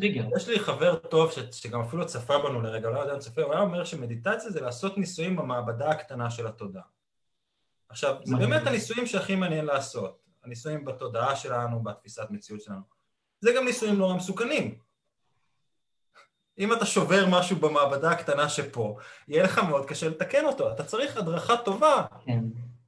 טריגר. 0.01 0.23
יש 0.35 0.47
לי 0.47 0.59
חבר 0.59 0.95
טוב 0.95 1.31
ש, 1.31 1.39
שגם 1.51 1.81
אפילו 1.81 2.05
צפה 2.05 2.37
בנו 2.37 2.61
לרגע, 2.61 2.89
לא 2.89 2.99
יודע 2.99 3.13
אם 3.13 3.19
צפה, 3.19 3.41
הוא 3.41 3.53
היה 3.53 3.61
אומר 3.61 3.83
שמדיטציה 3.85 4.49
זה 4.49 4.61
לעשות 4.61 4.97
ניסויים 4.97 5.35
במעבדה 5.35 5.89
הקטנה 5.89 6.29
של 6.29 6.47
התודעה. 6.47 6.83
עכשיו, 7.89 8.15
זה 8.23 8.35
באמת 8.35 8.67
הניסויים 8.67 9.07
שהכי 9.07 9.35
מעניין 9.35 9.65
לעשות. 9.65 10.21
הניסויים 10.43 10.85
בתודעה 10.85 11.35
שלנו, 11.35 11.83
בתפיסת 11.83 12.27
מציאות 12.29 12.61
שלנו. 12.61 12.81
זה 13.41 13.51
גם 13.57 13.65
ניסויים 13.65 13.95
נורא 13.95 14.15
מסוכנים. 14.15 14.75
אם 16.59 16.73
אתה 16.73 16.85
שובר 16.85 17.25
משהו 17.29 17.55
במעבדה 17.57 18.11
הקטנה 18.11 18.49
שפה, 18.49 18.97
יהיה 19.27 19.43
לך 19.43 19.59
מאוד 19.59 19.85
קשה 19.85 20.09
לתקן 20.09 20.45
אותו. 20.45 20.71
אתה 20.71 20.83
צריך 20.83 21.17
הדרכה 21.17 21.57
טובה 21.57 22.05
כן. 22.25 22.39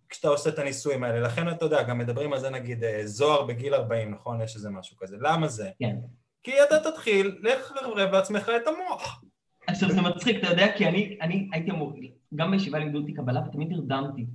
כשאתה 0.10 0.28
עושה 0.28 0.50
את 0.50 0.60
הניסויים 0.60 1.04
האלה. 1.04 1.20
לכן 1.20 1.50
אתה 1.50 1.66
יודע, 1.66 1.84
גם 1.84 1.98
מדברים 1.98 2.34
על 2.34 2.40
זה 2.40 2.50
נגיד 2.50 2.84
אה, 2.84 3.02
זוהר 3.08 3.44
בגיל 3.44 3.76
40, 3.76 4.12
נכון? 4.12 4.42
יש 4.42 4.56
איזה 4.56 4.70
משהו 4.70 4.98
כזה. 4.98 5.18
למה 5.20 5.48
זה? 5.48 5.72
כן. 5.80 5.96
כי 6.44 6.64
אתה 6.64 6.92
תתחיל 6.92 7.38
לחרב 7.42 8.12
לעצמך 8.12 8.52
את 8.56 8.68
המוח. 8.68 9.24
עכשיו 9.68 9.92
זה 9.92 10.02
מצחיק, 10.02 10.38
אתה 10.38 10.48
יודע, 10.48 10.78
כי 10.78 10.88
אני, 10.88 11.18
אני 11.22 11.50
הייתי 11.52 11.72
אמור, 11.72 11.94
גם 12.36 12.52
בישיבה 12.52 12.80
לימדו 12.80 13.00
אותי 13.00 13.14
קבלה 13.14 13.42
ותמיד 13.48 13.72
הרדמתי. 13.72 14.26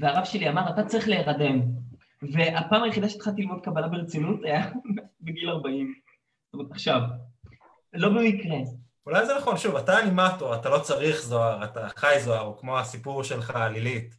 והרב 0.00 0.24
שלי 0.24 0.48
אמר, 0.48 0.70
אתה 0.70 0.84
צריך 0.84 1.08
להירדם. 1.08 1.60
והפעם 2.32 2.82
היחידה 2.82 3.08
שהתחלתי 3.08 3.42
ללמוד 3.42 3.60
קבלה 3.64 3.88
ברצינות 3.88 4.40
היה 4.44 4.70
בגיל 5.20 5.50
40. 5.50 5.94
זאת 6.46 6.54
אומרת, 6.54 6.70
עכשיו. 6.70 7.00
לא 7.92 8.08
במקרה. 8.08 8.56
אולי 9.06 9.26
זה 9.26 9.36
נכון, 9.36 9.56
שוב, 9.56 9.76
אתה 9.76 10.00
אנימטור, 10.00 10.54
אתה 10.54 10.68
לא 10.68 10.78
צריך 10.78 11.22
זוהר, 11.22 11.64
אתה 11.64 11.88
חי 11.96 12.16
זוהר, 12.20 12.52
כמו 12.60 12.78
הסיפור 12.78 13.24
שלך, 13.24 13.58
לילית. 13.72 14.14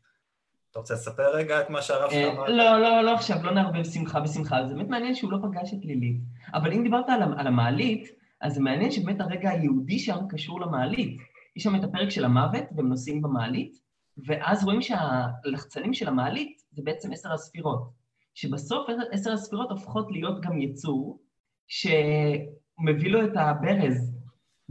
אתה 0.72 0.80
רוצה 0.80 0.94
לספר 0.94 1.36
רגע 1.36 1.62
את 1.62 1.70
מה 1.70 1.82
שהרב 1.82 2.12
שלך 2.12 2.34
אמר? 2.34 2.50
לא, 2.50 2.82
לא, 2.82 3.02
לא 3.02 3.14
עכשיו, 3.14 3.38
לא 3.44 3.52
נערבב 3.52 3.84
שמחה 3.84 4.20
בשמחה, 4.20 4.68
זה 4.68 4.76
באמת 4.76 4.88
מעניין 4.88 5.16
שהוא 5.16 5.32
לא 5.32 5.38
פגש 5.42 5.74
את 5.74 5.86
לילית. 5.86 6.22
אבל 6.54 6.74
אם 6.74 6.84
דיברת 6.84 7.10
על, 7.10 7.22
על 7.38 7.48
המעלית, 7.48 8.10
אז 8.42 8.54
זה 8.54 8.62
מעניין 8.62 8.92
שבאמת 8.92 9.22
הרגע 9.22 9.50
היהודי 9.50 10.00
שם 10.00 10.18
קשור 10.30 10.62
למעלית. 10.62 11.18
יש 11.56 11.64
שם 11.64 11.76
את 11.76 11.84
הפרק 11.84 12.10
של 12.10 12.26
המוות, 12.26 12.64
והם 12.76 12.90
נוסעים 12.90 13.22
במעלית, 13.22 13.80
ואז 14.28 14.64
רואים 14.64 14.82
שהלחצנים 14.82 15.94
של 15.94 16.08
המעלית 16.08 16.62
זה 16.72 16.82
בעצם 16.86 17.12
עשר 17.12 17.34
הספירות. 17.34 17.90
שבסוף 18.34 18.88
עשר 19.12 19.34
הספירות 19.34 19.72
הופכות 19.72 20.12
להיות 20.12 20.42
גם 20.42 20.62
יצור, 20.62 21.20
שמביא 21.68 23.12
לו 23.12 23.26
את 23.26 23.32
הברז. 23.36 24.19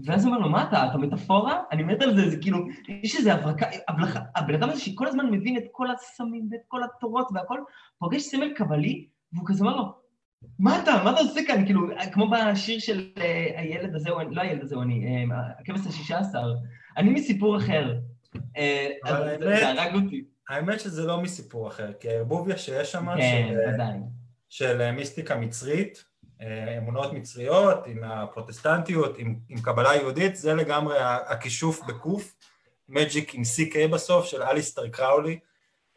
ואז 0.05 0.25
הוא 0.25 0.35
אומר 0.35 0.47
לו, 0.47 0.51
מה 0.51 0.69
אתה, 0.69 0.87
אתה 0.87 0.99
מטאפורה? 0.99 1.63
אני 1.73 1.83
מת 1.83 2.03
על 2.03 2.17
זה, 2.17 2.31
זה 2.31 2.37
כאילו, 2.37 2.59
יש 2.89 3.17
איזו 3.17 3.31
הברקה, 3.31 3.67
הבן 4.37 4.55
אדם 4.55 4.71
הזה 4.71 4.81
שכל 4.81 5.07
הזמן 5.07 5.31
מבין 5.31 5.57
את 5.57 5.65
כל 5.73 5.91
הסמים 5.91 6.49
ואת 6.51 6.61
כל 6.69 6.81
התורות 6.85 7.29
והכל, 7.35 7.59
פוגש 7.99 8.23
סמל 8.23 8.55
קבלי, 8.57 9.07
והוא 9.33 9.47
כזה 9.47 9.65
אומר 9.65 9.77
לו, 9.77 9.85
מה 10.59 10.83
אתה, 10.83 10.91
מה 11.05 11.11
אתה 11.11 11.21
עושה 11.21 11.41
כאן? 11.47 11.65
כאילו, 11.65 11.81
כמו 12.13 12.31
בשיר 12.31 12.79
של 12.79 13.11
uh, 13.17 13.21
הילד 13.57 13.95
הזה, 13.95 14.11
או 14.11 14.21
לא 14.31 14.41
הילד 14.43 14.63
הזה, 14.63 14.77
או 14.77 14.83
אני, 14.83 15.27
uh, 15.31 15.35
הכבש 15.61 15.87
השישה 15.87 16.19
עשר, 16.19 16.55
אני 16.97 17.11
מסיפור 17.11 17.57
אחר. 17.57 17.95
זה 19.41 19.69
הרג 19.69 19.95
אותי. 19.95 20.25
האמת 20.49 20.81
שזה 20.81 21.07
לא 21.07 21.23
מסיפור 21.23 21.69
אחר, 21.69 21.93
כי 22.01 22.09
הערבוביה 22.09 22.57
שיש 22.57 22.93
שם, 22.93 23.07
כן, 23.17 23.55
של, 24.49 24.77
של 24.79 24.91
מיסטיקה 24.91 25.37
מצרית, 25.37 26.05
אה, 26.05 26.08
אמונות 26.79 27.13
מצריות, 27.13 27.87
עם 27.87 28.05
הפרוטסטנטיות, 28.05 29.19
עם, 29.19 29.39
עם 29.49 29.61
קבלה 29.61 29.95
יהודית, 29.97 30.37
זה 30.37 30.55
לגמרי 30.55 30.97
הכישוף 31.01 31.81
בקוף, 31.87 32.35
מג'יק 32.89 33.35
עם 33.35 33.43
CK 33.43 33.89
בסוף 33.93 34.27
של 34.27 34.43
אליסטר 34.43 34.89
קראולי, 34.89 35.39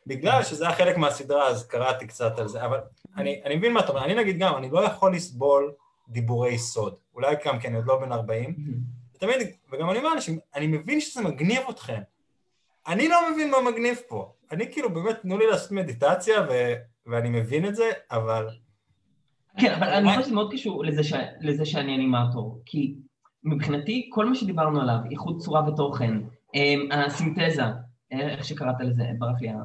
בגלל 0.07 0.43
שזה 0.43 0.67
היה 0.67 0.75
חלק 0.75 0.97
מהסדרה, 0.97 1.47
אז 1.47 1.67
קראתי 1.67 2.07
קצת 2.07 2.39
על 2.39 2.47
זה, 2.47 2.65
אבל 2.65 2.79
אני, 3.17 3.41
אני 3.45 3.55
מבין 3.55 3.73
מה 3.73 3.79
אתה 3.79 3.89
אומר, 3.89 4.05
אני 4.05 4.15
נגיד 4.15 4.37
גם, 4.37 4.57
אני 4.57 4.69
לא 4.69 4.85
יכול 4.85 5.15
לסבול 5.15 5.73
דיבורי 6.07 6.57
סוד, 6.57 6.95
אולי 7.13 7.35
גם 7.45 7.59
כן, 7.59 7.75
עוד 7.75 7.85
לא 7.87 7.99
בן 7.99 8.11
40, 8.11 8.55
ותמיד, 9.15 9.37
וגם 9.71 9.89
אני 9.89 9.99
אומר 9.99 10.09
לאנשים, 10.09 10.39
אני 10.55 10.67
מבין 10.67 11.01
שזה 11.01 11.21
מגניב 11.21 11.61
אתכם, 11.69 12.01
אני 12.87 13.07
לא 13.07 13.31
מבין 13.31 13.51
מה 13.51 13.61
מגניב 13.61 13.99
פה, 14.07 14.33
אני 14.51 14.71
כאילו 14.71 14.93
באמת, 14.93 15.21
תנו 15.21 15.37
לי 15.37 15.47
לעשות 15.47 15.71
מדיטציה, 15.71 16.41
ו, 16.49 16.73
ואני 17.05 17.29
מבין 17.29 17.65
את 17.65 17.75
זה, 17.75 17.91
אבל 18.11 18.49
כן, 19.59 19.73
אבל 19.73 19.87
אני 19.87 20.09
חושב 20.09 20.21
שזה 20.21 20.35
מאוד 20.35 20.51
קשור 20.51 20.83
לזה, 21.41 21.65
שאני 21.65 21.95
אנימטור, 21.95 22.61
כי 22.65 22.95
מבחינתי 23.43 24.09
כל 24.13 24.25
מה 24.25 24.35
שדיברנו 24.35 24.81
עליו, 24.81 24.97
איחוד 25.11 25.41
צורה 25.41 25.69
ותוכן, 25.69 26.13
אמ, 26.55 26.89
הסינתזה, 26.91 27.63
איך 28.11 28.45
שקראת 28.45 28.75
לזה, 28.79 29.03
ברח 29.17 29.41
לי 29.41 29.49
ה... 29.49 29.55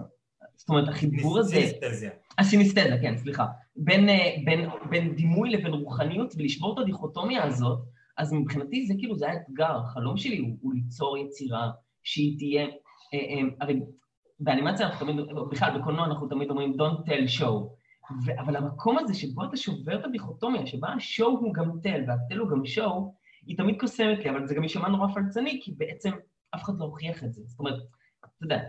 זאת 0.57 0.69
אומרת, 0.69 0.89
החיבור 0.89 1.39
הזה... 1.39 1.57
סינסטזיה. 1.57 2.11
הסינסטזה, 2.39 2.97
כן, 3.03 3.17
סליחה. 3.17 3.47
בין, 3.77 4.09
אה, 4.09 4.37
בין, 4.45 4.69
בין 4.91 5.15
דימוי 5.15 5.51
לבין 5.51 5.73
רוחניות, 5.73 6.35
ולשבור 6.39 6.75
את 6.75 6.79
הדיכוטומיה 6.79 7.45
הזאת, 7.45 7.79
אז 8.19 8.33
מבחינתי 8.33 8.87
זה 8.87 8.95
כאילו, 8.99 9.17
זה 9.17 9.29
האתגר, 9.31 9.77
החלום 9.77 10.17
שלי 10.17 10.39
הוא, 10.39 10.57
הוא 10.61 10.75
ליצור 10.75 11.19
יצירה 11.19 11.71
שהיא 12.03 12.39
תהיה... 12.39 12.65
אה, 12.65 13.19
אה, 13.19 13.41
הרי 13.61 13.81
באנימציה 14.41 14.87
אנחנו 14.87 15.07
תמיד, 15.07 15.27
בכלל, 15.51 15.79
בקולנוע 15.79 16.07
אנחנו 16.07 16.29
תמיד 16.29 16.51
אומרים 16.51 16.73
Don't 16.73 17.09
tell 17.09 17.41
show. 17.41 17.77
אבל 18.39 18.57
המקום 18.57 18.99
הזה 18.99 19.15
שבו 19.15 19.45
אתה 19.45 19.57
שובר 19.57 20.01
את 20.01 20.05
הדיכוטומיה, 20.05 20.67
שבה 20.67 20.89
השואו 20.89 21.39
הוא 21.39 21.55
גם 21.55 21.71
תל 21.83 22.01
והתל 22.07 22.39
הוא 22.39 22.51
גם 22.51 22.67
שואו, 22.67 23.15
היא 23.47 23.57
תמיד 23.57 23.81
קוסמת 23.81 24.19
לי, 24.25 24.31
אבל 24.31 24.47
זה 24.47 24.55
גם 24.55 24.63
יישמע 24.63 24.89
נורא 24.89 25.09
פלצני, 25.15 25.61
כי 25.63 25.73
בעצם 25.77 26.11
אף 26.55 26.63
אחד 26.63 26.79
לא 26.79 26.85
הוכיח 26.85 27.25
את 27.25 27.33
זה. 27.33 27.43
זאת 27.45 27.59
אומרת, 27.59 27.75
אתה 28.21 28.45
יודע, 28.45 28.61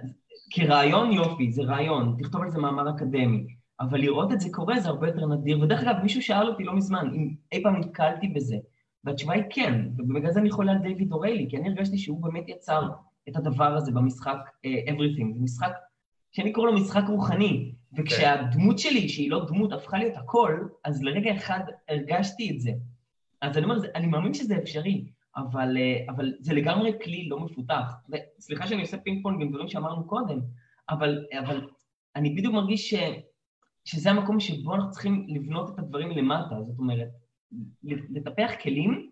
כרעיון 0.52 1.12
יופי, 1.12 1.52
זה 1.52 1.62
רעיון, 1.64 2.16
תכתוב 2.20 2.42
על 2.42 2.50
זה 2.50 2.60
מאמר 2.60 2.90
אקדמי, 2.96 3.48
אבל 3.80 4.00
לראות 4.00 4.32
את 4.32 4.40
זה 4.40 4.50
קורה 4.52 4.80
זה 4.80 4.90
הרבה 4.90 5.08
יותר 5.08 5.26
נדיר. 5.26 5.62
ודרך 5.62 5.82
אגב, 5.84 5.96
מישהו 6.04 6.22
שאל 6.22 6.48
אותי 6.48 6.64
לא 6.64 6.76
מזמן, 6.76 7.12
אם 7.14 7.36
אי 7.52 7.64
פעם 7.64 7.76
נתקלתי 7.76 8.28
בזה, 8.28 8.56
והתשובה 9.04 9.34
היא 9.34 9.44
כן, 9.50 9.88
ובגלל 9.98 10.32
זה 10.32 10.40
אני 10.40 10.52
חולה 10.52 10.72
על 10.72 10.78
דיוויד 10.78 11.12
אוריילי, 11.12 11.48
כי 11.50 11.58
אני 11.58 11.68
הרגשתי 11.68 11.98
שהוא 11.98 12.24
באמת 12.24 12.50
יצר 12.50 12.90
את 13.30 13.36
הדבר 13.36 13.76
הזה 13.76 13.92
במשחק 13.92 14.38
uh, 14.66 14.90
Everything. 14.90 15.44
משחק 15.44 15.72
שאני 16.38 16.52
קורא 16.54 16.72
לו 16.72 16.74
משחק 16.74 17.04
רוחני, 17.08 17.72
וכשהדמות 17.94 18.80
שלי, 18.80 19.10
שהיא 19.10 19.32
לא 19.32 19.46
דמות, 19.46 19.74
הפכה 19.74 19.98
להיות 19.98 20.18
הכל, 20.18 20.68
אז 20.84 21.04
לרגע 21.04 21.36
אחד 21.36 21.60
הרגשתי 21.90 22.52
את 22.52 22.60
זה. 22.62 22.72
אז 23.42 23.58
אני 23.58 23.66
אומר, 23.66 23.76
אני 23.96 24.08
מאמין 24.08 24.34
שזה 24.34 24.58
אפשרי, 24.58 25.06
אבל, 25.36 25.78
uh, 25.78 26.12
אבל 26.12 26.34
זה 26.40 26.54
לגמרי 26.54 26.92
כלי 27.04 27.30
לא 27.30 27.40
מפותח. 27.40 27.94
וסליחה 28.10 28.68
שאני 28.68 28.82
עושה 28.82 28.98
פינג 28.98 29.24
פונג 29.24 29.42
עם 29.42 29.50
דברים 29.50 29.68
שאמרנו 29.68 30.08
קודם, 30.08 30.40
אבל, 30.90 31.26
אבל 31.40 31.70
אני 32.16 32.30
בדיוק 32.30 32.54
מרגיש 32.54 32.90
ש, 32.90 32.96
שזה 33.86 34.10
המקום 34.12 34.40
שבו 34.40 34.76
אנחנו 34.76 34.92
צריכים 34.92 35.26
לבנות 35.30 35.74
את 35.74 35.80
הדברים 35.80 36.10
מלמטה, 36.10 36.62
זאת 36.62 36.80
אומרת, 36.80 37.10
לטפח 37.84 38.52
כלים 38.64 39.10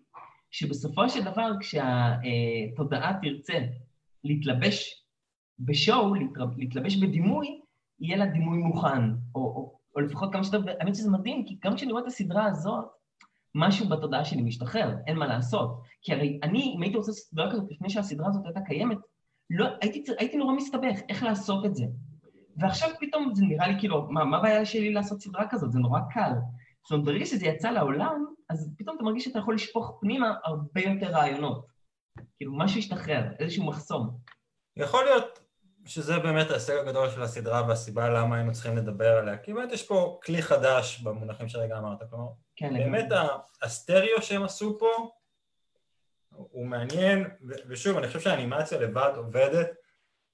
שבסופו 0.50 1.08
של 1.08 1.24
דבר 1.24 1.50
כשהתודעה 1.60 3.12
תרצה 3.22 3.58
להתלבש 4.24 5.05
בשואו, 5.58 6.14
להתלבש 6.56 6.96
בדימוי, 6.96 7.60
יהיה 8.00 8.16
לה 8.16 8.26
דימוי 8.26 8.58
מוכן, 8.58 9.10
או, 9.34 9.40
או, 9.40 9.78
או 9.96 10.00
לפחות 10.00 10.32
כמה 10.32 10.44
שיותר, 10.44 10.72
האמת 10.80 10.94
שזה 10.94 11.10
מדהים, 11.10 11.44
כי 11.46 11.58
גם 11.64 11.76
כשאני 11.76 11.92
רואה 11.92 12.02
את 12.02 12.08
הסדרה 12.08 12.44
הזאת, 12.44 12.84
משהו 13.54 13.88
בתודעה 13.88 14.24
שלי 14.24 14.42
משתחרר, 14.42 14.96
אין 15.06 15.16
מה 15.16 15.26
לעשות. 15.26 15.80
כי 16.02 16.12
הרי 16.12 16.40
אני, 16.42 16.74
אם 16.76 16.82
הייתי 16.82 16.96
רוצה 16.96 17.12
סדרה 17.12 17.52
כזאת 17.52 17.70
לפני 17.70 17.90
שהסדרה 17.90 18.28
הזאת 18.28 18.44
הייתה 18.44 18.60
קיימת, 18.60 18.98
לא, 19.50 19.66
הייתי, 19.82 20.04
הייתי 20.18 20.36
נורא 20.36 20.54
מסתבך, 20.54 21.00
איך 21.08 21.22
לעשות 21.22 21.66
את 21.66 21.74
זה. 21.74 21.84
ועכשיו 22.56 22.90
פתאום 23.00 23.34
זה 23.34 23.44
נראה 23.44 23.68
לי 23.68 23.74
כאילו, 23.78 24.06
מה, 24.10 24.24
מה 24.24 24.36
הבעיה 24.36 24.64
שלי 24.64 24.92
לעשות 24.92 25.20
סדרה 25.20 25.48
כזאת? 25.50 25.72
זה 25.72 25.78
נורא 25.78 26.00
קל. 26.10 26.32
זאת 26.82 26.92
אומרת, 26.92 27.04
ברגע 27.04 27.26
שזה 27.26 27.46
יצא 27.46 27.70
לעולם, 27.70 28.24
אז 28.50 28.74
פתאום 28.78 28.96
אתה 28.96 29.04
מרגיש 29.04 29.24
שאתה 29.24 29.38
יכול 29.38 29.54
לשפוך 29.54 29.98
פנימה 30.00 30.34
הרבה 30.44 30.80
יותר 30.80 31.06
רעיונות. 31.06 31.66
כאילו, 32.36 32.58
משהו 32.58 32.78
השתחרר, 32.78 33.32
איזשהו 33.38 33.66
מחסום. 33.66 34.10
יכול 34.76 35.04
להיות 35.04 35.38
שזה 35.86 36.18
באמת 36.18 36.50
ההישג 36.50 36.76
הגדול 36.76 37.10
של 37.10 37.22
הסדרה 37.22 37.66
והסיבה 37.68 38.08
למה 38.08 38.36
היינו 38.36 38.52
צריכים 38.52 38.76
לדבר 38.76 39.16
עליה. 39.16 39.38
כי 39.38 39.52
באמת 39.52 39.72
יש 39.72 39.82
פה 39.82 40.20
כלי 40.24 40.42
חדש 40.42 41.00
במונחים 41.00 41.48
שרגע 41.48 41.78
אמרת, 41.78 41.98
כלומר, 42.10 42.28
כן, 42.56 42.74
באמת 42.74 43.08
הסטריאו 43.62 44.22
שהם 44.22 44.42
עשו 44.42 44.78
פה 44.78 45.10
הוא 46.30 46.66
מעניין, 46.66 47.24
ושוב, 47.68 47.96
אני 47.96 48.06
חושב 48.06 48.20
שהאנימציה 48.20 48.80
לבד 48.80 49.12
עובדת, 49.16 49.70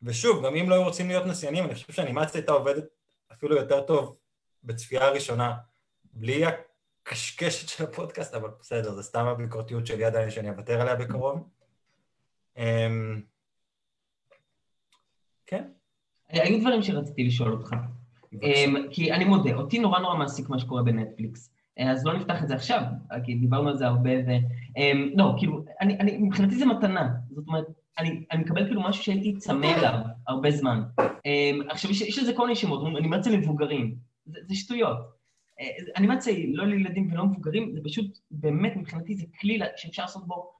ושוב, 0.02 0.46
גם 0.46 0.56
אם 0.56 0.70
לא 0.70 0.74
היו 0.74 0.84
רוצים 0.84 1.08
להיות 1.08 1.26
נסיינים, 1.26 1.64
אני 1.64 1.74
חושב 1.74 1.92
שהאנימציה 1.92 2.40
הייתה 2.40 2.52
עובדת 2.52 2.84
אפילו 3.32 3.56
יותר 3.56 3.80
טוב 3.80 4.16
בצפייה 4.64 5.06
הראשונה, 5.06 5.54
בלי 6.12 6.42
הקשקשת 7.06 7.68
של 7.68 7.84
הפודקאסט, 7.84 8.34
אבל 8.34 8.48
בסדר, 8.60 8.92
זה 8.92 9.02
סתם 9.02 9.26
הביקורתיות 9.26 9.86
שלי 9.86 10.04
עדיין 10.04 10.30
שאני 10.30 10.50
אוותר 10.50 10.80
עליה 10.80 10.96
בקרוב. 10.96 11.48
אמ, 15.52 15.58
כן. 16.30 16.40
היו 16.40 16.60
דברים 16.60 16.82
שרציתי 16.82 17.24
לשאול 17.24 17.52
אותך. 17.52 17.74
אמ, 18.42 18.76
כי 18.90 19.12
אני 19.12 19.24
מודה, 19.24 19.54
אותי 19.54 19.78
נורא 19.78 19.98
נורא 19.98 20.16
מעסיק 20.16 20.48
מה 20.48 20.58
שקורה 20.58 20.82
בנטפליקס. 20.82 21.50
אה, 21.78 21.90
אז 21.90 22.06
לא 22.06 22.14
נפתח 22.14 22.42
את 22.42 22.48
זה 22.48 22.54
עכשיו, 22.54 22.82
כי 23.24 23.34
דיברנו 23.34 23.68
על 23.68 23.76
זה 23.76 23.86
הרבה 23.86 24.10
ו... 24.10 24.30
אמ, 24.76 25.10
לא, 25.14 25.34
כאילו, 25.38 25.64
אני, 25.80 25.98
אני, 25.98 26.18
מבחינתי 26.18 26.54
זה 26.54 26.66
מתנה. 26.66 27.08
זאת 27.30 27.48
אומרת, 27.48 27.64
אני, 27.98 28.24
אני 28.32 28.42
מקבל 28.42 28.66
כאילו 28.66 28.82
משהו 28.82 29.04
שהייתי 29.04 29.36
צמא 29.36 29.66
אליו 29.66 29.98
הרבה 30.28 30.50
זמן. 30.50 30.82
עכשיו, 31.68 31.90
יש, 31.90 32.00
יש 32.00 32.18
לזה 32.18 32.32
כל 32.34 32.42
מיני 32.42 32.56
שמות, 32.56 32.86
אני 32.96 33.22
זה 33.22 33.30
למבוגרים. 33.30 33.94
זה, 34.26 34.38
זה 34.42 34.54
שטויות. 34.54 34.98
אה, 35.60 35.66
אני 35.96 36.06
זה 36.20 36.32
לא 36.52 36.66
לילדים 36.66 37.12
ולא 37.12 37.24
מבוגרים, 37.24 37.72
זה 37.74 37.80
פשוט, 37.84 38.18
באמת, 38.30 38.76
מבחינתי 38.76 39.14
זה 39.14 39.24
כלי 39.40 39.58
שאפשר 39.76 40.02
לעשות 40.02 40.26
בו 40.26 40.52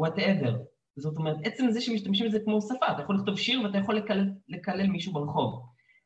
whatever. 0.00 0.52
זאת 0.98 1.16
אומרת, 1.16 1.36
עצם 1.44 1.70
זה 1.70 1.80
שמשתמשים 1.80 2.26
בזה 2.26 2.40
כמו 2.40 2.60
שפה, 2.62 2.92
אתה 2.92 3.02
יכול 3.02 3.16
לכתוב 3.16 3.38
שיר 3.38 3.62
ואתה 3.62 3.78
יכול 3.78 3.96
לקלל, 3.96 4.30
לקלל 4.48 4.86
מישהו 4.86 5.12
ברחוב. 5.12 5.62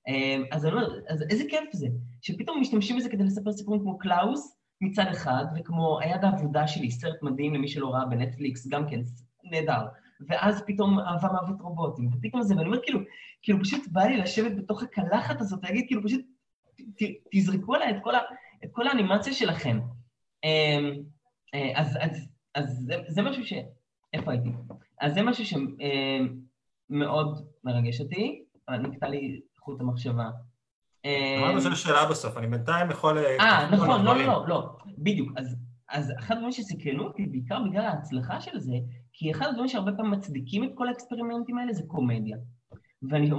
אמ, 0.09 0.45
אז 0.51 0.66
אני 0.66 0.74
אומר, 0.74 1.01
אז 1.09 1.24
איזה 1.30 1.45
כיף 1.49 1.72
זה, 1.72 1.86
שפתאום 2.22 2.61
משתמשים 2.61 2.97
בזה 2.97 3.09
כדי 3.09 3.24
לספר 3.24 3.53
סיפורים 3.53 3.80
כמו 3.80 3.99
קלאוס 3.99 4.57
מצד 4.80 5.07
אחד, 5.11 5.45
וכמו 5.57 6.01
היד 6.01 6.24
האבודה 6.24 6.68
שלי, 6.68 6.90
סרט 6.90 7.22
מדהים 7.22 7.55
למי 7.55 7.68
שלא 7.68 7.95
ראה 7.95 8.07
בנטפליקס, 8.07 8.66
גם 8.66 8.88
כן, 8.88 9.01
נהדר. 9.45 9.86
ואז 10.28 10.62
פתאום 10.66 10.99
אהבה 10.99 11.28
מוות 11.28 11.61
רובוטים, 11.61 12.11
ופתאום 12.12 12.43
זה, 12.43 12.57
ואני 12.57 12.66
אומר 12.66 12.82
כאילו, 12.82 13.01
כאילו 13.43 13.61
פשוט 13.61 13.88
בא 13.93 14.03
לי 14.03 14.16
לשבת 14.16 14.57
בתוך 14.57 14.82
הקלחת 14.82 15.40
הזאת, 15.40 15.64
להגיד 15.64 15.84
כאילו 15.86 16.03
פשוט, 16.05 16.20
ת, 16.76 17.03
תזרקו 17.34 17.74
עליי 17.74 17.90
את 17.90 17.97
כל, 18.03 18.14
ה, 18.14 18.20
את 18.64 18.68
כל 18.72 18.86
האנימציה 18.86 19.32
שלכם. 19.32 19.80
אמ, 20.45 21.03
אה, 21.55 21.72
אז, 21.74 21.99
אז, 22.01 22.28
אז 22.55 22.82
זה, 22.86 22.95
זה 23.09 23.22
משהו 23.22 23.45
ש... 23.45 23.53
איפה 24.13 24.31
הייתי? 24.31 24.49
אז 25.01 25.15
זה 25.15 25.23
משהו 25.23 25.45
שמאוד 25.45 27.37
אה, 27.37 27.43
מרגש 27.65 28.01
אותי, 28.01 28.45
נקטע 28.71 29.09
לי 29.09 29.41
חוט 29.59 29.81
המחשבה. 29.81 30.31
אמרנו 31.39 31.61
שיש 31.61 31.83
שאלה 31.83 32.11
בסוף, 32.11 32.37
אני 32.37 32.47
בינתיים 32.47 32.91
יכול... 32.91 33.19
אה, 33.19 33.37
אה 33.41 33.71
נכון, 33.71 34.05
לא, 34.05 34.17
לא, 34.17 34.49
לא, 34.49 34.77
בדיוק. 34.99 35.33
אז, 35.37 35.57
אז 35.89 36.13
אחד 36.19 36.35
הדברים 36.35 36.53
שסקרנו 36.53 37.05
אותי, 37.05 37.27
בעיקר 37.27 37.59
בגלל 37.71 37.85
ההצלחה 37.85 38.41
של 38.41 38.59
זה, 38.59 38.75
כי 39.13 39.31
אחד 39.31 39.47
הדברים 39.47 39.69
שהרבה 39.69 39.93
פעמים 39.97 40.11
מצדיקים 40.11 40.65
את 40.65 40.71
כל 40.75 40.89
האקספרימנטים 40.89 41.59
האלה 41.59 41.73
זה 41.73 41.83
קומדיה. 41.87 42.37
ואני 43.11 43.31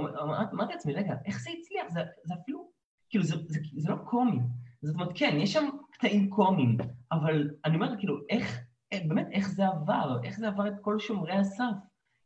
אמרתי 0.52 0.72
לעצמי, 0.72 0.92
רגע, 0.92 1.14
איך 1.26 1.40
זה 1.40 1.50
הצליח? 1.50 1.92
זה, 1.92 2.00
זה 2.24 2.34
אפילו, 2.42 2.68
כאילו, 3.10 3.24
זה, 3.24 3.36
זה, 3.46 3.60
זה 3.76 3.90
לא 3.90 3.96
קומי. 3.96 4.38
זאת 4.82 4.94
אומרת, 4.94 5.08
כן, 5.14 5.36
יש 5.40 5.52
שם 5.52 5.68
קטעים 5.92 6.30
קומיים, 6.30 6.76
אבל 7.12 7.50
אני 7.64 7.74
אומר, 7.74 7.96
כאילו, 7.98 8.18
איך, 8.30 8.63
באמת, 9.08 9.28
איך 9.32 9.48
זה 9.48 9.66
עבר? 9.66 10.18
איך 10.24 10.38
זה 10.38 10.48
עבר 10.48 10.68
את 10.68 10.74
כל 10.80 10.98
שומרי 10.98 11.36
הסף? 11.36 11.74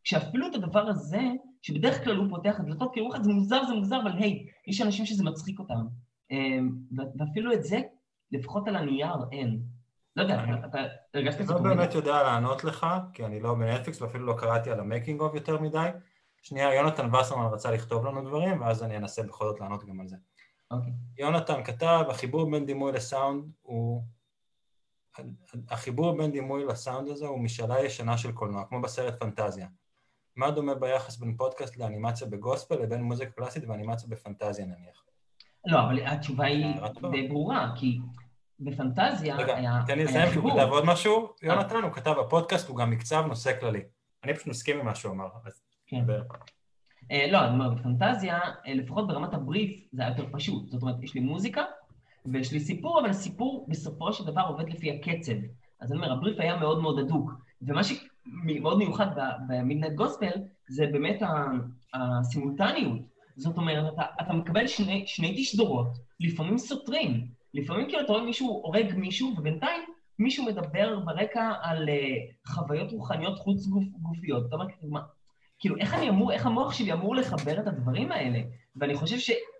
שאפילו 0.05 0.47
את 0.47 0.55
הדבר 0.55 0.89
הזה, 0.89 1.21
שבדרך 1.63 2.05
כלל 2.05 2.17
הוא 2.17 2.31
פותח 2.31 2.61
את 2.61 2.65
דלתות, 2.65 2.95
כי 2.95 3.01
לך, 3.01 3.23
זה 3.23 3.33
מוזר, 3.33 3.65
זה 3.67 3.75
מוזר, 3.75 4.01
אבל 4.03 4.13
היי, 4.13 4.47
יש 4.67 4.81
אנשים 4.81 5.07
שזה 5.07 5.25
מצחיק 5.25 5.59
אותם. 5.59 5.87
אמ, 6.31 6.71
ואפילו 7.19 7.53
את 7.53 7.65
זה, 7.65 7.81
לפחות 8.33 8.69
על 8.69 8.77
הנייר, 8.77 9.17
אין. 9.33 9.61
לא 10.17 10.23
יודע, 10.23 10.45
אתה 10.67 10.79
הרגשת 11.15 11.41
את 11.41 11.47
זה? 11.47 11.55
אני 11.55 11.65
לא 11.65 11.75
באמת 11.75 11.95
יודע 11.95 12.23
לענות 12.23 12.65
לך, 12.65 12.87
כי 13.13 13.25
אני 13.25 13.41
לא 13.41 13.55
בנטפליקס 13.55 14.03
ואפילו 14.03 14.27
לא 14.27 14.35
קראתי 14.39 14.71
על 14.71 14.81
ה 14.81 14.86
making 14.86 15.21
of 15.21 15.35
יותר 15.35 15.61
מדי. 15.61 15.89
שנייה, 16.43 16.75
יונתן 16.75 17.15
וסרמן 17.15 17.53
רצה 17.53 17.71
לכתוב 17.71 18.07
לנו 18.07 18.29
דברים, 18.29 18.61
ואז 18.61 18.83
אני 18.83 18.97
אנסה 18.97 19.23
בכל 19.23 19.45
זאת 19.45 19.61
לענות 19.61 19.85
גם 19.85 20.01
על 20.01 20.09
זה. 20.09 20.17
אוקיי. 20.71 20.93
יונתן 21.19 21.65
כתב, 21.65 22.05
החיבור 22.09 22.51
בין 22.51 22.67
דימוי 22.67 22.93
לסאונד 22.93 23.45
הוא... 23.63 24.03
החיבור 25.71 26.17
בין 26.17 26.33
דימוי 26.33 26.65
לסאונד 26.65 27.09
הזה 27.09 27.27
הוא 27.27 27.41
משאלה 27.41 27.81
ישנה 27.81 28.19
של 28.19 28.33
קולנוע, 28.33 28.65
כמו 28.69 28.81
בסרט 28.81 29.21
פנטזיה. 29.21 29.67
מה 30.37 30.51
דומה 30.51 30.75
ביחס 30.75 31.17
בין 31.17 31.37
פודקאסט 31.37 31.77
לאנימציה 31.77 32.27
בגוספל 32.27 32.75
לבין 32.75 33.03
מוזיקה 33.03 33.31
קלאסית 33.31 33.65
ואנימציה 33.69 34.09
בפנטזיה 34.09 34.67
נניח? 34.67 35.05
לא, 35.67 35.81
אבל 35.81 36.07
התשובה 36.07 36.45
היא 36.45 36.67
די 37.11 37.29
ברורה, 37.29 37.73
כי 37.77 37.99
בפנטזיה 38.61 39.37
רגע, 39.37 39.57
היה... 39.57 39.81
תן 39.87 39.99
לי 39.99 40.05
לסיים, 40.05 40.31
כי 40.31 40.39
הוא 40.39 40.51
כתב 40.51 40.69
עוד 40.71 40.85
משהו, 40.85 41.29
יונתן, 41.43 41.83
הוא 41.83 41.93
כתב 41.93 42.15
בפודקאסט, 42.21 42.69
הוא 42.69 42.77
גם 42.77 42.91
מקצב 42.91 43.25
נושא 43.29 43.61
כללי. 43.61 43.83
אני 44.25 44.35
פשוט 44.35 44.47
מסכים 44.47 44.79
עם 44.79 44.87
מה 44.87 44.95
שהוא 44.95 45.13
אמר, 45.13 45.29
אז... 45.45 45.63
כן. 45.87 46.05
אה, 47.11 47.27
לא, 47.31 47.45
אני 47.45 47.51
אומר, 47.51 47.71
בפנטזיה, 47.71 48.39
אה, 48.67 48.75
לפחות 48.75 49.07
ברמת 49.07 49.35
הבריף, 49.35 49.89
זה 49.93 50.03
היה 50.03 50.11
יותר 50.11 50.25
פשוט. 50.33 50.71
זאת 50.71 50.83
אומרת, 50.83 51.03
יש 51.03 51.15
לי 51.15 51.21
מוזיקה 51.21 51.63
ויש 52.27 52.53
לי 52.53 52.61
סיפור, 52.61 53.01
אבל 53.01 53.11
הסיפור 53.11 53.67
בסופו 53.69 54.13
של 54.13 54.25
דבר 54.25 54.43
עובד 54.49 54.69
לפי 54.69 54.91
הקצב. 54.91 55.33
אז 55.81 55.93
אני 55.93 56.01
אומר, 56.01 56.13
הבריף 56.13 56.41
היה 56.41 56.57
מאוד 56.57 56.83
מאוד 56.83 56.99
הדוק. 56.99 57.33
ומה 57.63 57.81
שמאוד 57.85 58.79
מיוחד 58.79 59.07
במידנט 59.49 59.93
גוספל 59.93 60.33
זה 60.69 60.87
באמת 60.93 61.23
הסימולטניות. 61.95 62.99
זאת 63.37 63.57
אומרת, 63.57 63.93
אתה, 63.95 64.03
אתה 64.21 64.33
מקבל 64.33 64.67
שני, 64.67 65.05
שני 65.07 65.35
תשדורות, 65.37 65.89
לפעמים 66.21 66.59
סותרים. 66.59 67.27
לפעמים 67.55 67.89
כאילו 67.89 68.01
אתה 68.01 68.13
רואה 68.13 68.25
מישהו 68.25 68.49
הורג 68.65 68.95
מישהו, 68.97 69.35
ובינתיים 69.39 69.83
מישהו 70.19 70.45
מדבר 70.45 71.01
ברקע 71.01 71.53
על 71.63 71.89
uh, 71.89 72.53
חוויות 72.53 72.93
רוחניות 72.93 73.39
חוץ-גופיות. 73.39 74.47
אתה 74.47 74.57
אומר, 74.57 74.67
מה, 74.83 75.01
כאילו, 75.59 75.77
איך 75.77 75.95
אני 75.95 76.09
אמור, 76.09 76.33
איך 76.33 76.47
המוח 76.47 76.73
שלי 76.73 76.93
אמור 76.93 77.17
לחבר 77.17 77.61
את 77.61 77.67
הדברים 77.67 78.13
האלה? 78.13 78.39
ואני 78.77 78.95
חושב 78.95 79.19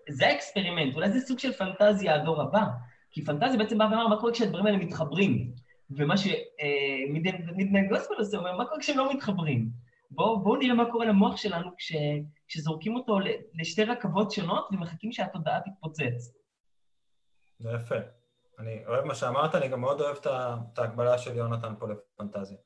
שזה 0.09 0.27
ה 0.27 0.33
experiment, 0.33 0.95
אולי 0.95 1.11
זה 1.11 1.19
סוג 1.19 1.39
של 1.39 1.53
פנטזיה 1.53 2.15
הדור 2.15 2.41
הבא. 2.41 2.63
כי 3.11 3.25
פנטזיה 3.25 3.57
בעצם 3.57 3.77
באה 3.77 3.87
ואמר, 3.91 4.07
מה 4.07 4.19
קורה 4.19 4.31
כשהדברים 4.31 4.65
האלה 4.65 4.77
מתחברים? 4.77 5.51
ומה 5.91 6.15
ש 6.17 6.51
Midnight 6.51 7.89
Gospel 7.89 8.13
עושה, 8.17 8.37
אומר, 8.37 8.57
מה 8.57 8.65
קורה 8.65 8.79
כשהם 8.79 8.97
לא 8.97 9.13
מתחברים? 9.13 9.69
בואו 10.11 10.43
בוא 10.43 10.57
נראה 10.57 10.73
מה 10.73 10.91
קורה 10.91 11.05
למוח 11.05 11.37
שלנו 11.37 11.71
כש, 11.77 11.93
כשזורקים 12.47 12.95
אותו 12.95 13.19
לשתי 13.53 13.83
רכבות 13.83 14.31
שונות 14.31 14.67
ומחכים 14.71 15.11
שהתודעה 15.11 15.59
תתפוצץ. 15.61 16.33
זה 17.59 17.71
יפה. 17.71 17.95
אני 18.59 18.85
אוהב 18.85 19.05
מה 19.05 19.15
שאמרת, 19.15 19.55
אני 19.55 19.67
גם 19.67 19.81
מאוד 19.81 20.01
אוהב 20.01 20.17
את 20.73 20.79
ההגבלה 20.79 21.17
של 21.17 21.37
יונתן 21.37 21.73
פה 21.79 21.87
לפנטזיה. 21.87 22.57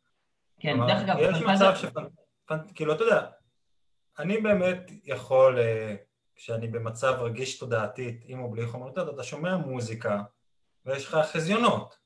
כן, 0.59 0.77
דרך 0.87 1.01
אגב, 1.01 1.15
יש 1.19 1.43
פנטזיה... 1.43 1.71
מצב 1.71 1.75
שפנטזיה, 1.75 2.73
כאילו, 2.75 2.93
אתה 2.93 3.03
יודע, 3.03 3.27
אני 4.19 4.37
באמת 4.37 4.91
יכול... 5.03 5.57
Uh, 5.57 6.12
כשאני 6.35 6.67
במצב 6.67 7.13
רגיש 7.19 7.59
תודעתית, 7.59 8.23
עם 8.27 8.39
או 8.39 8.51
בלי 8.51 8.67
חומר 8.67 8.89
אתה 8.89 9.23
שומע 9.23 9.57
מוזיקה 9.57 10.21
ויש 10.85 11.05
לך 11.05 11.17
חזיונות. 11.31 11.97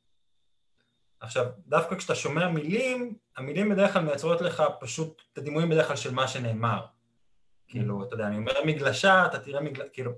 עכשיו, 1.20 1.46
דווקא 1.68 1.96
כשאתה 1.96 2.16
שומע 2.16 2.48
מילים, 2.48 3.16
המילים 3.38 3.70
בדרך 3.70 3.94
כלל 3.94 4.02
מייצרות 4.02 4.42
לך 4.42 4.64
פשוט 4.80 5.22
את 5.34 5.38
הדימויים 5.38 5.70
בדרך 5.70 5.88
כלל 5.88 5.96
של 5.96 6.14
מה 6.14 6.28
שנאמר. 6.28 6.86
כאילו, 7.68 8.04
אתה 8.04 8.16
יודע, 8.16 8.28
אני 8.28 8.38
אומר 8.38 8.54
מגלשה, 8.66 9.26
אתה 9.26 9.40
תראה 9.40 9.62
מגלשה, 9.62 9.90
כאילו... 9.90 10.12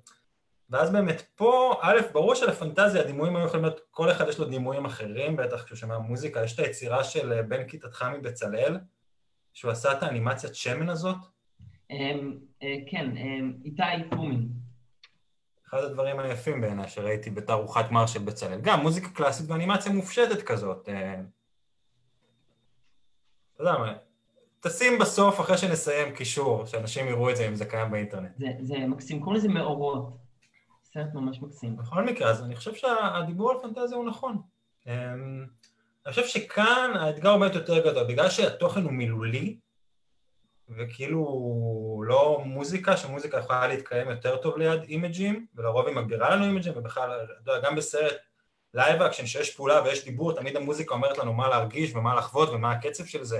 ואז 0.69 0.91
באמת 0.91 1.21
פה, 1.35 1.79
א', 1.81 1.99
ברור 2.11 2.35
שלפנטזיה 2.35 3.01
הדימויים 3.01 3.35
היו 3.35 3.45
יכולים 3.45 3.65
להיות, 3.65 3.81
כל 3.91 4.11
אחד 4.11 4.27
יש 4.27 4.39
לו 4.39 4.45
דימויים 4.45 4.85
אחרים, 4.85 5.35
בטח 5.35 5.63
כשהוא 5.63 5.77
שומע 5.77 5.97
מוזיקה, 5.97 6.43
יש 6.43 6.53
את 6.53 6.59
היצירה 6.59 7.03
של 7.03 7.41
בן 7.41 7.67
כיתתך 7.67 8.05
מבצלאל, 8.13 8.77
שהוא 9.53 9.71
עשה 9.71 9.91
את 9.91 10.03
האנימציית 10.03 10.55
שמן 10.55 10.89
הזאת. 10.89 11.15
אמ, 11.89 12.37
אה, 12.63 12.75
כן, 12.87 13.17
אמ, 13.17 13.53
איתי 13.65 14.09
פומין. 14.09 14.49
אחד 15.69 15.83
הדברים 15.83 16.19
היפים 16.19 16.61
בעיניי 16.61 16.87
שראיתי 16.87 17.29
בתערוכת 17.29 17.91
מר 17.91 18.05
של 18.05 18.19
בצלאל. 18.19 18.61
גם 18.61 18.81
מוזיקה 18.81 19.09
קלאסית 19.09 19.49
ואנימציה 19.49 19.91
מופשטת 19.91 20.41
כזאת. 20.41 20.89
אה, 20.89 21.21
אתה 23.53 23.63
יודע 23.63 23.77
מה, 23.79 23.93
תשים 24.59 24.99
בסוף, 24.99 25.39
אחרי 25.39 25.57
שנסיים, 25.57 26.15
קישור, 26.15 26.65
שאנשים 26.65 27.07
יראו 27.07 27.29
את 27.29 27.35
זה 27.37 27.47
אם 27.47 27.55
זה 27.55 27.65
קיים 27.65 27.91
באינטרנט. 27.91 28.31
זה, 28.37 28.47
זה 28.61 28.77
מקסים, 28.87 29.19
קוראים 29.19 29.37
לזה 29.37 29.47
מאורות. 29.47 30.17
סרט 30.83 31.13
ממש 31.13 31.41
מקסים. 31.41 31.77
בכל 31.77 32.03
מקרה, 32.03 32.29
אז 32.29 32.43
אני 32.43 32.55
חושב 32.55 32.75
שהדיבור 32.75 33.51
על 33.51 33.57
פנטזיה 33.61 33.97
הוא 33.97 34.05
נכון. 34.05 34.41
אמ, 34.87 35.45
אני 36.05 36.13
חושב 36.13 36.27
שכאן 36.27 36.91
האתגר 36.95 37.29
הוא 37.29 37.39
באמת 37.39 37.55
יותר 37.55 37.91
גדול, 37.91 38.03
בגלל 38.03 38.29
שהתוכן 38.29 38.83
הוא 38.83 38.91
מילולי, 38.91 39.57
וכאילו 40.77 42.03
לא 42.05 42.41
מוזיקה, 42.45 42.97
שמוזיקה 42.97 43.37
יכולה 43.37 43.67
להתקיים 43.67 44.09
יותר 44.09 44.37
טוב 44.37 44.57
ליד 44.57 44.83
אימג'ים, 44.83 45.45
ולרוב 45.55 45.87
היא 45.87 45.95
מגבירה 45.95 46.35
לנו 46.35 46.45
אימג'ים, 46.45 46.73
ובכלל, 46.75 47.27
אתה 47.43 47.51
יודע, 47.51 47.67
גם 47.67 47.75
בסרט 47.75 48.15
live 48.73 49.01
action 49.01 49.25
שיש 49.25 49.55
פעולה 49.55 49.83
ויש 49.83 50.05
דיבור, 50.05 50.35
תמיד 50.35 50.55
המוזיקה 50.55 50.93
אומרת 50.93 51.17
לנו 51.17 51.33
מה 51.33 51.49
להרגיש 51.49 51.95
ומה 51.95 52.15
לחוות 52.15 52.49
ומה 52.49 52.71
הקצב 52.71 53.05
של 53.05 53.23
זה. 53.23 53.39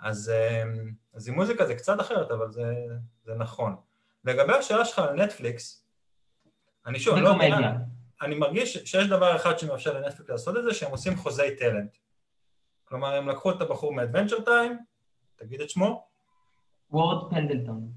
אז, 0.00 0.32
אמ, 0.34 0.92
אז 1.14 1.28
עם 1.28 1.34
מוזיקה 1.34 1.66
זה 1.66 1.74
קצת 1.74 2.00
אחרת, 2.00 2.30
אבל 2.30 2.50
זה, 2.50 2.72
זה 3.24 3.34
נכון. 3.34 3.76
לגבי 4.24 4.52
השאלה 4.52 4.84
שלך 4.84 4.98
על 4.98 5.14
נטפליקס, 5.14 5.86
אני 6.86 7.00
שוב, 7.00 7.16
לא 7.16 7.28
יודע, 7.28 7.72
אני 8.22 8.34
מרגיש 8.34 8.76
שיש 8.76 9.06
דבר 9.06 9.36
אחד 9.36 9.58
שמאפשר 9.58 10.00
לנטפליקס 10.00 10.30
לעשות 10.30 10.56
את 10.56 10.64
זה, 10.64 10.74
שהם 10.74 10.90
עושים 10.90 11.16
חוזי 11.16 11.56
טלנט. 11.56 11.96
כלומר, 12.84 13.14
הם 13.14 13.28
לקחו 13.28 13.50
את 13.50 13.60
הבחור 13.60 13.92
מאדוונצ'ר 13.92 14.40
טיים, 14.40 14.78
תגיד 15.36 15.60
את 15.60 15.70
שמו. 15.70 16.06
וורד 16.90 17.30
פנדלטון. 17.30 17.88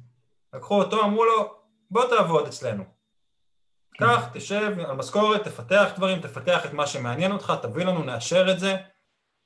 לקחו 0.53 0.81
אותו, 0.81 1.03
אמרו 1.03 1.25
לו, 1.25 1.53
בוא 1.91 2.09
תעבוד 2.09 2.47
אצלנו. 2.47 2.83
כן. 3.93 4.05
קח, 4.05 4.29
תשב 4.33 4.79
על 4.79 4.95
משכורת, 4.95 5.43
תפתח 5.43 5.91
דברים, 5.95 6.21
תפתח 6.21 6.65
את 6.65 6.73
מה 6.73 6.87
שמעניין 6.87 7.31
אותך, 7.31 7.53
תביא 7.61 7.85
לנו, 7.85 8.03
נאשר 8.03 8.51
את 8.51 8.59
זה. 8.59 8.75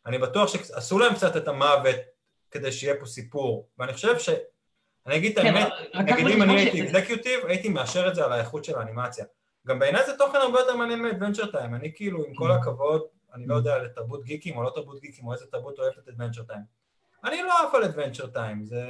אני 0.06 0.18
בטוח 0.18 0.50
שעשו 0.50 1.00
להם 1.00 1.14
קצת 1.14 1.38
את 1.38 1.48
המוות 1.48 1.96
כדי 2.52 2.72
שיהיה 2.72 3.00
פה 3.00 3.06
סיפור, 3.06 3.70
ואני 3.78 3.94
חושב 3.94 4.20
ש... 4.20 4.30
אני 5.06 5.16
אגיד 5.16 5.40
את 5.40 5.46
כן, 5.46 5.56
האמת, 5.56 5.74
נגיד 5.96 6.28
אם 6.28 6.42
אני 6.42 6.60
הייתי 6.60 6.84
אקזקיוטיב, 6.84 7.46
הייתי 7.46 7.70
מאשר 7.70 8.08
את 8.08 8.16
זה 8.16 8.26
על 8.26 8.32
האיכות 8.32 8.66
של 8.66 8.80
האנימציה. 8.80 9.26
גם 9.68 9.80
בעיניי 9.80 10.06
זה 10.06 10.18
תוכן 10.18 10.38
הרבה 10.38 10.60
יותר 10.60 10.76
מעניין 10.76 11.02
מאדוונצ'ר 11.02 11.52
טיים, 11.52 11.76
אני 11.76 11.94
כאילו, 11.96 12.26
עם 12.26 12.34
כל 12.36 12.52
mm. 12.52 12.54
הכבוד, 12.54 13.02
אני 13.34 13.48
לא 13.48 13.56
יודע 13.56 13.78
לתרבות 13.78 14.24
גיקים 14.24 14.58
או 14.58 14.64
לא 14.64 14.72
תרבות 14.76 15.02
גיקים, 15.02 15.28
או 15.28 15.34
איזה 15.34 15.46
תרבות 15.52 15.80
אוהבת 15.80 15.98
את 15.98 16.08
אדוונצ'ר 16.08 16.44
טיים. 16.44 16.83
אני 17.26 17.36
לא 17.42 17.68
עף 17.68 17.76
על 17.76 17.84
אדוונצ'ר 17.84 18.28
טיים, 18.28 18.66
זה 18.66 18.88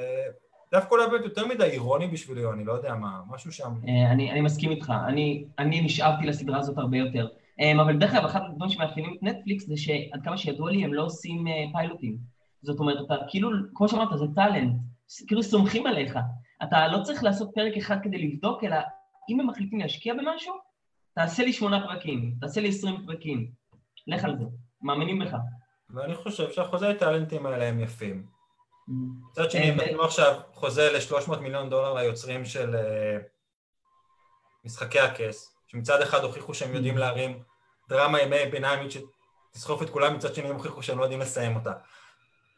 דווקא 0.71 0.95
אולי 0.95 1.07
באמת 1.07 1.23
יותר 1.23 1.47
מדי 1.47 1.63
אירוני 1.63 2.07
בשבילי, 2.07 2.41
אני 2.53 2.65
לא 2.65 2.73
יודע 2.73 2.95
מה, 2.95 3.21
משהו 3.29 3.51
שם. 3.51 3.73
אה, 3.87 4.11
אני, 4.11 4.31
אני 4.31 4.41
מסכים 4.41 4.71
איתך, 4.71 4.93
אני, 5.07 5.45
אני 5.59 5.81
נשאבתי 5.81 6.25
לסדרה 6.25 6.59
הזאת 6.59 6.77
הרבה 6.77 6.97
יותר. 6.97 7.27
אה, 7.59 7.81
אבל 7.81 7.97
דרך 7.97 8.13
אגב, 8.13 8.25
אחד 8.25 8.41
הדברים 8.49 8.71
שמאפיינים 8.71 9.13
את 9.17 9.23
נטפליקס 9.23 9.65
זה 9.67 9.77
שעד 9.77 10.23
כמה 10.23 10.37
שידוע 10.37 10.71
לי 10.71 10.83
הם 10.83 10.93
לא 10.93 11.03
עושים 11.03 11.47
אה, 11.47 11.65
פיילוטים. 11.71 12.17
זאת 12.61 12.79
אומרת, 12.79 12.97
אתה 13.05 13.15
כאילו, 13.27 13.49
כמו 13.73 13.89
שאמרת, 13.89 14.17
זה 14.19 14.25
טאלנט, 14.35 14.73
כאילו 15.27 15.43
סומכים 15.43 15.87
עליך. 15.87 16.19
אתה 16.63 16.87
לא 16.87 17.03
צריך 17.03 17.23
לעשות 17.23 17.51
פרק 17.55 17.77
אחד 17.77 17.97
כדי 18.03 18.17
לבדוק, 18.17 18.63
אלא 18.63 18.77
אם 19.29 19.39
הם 19.39 19.47
מחליטים 19.47 19.79
להשקיע 19.79 20.13
במשהו, 20.13 20.53
תעשה 21.15 21.43
לי 21.43 21.53
שמונה 21.53 21.87
פרקים, 21.87 22.35
תעשה 22.41 22.61
לי 22.61 22.67
עשרים 22.67 22.95
פרקים. 23.05 23.47
לך 24.07 24.23
על 24.23 24.37
זה, 24.37 24.43
מאמינים 24.81 25.19
בך. 25.19 25.35
ואני 25.93 26.15
חושב 26.15 26.51
שהחוזי 26.51 26.87
הטאלנטים 26.87 27.45
האלה 27.45 27.65
הם 27.65 27.79
יפים. 27.79 28.25
Mm. 28.89 28.91
מצד 29.31 29.51
שני, 29.51 29.61
הם 29.61 29.79
נתנו 29.79 30.03
עכשיו 30.03 30.39
חוזה 30.53 30.91
ל-300 30.91 31.35
מיליון 31.37 31.69
דולר 31.69 31.93
ליוצרים 31.93 32.45
של 32.45 32.75
אה, 32.75 33.17
משחקי 34.65 34.99
הכס, 34.99 35.55
שמצד 35.67 36.01
אחד 36.01 36.23
הוכיחו 36.23 36.53
שהם 36.53 36.75
יודעים 36.75 36.95
mm. 36.97 36.99
להרים 36.99 37.43
דרמה 37.89 38.21
ימי 38.21 38.45
ביניים 38.51 38.87
שתסחוף 38.89 39.81
את 39.81 39.89
כולם, 39.89 40.15
מצד 40.15 40.35
שני 40.35 40.47
הם 40.47 40.55
הוכיחו 40.55 40.83
שהם 40.83 40.97
לא 40.97 41.03
יודעים 41.03 41.19
לסיים 41.19 41.55
אותה. 41.55 41.73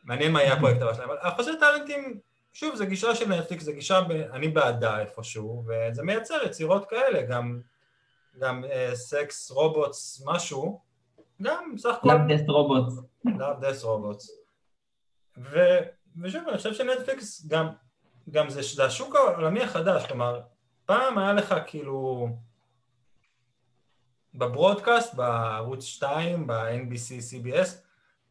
מעניין 0.03 0.32
מה 0.32 0.41
יהיה 0.41 0.53
הפרויקט 0.53 0.82
הבא 0.82 0.94
שלהם, 0.94 1.10
אבל 1.10 1.18
החוזה 1.22 1.52
טאלנטים, 1.60 2.20
שוב, 2.53 2.76
זו 2.76 2.86
גישה 2.86 3.16
של 3.16 3.30
נטפליקס, 3.30 3.64
זו 3.64 3.74
גישה, 3.74 4.02
ב, 4.02 4.12
אני 4.12 4.48
בעדה 4.48 4.99
איפשהו, 4.99 5.64
וזה 5.68 6.03
מייצר 6.03 6.38
יצירות 6.45 6.90
כאלה, 6.90 7.22
גם, 7.22 7.62
גם 8.40 8.64
uh, 8.64 8.95
sex, 8.95 9.52
robots, 9.52 10.24
משהו, 10.26 10.80
גם 11.41 11.76
בסך 11.76 11.95
הכל... 11.98 12.07
Love 12.07 12.18
Death 12.28 12.41
Robots. 12.48 12.94
Love 13.40 13.53
Death 13.62 13.84
Robots. 13.84 14.32
ושוב, 15.38 16.47
אני 16.47 16.57
חושב 16.57 16.73
שנטפליקס 16.73 17.45
גם, 17.47 17.68
גם 18.30 18.49
זה, 18.49 18.61
זה 18.61 18.85
השוק 18.85 19.15
העולמי 19.15 19.64
החדש, 19.64 20.06
כלומר, 20.06 20.41
פעם 20.85 21.18
היה 21.18 21.34
לך 21.34 21.56
כאילו... 21.68 22.30
בברודקאסט, 24.38 25.14
בערוץ 25.14 25.84
2, 25.84 26.47
ב-NBC, 26.47 27.34
CBS, 27.34 27.69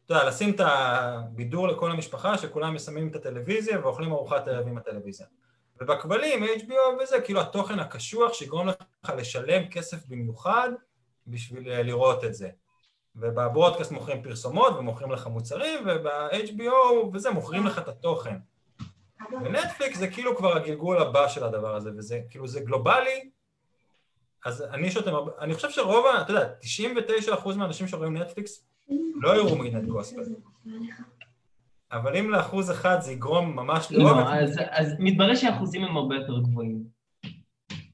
אתה 0.05 0.13
יודע, 0.13 0.27
לשים 0.27 0.55
את 0.55 0.59
הבידור 0.59 1.67
לכל 1.67 1.91
המשפחה, 1.91 2.37
שכולם 2.37 2.73
מסיימים 2.73 3.07
את 3.07 3.15
הטלוויזיה 3.15 3.79
ואוכלים 3.79 4.11
ארוחת 4.11 4.47
ערב 4.47 4.67
עם 4.67 4.77
הטלוויזיה. 4.77 5.27
ובכבלים, 5.81 6.43
HBO 6.43 7.03
וזה, 7.03 7.21
כאילו 7.21 7.41
התוכן 7.41 7.79
הקשוח 7.79 8.33
שיגרום 8.33 8.67
לך 8.67 9.13
לשלם 9.17 9.67
כסף 9.67 10.07
במיוחד 10.07 10.69
בשביל 11.27 11.69
אה, 11.69 11.83
לראות 11.83 12.23
את 12.23 12.33
זה. 12.33 12.49
ובברודקאסט 13.15 13.91
מוכרים 13.91 14.23
פרסומות 14.23 14.73
ומוכרים 14.77 15.11
לך 15.11 15.27
מוצרים, 15.27 15.79
וב-HBO 15.85 17.07
וזה, 17.13 17.31
מוכרים 17.31 17.65
לך 17.65 17.79
את 17.79 17.87
התוכן. 17.87 18.35
ונטפליקס 19.31 19.97
זה 19.97 20.07
כאילו 20.07 20.37
כבר 20.37 20.57
הגלגול 20.57 20.97
הבא 20.97 21.27
של 21.27 21.43
הדבר 21.43 21.75
הזה, 21.75 21.91
וזה 21.97 22.21
כאילו 22.29 22.47
זה 22.47 22.59
גלובלי, 22.59 23.29
אז 24.45 24.61
אני 24.61 24.91
שותם, 24.91 25.11
אני 25.39 25.53
חושב 25.53 25.69
שרוב, 25.69 26.05
אתה 26.21 26.31
יודע, 26.31 26.49
99% 27.43 27.55
מהאנשים 27.55 27.87
שרואים 27.87 28.17
נטפליקס 28.17 28.65
לא 29.15 29.35
יראו 29.35 29.55
מידנט 29.57 29.85
גוספל. 29.87 30.21
אבל 31.91 32.17
אם 32.17 32.29
לאחוז 32.29 32.71
אחד 32.71 32.97
זה 33.01 33.11
יגרום 33.11 33.55
ממש 33.55 33.91
לאהוב 33.91 34.17
לא, 34.17 34.33
אז, 34.33 34.59
אז 34.69 34.93
מתברר 34.99 35.35
שהאחוזים 35.35 35.83
הם 35.83 35.97
הרבה 35.97 36.15
יותר 36.15 36.39
גבוהים. 36.39 36.83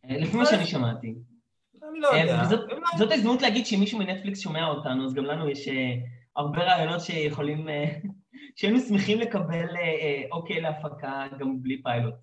אה, 0.05 0.17
לפי 0.17 0.37
מה 0.37 0.45
שאני 0.45 0.65
שמעתי. 0.65 1.15
לא 2.01 2.07
יודע. 2.07 2.39
אה, 2.39 2.45
זאת 2.97 3.11
ההזדמנות 3.11 3.41
להגיד 3.41 3.65
שאם 3.65 3.79
מישהו 3.79 3.99
מנטפליקס 3.99 4.39
שומע 4.39 4.67
אותנו, 4.67 5.05
אז 5.05 5.13
גם 5.13 5.25
לנו 5.25 5.49
יש 5.49 5.67
אה, 5.67 5.95
הרבה 6.35 6.63
רעיונות 6.63 7.01
שיכולים, 7.01 7.67
שהיינו 8.55 8.79
שמחים 8.79 9.19
לקבל 9.19 9.67
אוקיי 10.31 10.61
להפקה 10.61 11.27
גם 11.39 11.61
בלי 11.61 11.81
פיילוט. 11.83 12.13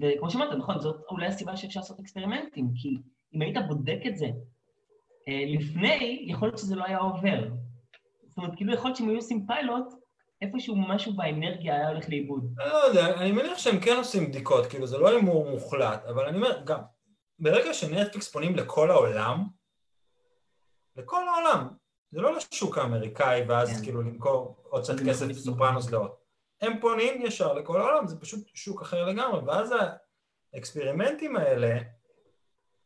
וכמו 0.00 0.30
שאמרת, 0.30 0.56
נכון, 0.58 0.80
זאת 0.80 1.00
אולי 1.10 1.26
הסיבה 1.26 1.56
שאפשר 1.56 1.80
לעשות 1.80 2.00
אקספרימנטים, 2.00 2.70
כי 2.74 2.96
אם 3.34 3.42
היית 3.42 3.56
בודק 3.68 3.98
את 4.06 4.16
זה 4.16 4.26
אה, 5.28 5.44
לפני, 5.46 6.24
יכול 6.26 6.48
להיות 6.48 6.58
שזה 6.58 6.76
לא 6.76 6.84
היה 6.84 6.98
עובר. 6.98 7.48
זאת 8.28 8.36
אומרת, 8.36 8.56
כאילו 8.56 8.74
יכול 8.74 8.88
להיות 8.88 8.96
שהם 8.96 9.08
היו 9.08 9.16
עושים 9.16 9.46
פיילוט, 9.46 9.94
איפשהו 10.42 10.76
משהו 10.76 11.12
באנרגיה 11.12 11.74
היה 11.74 11.88
הולך 11.88 12.08
לאיבוד. 12.08 12.54
אני 12.60 12.68
לא 12.68 12.76
יודע, 12.76 13.20
אני 13.20 13.32
מניח 13.32 13.58
שהם 13.58 13.80
כן 13.80 13.96
עושים 13.96 14.30
בדיקות, 14.30 14.66
כאילו 14.66 14.86
זה 14.86 14.98
לא 14.98 15.10
הימור 15.10 15.50
מוחלט, 15.50 16.04
אבל 16.04 16.24
אני 16.24 16.36
אומר, 16.36 16.62
גם, 16.64 16.80
ברגע 17.40 17.74
שנטפליקס 17.74 18.28
פונים 18.28 18.56
לכל 18.56 18.90
העולם, 18.90 19.44
לכל 20.96 21.28
העולם, 21.28 21.68
זה 22.10 22.20
לא 22.20 22.36
לשוק 22.36 22.78
האמריקאי, 22.78 23.44
ואז 23.48 23.76
כן. 23.76 23.84
כאילו 23.84 24.02
למכור 24.02 24.56
עוד 24.62 24.82
קצת 24.82 24.94
כסף 25.06 25.26
וסופרנוס 25.28 25.90
לעוד. 25.90 26.10
הם 26.60 26.80
פונים 26.80 27.26
ישר 27.26 27.52
לכל 27.52 27.80
העולם, 27.80 28.06
זה 28.06 28.20
פשוט 28.20 28.48
שוק 28.54 28.82
אחר 28.82 29.04
לגמרי, 29.04 29.40
ואז 29.46 29.74
האקספרימנטים 30.54 31.36
האלה, 31.36 31.80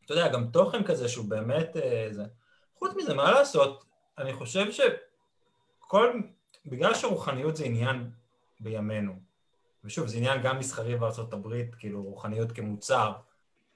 אתה 0.05 0.13
יודע, 0.13 0.27
גם 0.27 0.47
תוכן 0.47 0.83
כזה 0.83 1.09
שהוא 1.09 1.25
באמת... 1.25 1.77
אה, 1.77 2.07
זה. 2.11 2.23
חוץ 2.75 2.91
מזה, 2.95 3.13
מה 3.13 3.31
לעשות? 3.31 3.83
אני 4.17 4.33
חושב 4.33 4.65
שכל... 4.71 6.19
בגלל 6.65 6.93
שרוחניות 6.93 7.55
זה 7.55 7.65
עניין 7.65 8.11
בימינו, 8.59 9.13
ושוב, 9.83 10.07
זה 10.07 10.17
עניין 10.17 10.41
גם 10.41 10.59
מסחרי 10.59 10.95
בארצות 10.95 11.33
הברית, 11.33 11.75
כאילו 11.75 12.03
רוחניות 12.03 12.51
כמוצר, 12.51 13.13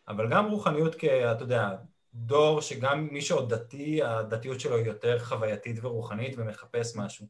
אבל 0.10 0.30
גם 0.30 0.46
רוחניות 0.46 0.96
כ... 1.00 1.04
אתה 1.04 1.44
יודע, 1.44 1.76
דור 2.14 2.62
שגם 2.62 3.08
מי 3.12 3.22
שעוד 3.22 3.54
דתי, 3.54 4.04
הדתיות 4.04 4.60
שלו 4.60 4.76
היא 4.76 4.86
יותר 4.86 5.20
חווייתית 5.20 5.80
ורוחנית 5.82 6.34
ומחפש 6.38 6.96
משהו. 6.96 7.28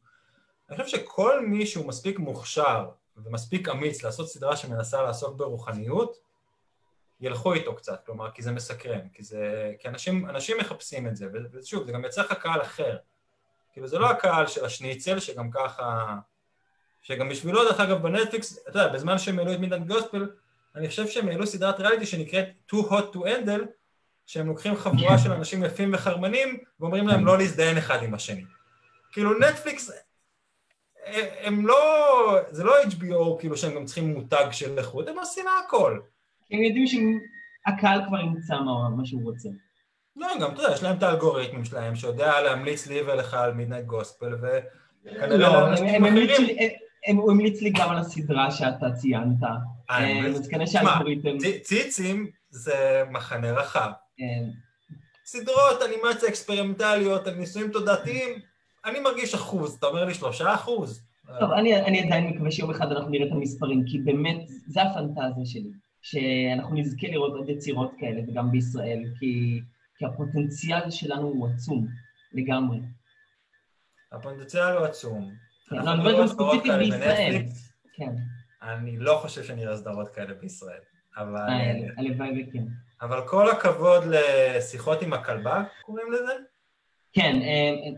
אני 0.70 0.84
חושב 0.84 0.98
שכל 0.98 1.46
מי 1.46 1.66
שהוא 1.66 1.86
מספיק 1.86 2.18
מוכשר 2.18 2.88
ומספיק 3.16 3.68
אמיץ 3.68 4.02
לעשות 4.02 4.28
סדרה 4.28 4.56
שמנסה 4.56 5.02
לעסוק 5.02 5.36
ברוחניות, 5.36 6.16
ילכו 7.20 7.52
איתו 7.52 7.74
קצת, 7.74 8.06
כלומר, 8.06 8.30
כי 8.30 8.42
זה 8.42 8.52
מסקרן, 8.52 9.08
כי 9.12 9.22
זה... 9.22 9.72
כי 9.78 9.88
אנשים, 9.88 10.28
אנשים 10.28 10.58
מחפשים 10.58 11.06
את 11.06 11.16
זה, 11.16 11.26
ושוב, 11.52 11.84
זה 11.84 11.92
גם 11.92 12.04
יוצא 12.04 12.20
לך 12.20 12.32
קהל 12.32 12.62
אחר. 12.62 12.96
כאילו, 13.72 13.86
זה 13.86 13.98
לא 13.98 14.10
הקהל 14.10 14.46
של 14.46 14.64
השניצל, 14.64 15.20
שגם 15.20 15.50
ככה... 15.50 16.16
שגם 17.02 17.28
בשבילו, 17.28 17.64
דרך 17.64 17.80
אגב, 17.80 18.02
בנטפליקס, 18.02 18.58
אתה 18.68 18.78
יודע, 18.78 18.92
בזמן 18.92 19.18
שהם 19.18 19.38
העלו 19.38 19.52
את 19.52 19.58
מידנט 19.58 19.86
גוספל, 19.86 20.30
אני 20.76 20.88
חושב 20.88 21.08
שהם 21.08 21.28
העלו 21.28 21.46
סדרת 21.46 21.80
ריאליטי 21.80 22.06
שנקראת 22.06 22.46
Too 22.72 22.90
Hot 22.90 23.14
to 23.14 23.18
Handle, 23.18 23.64
שהם 24.26 24.46
לוקחים 24.46 24.76
חבורה 24.76 25.18
של 25.18 25.32
אנשים 25.32 25.64
יפים 25.64 25.90
וחרמנים, 25.94 26.58
ואומרים 26.80 27.08
להם 27.08 27.26
לא 27.26 27.38
להזדיין 27.38 27.78
אחד 27.78 28.02
עם 28.02 28.14
השני. 28.14 28.44
כאילו, 29.12 29.38
נטפליקס, 29.38 29.90
הם 31.42 31.66
לא... 31.66 32.38
זה 32.50 32.64
לא 32.64 32.82
HBO, 32.82 33.38
כאילו, 33.38 33.56
שהם 33.56 33.74
גם 33.74 33.84
צריכים 33.84 34.14
מותג 34.14 34.46
של 34.50 34.78
איכות, 34.78 35.08
הם 35.08 35.18
עושים 35.18 35.44
הכל. 35.66 36.00
הם 36.50 36.62
יודעים 36.62 36.86
שהקהל 36.86 38.00
כבר 38.08 38.20
ימצא 38.20 38.54
מה 38.96 39.06
שהוא 39.06 39.22
רוצה. 39.22 39.48
לא, 40.16 40.28
גם, 40.40 40.52
אתה 40.52 40.62
יודע, 40.62 40.74
יש 40.74 40.82
להם 40.82 40.96
את 40.96 41.02
האלגוריתמים 41.02 41.64
שלהם, 41.64 41.96
שיודע 41.96 42.40
להמליץ 42.40 42.86
לי 42.86 43.02
ולך 43.02 43.34
על 43.34 43.54
מידנייט 43.54 43.86
גוספל, 43.86 44.34
וכנראה 44.34 45.36
לא, 45.36 45.48
לאנשים 45.48 46.04
אחרים... 46.04 46.30
הוא 47.16 47.30
המליץ 47.30 47.62
לי 47.62 47.70
גם 47.70 47.90
על 47.90 47.98
הסדרה 47.98 48.50
שאתה 48.50 48.86
ציינת. 48.92 49.42
אה, 49.90 50.04
אה, 50.04 50.26
אז 50.26 50.48
כנראה 50.48 50.66
שהאלגוריתם... 50.66 51.36
ציצים 51.62 52.30
זה 52.50 53.02
מחנה 53.10 53.52
רחב. 53.52 53.90
כן. 54.16 54.44
סדרות, 55.24 55.82
אנימציה 55.82 56.28
אקספרימנטליות, 56.28 57.26
על 57.26 57.34
ניסויים 57.34 57.70
תודעתיים, 57.70 58.38
אני 58.84 59.00
מרגיש 59.00 59.34
אחוז, 59.34 59.74
אתה 59.74 59.86
אומר 59.86 60.04
לי 60.04 60.14
שלושה 60.14 60.54
אחוז? 60.54 61.02
טוב, 61.40 61.52
אני, 61.52 61.76
אני 61.76 62.02
עדיין 62.02 62.26
מקווה 62.26 62.50
שיום 62.50 62.70
אחד 62.70 62.92
אנחנו 62.92 63.10
נראה 63.10 63.26
את 63.26 63.32
המספרים, 63.32 63.84
כי 63.86 63.98
באמת, 63.98 64.48
זה 64.66 64.82
הפנטזיה 64.82 65.44
שלי, 65.44 65.70
שאנחנו 66.02 66.76
נזכה 66.76 67.06
לראות 67.06 67.32
עוד 67.32 67.48
יצירות 67.48 67.92
כאלה, 67.98 68.20
וגם 68.28 68.50
בישראל, 68.50 69.04
כי, 69.18 69.60
כי 69.98 70.04
הפוטנציאל 70.06 70.90
שלנו 70.90 71.26
הוא 71.26 71.48
עצום 71.48 71.86
לגמרי. 72.32 72.78
הפוטנציאל 74.12 74.76
הוא 74.76 74.86
עצום. 74.86 75.30
כן, 75.70 75.76
לא, 75.76 75.92
אומר 75.92 76.18
גם 76.18 76.26
ספציפית 76.26 76.72
בישראל. 76.78 77.42
כן. 77.96 78.12
אני 78.62 78.96
לא 78.96 79.18
חושב 79.22 79.44
שנראה 79.44 79.76
סדרות 79.76 80.08
כאלה 80.08 80.34
בישראל, 80.34 80.80
אבל... 81.16 81.48
אה, 81.48 81.72
הלוואי 81.96 82.44
וכן. 82.48 82.64
אבל 83.02 83.28
כל 83.28 83.50
הכבוד 83.50 84.04
לשיחות 84.06 85.02
עם 85.02 85.12
הכלבה, 85.12 85.64
קוראים 85.82 86.12
לזה? 86.12 86.32
כן, 87.12 87.36
אה, 87.42 87.90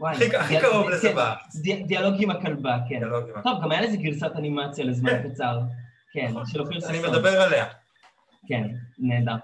וואי. 0.00 0.16
הכי 0.36 0.60
קרוב 0.60 0.88
לזה 0.88 1.08
כן, 1.08 1.14
בארץ. 1.14 1.56
דיאלוג 1.86 2.14
עם 2.18 2.30
הכלבה, 2.30 2.76
כן. 2.88 3.00
טוב, 3.42 3.62
גם 3.62 3.70
היה 3.70 3.80
לזה 3.80 3.96
גרסת 3.96 4.30
אנימציה 4.36 4.84
לזמן 4.84 5.10
כן. 5.10 5.28
קצר. 5.28 5.60
כן, 6.12 6.26
נכון. 6.30 6.46
של 6.46 6.60
אופיר 6.60 6.80
ששון. 6.80 6.90
אני 6.94 7.08
מדבר 7.08 7.40
עליה. 7.40 7.66
כן, 8.48 8.62
נהדר. 8.98 9.36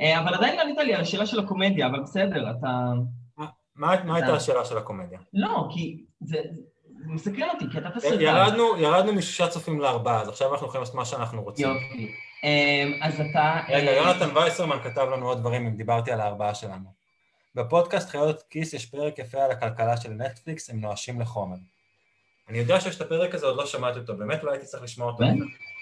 אה, 0.00 0.20
אבל 0.20 0.34
עדיין 0.34 0.56
לא 0.56 0.62
ענית 0.62 0.78
לי 0.78 0.94
על 0.94 1.00
השאלה 1.00 1.26
של 1.26 1.40
הקומדיה, 1.40 1.86
אבל 1.86 2.00
בסדר, 2.00 2.50
אתה... 2.50 2.92
מה 3.74 4.14
הייתה 4.14 4.34
השאלה 4.34 4.64
של 4.64 4.78
הקומדיה? 4.78 5.18
לא, 5.34 5.68
כי 5.70 6.04
זה 6.20 6.38
מסקרן 7.06 7.48
אותי, 7.54 7.64
כי 7.72 7.78
אתה 7.78 7.90
תסריטאי. 7.90 8.24
ירדנו 8.78 9.12
משישה 9.12 9.48
צופים 9.48 9.80
לארבעה, 9.80 10.20
אז 10.20 10.28
עכשיו 10.28 10.52
אנחנו 10.52 10.66
יכולים 10.66 10.82
לעשות 10.82 10.94
מה 10.94 11.04
שאנחנו 11.04 11.42
רוצים. 11.42 11.68
יופי. 11.68 12.14
אמ, 12.44 12.98
אז 13.02 13.20
אתה... 13.20 13.60
רגע, 13.68 13.90
יונתן 13.90 14.36
וייסרמן 14.36 14.78
כתב 14.84 15.08
לנו 15.12 15.28
עוד 15.28 15.38
דברים 15.38 15.66
אם 15.66 15.76
דיברתי 15.76 16.12
על 16.12 16.20
הארבעה 16.20 16.54
שלנו. 16.54 16.92
בפודקאסט 17.54 18.08
חיות 18.08 18.42
כיס 18.50 18.74
יש 18.74 18.86
פרק 18.86 19.18
יפה 19.18 19.38
על 19.38 19.50
הכלכלה 19.50 19.96
של 19.96 20.10
נטפליקס, 20.10 20.70
הם 20.70 20.80
נואשים 20.80 21.20
לחומר. 21.20 21.56
אני 22.48 22.58
יודע 22.58 22.80
שיש 22.80 22.96
את 22.96 23.00
הפרק 23.00 23.34
הזה, 23.34 23.46
עוד 23.46 23.56
לא 23.56 23.66
שמעתי 23.66 23.98
אותו, 23.98 24.16
באמת 24.16 24.44
לא 24.44 24.50
הייתי 24.50 24.66
צריך 24.66 24.82
לשמוע 24.82 25.12
אותו, 25.12 25.24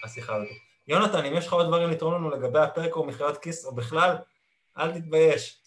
השיחה 0.04 0.36
הזאת. 0.36 0.48
יונתן, 0.88 1.24
אם 1.24 1.36
יש 1.36 1.46
לך 1.46 1.52
עוד 1.52 1.66
דברים 1.66 1.90
לתרום 1.90 2.14
לנו 2.14 2.30
לגבי 2.30 2.58
הפרק 2.58 2.96
או 2.96 3.06
מחיות 3.06 3.38
כיס, 3.38 3.64
או 3.64 3.74
בכלל, 3.74 4.16
אל 4.78 4.92
תתבייש. 4.92 5.60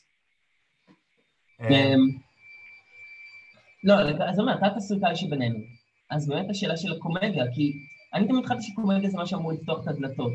לא, 3.84 3.94
אז 4.30 4.40
אומר, 4.40 4.58
אתה 4.58 4.66
התסריטאי 4.66 5.16
שבינינו. 5.16 5.60
אז 6.10 6.28
באמת 6.28 6.50
השאלה 6.50 6.78
של 6.78 6.92
הקומדיה, 6.94 7.46
כי 7.56 7.74
אני 8.14 8.28
תמיד 8.28 8.46
חשבתי 8.46 8.64
שקומדיה 8.64 9.10
זה 9.10 9.18
מה 9.18 9.26
שאמור 9.26 9.52
לפתוח 9.52 9.84
את 9.84 9.88
הדלתות. 9.88 10.32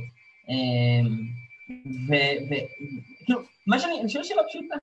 אמ, 0.49 1.17
וכאילו, 2.07 3.41
מה 3.67 3.79
שאני, 3.79 4.01
אני 4.01 4.09
שואל 4.09 4.25
שאלה 4.25 4.43
פשוטה, 4.49 4.75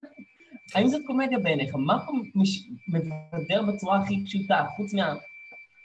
האם 0.75 0.88
זאת 0.88 1.01
קומדיה 1.05 1.39
בעיניך? 1.39 1.75
מה 1.75 2.05
פה 2.05 2.11
מבדר 2.88 3.61
בצורה 3.61 3.99
הכי 3.99 4.25
פשוטה, 4.25 4.65
חוץ 4.75 4.93
מה... 4.93 5.15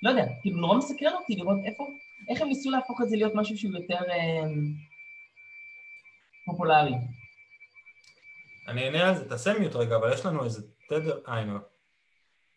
לא 0.02 0.10
יודע, 0.10 0.26
כאילו 0.42 0.60
נורא 0.60 0.78
מסקרן 0.78 1.12
אותי 1.12 1.36
לראות 1.36 1.58
איפה, 1.64 1.86
איך 2.28 2.40
הם 2.40 2.48
ניסו 2.48 2.70
להפוך 2.70 3.02
את 3.02 3.08
זה 3.08 3.16
להיות 3.16 3.34
משהו 3.34 3.58
שהוא 3.58 3.72
יותר 3.74 3.98
אמ, 3.98 4.72
פופולרי. 6.46 6.94
אני 8.68 8.84
אענה 8.84 9.08
על 9.08 9.14
זה, 9.14 9.28
תעשה 9.28 9.58
מיוט 9.58 9.76
רגע, 9.76 9.96
אבל 9.96 10.12
יש 10.12 10.26
לנו 10.26 10.44
איזה 10.44 10.62
תדר, 10.88 11.18
אה, 11.28 11.34
הנה. 11.34 11.58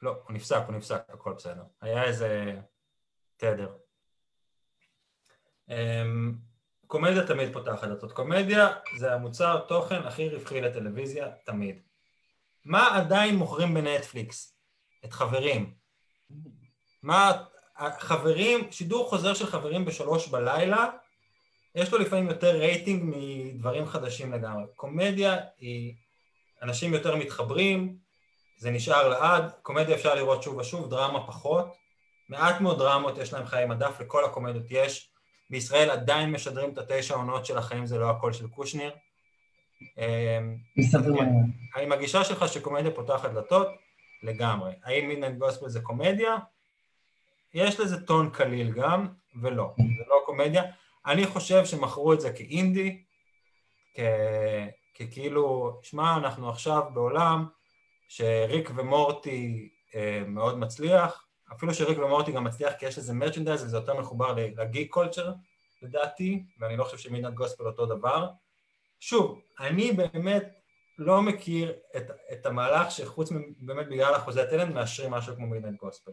לא, 0.02 0.12
הוא 0.24 0.34
נפסק, 0.34 0.62
הוא 0.68 0.76
נפסק, 0.76 1.02
הכל 1.10 1.34
בסדר. 1.34 1.64
היה 1.82 2.04
איזה 2.04 2.56
תדר. 3.38 3.70
אמ, 5.70 6.36
קומדיה 6.88 7.28
תמיד 7.28 7.54
פותחת 7.54 7.88
דלתות. 7.88 8.12
קומדיה 8.12 8.70
זה 8.98 9.14
המוצר 9.14 9.60
תוכן 9.68 10.02
הכי 10.02 10.30
רווחי 10.30 10.62
לטלוויזיה, 10.62 11.28
תמיד. 11.46 11.80
מה 12.66 12.98
עדיין 12.98 13.36
מוכרים 13.36 13.74
בנטפליקס? 13.74 14.56
את 15.06 15.14
חברים. 15.14 15.74
מה, 17.04 17.44
חברים, 18.00 18.72
שידור 18.72 19.10
חוזר 19.10 19.34
של 19.34 19.46
חברים 19.46 19.86
בשלוש 19.86 20.28
בלילה, 20.28 20.86
יש 21.76 21.94
לו 21.94 22.00
לפעמים 22.00 22.28
יותר 22.28 22.58
רייטינג 22.58 23.04
מדברים 23.06 23.86
חדשים 23.86 24.34
לגמרי. 24.34 24.64
קומדיה 24.76 25.38
היא, 25.58 25.96
אנשים 26.62 26.94
יותר 26.94 27.16
מתחברים, 27.16 27.98
זה 28.60 28.72
נשאר 28.72 29.08
לעד, 29.08 29.52
קומדיה 29.62 29.96
אפשר 29.96 30.16
לראות 30.16 30.44
שוב 30.44 30.58
ושוב, 30.58 30.90
דרמה 30.90 31.28
פחות. 31.28 31.76
מעט 32.30 32.62
מאוד 32.62 32.78
דרמות 32.78 33.18
יש 33.18 33.34
להם 33.34 33.46
חיי 33.46 33.66
מדף, 33.66 34.00
לכל 34.00 34.26
הקומדיות 34.26 34.66
יש. 34.70 35.12
בישראל 35.50 35.90
עדיין 35.90 36.32
משדרים 36.32 36.74
את 36.74 36.78
התשע 36.78 37.16
עונות 37.16 37.46
של 37.46 37.58
החיים 37.58 37.86
זה 37.86 37.98
לא 37.98 38.10
הכל 38.10 38.34
של 38.34 38.48
קושניר. 38.48 38.96
האם 41.76 41.92
הגישה 41.92 42.24
שלך 42.24 42.48
שקומדיה 42.48 42.92
פותחת 42.92 43.32
דלתות? 43.32 43.68
לגמרי. 44.24 44.72
האם 44.84 45.08
מידנט 45.08 45.38
גוספל 45.38 45.70
זה 45.70 45.82
קומדיה? 45.82 46.38
יש 47.54 47.80
לזה 47.80 48.06
טון 48.06 48.30
קליל 48.30 48.72
גם, 48.72 49.08
ולא, 49.42 49.74
זה 49.78 50.04
לא 50.08 50.22
קומדיה. 50.26 50.64
אני 51.06 51.26
חושב 51.26 51.66
שמכרו 51.66 52.14
את 52.14 52.22
זה 52.22 52.34
כאינדי, 52.34 53.04
ככאילו, 55.00 55.78
שמע, 55.84 56.18
אנחנו 56.18 56.50
עכשיו 56.50 56.84
בעולם 56.94 57.48
שריק 58.10 58.72
ומורטי 58.76 59.70
אה, 59.96 60.24
מאוד 60.28 60.58
מצליח, 60.58 61.26
אפילו 61.54 61.74
שריק 61.74 61.98
ומורטי 61.98 62.32
גם 62.32 62.44
מצליח 62.44 62.74
כי 62.74 62.86
יש 62.86 62.98
לזה 62.98 63.14
מרצ'נדייז 63.14 63.64
וזה 63.64 63.78
יותר 63.78 64.00
מחובר 64.00 64.34
לגיק 64.34 64.94
קולצ'ר 64.94 65.34
לדעתי, 65.82 66.44
ואני 66.60 66.78
לא 66.78 66.84
חושב 66.84 66.98
שמידנט 66.98 67.34
גוספל 67.34 67.64
אותו 67.64 67.86
דבר. 67.86 68.30
שוב, 69.00 69.42
אני 69.60 69.92
באמת 69.92 70.44
לא 70.98 71.22
מכיר 71.22 71.74
את, 71.98 72.12
את 72.32 72.46
המהלך 72.46 72.92
שחוץ 72.92 73.30
באמת 73.60 73.88
בגלל 73.88 74.16
אחוזי 74.16 74.42
התלם 74.42 74.74
מאשרים 74.74 75.12
משהו 75.12 75.36
כמו 75.36 75.48
מידנט 75.48 75.80
גוספל. 75.80 76.12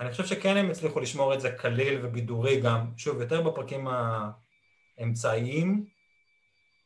אני 0.00 0.10
חושב 0.10 0.26
שכן 0.26 0.56
הם 0.56 0.70
הצליחו 0.70 1.00
לשמור 1.00 1.34
את 1.34 1.40
זה 1.40 1.50
קליל 1.50 2.06
ובידורי 2.06 2.60
גם, 2.60 2.92
שוב, 2.96 3.20
יותר 3.20 3.42
בפרקים 3.42 3.88
האמצעיים, 4.98 5.86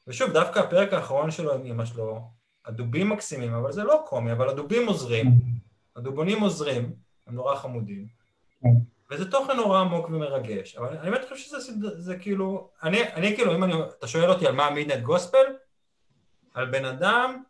ושוב, 0.06 0.30
דווקא 0.30 0.58
הפרק 0.58 0.92
האחרון 0.92 1.30
שלו 1.30 1.54
עם 1.54 1.66
אמא 1.66 1.84
שלו, 1.84 2.35
הדובים 2.66 3.08
מקסימים, 3.08 3.54
אבל 3.54 3.72
זה 3.72 3.84
לא 3.84 4.04
קומי, 4.06 4.32
אבל 4.32 4.48
הדובים 4.48 4.88
עוזרים, 4.88 5.26
הדובונים 5.96 6.40
עוזרים, 6.40 6.92
הם 7.26 7.34
נורא 7.34 7.56
חמודים, 7.56 8.06
וזה 9.10 9.30
תוכן 9.30 9.56
נורא 9.56 9.80
עמוק 9.80 10.08
ומרגש, 10.08 10.76
אבל 10.76 10.96
אני 10.96 11.10
באמת 11.10 11.24
חושב 11.28 11.36
שזה 11.36 12.00
זה 12.00 12.18
כאילו, 12.18 12.68
אני, 12.82 12.98
אני 13.14 13.36
כאילו, 13.36 13.54
אם 13.54 13.64
אני, 13.64 13.72
אתה 13.98 14.06
שואל 14.06 14.30
אותי 14.30 14.46
על 14.46 14.54
מה 14.54 14.70
מידנט 14.70 15.02
גוספל, 15.02 15.46
על 16.54 16.70
בן 16.70 16.84
אדם 16.84 17.42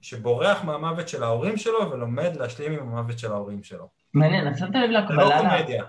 שבורח 0.00 0.64
מהמוות 0.64 1.08
של 1.08 1.22
ההורים 1.22 1.56
שלו 1.56 1.90
ולומד 1.90 2.36
להשלים 2.36 2.72
עם 2.72 2.88
המוות 2.88 3.18
של 3.18 3.32
ההורים 3.32 3.62
שלו. 3.62 3.88
מעניין, 4.14 4.48
אז 4.48 4.58
שמת 4.58 4.74
לב 4.74 4.90
להקבלה... 4.90 5.24
לא 5.24 5.50
קומדיה. 5.50 5.84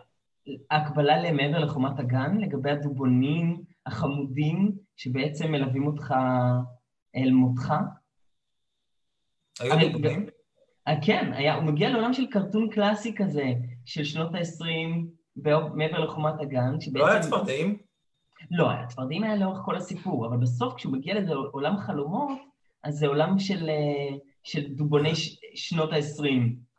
הקבלה 0.72 1.18
למעבר 1.22 1.60
לחומת 1.60 2.00
הגן, 2.00 2.38
לגבי 2.38 2.72
הדובונים 2.72 3.64
החמודים 3.86 4.72
שבעצם 4.96 5.52
מלווים 5.52 5.88
אותך 5.88 6.14
אל 7.16 7.32
מותך? 7.32 7.74
היו 9.60 9.92
דובונים? 9.92 10.26
אה, 10.88 10.94
כן, 11.06 11.32
היה, 11.34 11.56
הוא 11.56 11.64
מגיע 11.64 11.90
לעולם 11.90 12.14
של 12.14 12.28
קרטון 12.28 12.70
קלאסי 12.70 13.16
כזה, 13.16 13.46
של 13.86 14.04
שנות 14.04 14.36
ה-20, 14.36 15.46
מעבר 15.74 16.00
לחומת 16.00 16.34
הגן, 16.40 16.82
שבעצם... 16.82 17.00
לא 17.00 17.08
היה 17.12 17.20
צפרדעים? 17.20 17.78
לא, 18.52 18.72
הצפרדעים 18.72 19.24
היה 19.24 19.36
לאורך 19.36 19.60
כל 19.66 19.76
הסיפור, 19.76 20.28
אבל 20.28 20.38
בסוף 20.38 20.74
כשהוא 20.74 20.94
מגיע 20.94 21.14
לאיזה 21.14 21.34
עולם 21.52 21.78
חלומות, 21.78 22.40
אז 22.84 22.96
זה 22.96 23.08
עולם 23.08 23.40
של, 23.40 23.70
אה, 23.70 24.18
של 24.44 24.62
דובוני 24.68 25.16
ש, 25.16 25.40
שנות 25.56 25.94
ה-20. 25.94 26.26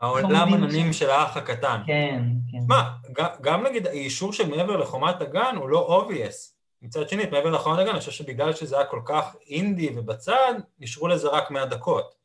העולם 0.01 0.55
עננים 0.55 0.93
של 0.93 1.11
האח 1.11 1.37
הקטן. 1.37 1.81
כן, 1.87 2.23
כן. 2.53 2.59
מה, 2.69 2.93
גם 3.41 3.67
נגיד 3.67 3.87
האישור 3.87 4.33
של 4.33 4.49
מעבר 4.49 4.77
לחומת 4.77 5.21
הגן 5.21 5.57
הוא 5.57 5.69
לא 5.69 6.05
obvious. 6.07 6.53
מצד 6.83 7.09
שני, 7.09 7.23
מעבר 7.31 7.51
לאחרון 7.51 7.79
רגע, 7.79 7.91
אני 7.91 7.99
חושב 7.99 8.11
שבגלל 8.11 8.53
שזה 8.53 8.77
היה 8.77 8.87
כל 8.87 9.01
כך 9.05 9.37
אינדי 9.49 9.91
ובצד, 9.97 10.55
נשארו 10.79 11.09
לזה 11.09 11.29
רק 11.29 11.51
100 11.51 11.67
דקות. 11.67 12.22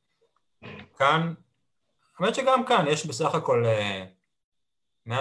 כאן, 0.97 1.33
האמת 2.19 2.35
שגם 2.35 2.65
כאן 2.65 2.85
יש 2.87 3.05
בסך 3.05 3.35
הכל 3.35 3.65
160-200 5.07 5.11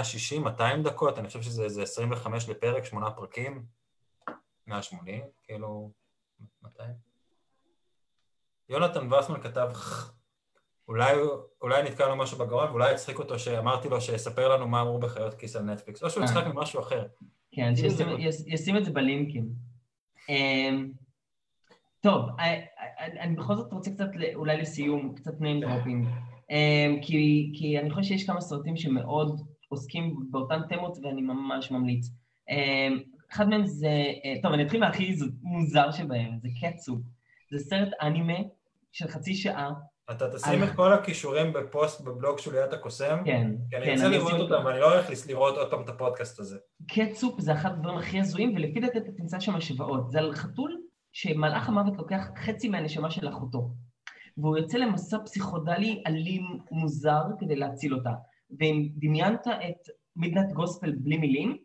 אה, 0.61 0.83
דקות, 0.83 1.19
אני 1.19 1.27
חושב 1.27 1.43
שזה 1.43 1.83
25 1.83 2.49
לפרק, 2.49 2.85
שמונה 2.85 3.11
פרקים, 3.11 3.65
180, 4.67 5.25
כאילו, 5.43 5.91
200. 6.63 6.91
יונתן 8.69 9.13
וסמן 9.13 9.43
כתב, 9.43 9.69
אולי, 10.89 11.15
אולי 11.63 11.83
נתקע 11.83 12.09
לו 12.09 12.17
משהו 12.17 12.39
בגרון, 12.39 12.71
ואולי 12.71 12.95
הצחיק 12.95 13.19
אותו 13.19 13.39
שאמרתי 13.39 13.89
לו 13.89 14.01
שיספר 14.01 14.49
לנו 14.49 14.69
מה 14.69 14.81
אמרו 14.81 14.99
בחיות 14.99 15.35
כיס 15.35 15.57
על 15.57 15.63
נטפליקס, 15.63 16.03
או 16.03 16.11
שהוא 16.11 16.25
יצחק 16.25 16.43
אה. 16.47 16.53
ממשהו 16.53 16.81
אחר. 16.81 17.07
כן, 17.53 17.73
שישים 17.77 18.77
את 18.77 18.85
זה 18.85 18.91
בלינקים. 18.91 19.49
טוב, 22.07 22.29
אה, 22.39 22.45
אה, 22.45 23.07
אני 23.21 23.37
בכל 23.37 23.57
זאת 23.57 23.73
רוצה 23.73 23.91
קצת, 23.91 24.09
אולי 24.35 24.57
לסיום, 24.57 25.15
קצת 25.15 25.33
name 25.41 25.65
dropping, 25.65 26.07
אמ, 26.51 26.99
כי 27.03 27.77
אני 27.81 27.91
חושב 27.91 28.09
שיש 28.09 28.27
כמה 28.27 28.41
סרטים 28.41 28.77
שמאוד 28.77 29.41
עוסקים 29.69 30.17
באותן 30.31 30.61
תמות 30.69 30.99
ואני 31.03 31.23
ממש 31.23 31.71
ממליץ. 31.71 32.11
אמ, 32.51 32.99
אחד 33.33 33.49
מהם 33.49 33.67
זה, 33.67 33.89
טוב, 34.43 34.53
אני 34.53 34.63
אתחיל 34.63 34.81
מהכי 34.81 35.17
מוזר 35.43 35.91
שבהם, 35.91 36.39
זה 36.43 36.49
קצו. 36.61 36.99
זה 37.51 37.59
סרט 37.59 37.89
אנימה 38.03 38.39
של 38.93 39.09
חצי 39.09 39.35
שעה. 39.35 39.73
אתה 40.11 40.37
תשים 40.37 40.63
את 40.63 40.69
כל 40.77 40.93
הכישורים 40.93 41.53
בפוסט 41.53 42.01
בבלוג 42.01 42.39
שוליית 42.39 42.73
הקוסם? 42.73 43.19
כן, 43.25 43.51
כי 43.71 43.77
אני 43.77 43.93
רוצה 43.93 44.09
לראות 44.09 44.41
אותם, 44.41 44.65
ואני 44.67 44.81
לא 44.81 44.93
הולך 44.93 45.07
לראות 45.29 45.57
עוד 45.57 45.71
פעם 45.71 45.83
את 45.83 45.89
הפודקאסט 45.89 46.41
הזה. 46.41 46.59
קטסופ 46.89 47.41
זה 47.41 47.53
אחד 47.53 47.73
הדברים 47.73 47.99
הכי 47.99 48.21
הזויים, 48.21 48.55
ולפי 48.57 48.81
דעתי 48.81 48.99
אתה 48.99 49.13
תמצא 49.17 49.41
שם 49.41 49.57
השוואות. 49.57 50.11
זה 50.11 50.19
על 50.19 50.35
חתול 50.35 50.86
שמלאך 51.17 51.69
המוות 51.69 51.97
לוקח 51.97 52.29
חצי 52.37 52.69
מהנשמה 52.69 53.11
של 53.11 53.29
אחותו. 53.29 53.71
והוא 54.39 54.57
יוצא 54.57 54.79
למסע 54.79 55.19
פסיכודלי 55.25 56.03
אלים 56.07 56.43
מוזר 56.71 57.23
כדי 57.39 57.57
להציל 57.57 57.95
אותה. 57.95 58.13
ואם 58.59 58.89
דמיינת 58.95 59.47
את 59.47 59.89
מידנט 60.17 60.53
גוספל 60.53 60.93
בלי 60.93 61.17
מילים, 61.17 61.57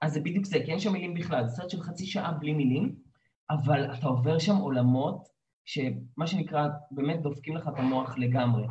אז 0.00 0.12
זה 0.12 0.20
בדיוק 0.20 0.44
זה, 0.44 0.58
כי 0.64 0.70
אין 0.70 0.78
שם 0.78 0.92
מילים 0.92 1.14
בכלל. 1.14 1.46
זה 1.46 1.56
סרט 1.56 1.70
של 1.70 1.80
חצי 1.80 2.06
שעה 2.06 2.32
בלי 2.32 2.52
מילים, 2.52 2.94
אבל 3.50 3.94
אתה 3.94 4.06
עובר 4.06 4.38
שם 4.38 4.56
עולמות 4.56 5.28
שמה 5.64 6.26
שנקרא, 6.26 6.68
באמת 6.90 7.22
דופקים 7.22 7.56
לך 7.56 7.68
את 7.68 7.78
המוח 7.78 8.18
לגמרי. 8.18 8.66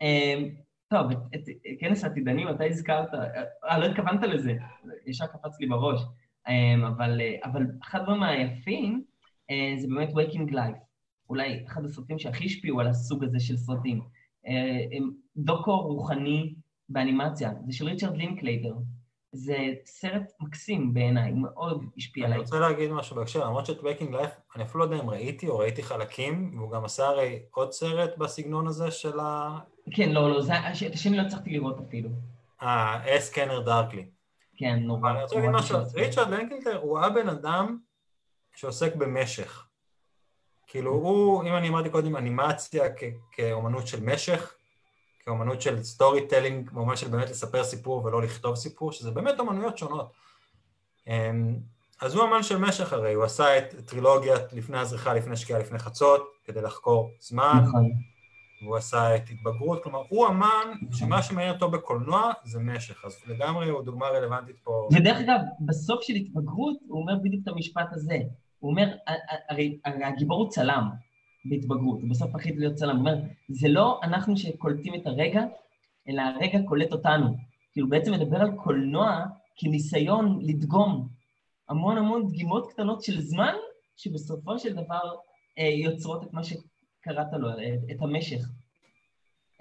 אמ, 0.00 0.48
טוב, 0.88 1.10
את, 1.10 1.18
את, 1.34 1.48
את 1.48 1.80
כנס 1.80 2.04
העתידנים, 2.04 2.48
אתה 2.48 2.64
הזכרת, 2.64 3.14
אה, 3.64 3.78
לא 3.78 3.86
התכוונת 3.86 4.22
לזה, 4.22 4.54
ישר 5.06 5.26
קפץ 5.26 5.60
לי 5.60 5.66
בראש, 5.66 6.00
אמ, 6.48 6.84
אבל, 6.84 7.20
אבל 7.44 7.62
אחד 7.82 8.00
הדברים 8.00 8.22
היפים 8.22 8.94
אה, 8.94 9.07
זה 9.78 9.86
באמת 9.88 10.08
Waking 10.08 10.52
Life, 10.52 10.78
אולי 11.30 11.64
אחד 11.66 11.84
הסרטים 11.84 12.18
שהכי 12.18 12.44
השפיעו 12.44 12.80
על 12.80 12.86
הסוג 12.86 13.24
הזה 13.24 13.40
של 13.40 13.56
סרטים. 13.56 14.00
אה, 14.46 14.98
דוקו 15.36 15.80
רוחני 15.80 16.54
באנימציה, 16.88 17.52
זה 17.66 17.72
של 17.72 17.84
ריצ'רד 17.84 18.16
לינקלייטר, 18.16 18.74
זה 19.32 19.56
סרט 19.86 20.32
מקסים 20.40 20.94
בעיניי, 20.94 21.32
מאוד 21.32 21.84
השפיע 21.96 22.24
עליי. 22.24 22.36
אני 22.36 22.44
רוצה 22.44 22.60
להגיד 22.60 22.90
משהו 22.90 23.16
בהקשר, 23.16 23.44
למרות 23.44 23.66
שאת 23.66 23.82
Waking 23.82 24.14
Life, 24.14 24.30
אני 24.56 24.64
אפילו 24.64 24.78
לא 24.80 24.84
יודע 24.84 25.04
אם 25.04 25.10
ראיתי 25.10 25.48
או 25.48 25.58
ראיתי 25.58 25.82
חלקים, 25.82 26.58
והוא 26.58 26.70
גם 26.70 26.84
עשה 26.84 27.06
הרי 27.06 27.38
עוד 27.50 27.72
סרט 27.72 28.16
בסגנון 28.18 28.66
הזה 28.66 28.90
של 28.90 29.20
ה... 29.20 29.58
כן, 29.90 30.12
לא, 30.12 30.30
לא, 30.30 30.42
את 30.86 30.94
השני 30.94 31.16
לא 31.16 31.22
הצלחתי 31.22 31.50
לראות 31.50 31.80
אפילו. 31.88 32.10
אה, 32.62 33.16
A 33.16 33.30
Scanner 33.30 33.60
Darkly. 33.60 34.06
כן, 34.56 34.78
נורא. 34.82 35.10
אני 35.10 35.22
רוצה 35.22 35.36
להגיד 35.36 35.50
משהו, 35.50 35.78
ריצ'רד 35.94 36.28
לינקלייטר 36.28 36.78
הוא 36.82 36.98
הבן 36.98 37.28
אדם 37.28 37.78
שעוסק 38.58 38.96
במשך. 38.96 39.66
כאילו 40.66 40.90
הוא, 40.90 41.42
אם 41.42 41.56
אני 41.56 41.68
אמרתי 41.68 41.90
קודם 41.90 42.16
אנימציה 42.16 42.84
כאומנות 43.32 43.86
של 43.86 44.04
משך, 44.04 44.54
כאומנות 45.24 45.62
של 45.62 45.82
storytelling, 45.82 46.70
במובן 46.70 46.96
של 46.96 47.08
באמת 47.08 47.30
לספר 47.30 47.64
סיפור 47.64 48.04
ולא 48.04 48.22
לכתוב 48.22 48.56
סיפור, 48.56 48.92
שזה 48.92 49.10
באמת 49.10 49.40
אומנויות 49.40 49.78
שונות. 49.78 50.12
אמ, 51.06 51.56
אז 52.00 52.14
הוא 52.14 52.24
אמן 52.24 52.42
של 52.42 52.58
משך 52.58 52.92
הרי, 52.92 53.14
הוא 53.14 53.24
עשה 53.24 53.58
את 53.58 53.74
טרילוגיית 53.86 54.52
לפני 54.52 54.78
הזריחה, 54.78 55.14
לפני 55.14 55.36
שקיעה, 55.36 55.58
לפני 55.58 55.78
חצות, 55.78 56.32
כדי 56.44 56.62
לחקור 56.62 57.10
זמן, 57.20 57.62
נכון. 57.68 57.92
והוא 58.62 58.76
עשה 58.76 59.16
את 59.16 59.22
התבגרות, 59.30 59.82
כלומר, 59.82 60.02
הוא 60.08 60.28
אמן 60.28 60.72
שמה 60.92 61.22
שמעניין 61.22 61.54
אותו 61.54 61.70
בקולנוע 61.70 62.32
זה 62.44 62.58
משך, 62.60 63.04
אז 63.04 63.16
לגמרי 63.26 63.68
הוא 63.68 63.82
דוגמה 63.82 64.06
רלוונטית 64.06 64.56
פה. 64.64 64.88
ודרך 64.92 65.18
אגב, 65.18 65.40
בסוף 65.60 66.02
של 66.02 66.14
התבגרות 66.14 66.76
הוא 66.88 67.00
אומר 67.00 67.12
בדיוק 67.22 67.42
את 67.42 67.48
המשפט 67.48 67.86
הזה, 67.92 68.18
הוא 68.58 68.70
אומר, 68.70 68.96
הרי 69.48 69.78
הגיבור 69.84 70.38
הוא 70.38 70.50
צלם, 70.50 70.88
בהתבגרות, 71.44 72.08
בסוף 72.08 72.34
הכי 72.34 72.52
להיות 72.52 72.74
צלם. 72.74 72.96
הוא 72.96 72.98
אומר, 72.98 73.16
זה 73.48 73.68
לא 73.68 74.00
אנחנו 74.02 74.36
שקולטים 74.36 74.94
את 74.94 75.06
הרגע, 75.06 75.44
אלא 76.08 76.22
הרגע 76.22 76.58
קולט 76.68 76.92
אותנו. 76.92 77.36
כאילו 77.72 77.88
בעצם 77.88 78.12
מדבר 78.12 78.40
על 78.40 78.50
קולנוע 78.56 79.24
כניסיון 79.56 80.38
לדגום 80.42 81.08
המון 81.68 81.98
המון 81.98 82.28
דגימות 82.28 82.72
קטנות 82.72 83.02
של 83.02 83.20
זמן, 83.20 83.54
שבסופו 83.96 84.58
של 84.58 84.72
דבר 84.72 85.14
אה, 85.58 85.64
יוצרות 85.64 86.24
את 86.24 86.32
מה 86.32 86.40
שקראת 86.44 87.32
לו, 87.32 87.50
את, 87.50 87.90
את 87.90 88.02
המשך. 88.02 88.48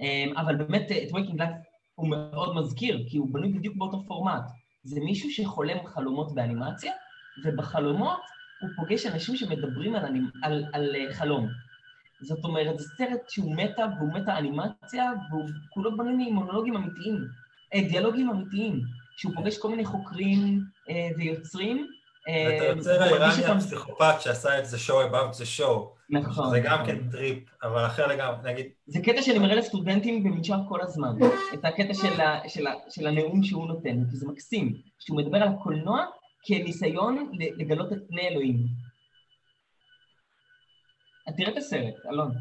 אה, 0.02 0.26
אבל 0.36 0.56
באמת 0.56 0.92
את 0.92 1.14
Waking 1.14 1.42
Life 1.42 1.56
הוא 1.96 2.08
מאוד 2.08 2.56
מזכיר, 2.56 3.06
כי 3.10 3.18
הוא 3.18 3.28
בנוי 3.34 3.54
בדיוק 3.54 3.76
באותו 3.76 4.04
פורמט. 4.08 4.44
זה 4.84 5.00
מישהו 5.00 5.32
שחולם 5.32 5.78
חלומות 5.86 6.36
באנימציה, 6.36 6.94
ובחלומות 7.46 8.22
הוא 8.62 8.70
פוגש 8.76 9.06
אנשים 9.06 9.36
שמדברים 9.36 9.96
על, 9.96 10.06
על, 10.44 10.66
על, 10.74 10.96
אה, 10.96 11.14
חלום. 11.14 11.48
זאת 12.22 12.44
אומרת, 12.44 12.80
זה 12.80 12.86
סרט 12.98 13.30
שהוא 13.30 13.56
מטה 13.56 13.86
והוא 13.98 14.14
מטה 14.14 14.38
אנימציה 14.38 15.12
והוא 15.30 15.50
כולו 15.70 15.98
בנוי 15.98 16.14
ממונולוגים 16.14 16.76
אמיתיים, 16.76 17.28
אה, 17.74 17.82
דיאלוגים 17.90 18.30
אמיתיים, 18.30 18.82
שהוא 19.18 19.34
פוגש 19.36 19.58
כל 19.58 19.70
מיני 19.70 19.86
חוקרים 19.86 20.62
אה, 20.90 21.10
ויוצרים. 21.18 21.88
אה, 22.28 22.58
את 22.58 22.66
היוצר 22.66 23.04
האיראני 23.04 23.46
הפסיכופת 23.46 24.16
שעשה 24.20 24.60
את 24.60 24.66
זה 24.66 24.78
show 24.78 25.12
about 25.12 25.36
the 25.36 25.60
show. 25.60 25.98
נכון. 26.10 26.50
זה 26.50 26.60
גם 26.60 26.86
כן 26.86 27.10
טריפ, 27.12 27.44
אבל 27.64 27.86
אחר 27.86 28.08
לגמרי, 28.08 28.52
נגיד... 28.52 28.66
זה 28.88 29.00
קטע 29.04 29.22
שאני 29.22 29.40
מראה 29.40 29.56
לסטודנטים 29.56 30.24
במנשר 30.24 30.58
כל 30.70 30.82
הזמן, 30.82 31.16
את 31.54 31.66
הקטע 31.66 31.94
של, 31.94 32.22
ה, 32.22 32.40
של, 32.48 32.68
ה, 32.68 32.74
של 32.90 33.08
הנאום 33.08 33.44
שהוא 33.44 33.68
נותן, 33.68 34.10
כי 34.12 34.18
זה 34.18 34.28
מקסים, 34.28 34.74
שהוא 35.00 35.18
מדבר 35.18 35.38
על 35.38 35.48
הקולנוע 35.48 36.06
כניסיון 36.44 37.32
לגלות 37.58 37.94
את 37.94 37.98
פני 38.08 38.28
אלוהים. 38.28 38.58
תראה 41.38 41.52
את 41.52 41.58
הסרט, 41.58 41.94
אלון. 42.12 42.32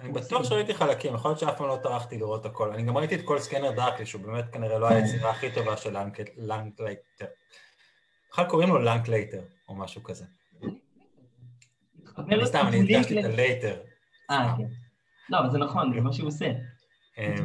אני 0.00 0.12
בטוח 0.12 0.44
שראיתי 0.44 0.74
חלקים, 0.74 1.14
יכול 1.14 1.30
להיות 1.30 1.40
שאף 1.40 1.58
פעם 1.58 1.68
לא 1.68 1.78
טרחתי 1.82 2.18
לראות 2.18 2.46
הכל. 2.46 2.72
אני 2.72 2.82
גם 2.82 2.96
ראיתי 2.96 3.14
את 3.14 3.20
כל 3.24 3.38
Scanner 3.38 3.70
Darkly, 3.70 4.06
שהוא 4.06 4.22
באמת 4.22 4.44
כנראה 4.52 4.78
לא 4.78 4.88
היצירה 4.88 5.30
הכי 5.30 5.54
טובה 5.54 5.76
של 5.76 5.96
לנקלייטר. 6.36 7.26
בכלל 8.30 8.44
קוראים 8.48 8.68
לו 8.68 8.78
לנקלייטר, 8.78 9.42
או 9.68 9.74
משהו 9.74 10.02
כזה. 10.02 10.24
אני 12.18 12.46
סתם, 12.46 12.64
אני 12.68 12.80
הדגשתי 12.80 13.20
את 13.20 13.24
הלייטר. 13.24 13.80
אה, 14.30 14.54
כן. 14.56 14.64
לא, 15.28 15.38
אבל 15.38 15.50
זה 15.50 15.58
נכון, 15.58 15.92
זה 15.94 16.00
מה 16.00 16.12
שהוא 16.12 16.28
עושה. 16.28 16.52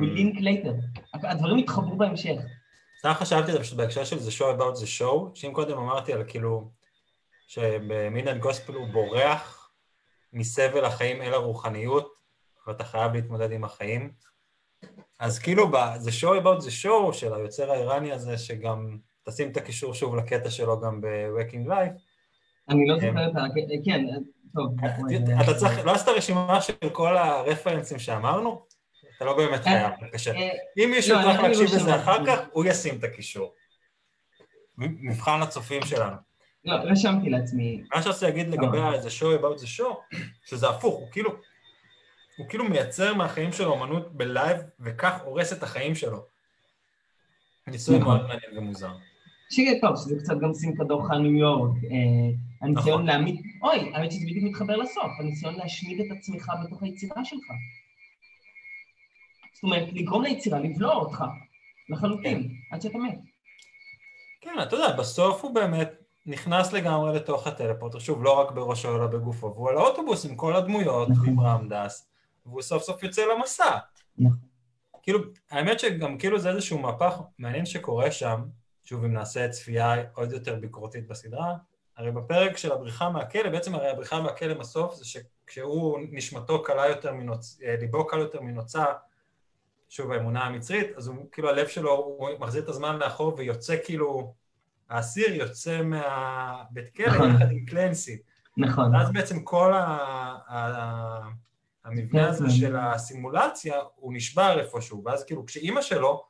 לינק 0.02 0.42
לייטר. 0.42 0.74
הדברים 1.14 1.58
התחברו 1.58 1.98
בהמשך. 1.98 2.36
סתם 3.00 3.14
חשבתי 3.14 3.52
על 3.52 3.58
זה 3.58 3.64
פשוט 3.64 3.78
בהקשר 3.78 4.04
של 4.04 4.18
The 4.18 4.40
Show 4.40 4.60
About 4.60 4.78
The 4.82 5.02
Show, 5.02 5.30
שאם 5.34 5.54
קודם 5.54 5.78
אמרתי 5.78 6.14
על 6.14 6.24
כאילו, 6.28 6.72
שב 7.48 7.72
Midnight 7.72 8.38
Gospel 8.38 8.74
הוא 8.74 8.88
בורח 8.88 9.72
מסבל 10.34 10.86
החיים 10.86 11.22
אל 11.22 11.34
הרוחניות, 11.34 12.14
ואתה 12.68 12.84
חייב 12.84 13.14
להתמודד 13.14 13.52
עם 13.52 13.64
החיים. 13.64 14.12
אז 15.20 15.40
כאילו, 15.40 15.72
זה 15.98 16.12
show 16.12 16.42
about 16.42 16.62
the 16.62 16.84
show 16.84 17.14
של 17.14 17.34
היוצר 17.34 17.72
האיראני 17.72 18.12
הזה, 18.12 18.38
שגם 18.38 18.98
תשים 19.24 19.52
את 19.52 19.58
הקישור 19.58 19.94
שוב 19.94 20.16
לקטע 20.16 20.50
שלו 20.50 20.82
גם 20.82 21.02
ב-Waking 21.02 21.70
Life. 21.70 22.02
אני 22.70 22.88
לא 22.88 22.96
זוכר 22.96 23.28
את 23.28 23.36
ה... 23.36 23.42
כן, 23.86 24.06
טוב. 24.56 24.76
אתה 25.42 25.54
צריך, 25.54 25.86
לא 25.86 25.92
עשית 25.92 26.08
רשימה 26.08 26.62
של 26.62 26.90
כל 26.92 27.18
הרפרנסים 27.18 28.00
שאמרנו? 28.00 28.66
אתה 29.18 29.26
לא 29.26 29.38
באמת 29.38 29.64
חייב, 29.64 29.92
בבקשה. 30.02 30.32
אה, 30.36 30.50
אם 30.78 30.92
מישהו 30.92 31.18
לא, 31.18 31.22
צריך 31.24 31.40
להקשיב 31.40 31.64
לזה 31.64 31.96
אחר 31.96 32.26
כך, 32.26 32.40
הוא 32.52 32.66
ישים 32.66 33.00
את 33.00 33.04
הקישור. 33.04 33.54
מבחן 34.78 35.40
לצופים 35.40 35.82
שלנו. 35.86 36.16
לא, 36.66 36.76
רשמתי 36.76 37.30
לעצמי. 37.30 37.84
מה 37.96 38.02
רוצה 38.08 38.26
להגיד 38.26 38.48
לגבי 38.48 38.80
ה-The 38.80 39.22
show 39.22 39.42
about 39.42 39.62
the 39.62 39.80
show, 39.80 40.18
שזה 40.46 40.70
הפוך, 40.70 40.96
הוא 40.96 41.08
כאילו, 41.12 41.32
הוא 42.38 42.50
כאילו 42.50 42.64
מייצר 42.70 43.14
מהחיים 43.14 43.52
שלו 43.52 43.76
אמנות 43.76 44.14
ב 44.14 44.21
live, 44.21 44.58
וכך 44.80 45.22
הורס 45.24 45.54
את 45.54 45.64
החיים 45.64 45.96
שלו. 45.96 46.26
ניסוי 47.68 48.00
נכון. 48.00 48.18
מאוד 48.18 48.28
מעניין 48.28 48.58
ומוזר. 48.58 48.92
שיהיה 49.50 49.82
טוב, 49.82 49.96
שזה 49.96 50.16
קצת 50.20 50.34
גם 50.42 50.54
סינקדוכה 50.54 51.22
ניו 51.22 51.40
יורק. 51.40 51.84
אה, 51.84 51.90
הניסיון 52.62 52.88
נכון. 52.88 53.06
להעמיד, 53.06 53.42
אוי, 53.62 53.92
האמת 53.94 54.12
שזה 54.12 54.26
בדיוק 54.26 54.44
מתחבר 54.44 54.76
לסוף, 54.76 55.12
הניסיון 55.20 55.56
להשמיד 55.56 56.00
את 56.00 56.18
עצמך 56.18 56.52
בתוך 56.66 56.84
היצירה 56.84 57.26
שלך. 57.26 57.46
זאת 59.56 59.64
אומרת, 59.64 59.88
לגרום 59.94 60.24
ליצירה 60.24 60.60
לבלוע 60.60 60.96
אותך, 60.96 61.24
לחלוטין, 61.90 62.44
כן. 62.44 62.76
עד 62.76 62.82
שאתה 62.82 62.98
מת. 62.98 63.20
כן, 64.42 64.56
אתה 64.64 64.76
יודע, 64.76 64.96
בסוף 64.96 65.44
הוא 65.44 65.56
באמת 65.56 65.92
נכנס 66.26 66.74
לגמרי 66.74 67.16
לתוך 67.16 67.48
הטלפורטר, 67.48 68.00
שוב, 68.00 68.24
לא 68.24 68.40
רק 68.40 68.52
בראשו 68.52 68.96
אלא 68.96 69.08
בגופו, 69.08 69.54
והוא 69.56 69.70
על 69.70 69.78
האוטובוס 69.78 70.26
עם 70.26 70.36
כל 70.36 70.56
הדמויות, 70.56 71.10
נכון. 71.10 71.28
ועם 71.28 71.40
רמדס, 71.40 72.08
והוא 72.46 72.62
סוף 72.62 72.84
סוף 72.84 73.04
יוצא 73.04 73.26
למסע. 73.26 73.78
נכון. 74.18 74.38
כאילו, 75.04 75.20
האמת 75.52 75.80
שגם 75.80 76.18
כאילו 76.18 76.40
זה 76.40 76.50
איזשהו 76.50 76.80
מהפך 76.80 77.22
מעניין 77.40 77.66
שקורה 77.66 78.12
שם, 78.12 78.42
שוב, 78.84 79.04
אם 79.04 79.14
נעשה 79.14 79.50
צפייה 79.50 79.96
עוד 80.14 80.32
יותר 80.32 80.56
ביקורתית 80.56 81.08
בסדרה, 81.08 81.56
הרי 81.98 82.12
בפרק 82.12 82.58
של 82.58 82.72
הבריחה 82.72 83.10
מהכלא, 83.10 83.50
בעצם 83.50 83.76
הרי 83.76 83.90
הבריחה 83.90 84.22
מהכלא 84.22 84.54
בסוף 84.54 84.96
זה 84.96 85.06
שכשהוא, 85.06 86.00
נשמתו 86.12 86.64
קלה 86.64 86.88
יותר 86.88 87.14
מנוצ... 87.14 87.60
אה, 87.64 87.76
ליבו 87.80 88.08
קל 88.08 88.20
יותר 88.20 88.42
מנוצה, 88.42 88.86
שוב, 89.96 90.12
האמונה 90.12 90.44
המצרית, 90.44 90.88
אז 90.98 91.08
הוא, 91.08 91.16
כאילו 91.32 91.50
הלב 91.50 91.68
שלו, 91.68 91.96
הוא 91.96 92.30
מחזיר 92.40 92.64
את 92.64 92.70
הזמן 92.70 92.98
לאחור 92.98 93.34
ויוצא 93.38 93.76
כאילו, 93.84 94.34
האסיר 94.90 95.34
יוצא 95.34 95.82
מהבית 95.82 96.96
כלא 96.96 97.08
נכון. 97.08 97.30
יחד 97.30 97.52
עם 97.52 97.66
קלנסי. 97.66 98.18
נכון. 98.58 98.96
ואז 98.96 99.12
בעצם 99.12 99.44
כל 99.44 99.74
ה... 99.74 99.86
ה... 100.50 101.20
המבנה 101.86 102.30
הזה 102.30 102.50
של 102.50 102.76
הסימולציה, 102.76 103.76
הוא 103.96 104.14
נשבר 104.14 104.60
איפשהו, 104.60 105.04
ואז 105.06 105.24
כאילו 105.24 105.46
כשאימא 105.46 105.82
שלו, 105.82 106.26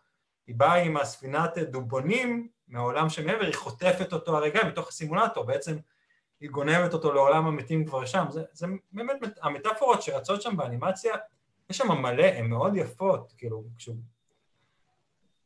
היא 0.48 0.56
באה 0.56 0.76
עם 0.76 0.98
הספינת 0.98 1.58
דובונים 1.58 2.48
מהעולם 2.68 3.10
שמעבר, 3.10 3.46
היא 3.46 3.56
חוטפת 3.56 4.14
אותו 4.14 4.38
הרגע 4.38 4.64
מתוך 4.64 4.88
הסימולטור, 4.88 5.44
בעצם 5.44 5.78
היא 6.40 6.50
גונבת 6.50 6.94
אותו 6.94 7.14
לעולם 7.14 7.48
המתים 7.48 7.86
כבר 7.86 8.06
שם, 8.06 8.26
זה, 8.30 8.44
זה 8.52 8.68
באמת, 8.92 9.18
המטאפורות 9.42 10.02
שרצות 10.02 10.42
שם 10.42 10.58
באנימציה, 10.58 11.16
יש 11.70 11.78
שם 11.78 11.92
מלא, 12.02 12.24
הן 12.24 12.48
מאוד 12.48 12.76
יפות, 12.76 13.34
כאילו, 13.38 13.64
כשהוא... 13.78 13.96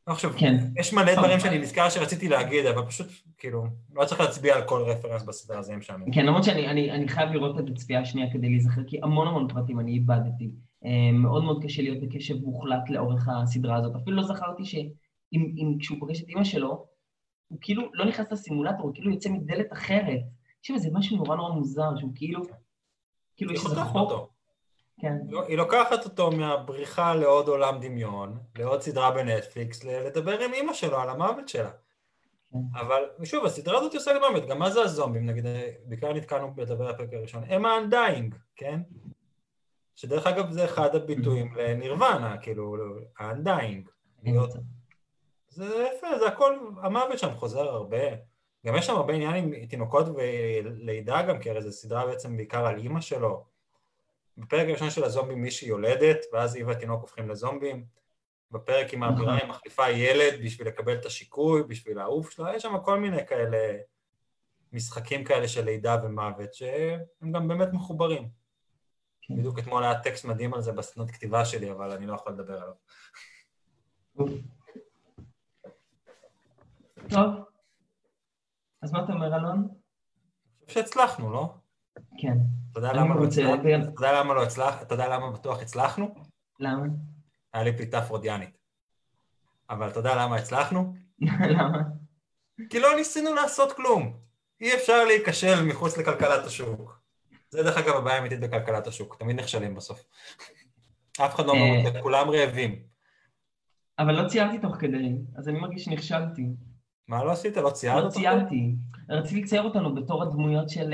לא 0.08 0.14
חושב, 0.14 0.32
כן. 0.38 0.56
יש 0.80 0.94
מלא 0.94 1.16
דברים 1.16 1.40
שאני 1.40 1.58
נזכר 1.58 1.90
שרציתי 1.90 2.30
להגיד, 2.30 2.66
אבל 2.66 2.86
פשוט, 2.86 3.08
כאילו, 3.38 3.66
לא 3.94 4.06
צריך 4.06 4.22
להצביע 4.22 4.56
על 4.56 4.68
כל 4.68 4.82
רפרנס 4.82 5.24
בסדרה, 5.24 5.62
זה 5.62 5.74
שם. 5.82 6.02
כן, 6.14 6.26
למרות 6.26 6.44
שאני 6.44 6.68
אני, 6.68 6.92
אני 6.92 7.08
חייב 7.08 7.30
לראות 7.30 7.60
את 7.60 7.70
הצפייה 7.70 8.02
השנייה 8.02 8.34
כדי 8.34 8.50
להיזכר, 8.50 8.82
כי 8.88 9.00
המון 9.04 9.28
המון 9.28 9.48
פרטים 9.48 9.80
אני 9.80 9.92
איבדתי. 9.92 10.50
אה, 10.86 11.12
מאוד 11.14 11.44
מאוד 11.44 11.64
קשה 11.64 11.82
להיות 11.82 12.00
בקשב 12.02 12.36
מוחלט 12.42 12.90
לאורך 12.90 13.28
הסדרה 13.28 13.76
הזאת. 13.76 13.96
אפילו 13.96 14.18
לא 14.18 14.24
זכרתי 14.24 14.66
שאם 14.66 15.78
כשהוא 15.80 16.00
פוגש 16.00 16.22
את 16.22 16.30
אימא 16.30 16.44
שלו, 16.44 16.86
הוא 17.48 17.58
כאילו 17.62 17.90
לא 17.94 18.06
נכנס 18.06 18.32
לסימולטור, 18.32 18.82
הוא 18.82 18.94
כאילו 18.94 19.12
יוצא 19.12 19.30
מדלת 19.30 19.74
אחרת. 19.74 20.22
יש 20.64 20.72
איזה 20.72 20.90
משהו 20.94 21.18
נורא 21.18 21.36
נורא 21.36 21.52
מוזר, 21.52 21.98
שהוא 21.98 22.12
כאילו... 22.16 22.42
כאילו 23.36 23.54
יש 23.54 23.66
איזה 23.66 23.84
חוק. 23.84 24.32
כן. 25.00 25.18
לא, 25.30 25.46
היא 25.46 25.58
לוקחת 25.58 26.06
אותו 26.06 26.32
מהבריחה 26.32 27.16
לעוד 27.16 27.48
עולם 27.48 27.80
דמיון, 27.82 28.38
לעוד 28.58 28.82
סדרה 28.82 29.12
בנטפליקס, 29.12 29.84
לדבר 29.84 30.40
עם 30.40 30.54
אימא 30.54 30.74
שלו 30.74 31.00
על 31.00 31.10
המוות 31.10 31.50
שלה. 31.50 31.72
כן. 32.52 32.58
אבל 32.74 33.04
שוב, 33.24 33.46
הסדרה 33.46 33.78
הזאת 33.78 33.94
עושה 33.94 34.12
גם 34.16 34.32
מוות, 34.32 34.50
גם 34.50 34.60
מה 34.60 34.70
זה 34.70 34.82
הזומבים, 34.82 35.26
נגיד, 35.26 35.46
בעיקר 35.86 36.14
נתקענו 36.14 36.54
לדבר 36.58 36.90
הפרק 36.90 37.14
הראשון, 37.14 37.44
הם 37.48 37.66
ה 37.66 37.74
undying, 37.74 38.36
כן? 38.56 38.80
שדרך 39.96 40.28
אגב 40.28 40.52
זה 40.52 40.66
אחד 40.66 40.96
הביטויים 40.96 41.54
לנירוונה, 41.56 42.38
כאילו, 42.38 42.76
ה 43.20 43.28
undying. 43.28 43.90
זה 45.50 45.88
יפה, 45.96 46.20
זה 46.20 46.28
הכל, 46.28 46.60
המוות 46.82 47.20
שם 47.20 47.32
חוזר 47.32 47.70
הרבה. 47.70 47.98
גם 48.66 48.76
יש 48.76 48.86
שם 48.86 48.96
הרבה 48.96 49.14
עניין 49.14 49.36
עם 49.36 49.66
תינוקות 49.66 50.06
ולידה 50.16 51.22
גם, 51.22 51.40
כי 51.40 51.50
הרי 51.50 51.62
זו 51.62 51.72
סדרה 51.72 52.06
בעצם 52.06 52.38
בעיקר 52.38 52.66
על 52.66 52.78
אימא 52.78 53.02
שלו. 53.02 53.46
בפרק 54.40 54.68
הראשון 54.70 54.90
של 54.90 55.04
הזומבים 55.04 55.42
מישהי 55.42 55.68
יולדת, 55.68 56.26
ואז 56.34 56.56
היא 56.56 56.66
והתינוק 56.66 57.02
הופכים 57.02 57.30
לזומבים. 57.30 57.86
בפרק 58.52 58.94
עם 58.94 59.04
האווירה 59.04 59.36
היא 59.36 59.50
מחליפה 59.50 59.90
ילד 59.90 60.40
בשביל 60.44 60.68
לקבל 60.68 60.96
את 60.96 61.06
השיקוי, 61.06 61.64
בשביל 61.64 62.00
העוף 62.00 62.32
שלה, 62.32 62.56
יש 62.56 62.64
שם 62.64 62.80
כל 62.84 63.00
מיני 63.00 63.28
כאלה 63.28 63.78
משחקים 64.74 65.24
כאלה 65.24 65.48
של 65.48 65.66
לידה 65.66 65.98
ומוות, 66.04 66.54
שהם 66.54 67.32
גם 67.32 67.48
באמת 67.48 67.68
מחוברים. 67.74 68.30
כן. 69.22 69.38
בדיוק 69.38 69.60
אתמול 69.60 69.84
היה 69.84 70.00
טקסט 70.00 70.26
מדהים 70.26 70.54
על 70.54 70.62
זה 70.62 70.72
בסנות 70.72 71.12
כתיבה 71.12 71.46
שלי, 71.46 71.72
אבל 71.72 71.92
אני 71.92 72.06
לא 72.06 72.14
יכול 72.14 72.34
לדבר 72.34 72.62
עליו. 72.62 72.74
טוב. 77.10 77.46
אז 78.82 78.92
מה 78.92 79.04
אתה 79.04 79.14
אומר, 79.14 79.36
אלון? 79.36 79.68
אני 79.68 80.68
חושב 80.68 80.80
שהצלחנו, 80.80 81.32
לא? 81.32 81.54
כן. 82.18 82.59
אתה 82.72 82.80
יודע 82.80 82.94
למה 82.94 83.16
לא 83.16 83.22
לא 84.34 84.44
למה 85.08 85.32
בטוח 85.32 85.62
הצלחנו? 85.62 86.16
למה? 86.60 86.86
היה 87.54 87.64
לי 87.64 87.78
פליטה 87.78 88.02
פרודיאנית. 88.02 88.58
אבל 89.70 89.90
אתה 89.90 90.00
יודע 90.00 90.16
למה 90.16 90.36
הצלחנו? 90.36 90.96
למה? 91.56 91.80
כי 92.70 92.80
לא 92.80 92.96
ניסינו 92.96 93.34
לעשות 93.34 93.74
כלום. 93.74 94.20
אי 94.62 94.76
אפשר 94.76 95.06
להיכשל 95.06 95.64
מחוץ 95.64 95.98
לכלכלת 95.98 96.46
השוק. 96.46 97.00
זה 97.50 97.64
דרך 97.64 97.78
אגב 97.78 97.96
הבעיה 97.96 98.18
האמיתית 98.18 98.40
בכלכלת 98.40 98.88
השוק, 98.88 99.16
תמיד 99.20 99.40
נכשלים 99.40 99.76
בסוף. 99.76 100.06
אף 101.26 101.36
אחד 101.36 101.46
לא 101.46 101.54
אה. 101.54 101.82
מרוצה, 101.84 102.02
כולם 102.02 102.30
רעבים. 102.30 102.84
אבל 104.00 104.22
לא 104.22 104.28
ציירתי 104.28 104.60
תוך 104.60 104.76
כדי, 104.76 105.16
אז 105.36 105.50
אני 105.50 105.60
מרגיש 105.60 105.86
שנכשלתי. 105.86 106.46
מה 107.10 107.24
לא 107.24 107.32
עשית? 107.32 107.58
לא 107.58 107.70
ציירת? 107.70 108.04
לא 108.04 108.10
ציינתי. 108.10 108.76
רציתי 109.10 109.42
לצייר 109.42 109.64
אותנו 109.64 109.96
בתור 109.96 110.24
הדמויות 110.24 110.70
של, 110.70 110.94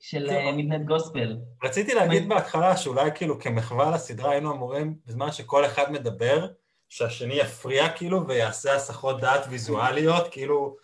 של 0.00 0.52
מידנט 0.56 0.86
גוספל. 0.86 1.36
רציתי 1.64 1.94
להגיד 1.94 2.28
בהתחלה 2.28 2.76
שאולי 2.76 3.10
כאילו 3.14 3.38
כמחווה 3.40 3.90
לסדרה 3.90 4.30
היינו 4.30 4.52
אמורים, 4.52 4.96
בזמן 5.06 5.32
שכל 5.32 5.64
אחד 5.64 5.92
מדבר, 5.92 6.46
שהשני 6.88 7.34
יפריע 7.34 7.88
כאילו 7.88 8.26
ויעשה 8.26 8.74
הסחות 8.74 9.20
דעת 9.20 9.40
ויזואליות, 9.48 10.28
כאילו... 10.30 10.76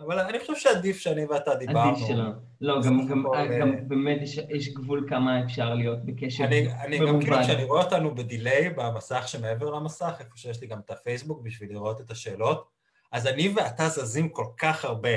אבל 0.00 0.20
אני 0.20 0.38
חושב 0.40 0.56
שעדיף 0.56 0.98
שאני 0.98 1.24
ואתה 1.24 1.54
דיברנו. 1.54 1.90
עדיף 1.90 2.06
שלא. 2.06 2.24
לא, 2.60 2.82
גם, 2.82 3.06
גם, 3.08 3.24
גם 3.60 3.88
באמת 3.88 4.22
יש, 4.22 4.38
יש 4.48 4.74
גבול 4.74 5.06
כמה 5.08 5.44
אפשר 5.44 5.74
להיות 5.74 6.04
בקשר 6.04 6.44
אני, 6.44 6.72
אני 6.72 6.98
גם 6.98 7.20
כאילו 7.20 7.36
כשאני 7.42 7.64
רואה 7.64 7.84
אותנו 7.84 8.14
בדיליי 8.14 8.70
במסך 8.70 9.28
שמעבר 9.28 9.70
למסך, 9.70 10.16
איפה 10.20 10.36
שיש 10.36 10.60
לי 10.60 10.66
גם 10.66 10.78
את 10.84 10.90
הפייסבוק 10.90 11.42
בשביל 11.42 11.72
לראות 11.72 12.00
את 12.00 12.10
השאלות, 12.10 12.73
אז 13.14 13.26
אני 13.26 13.52
ואתה 13.56 13.88
זזים 13.88 14.28
כל 14.28 14.46
כך 14.56 14.84
הרבה 14.84 15.08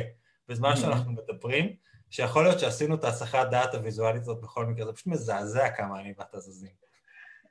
בזמן 0.48 0.72
mm-hmm. 0.72 0.76
שאנחנו 0.76 1.11
מדברים, 1.11 1.69
שיכול 2.10 2.44
להיות 2.44 2.60
שעשינו 2.60 2.95
את 2.95 3.03
ההסחת 3.03 3.48
דעת 3.52 3.76
הוויזואלית 3.76 4.22
הזאת 4.22 4.41
בכל 4.41 4.65
מקרה, 4.65 4.86
זה 4.86 4.94
פשוט 4.94 5.07
מזעזע 5.07 5.69
כמה 5.69 5.99
אני 5.99 6.14
ואתה 6.18 6.40
זזים. 6.40 6.69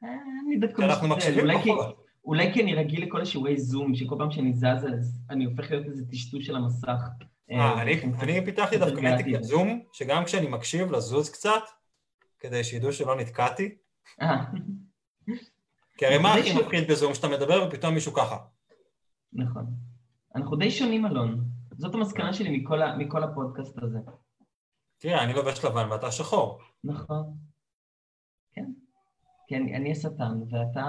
אה, 0.04 0.08
אני 0.46 0.56
דווקא 0.56 0.82
אנחנו 0.82 1.08
מקשיבים 1.08 1.58
פחות. 1.58 2.06
אולי 2.24 2.52
כי 2.52 2.62
אני 2.62 2.74
רגיל 2.74 3.04
לכל 3.06 3.20
השיעורי 3.20 3.58
זום, 3.58 3.94
שכל 3.94 4.14
פעם 4.18 4.30
שאני 4.30 4.52
זז 4.52 4.86
אז 4.92 5.18
אני 5.30 5.44
הופך 5.44 5.70
להיות 5.70 5.86
איזה 5.86 6.02
טשטוש 6.10 6.46
של 6.46 6.56
המסך. 6.56 7.00
אה, 7.50 7.82
אני 8.22 8.44
פיתחתי 8.44 8.78
דווקא 8.78 9.00
נתיקת 9.00 9.42
זום, 9.42 9.82
שגם 9.92 10.24
כשאני 10.24 10.46
מקשיב 10.48 10.92
לזוז 10.92 11.30
קצת, 11.30 11.62
כדי 12.38 12.64
שידעו 12.64 12.92
שלא 12.92 13.16
נתקעתי. 13.16 13.74
אה. 14.22 14.44
כי 15.98 16.06
הרי 16.06 16.18
מה 16.18 16.34
הכי 16.34 16.54
מפחיד 16.54 16.90
בזום, 16.90 17.14
שאתה 17.14 17.28
מדבר 17.28 17.68
ופתאום 17.68 17.94
מישהו 17.94 18.12
ככה. 18.12 18.36
נכון. 19.32 19.66
אנחנו 20.36 20.56
די 20.56 20.70
שונים, 20.70 21.06
אלון. 21.06 21.44
זאת 21.76 21.94
המסקנה 21.94 22.32
שלי 22.32 22.58
מכל, 22.58 22.82
ה, 22.82 22.96
מכל 22.96 23.22
הפודקאסט 23.22 23.78
הזה. 23.82 23.98
תראה, 24.98 25.24
אני 25.24 25.32
לובש 25.32 25.64
לבן 25.64 25.90
ואתה 25.90 26.12
שחור. 26.12 26.60
נכון. 26.84 27.36
כן. 28.52 28.64
אני, 29.52 29.76
אני 29.76 29.92
השטן, 29.92 30.42
ואתה... 30.50 30.84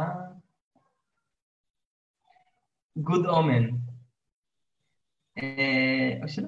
Good 2.98 3.26
Omens. 3.26 3.70
אה, 5.38 6.24
או 6.24 6.28
שלא. 6.28 6.48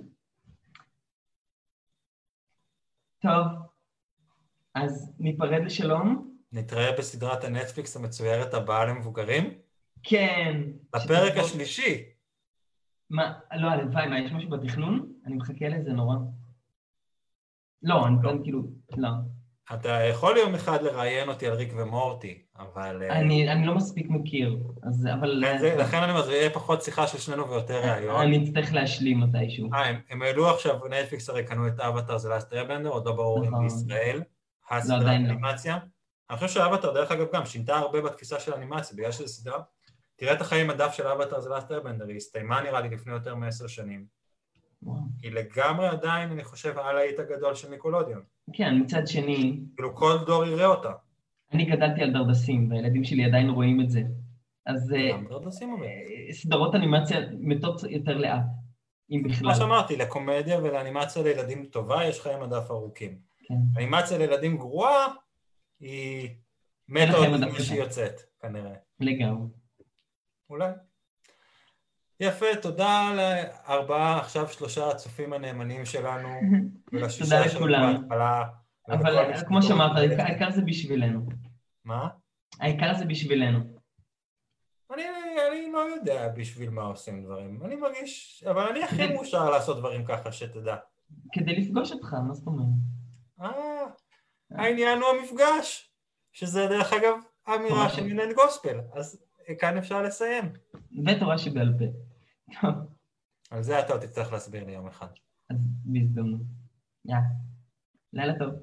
טוב, 3.22 3.48
אז 4.76 5.14
ניפרד 5.20 5.62
לשלום. 5.66 6.36
נתראה 6.52 6.98
בסדרת 6.98 7.44
הנטפליקס 7.44 7.96
המצוירת 7.96 8.54
הבאה 8.54 8.86
למבוגרים? 8.86 9.60
כן. 10.04 10.62
בפרק 10.96 11.38
השלישי. 11.38 12.19
מה, 13.10 13.34
לא, 13.56 13.68
הלוואי, 13.68 14.08
מה, 14.08 14.20
יש 14.20 14.32
משהו 14.32 14.50
בתכנון? 14.50 15.12
אני 15.26 15.36
מחכה 15.36 15.70
לזה 15.70 15.92
נורא. 15.94 16.16
לא, 17.84 18.08
אני 18.08 18.16
לא. 18.24 18.32
כאילו, 18.44 18.62
לא. 18.98 19.10
אתה 19.74 19.90
יכול 19.90 20.38
יום 20.38 20.56
אחד 20.56 20.82
לראיין 20.82 21.30
אותי 21.30 21.48
על 21.48 21.54
ריק 21.54 21.74
ומורטי, 21.78 22.42
אבל... 22.60 23.04
אה, 23.04 23.20
אני, 23.20 23.52
אני 23.52 23.66
לא 23.66 23.76
מספיק 23.76 24.10
מכיר, 24.10 24.58
אז 24.84 25.08
אבל... 25.14 25.44
כן, 25.46 25.58
זה, 25.58 25.76
לכן 25.76 25.98
אני 25.98 26.12
אומר, 26.12 26.22
זה 26.22 26.34
יהיה 26.34 26.50
פחות 26.50 26.84
שיחה 26.84 27.08
של 27.08 27.18
שנינו 27.18 27.50
ויותר 27.50 27.82
ראיון. 27.92 28.22
אני 28.22 28.44
אצטרך 28.44 28.74
להשלים 28.74 29.20
מתישהו. 29.20 29.70
אה, 29.74 29.86
הם, 29.86 30.00
הם 30.10 30.22
העלו 30.22 30.50
עכשיו, 30.50 30.80
נטפליקס 30.90 31.30
הרי 31.30 31.44
קנו 31.46 31.68
את 31.68 31.80
אבטר 31.80 32.18
זה 32.18 32.30
לאסט 32.30 32.54
רבנדר, 32.54 32.90
עוד 32.90 33.06
לא 33.06 33.12
ברור 33.12 33.46
אם 33.46 33.50
נכון. 33.50 33.64
בישראל. 33.64 34.22
לא. 34.72 34.96
אנימציה. 35.08 35.78
אני 36.30 36.38
חושב 36.38 36.48
שאבטר, 36.48 36.94
דרך 36.94 37.12
אגב, 37.12 37.26
גם 37.34 37.46
שינתה 37.46 37.78
הרבה 37.78 38.02
בתפיסה 38.02 38.40
של 38.40 38.54
אנימציה, 38.54 38.98
בגלל 38.98 39.12
שזו 39.12 39.28
סדרה 39.28 39.60
תראה 40.20 40.34
את 40.34 40.42
החיים 40.42 40.68
מדף 40.68 40.94
של 40.94 41.08
אבטר 41.08 41.40
זה 41.40 41.50
לאסט 41.50 41.72
ארבנדר, 41.72 42.08
היא 42.08 42.16
הסתיימה 42.16 42.62
נראה 42.62 42.82
לי 42.82 42.90
לפני 42.90 43.14
יותר 43.14 43.36
מעשר 43.36 43.68
שנים. 43.68 44.06
היא 45.22 45.32
לגמרי 45.32 45.88
עדיין, 45.88 46.32
אני 46.32 46.44
חושב, 46.44 46.78
על 46.78 46.98
האית 46.98 47.20
הגדול 47.20 47.56
של 47.56 47.70
ניקולודיון. 47.70 48.22
כן, 48.54 48.74
מצד 48.82 49.08
שני... 49.08 49.60
כאילו 49.76 49.96
כל 49.96 50.18
דור 50.26 50.46
יראה 50.46 50.66
אותה. 50.66 50.92
אני 51.54 51.66
גדלתי 51.66 52.02
על 52.02 52.14
דרדסים, 52.14 52.72
והילדים 52.72 53.04
שלי 53.04 53.26
עדיין 53.26 53.50
רואים 53.50 53.82
את 53.82 53.90
זה. 53.90 54.02
אז... 54.66 54.94
גם 55.12 55.28
דרדסים 55.28 55.74
אבל. 55.74 55.86
אה, 55.86 56.34
סדרות 56.34 56.76
אנימציה 56.76 57.20
מתות 57.40 57.84
יותר 57.84 58.18
לאט. 58.18 58.46
אם 59.12 59.24
בכלל. 59.24 59.38
כמו 59.40 59.56
שאמרתי, 59.56 59.96
לקומדיה 59.96 60.60
ולאנימציה 60.60 61.24
לילדים 61.24 61.66
טובה 61.66 62.06
יש 62.06 62.22
חיי 62.22 62.38
מדף 62.38 62.72
ארוכים. 62.72 63.18
כן. 63.48 63.56
אנימציה 63.78 64.18
לילדים 64.18 64.58
גרועה 64.58 65.08
היא 65.80 66.30
מתה 66.90 67.18
עוד 67.18 67.40
לפני 67.40 67.64
שהיא 67.64 67.80
יוצאת, 67.80 68.22
כנראה. 68.42 68.74
לגמרי. 69.00 69.59
אולי. 70.50 70.72
יפה, 72.20 72.46
תודה 72.62 73.12
לארבעה, 73.16 74.20
עכשיו 74.20 74.50
שלושה 74.50 74.90
הצופים 74.90 75.34
הנאמנים 75.34 75.86
שלנו, 75.86 76.30
ולשישה 76.94 77.50
שלנו 77.50 78.00
בהתחלה. 78.00 78.46
אבל 78.88 79.46
כמו 79.48 79.64
שאמרת, 79.64 79.92
העיקר 80.20 80.52
זה 80.52 80.62
בשבילנו. 80.62 81.26
מה? 81.86 82.10
העיקר 82.60 82.94
זה 82.94 83.06
בשבילנו. 83.06 83.60
אני, 84.94 85.04
אני 85.48 85.72
לא 85.72 85.80
יודע 85.80 86.28
בשביל 86.28 86.70
מה 86.70 86.82
עושים 86.82 87.24
דברים. 87.24 87.66
אני 87.66 87.76
מרגיש... 87.76 88.44
אבל 88.50 88.68
אני 88.68 88.84
הכי 88.84 89.14
מאושר 89.14 89.50
לעשות 89.50 89.78
דברים 89.78 90.06
ככה, 90.06 90.32
שתדע. 90.32 90.76
כדי 91.32 91.56
לפגוש 91.56 91.92
אותך, 91.92 92.14
מה 92.28 92.34
זאת 92.34 92.48
אומרת? 92.48 92.68
אה, 93.42 93.86
העניין 94.52 95.02
הוא 95.02 95.10
המפגש, 95.10 95.92
שזה 96.32 96.68
דרך 96.68 96.94
אגב 96.94 97.16
אמירה 97.56 97.90
של 97.90 98.04
מנהל 98.04 98.34
גוספל, 98.34 98.80
אז 98.94 99.29
כאן 99.56 99.78
אפשר 99.78 100.02
לסיים. 100.02 100.54
ותורה 101.06 101.38
שבעל 101.38 101.74
פה. 101.80 101.86
על 103.52 103.64
זה 103.64 103.80
אתה 103.80 103.94
עוד 103.94 104.02
תצטרך 104.02 104.34
להסביר 104.34 104.66
לי 104.66 104.72
יום 104.72 104.88
אחד. 104.88 105.08
אז 105.50 105.58
בהזדמנות. 105.86 106.42
יאללה. 107.06 107.24
לילה 108.14 108.34
טוב. 108.40 108.54